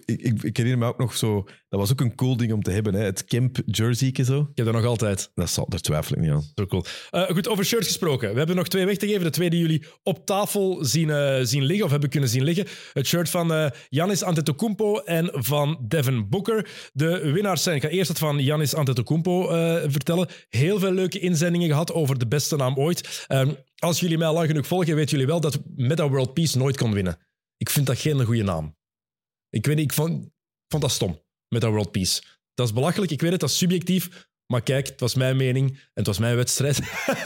[0.06, 2.61] ik, ik, ik herinner me ook nog zo, dat was ook een cool ding om
[2.61, 3.03] te hebben, hè?
[3.03, 4.39] het Kemp jersey zo.
[4.39, 5.31] Ik heb dat nog altijd.
[5.34, 6.43] Dat zal, daar twijfel ik niet aan.
[6.56, 6.85] Zo cool.
[7.10, 8.31] Eh, goed, over shirts gesproken.
[8.31, 9.23] We hebben nog twee weg te geven.
[9.23, 12.65] De twee die jullie op tafel zien, eh, zien liggen, of hebben kunnen zien liggen.
[12.93, 16.69] Het shirt van eh Giannis Antetokounmpo en van Devin Booker.
[16.93, 19.47] De winnaars zijn, ik ga eerst het van Giannis Antetokounmpo
[19.88, 20.27] vertellen.
[20.49, 23.26] Heel veel leuke inzendingen gehad over de beste naam ooit.
[23.27, 26.57] Ehm, als jullie mij al lang genoeg volgen, weten jullie wel dat Meta World Peace
[26.57, 27.18] nooit kon winnen.
[27.57, 28.77] Ik vind dat geen goede naam.
[29.49, 30.30] Ik weet niet, ik vond,
[30.68, 32.23] vond dat stom, Meta World Peace.
[32.53, 34.30] Dat is belachelijk, ik weet het, dat is subjectief.
[34.45, 36.80] Maar kijk, het was mijn mening en het was mijn wedstrijd.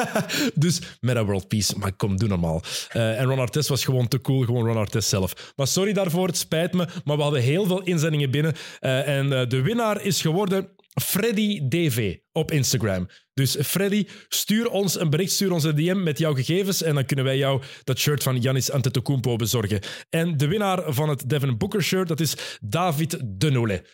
[0.56, 2.61] dus Meta World Peace, maar kom, doe normaal.
[2.89, 5.53] Eh, en Ron Artest was gewoon te cool, gewoon Ron Artest zelf.
[5.56, 8.56] Maar sorry daarvoor, het spijt me, maar we hadden heel veel inzendingen binnen.
[8.80, 10.69] Eh, en eh, de winnaar is geworden
[10.99, 13.07] Freddy DV op Instagram.
[13.34, 17.05] Dus Freddy, stuur ons een bericht, stuur ons een DM met jouw gegevens en dan
[17.05, 19.80] kunnen wij jou dat shirt van Giannis Antetokounmpo bezorgen.
[20.09, 23.85] En de winnaar van het Devin Booker shirt, dat is David Denole.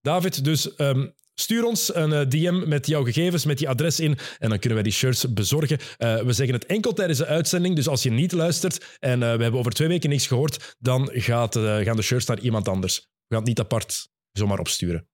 [0.00, 4.18] David, dus ehm, stuur ons een eh, DM met jouw gegevens, met die adres in
[4.38, 5.78] en dan kunnen wij die shirts bezorgen.
[5.96, 9.36] Eh, we zeggen het enkel tijdens de uitzending, dus als je niet luistert en eh,
[9.36, 12.96] we hebben over twee weken niks gehoord, dan gaat, gaan de shirts naar iemand anders.
[12.98, 15.11] We gaan het niet apart zomaar opsturen.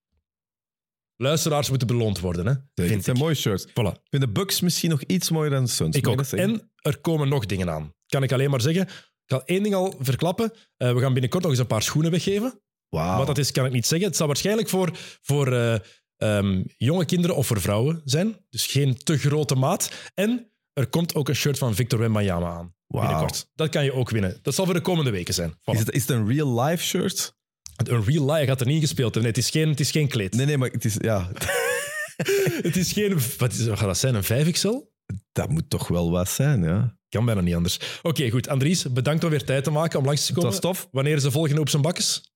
[1.20, 2.52] Luisteraars moeten beloond worden, hè?
[2.52, 3.22] Het vind zijn ik.
[3.22, 3.64] mooie shirts.
[3.64, 4.02] Ik Voilà.
[4.10, 5.96] vind de Bucks misschien nog iets mooier dan de Suns.
[5.96, 6.20] Ik ook.
[6.22, 7.94] En er komen nog dingen aan.
[8.06, 8.82] Kan ik alleen maar zeggen.
[8.82, 10.52] Ik ga één ding al verklappen.
[10.76, 12.60] Eh, we gaan binnenkort nog eens een paar schoenen weggeven.
[12.88, 13.18] Wauw.
[13.18, 14.08] Wat dat is, kan ik niet zeggen.
[14.08, 14.90] Het zal waarschijnlijk voor,
[15.22, 15.74] voor eh,
[16.16, 18.36] ehm, jonge kinderen of voor vrouwen zijn.
[18.50, 19.90] Dus geen te grote maat.
[20.14, 22.74] En er komt ook een shirt van Victor Wembanyama aan.
[22.86, 23.48] Binnenkort.
[23.54, 24.38] Dat kan je ook winnen.
[24.42, 25.52] Dat zal voor de komende weken zijn.
[25.52, 25.72] Voilà.
[25.72, 27.36] Is het, is het een real life shirt?
[27.84, 29.14] Een real life gaat er niet gespeeld.
[29.14, 30.34] Nee, het is geen, het is geen kleed.
[30.34, 31.28] Nee, nee, maar het is, ja,
[32.62, 33.18] Het is geen...
[33.38, 34.14] Wat, is, wat gaat dat zijn?
[34.14, 34.96] Een 5XL?
[35.32, 36.96] dat moet toch wel wat zijn, ja.
[37.08, 38.00] Kan bijna niet anders.
[38.02, 38.48] Oké, goed.
[38.48, 40.50] Andries, bedankt om weer tijd te maken om langs te komen.
[40.50, 40.88] was tof.
[40.90, 42.32] Wanneer is de volgende op zijn bakkes?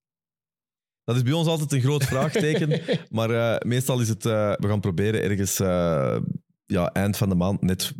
[1.04, 2.80] Dat is bij ons altijd een groot vraagteken.
[3.16, 6.18] maar eh, meestal is het, eh, we gaan proberen ergens eh,
[6.66, 7.92] ja, eind van de maand, net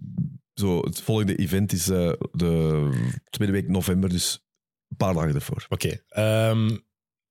[0.54, 0.80] zo.
[0.80, 4.44] Het volgende event is de tweede week november, dus
[4.88, 5.66] een paar dagen ervoor.
[5.68, 6.02] Oké.
[6.08, 6.76] ehm,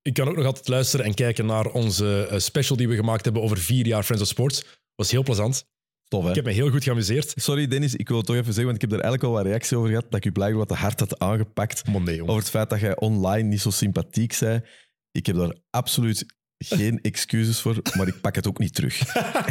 [0.01, 3.23] ik kan ook nog altijd luisteren en kijken naar onze eh, special die we gemaakt
[3.23, 4.63] hebben over vier jaar Friends of Sports.
[4.95, 5.69] Was heel plezant.
[6.07, 6.29] Tof, hè?
[6.29, 7.33] Ik heb me heel goed geamuseerd.
[7.35, 9.51] Sorry, Dennis, ik wil het toch even zeggen, want ik heb er eigenlijk al wat
[9.51, 12.49] reactie over gehad, dat ik u blijkbaar wat te hard had aangepakt Monday, over het
[12.49, 14.61] feit dat jij online niet zo sympathiek zei.
[15.11, 16.25] Ik heb daar absoluut
[16.57, 18.99] geen excuses voor, maar ik pak het ook niet terug.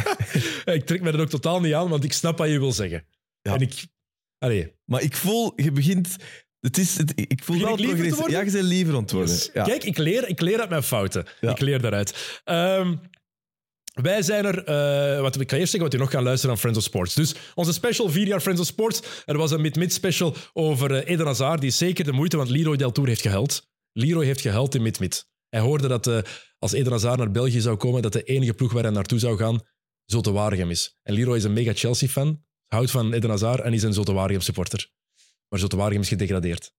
[0.65, 3.05] ik trek me dat ook totaal niet aan, want ik snap wat je wil zeggen.
[3.41, 3.53] Ja.
[3.53, 3.85] En ik...
[4.37, 4.75] Allee.
[4.85, 6.15] Maar ik voel, je begint...
[6.61, 8.15] Het is, het, ik voel wel progressie.
[8.15, 8.31] worden?
[8.31, 9.19] Ja, je bent liever.
[9.19, 9.49] Yes.
[9.53, 9.63] Ja.
[9.63, 11.25] Kijk, ik leer, ik leer uit mijn fouten.
[11.41, 11.51] Ja.
[11.51, 12.41] Ik leer daaruit.
[12.43, 12.95] Ehm,
[13.93, 16.61] wij zijn er, eh, wat, ik ga eerst zeggen wat u nog gaan luisteren aan
[16.61, 17.13] Friends of Sports.
[17.13, 19.01] Dus onze special, vier jaar Friends of Sports.
[19.25, 21.59] Er was een mid-mid special over eh, Eden Hazard.
[21.59, 23.69] Die is zeker de moeite, want Leroy Deltour heeft gehuild.
[23.91, 25.29] Leroy heeft gehuild in mid-mid.
[25.49, 26.17] Hij hoorde dat eh,
[26.59, 29.37] als Eden Hazard naar België zou komen, dat de enige ploeg waar hij naartoe zou
[29.37, 29.61] gaan,
[30.05, 30.97] Zotte Waregem is.
[31.03, 34.41] En Leroy is een mega Chelsea-fan, houdt van Eden Hazard en is een Zotte Waregem
[34.41, 34.89] supporter.
[35.51, 36.73] Maar Zotte Waregem is gedegradeerd.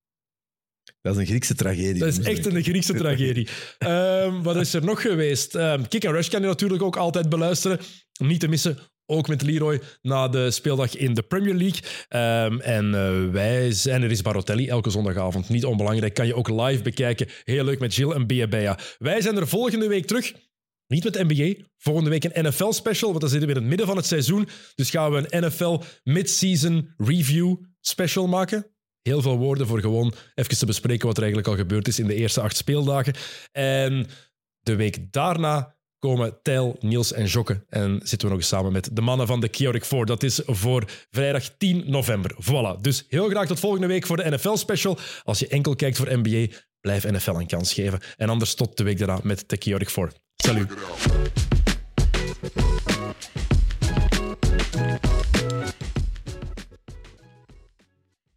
[1.01, 1.99] Dat is een Griekse tragedie.
[1.99, 3.49] Dat is echt een Griekse tragedie.
[3.79, 5.55] Ehm, wat is er nog geweest?
[5.55, 7.81] Ehm Kick and Rush kan je natuurlijk ook altijd beluisteren.
[8.21, 11.81] Niet te missen, ook met Leroy na de speeldag in de Premier League.
[12.09, 15.49] Ehm, en eh, wij zijn, er is Barotelli elke zondagavond.
[15.49, 17.29] Niet onbelangrijk, kan je ook live bekijken.
[17.45, 18.79] Heel leuk met Gilles en Bia Bea.
[18.99, 20.33] Wij zijn er volgende week terug.
[20.87, 21.65] Niet met NBA.
[21.77, 24.49] Volgende week een NFL-special, want dan zitten we in het midden van het seizoen.
[24.75, 27.57] Dus gaan we een NFL mid-season review
[27.87, 28.67] special maken.
[29.03, 32.07] Heel veel woorden voor gewoon even te bespreken wat er eigenlijk al gebeurd is in
[32.07, 33.15] de eerste acht speeldagen.
[33.53, 34.07] En
[34.59, 37.65] de week daarna komen Tijl, Niels en Jokke.
[37.69, 40.05] En zitten we nog eens samen met de mannen van de Keurig 4.
[40.05, 42.35] Dat is voor vrijdag 10 november.
[42.35, 42.81] Voilà.
[42.81, 44.99] Dus heel graag tot volgende week voor de NFL-special.
[45.25, 46.47] Als je enkel kijkt voor NBA,
[46.81, 48.01] blijf NFL een kans geven.
[48.17, 50.13] En anders tot de week daarna met de Keurig 4.
[50.37, 50.71] Salut.